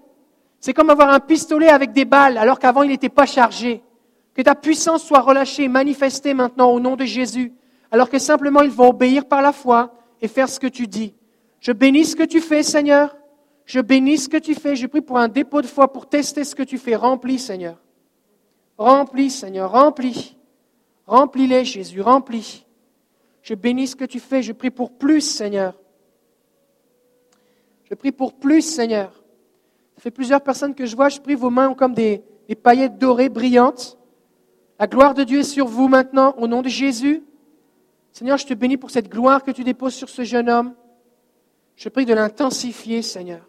C'est 0.65 0.73
comme 0.73 0.89
avoir 0.89 1.11
un 1.11 1.21
pistolet 1.21 1.69
avec 1.69 1.93
des 1.93 2.07
balles 2.07 2.39
alors 2.39 2.59
qu'avant 2.59 2.85
il 2.85 2.89
n'était 2.89 3.11
pas 3.11 3.27
chargé. 3.27 3.83
Que 4.33 4.41
ta 4.41 4.55
puissance 4.55 5.05
soit 5.05 5.21
relâchée, 5.21 5.69
manifestée 5.69 6.33
maintenant 6.33 6.71
au 6.71 6.81
nom 6.81 6.97
de 6.97 7.05
Jésus 7.05 7.53
alors 7.91 8.09
que 8.09 8.19
simplement 8.19 8.63
ils 8.63 8.71
vont 8.71 8.89
obéir 8.89 9.27
par 9.27 9.43
la 9.43 9.53
foi 9.53 9.95
et 10.23 10.27
faire 10.27 10.49
ce 10.49 10.59
que 10.59 10.67
tu 10.67 10.87
dis. 10.87 11.13
Je 11.61 11.71
bénis 11.71 12.07
ce 12.07 12.17
que 12.17 12.23
tu 12.23 12.41
fais, 12.41 12.63
Seigneur. 12.63 13.15
Je 13.67 13.79
bénis 13.81 14.17
ce 14.17 14.31
que 14.31 14.39
tu 14.39 14.55
fais. 14.55 14.75
Je 14.75 14.87
prie 14.87 15.03
pour 15.03 15.19
un 15.19 15.29
dépôt 15.29 15.61
de 15.61 15.67
foi 15.67 15.93
pour 15.93 16.09
tester 16.09 16.45
ce 16.45 16.55
que 16.55 16.63
tu 16.63 16.79
fais. 16.79 16.97
Remplis, 16.97 17.41
Seigneur. 17.41 17.77
Remplis, 18.79 19.29
Seigneur. 19.29 19.71
Remplis. 19.71 20.35
Remplis-les, 21.07 21.67
Jésus, 21.67 22.01
remplis. 22.01 22.65
Je 23.43 23.53
bénis 23.55 23.89
ce 23.89 23.97
que 23.97 24.07
tu 24.07 24.19
fais. 24.19 24.41
Je 24.41 24.55
prie 24.55 24.71
pour 24.71 24.97
plus, 24.97 25.21
Seigneur. 25.21 25.79
Je 27.85 27.95
prie 27.95 28.13
pour 28.13 28.33
plus, 28.33 28.63
Seigneur. 28.63 29.24
Fait 30.05 30.11
plusieurs 30.11 30.43
personnes 30.43 30.75
que 30.75 30.85
je 30.85 30.95
vois. 30.95 31.09
Je 31.09 31.19
prie 31.19 31.35
vos 31.35 31.49
mains 31.49 31.73
comme 31.73 31.95
des, 31.95 32.23
paillettes 32.63 32.99
dorées 32.99 33.31
brillantes. 33.31 33.97
La 34.79 34.87
gloire 34.87 35.15
de 35.15 35.25
Dieu 35.25 35.39
est 35.39 35.45
sur 35.45 35.67
vous 35.67 35.89
maintenant, 35.89 36.35
au 36.37 36.47
nom 36.47 36.61
de 36.61 36.69
Jésus. 36.69 37.23
Seigneur, 38.13 38.37
je 38.37 38.45
te 38.45 38.53
bénis 38.53 38.77
pour 38.77 38.91
cette 38.91 39.09
gloire 39.09 39.43
que 39.43 39.51
tu 39.51 39.65
déposes 39.65 39.95
sur 39.95 40.11
ce 40.11 40.23
jeune 40.23 40.51
homme. 40.51 40.75
Je 41.75 41.89
prie 41.89 42.05
de 42.05 42.13
l'intensifier, 42.13 43.01
Seigneur. 43.01 43.49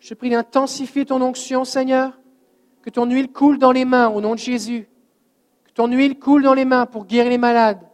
Je 0.00 0.14
prie 0.14 0.30
d'intensifier 0.30 1.06
ton 1.06 1.22
onction, 1.22 1.64
Seigneur. 1.64 2.18
Que 2.82 2.90
ton 2.90 3.08
huile 3.08 3.30
coule 3.30 3.60
dans 3.60 3.70
les 3.70 3.84
mains, 3.84 4.08
au 4.08 4.20
nom 4.20 4.34
de 4.34 4.40
Jésus. 4.40 4.88
Que 5.64 5.70
ton 5.70 5.86
huile 5.86 6.18
coule 6.18 6.42
dans 6.42 6.54
les 6.54 6.64
mains 6.64 6.86
pour 6.86 7.06
guérir 7.06 7.30
les 7.30 7.38
malades. 7.38 7.86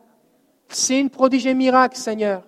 C'est 0.68 0.98
une 0.98 1.10
et 1.10 1.54
miracle, 1.54 1.98
Seigneur. 1.98 2.44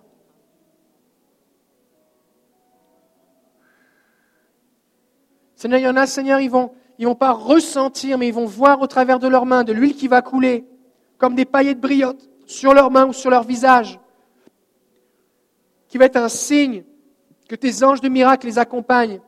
Seigneur, 5.64 5.80
il 5.80 5.84
y 5.84 5.88
en 5.88 5.96
a, 5.96 6.06
Seigneur, 6.06 6.40
ils 6.40 6.50
vont, 6.50 6.72
ils 6.98 7.06
vont 7.06 7.14
pas 7.14 7.32
ressentir, 7.32 8.18
mais 8.18 8.28
ils 8.28 8.34
vont 8.34 8.44
voir 8.44 8.82
au 8.82 8.86
travers 8.86 9.18
de 9.18 9.26
leurs 9.26 9.46
mains 9.46 9.64
de 9.64 9.72
l'huile 9.72 9.96
qui 9.96 10.08
va 10.08 10.20
couler, 10.20 10.66
comme 11.16 11.34
des 11.34 11.46
paillettes 11.46 11.80
brillantes, 11.80 12.28
sur 12.44 12.74
leurs 12.74 12.90
mains 12.90 13.06
ou 13.06 13.14
sur 13.14 13.30
leur 13.30 13.44
visage, 13.44 13.98
qui 15.88 15.96
va 15.96 16.04
être 16.04 16.18
un 16.18 16.28
signe 16.28 16.84
que 17.48 17.54
tes 17.54 17.82
anges 17.82 18.02
de 18.02 18.10
miracle 18.10 18.46
les 18.46 18.58
accompagnent. 18.58 19.22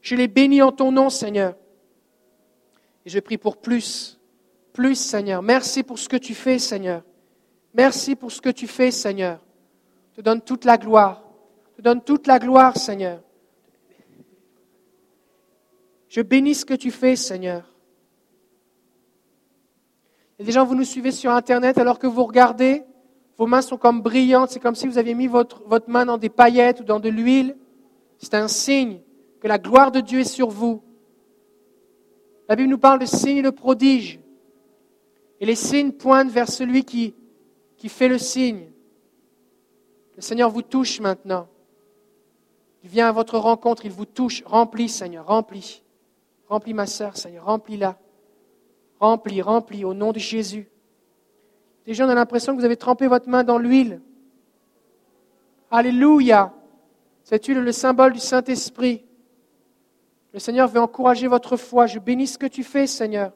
Je 0.00 0.16
les 0.16 0.26
bénis 0.26 0.62
en 0.62 0.72
ton 0.72 0.90
nom, 0.90 1.10
Seigneur. 1.10 1.54
Et 3.04 3.10
je 3.10 3.20
prie 3.20 3.36
pour 3.36 3.58
plus, 3.58 4.18
plus, 4.72 4.94
Seigneur. 4.94 5.42
Merci 5.42 5.82
pour 5.82 5.98
ce 5.98 6.08
que 6.08 6.16
tu 6.16 6.34
fais, 6.34 6.58
Seigneur. 6.58 7.02
Merci 7.74 8.16
pour 8.16 8.32
ce 8.32 8.40
que 8.40 8.48
tu 8.48 8.66
fais, 8.66 8.90
Seigneur. 8.90 9.38
Je 10.12 10.16
te 10.16 10.20
donne 10.22 10.40
toute 10.40 10.64
la 10.64 10.78
gloire. 10.78 11.22
Je 11.72 11.76
te 11.76 11.82
donne 11.82 12.00
toute 12.00 12.26
la 12.26 12.38
gloire, 12.38 12.74
Seigneur. 12.74 13.20
Je 16.08 16.20
bénis 16.22 16.54
ce 16.54 16.64
que 16.64 16.74
tu 16.74 16.90
fais, 16.90 17.16
Seigneur. 17.16 17.64
Il 20.38 20.42
y 20.42 20.44
a 20.44 20.46
des 20.46 20.52
gens, 20.52 20.64
vous 20.64 20.74
nous 20.74 20.84
suivez 20.84 21.10
sur 21.10 21.30
Internet 21.32 21.78
alors 21.78 21.98
que 21.98 22.06
vous 22.06 22.24
regardez, 22.24 22.84
vos 23.36 23.46
mains 23.46 23.62
sont 23.62 23.76
comme 23.76 24.00
brillantes, 24.02 24.50
c'est 24.50 24.60
comme 24.60 24.74
si 24.74 24.86
vous 24.86 24.98
aviez 24.98 25.14
mis 25.14 25.26
votre, 25.26 25.62
main 25.88 26.06
dans 26.06 26.18
des 26.18 26.28
paillettes 26.28 26.80
ou 26.80 26.84
dans 26.84 27.00
de 27.00 27.08
l'huile. 27.08 27.56
C'est 28.18 28.34
un 28.34 28.48
signe 28.48 29.00
que 29.40 29.48
la 29.48 29.58
gloire 29.58 29.92
de 29.92 30.00
Dieu 30.00 30.20
est 30.20 30.24
sur 30.24 30.48
vous. 30.48 30.82
La 32.48 32.56
Bible 32.56 32.70
nous 32.70 32.78
parle 32.78 32.98
de 32.98 33.06
signes 33.06 33.38
et 33.38 33.42
de 33.42 33.50
prodiges. 33.50 34.18
Et 35.40 35.46
les 35.46 35.54
signes 35.54 35.92
pointent 35.92 36.30
vers 36.30 36.48
celui 36.48 36.84
qui, 36.84 37.14
qui 37.76 37.88
fait 37.88 38.08
le 38.08 38.18
signe. 38.18 38.70
Le 40.16 40.22
Seigneur 40.22 40.50
vous 40.50 40.62
touche 40.62 40.98
maintenant. 41.00 41.46
Il 42.82 42.90
vient 42.90 43.08
à 43.08 43.12
votre 43.12 43.38
rencontre, 43.38 43.84
il 43.84 43.92
vous 43.92 44.06
touche. 44.06 44.42
Remplis, 44.44 44.88
Seigneur, 44.88 45.26
remplis. 45.26 45.82
Remplis 46.48 46.74
ma 46.74 46.86
sœur, 46.86 47.16
Seigneur, 47.16 47.44
remplis-la. 47.44 47.98
Remplis, 49.00 49.42
remplis, 49.42 49.84
au 49.84 49.94
nom 49.94 50.12
de 50.12 50.18
Jésus. 50.18 50.68
Déjà, 51.84 52.06
on 52.06 52.08
a 52.08 52.14
l'impression 52.14 52.54
que 52.54 52.58
vous 52.58 52.64
avez 52.64 52.76
trempé 52.76 53.06
votre 53.06 53.28
main 53.28 53.44
dans 53.44 53.58
l'huile. 53.58 54.00
Alléluia. 55.70 56.54
Cette 57.22 57.46
huile 57.46 57.58
est 57.58 57.62
le 57.62 57.72
symbole 57.72 58.12
du 58.12 58.18
Saint-Esprit. 58.18 59.04
Le 60.32 60.38
Seigneur 60.38 60.68
veut 60.68 60.80
encourager 60.80 61.26
votre 61.26 61.56
foi. 61.56 61.86
Je 61.86 61.98
bénis 61.98 62.26
ce 62.26 62.38
que 62.38 62.46
tu 62.46 62.64
fais, 62.64 62.86
Seigneur. 62.86 63.32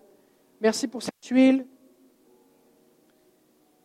Merci 0.60 0.89
pour 0.89 1.02
cette 1.02 1.26
huile. 1.30 1.66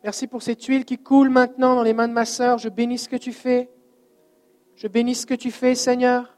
Merci 0.04 0.26
pour 0.26 0.42
cette 0.42 0.62
huile 0.64 0.84
qui 0.84 0.96
coule 0.96 1.28
maintenant 1.28 1.74
dans 1.74 1.82
les 1.82 1.92
mains 1.92 2.08
de 2.08 2.12
ma 2.12 2.24
sœur. 2.24 2.58
Je 2.58 2.68
bénis 2.68 2.98
ce 2.98 3.08
que 3.08 3.16
tu 3.16 3.32
fais. 3.32 3.70
Je 4.76 4.86
bénis 4.86 5.14
ce 5.14 5.26
que 5.26 5.34
tu 5.34 5.50
fais, 5.50 5.74
Seigneur. 5.74 6.36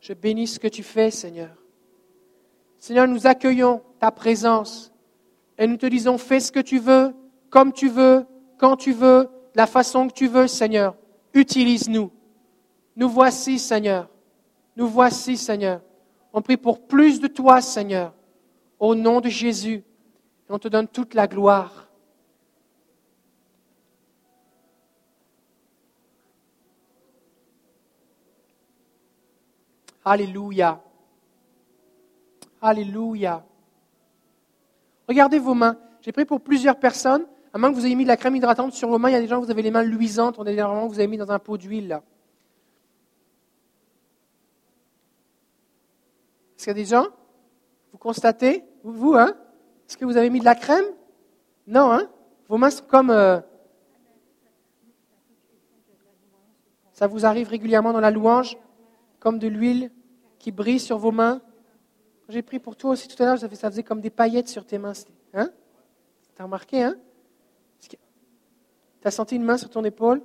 Je 0.00 0.12
bénis 0.12 0.46
ce 0.46 0.58
que 0.58 0.68
tu 0.68 0.82
fais, 0.82 1.10
Seigneur. 1.10 1.59
Seigneur, 2.80 3.06
nous 3.06 3.26
accueillons 3.26 3.82
ta 3.98 4.10
présence 4.10 4.90
et 5.58 5.66
nous 5.66 5.76
te 5.76 5.84
disons, 5.84 6.16
fais 6.16 6.40
ce 6.40 6.50
que 6.50 6.60
tu 6.60 6.78
veux, 6.78 7.14
comme 7.50 7.74
tu 7.74 7.90
veux, 7.90 8.24
quand 8.56 8.76
tu 8.76 8.92
veux, 8.92 9.24
de 9.24 9.56
la 9.56 9.66
façon 9.66 10.08
que 10.08 10.14
tu 10.14 10.26
veux, 10.26 10.46
Seigneur. 10.46 10.96
Utilise-nous. 11.34 12.10
Nous 12.96 13.08
voici, 13.10 13.58
Seigneur. 13.58 14.08
Nous 14.76 14.88
voici, 14.88 15.36
Seigneur. 15.36 15.82
On 16.32 16.40
prie 16.40 16.56
pour 16.56 16.86
plus 16.86 17.20
de 17.20 17.26
toi, 17.26 17.60
Seigneur, 17.60 18.14
au 18.78 18.94
nom 18.94 19.20
de 19.20 19.28
Jésus. 19.28 19.84
On 20.48 20.58
te 20.58 20.68
donne 20.68 20.88
toute 20.88 21.12
la 21.12 21.26
gloire. 21.26 21.88
Alléluia. 30.02 30.82
Alléluia. 32.60 33.44
Regardez 35.08 35.38
vos 35.38 35.54
mains. 35.54 35.76
J'ai 36.02 36.12
pris 36.12 36.24
pour 36.24 36.40
plusieurs 36.40 36.78
personnes, 36.78 37.26
à 37.52 37.58
moins 37.58 37.70
que 37.70 37.76
vous 37.76 37.86
ayez 37.86 37.94
mis 37.94 38.04
de 38.04 38.08
la 38.08 38.16
crème 38.16 38.36
hydratante 38.36 38.72
sur 38.72 38.88
vos 38.88 38.98
mains, 38.98 39.10
il 39.10 39.12
y 39.12 39.16
a 39.16 39.20
des 39.20 39.26
gens, 39.26 39.40
vous 39.40 39.50
avez 39.50 39.62
les 39.62 39.70
mains 39.70 39.82
luisantes, 39.82 40.38
on 40.38 40.42
a 40.42 40.50
des 40.50 40.56
gens 40.56 40.86
vous 40.86 40.98
avez 40.98 41.08
mis 41.08 41.16
dans 41.16 41.30
un 41.30 41.38
pot 41.38 41.56
d'huile. 41.56 42.00
Est-ce 46.56 46.64
qu'il 46.64 46.68
y 46.68 46.70
a 46.70 46.74
des 46.74 46.84
gens? 46.84 47.06
Vous 47.92 47.98
constatez? 47.98 48.64
Vous, 48.84 49.14
hein? 49.14 49.34
Est-ce 49.88 49.96
que 49.96 50.04
vous 50.04 50.16
avez 50.16 50.30
mis 50.30 50.40
de 50.40 50.44
la 50.44 50.54
crème? 50.54 50.84
Non, 51.66 51.90
hein? 51.92 52.08
Vos 52.48 52.58
mains 52.58 52.70
sont 52.70 52.84
comme... 52.84 53.10
Euh, 53.10 53.40
ça 56.92 57.06
vous 57.06 57.24
arrive 57.24 57.48
régulièrement 57.48 57.92
dans 57.92 58.00
la 58.00 58.10
louange, 58.10 58.58
comme 59.18 59.38
de 59.38 59.48
l'huile 59.48 59.90
qui 60.38 60.52
brille 60.52 60.78
sur 60.78 60.98
vos 60.98 61.12
mains? 61.12 61.40
J'ai 62.30 62.42
pris 62.42 62.58
pour 62.58 62.76
toi 62.76 62.90
aussi 62.90 63.08
tout 63.08 63.20
à 63.22 63.26
l'heure, 63.26 63.38
ça 63.38 63.48
faisait 63.48 63.82
comme 63.82 64.00
des 64.00 64.10
paillettes 64.10 64.48
sur 64.48 64.64
tes 64.64 64.78
mains. 64.78 64.92
Hein? 65.34 65.50
T'as 66.34 66.44
remarqué, 66.44 66.82
hein? 66.82 66.96
T'as 69.00 69.10
senti 69.10 69.36
une 69.36 69.44
main 69.44 69.56
sur 69.56 69.70
ton 69.70 69.82
épaule? 69.84 70.22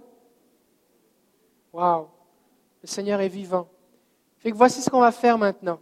Waouh 1.71 2.07
Le 2.81 2.87
Seigneur 2.87 3.21
est 3.21 3.29
vivant. 3.29 3.69
Fait 4.39 4.51
que 4.51 4.55
voici 4.57 4.81
ce 4.81 4.89
qu'on 4.89 4.99
va 4.99 5.11
faire 5.11 5.37
maintenant 5.37 5.79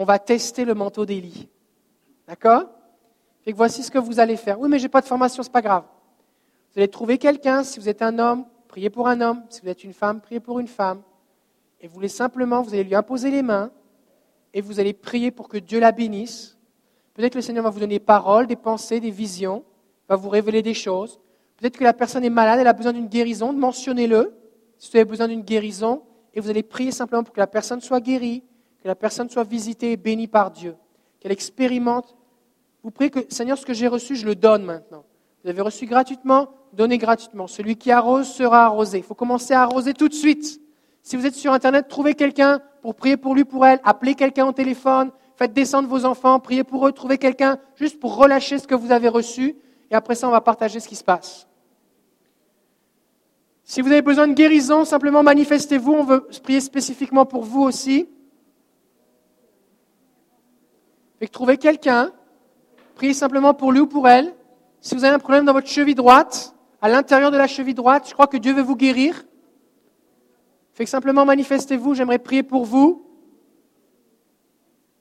on 0.00 0.04
va 0.04 0.20
tester 0.20 0.64
le 0.64 0.74
manteau 0.74 1.04
d'Élie. 1.04 1.48
D'accord? 2.28 2.66
Fait 3.44 3.50
que 3.50 3.56
voici 3.56 3.82
ce 3.82 3.90
que 3.90 3.98
vous 3.98 4.20
allez 4.20 4.36
faire. 4.36 4.60
Oui, 4.60 4.68
mais 4.68 4.78
je 4.78 4.84
n'ai 4.84 4.88
pas 4.88 5.00
de 5.00 5.06
formation, 5.06 5.42
ce 5.42 5.48
n'est 5.48 5.52
pas 5.52 5.60
grave. 5.60 5.82
Vous 6.70 6.78
allez 6.78 6.88
trouver 6.88 7.18
quelqu'un, 7.18 7.64
si 7.64 7.80
vous 7.80 7.88
êtes 7.88 8.00
un 8.00 8.16
homme, 8.20 8.46
priez 8.68 8.90
pour 8.90 9.08
un 9.08 9.20
homme. 9.20 9.42
Si 9.48 9.60
vous 9.60 9.68
êtes 9.68 9.82
une 9.82 9.92
femme, 9.92 10.20
priez 10.20 10.38
pour 10.38 10.60
une 10.60 10.68
femme. 10.68 11.02
Et 11.80 11.88
vous 11.88 11.94
voulez 11.94 12.08
simplement, 12.08 12.62
vous 12.62 12.74
allez 12.74 12.84
lui 12.84 12.94
imposer 12.94 13.32
les 13.32 13.42
mains 13.42 13.72
et 14.54 14.60
vous 14.60 14.80
allez 14.80 14.92
prier 14.92 15.30
pour 15.30 15.48
que 15.48 15.58
Dieu 15.58 15.80
la 15.80 15.92
bénisse. 15.92 16.56
Peut-être 17.14 17.32
que 17.32 17.38
le 17.38 17.42
Seigneur 17.42 17.64
va 17.64 17.70
vous 17.70 17.80
donner 17.80 17.96
des 17.96 18.04
paroles, 18.04 18.46
des 18.46 18.56
pensées, 18.56 19.00
des 19.00 19.10
visions, 19.10 19.64
va 20.08 20.16
vous 20.16 20.28
révéler 20.28 20.62
des 20.62 20.74
choses. 20.74 21.18
Peut-être 21.56 21.76
que 21.76 21.84
la 21.84 21.92
personne 21.92 22.24
est 22.24 22.30
malade, 22.30 22.60
elle 22.60 22.66
a 22.66 22.72
besoin 22.72 22.92
d'une 22.92 23.08
guérison, 23.08 23.52
mentionnez-le. 23.52 24.34
Si 24.78 24.90
vous 24.90 24.96
avez 24.96 25.04
besoin 25.04 25.28
d'une 25.28 25.42
guérison, 25.42 26.02
et 26.34 26.40
vous 26.40 26.50
allez 26.50 26.62
prier 26.62 26.92
simplement 26.92 27.24
pour 27.24 27.34
que 27.34 27.40
la 27.40 27.48
personne 27.48 27.80
soit 27.80 28.00
guérie, 28.00 28.44
que 28.80 28.86
la 28.86 28.94
personne 28.94 29.28
soit 29.28 29.42
visitée 29.44 29.92
et 29.92 29.96
bénie 29.96 30.28
par 30.28 30.52
Dieu, 30.52 30.76
qu'elle 31.18 31.32
expérimente. 31.32 32.16
Vous 32.84 32.92
priez 32.92 33.10
que, 33.10 33.20
Seigneur, 33.28 33.58
ce 33.58 33.66
que 33.66 33.74
j'ai 33.74 33.88
reçu, 33.88 34.14
je 34.14 34.24
le 34.24 34.36
donne 34.36 34.62
maintenant. 34.62 35.04
Vous 35.42 35.50
avez 35.50 35.60
reçu 35.60 35.86
gratuitement, 35.86 36.48
donnez 36.72 36.98
gratuitement. 36.98 37.48
Celui 37.48 37.76
qui 37.76 37.90
arrose 37.90 38.28
sera 38.28 38.64
arrosé. 38.64 38.98
Il 38.98 39.04
faut 39.04 39.16
commencer 39.16 39.52
à 39.52 39.62
arroser 39.62 39.94
tout 39.94 40.08
de 40.08 40.14
suite. 40.14 40.60
Si 41.02 41.16
vous 41.16 41.26
êtes 41.26 41.34
sur 41.34 41.52
Internet, 41.52 41.88
trouvez 41.88 42.14
quelqu'un 42.14 42.60
pour 42.88 42.94
prier 42.94 43.18
pour 43.18 43.34
lui, 43.34 43.44
pour 43.44 43.66
elle. 43.66 43.80
Appelez 43.84 44.14
quelqu'un 44.14 44.46
au 44.46 44.52
téléphone. 44.52 45.10
Faites 45.36 45.52
descendre 45.52 45.90
vos 45.90 46.06
enfants. 46.06 46.40
Priez 46.40 46.64
pour 46.64 46.88
eux. 46.88 46.92
Trouvez 46.92 47.18
quelqu'un 47.18 47.58
juste 47.76 48.00
pour 48.00 48.16
relâcher 48.16 48.58
ce 48.58 48.66
que 48.66 48.74
vous 48.74 48.92
avez 48.92 49.08
reçu. 49.08 49.56
Et 49.90 49.94
après 49.94 50.14
ça, 50.14 50.26
on 50.26 50.30
va 50.30 50.40
partager 50.40 50.80
ce 50.80 50.88
qui 50.88 50.96
se 50.96 51.04
passe. 51.04 51.46
Si 53.62 53.82
vous 53.82 53.88
avez 53.88 54.00
besoin 54.00 54.26
de 54.26 54.32
guérison, 54.32 54.86
simplement 54.86 55.22
manifestez-vous. 55.22 55.92
On 55.92 56.02
veut 56.02 56.26
prier 56.42 56.62
spécifiquement 56.62 57.26
pour 57.26 57.44
vous 57.44 57.60
aussi. 57.60 58.08
Fait 61.18 61.26
que 61.26 61.32
trouvez 61.32 61.58
quelqu'un, 61.58 62.10
priez 62.94 63.12
simplement 63.12 63.52
pour 63.52 63.70
lui 63.70 63.80
ou 63.80 63.86
pour 63.86 64.08
elle. 64.08 64.34
Si 64.80 64.94
vous 64.94 65.04
avez 65.04 65.14
un 65.14 65.18
problème 65.18 65.44
dans 65.44 65.52
votre 65.52 65.68
cheville 65.68 65.94
droite, 65.94 66.54
à 66.80 66.88
l'intérieur 66.88 67.30
de 67.30 67.36
la 67.36 67.48
cheville 67.48 67.74
droite, 67.74 68.08
je 68.08 68.14
crois 68.14 68.28
que 68.28 68.38
Dieu 68.38 68.54
veut 68.54 68.62
vous 68.62 68.76
guérir. 68.76 69.26
Fait 70.78 70.84
que 70.84 70.90
simplement 70.90 71.24
manifestez-vous, 71.24 71.94
j'aimerais 71.94 72.20
prier 72.20 72.44
pour 72.44 72.64
vous. 72.64 73.04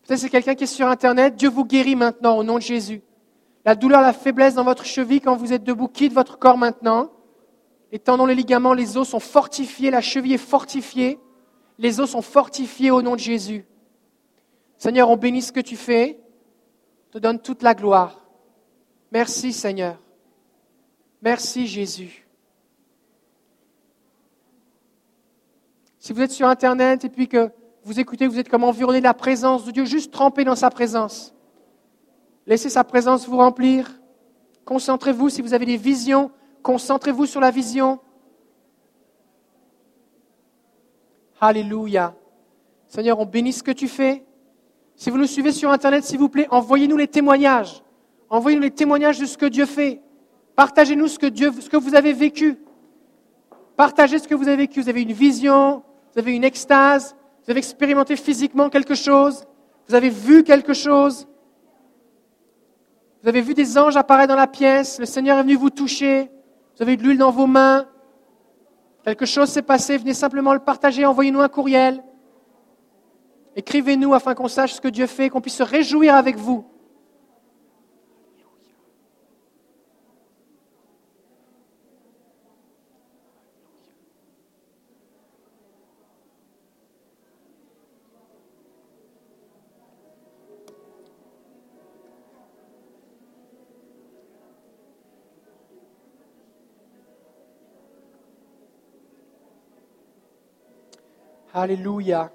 Peut-être 0.02 0.20
c'est 0.20 0.30
quelqu'un 0.32 0.56
qui 0.56 0.64
est 0.64 0.66
sur 0.66 0.88
Internet, 0.88 1.36
Dieu 1.36 1.50
vous 1.50 1.66
guérit 1.66 1.96
maintenant 1.96 2.36
au 2.36 2.44
nom 2.44 2.56
de 2.56 2.64
Jésus. 2.64 3.04
La 3.64 3.76
douleur, 3.76 4.02
la 4.02 4.12
faiblesse 4.12 4.56
dans 4.56 4.64
votre 4.64 4.86
cheville 4.86 5.22
quand 5.22 5.36
vous 5.36 5.54
êtes 5.54 5.64
debout 5.64 5.88
quitte 5.88 6.14
votre 6.14 6.40
corps 6.40 6.58
maintenant. 6.58 7.12
Les 7.92 8.00
tendons, 8.00 8.26
les 8.26 8.34
ligaments, 8.34 8.74
les 8.74 8.98
os 8.98 9.08
sont 9.08 9.20
fortifiés, 9.20 9.92
la 9.92 10.02
cheville 10.02 10.34
est 10.34 10.40
fortifiée. 10.40 11.20
Les 11.78 12.00
os 12.00 12.10
sont 12.10 12.24
fortifiés 12.24 12.90
au 12.90 13.04
nom 13.04 13.14
de 13.14 13.20
Jésus. 13.20 13.64
Seigneur, 14.80 15.12
on 15.12 15.16
bénit 15.16 15.44
ce 15.44 15.52
que 15.52 15.60
tu 15.60 15.76
fais. 15.76 16.20
On 17.10 17.12
te 17.12 17.18
donne 17.20 17.40
toute 17.40 17.62
la 17.62 17.76
gloire. 17.76 18.26
Merci 19.12 19.54
Seigneur. 19.54 20.02
Merci 21.22 21.68
Jésus. 21.68 22.27
Si 26.08 26.14
vous 26.14 26.22
êtes 26.22 26.32
sur 26.32 26.48
Internet 26.48 27.04
et 27.04 27.10
puis 27.10 27.28
que 27.28 27.52
vous 27.84 28.00
écoutez, 28.00 28.28
vous 28.28 28.40
êtes 28.40 28.48
comme 28.48 28.64
environné 28.64 29.00
de 29.00 29.04
la 29.04 29.14
présence 29.14 29.66
de 29.66 29.72
Dieu, 29.72 29.84
juste 29.84 30.14
trempé 30.14 30.46
dans 30.46 30.56
sa 30.56 30.70
présence. 30.70 31.36
Laissez 32.46 32.70
sa 32.70 32.86
présence 32.86 33.28
vous 33.28 33.36
remplir. 33.36 33.92
Concentrez-vous 34.64 35.28
si 35.28 35.42
vous 35.42 35.54
avez 35.54 35.66
des 35.66 35.76
visions, 35.76 36.32
concentrez-vous 36.64 37.26
sur 37.26 37.42
la 37.42 37.52
vision. 37.52 38.00
Alléluia. 41.42 42.16
Seigneur, 42.88 43.20
on 43.20 43.26
bénit 43.26 43.52
ce 43.52 43.62
que 43.62 43.72
tu 43.72 43.90
fais. 43.90 44.24
Si 44.96 45.10
vous 45.10 45.18
nous 45.18 45.28
suivez 45.28 45.52
sur 45.52 45.72
Internet, 45.72 46.06
s'il 46.06 46.20
vous 46.20 46.30
plaît, 46.30 46.48
envoyez-nous 46.52 46.96
les 46.96 47.10
témoignages. 47.10 47.84
Envoyez-nous 48.30 48.64
les 48.64 48.72
témoignages 48.72 49.20
de 49.20 49.26
ce 49.26 49.38
que 49.38 49.46
Dieu 49.46 49.66
fait. 49.66 50.02
Partagez-nous 50.56 51.10
ce 51.10 51.20
que, 51.20 51.28
Dieu, 51.28 51.52
ce 51.60 51.70
que 51.70 51.76
vous 51.76 51.96
avez 51.96 52.14
vécu. 52.14 52.58
Partagez 53.76 54.20
ce 54.20 54.28
que 54.30 54.36
vous 54.36 54.48
avez 54.48 54.56
vécu. 54.56 54.82
Vous 54.82 54.88
avez 54.88 55.02
une 55.02 55.12
vision, 55.12 55.84
vous 56.18 56.22
avez 56.22 56.36
une 56.36 56.46
extase, 56.46 57.16
vous 57.46 57.52
avez 57.52 57.60
expérimenté 57.60 58.16
physiquement 58.16 58.72
quelque 58.72 58.96
chose, 58.96 59.46
vous 59.88 59.94
avez 59.94 60.10
vu 60.10 60.44
quelque 60.44 60.74
chose, 60.74 61.28
vous 63.22 63.30
avez 63.30 63.42
vu 63.42 63.54
des 63.54 63.78
anges 63.78 63.96
apparaître 63.98 64.30
dans 64.30 64.36
la 64.36 64.48
pièce, 64.48 64.98
le 64.98 65.06
Seigneur 65.06 65.38
est 65.38 65.44
venu 65.44 65.54
vous 65.54 65.70
toucher, 65.70 66.32
vous 66.76 66.82
avez 66.82 66.94
eu 66.94 66.98
de 66.98 67.04
l'huile 67.04 67.20
dans 67.20 67.30
vos 67.30 67.46
mains, 67.46 67.86
quelque 69.06 69.28
chose 69.28 69.50
s'est 69.50 69.62
passé, 69.62 69.96
venez 69.96 70.16
simplement 70.16 70.54
le 70.54 70.60
partager, 70.60 71.06
envoyez-nous 71.06 71.42
un 71.42 71.50
courriel. 71.50 72.04
Écrivez-nous 73.56 74.16
afin 74.16 74.34
qu'on 74.34 74.48
sache 74.48 74.74
ce 74.74 74.82
que 74.82 74.88
Dieu 74.88 75.06
fait, 75.06 75.30
qu'on 75.30 75.42
puisse 75.42 75.58
se 75.58 75.64
réjouir 75.64 76.16
avec 76.16 76.36
vous. 76.36 76.66
Alléluia. 101.60 102.32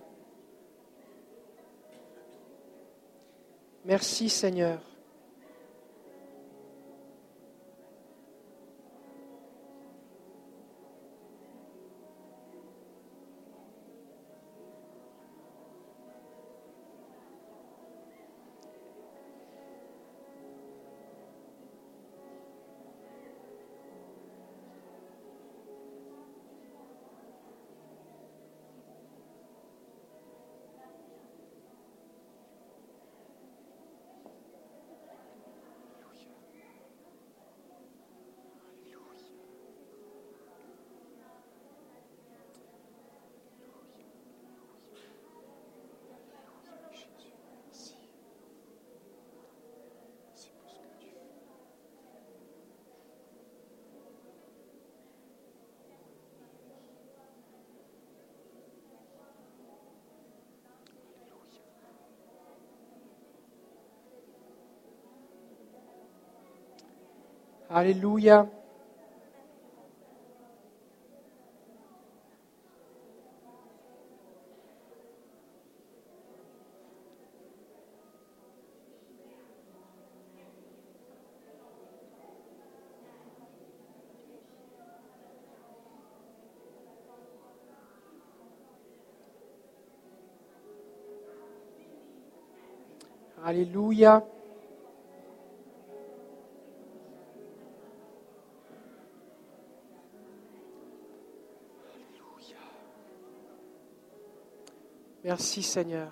Merci 3.84 4.28
Seigneur. 4.28 4.80
Alléluia. 67.74 68.46
Alléluia. 93.44 94.31
Merci 105.32 105.62
Seigneur. 105.62 106.10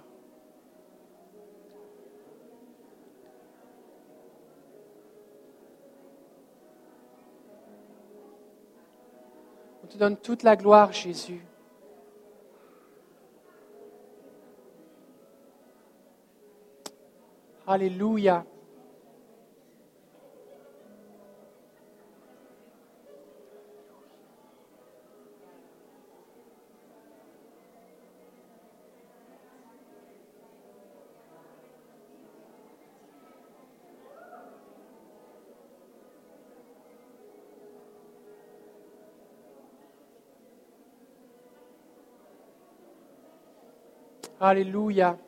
On 9.84 9.86
te 9.89 9.99
donne 9.99 10.16
toute 10.16 10.42
la 10.42 10.57
gloire, 10.57 10.90
Jésus. 10.94 11.44
Alléluia. 17.66 18.47
Alléluia. 44.41 45.19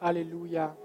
Alléluia. 0.00 0.76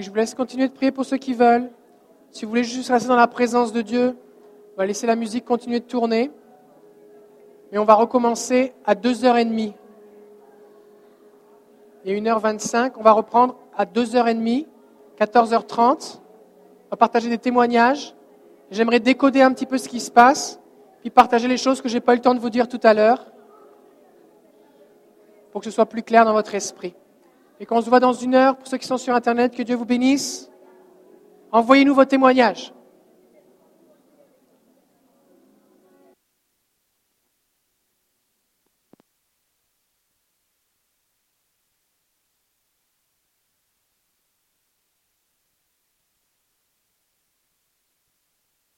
Je 0.00 0.08
vous 0.08 0.16
laisse 0.16 0.34
continuer 0.34 0.66
de 0.66 0.72
prier 0.72 0.92
pour 0.92 1.04
ceux 1.04 1.18
qui 1.18 1.34
veulent. 1.34 1.70
Si 2.30 2.46
vous 2.46 2.48
voulez 2.48 2.64
juste 2.64 2.88
rester 2.88 3.08
dans 3.08 3.16
la 3.16 3.26
présence 3.26 3.70
de 3.70 3.82
Dieu, 3.82 4.16
on 4.74 4.78
va 4.78 4.86
laisser 4.86 5.06
la 5.06 5.14
musique 5.14 5.44
continuer 5.44 5.80
de 5.80 5.84
tourner. 5.84 6.30
Et 7.70 7.76
on 7.76 7.84
va 7.84 7.92
recommencer 7.92 8.72
à 8.86 8.94
2h30. 8.94 9.74
Et 12.06 12.18
1h25, 12.18 12.92
on 12.96 13.02
va 13.02 13.12
reprendre 13.12 13.56
à 13.76 13.84
2h30, 13.84 14.66
14h30. 15.18 16.16
On 16.16 16.90
va 16.90 16.96
partager 16.96 17.28
des 17.28 17.36
témoignages. 17.36 18.14
J'aimerais 18.70 19.00
décoder 19.00 19.42
un 19.42 19.52
petit 19.52 19.66
peu 19.66 19.76
ce 19.76 19.88
qui 19.88 20.00
se 20.00 20.10
passe, 20.10 20.60
puis 21.02 21.10
partager 21.10 21.46
les 21.46 21.58
choses 21.58 21.82
que 21.82 21.90
je 21.90 21.94
n'ai 21.94 22.00
pas 22.00 22.14
eu 22.14 22.16
le 22.16 22.22
temps 22.22 22.34
de 22.34 22.40
vous 22.40 22.48
dire 22.48 22.68
tout 22.68 22.80
à 22.84 22.94
l'heure, 22.94 23.26
pour 25.52 25.60
que 25.60 25.66
ce 25.66 25.70
soit 25.70 25.86
plus 25.86 26.02
clair 26.02 26.24
dans 26.24 26.32
votre 26.32 26.54
esprit. 26.54 26.94
Et 27.60 27.66
qu'on 27.66 27.82
se 27.82 27.90
voit 27.90 28.00
dans 28.00 28.14
une 28.14 28.34
heure, 28.34 28.56
pour 28.56 28.66
ceux 28.66 28.78
qui 28.78 28.86
sont 28.86 28.96
sur 28.96 29.14
Internet, 29.14 29.54
que 29.54 29.62
Dieu 29.62 29.76
vous 29.76 29.84
bénisse. 29.84 30.50
Envoyez-nous 31.52 31.94
vos 31.94 32.06
témoignages. 32.06 32.72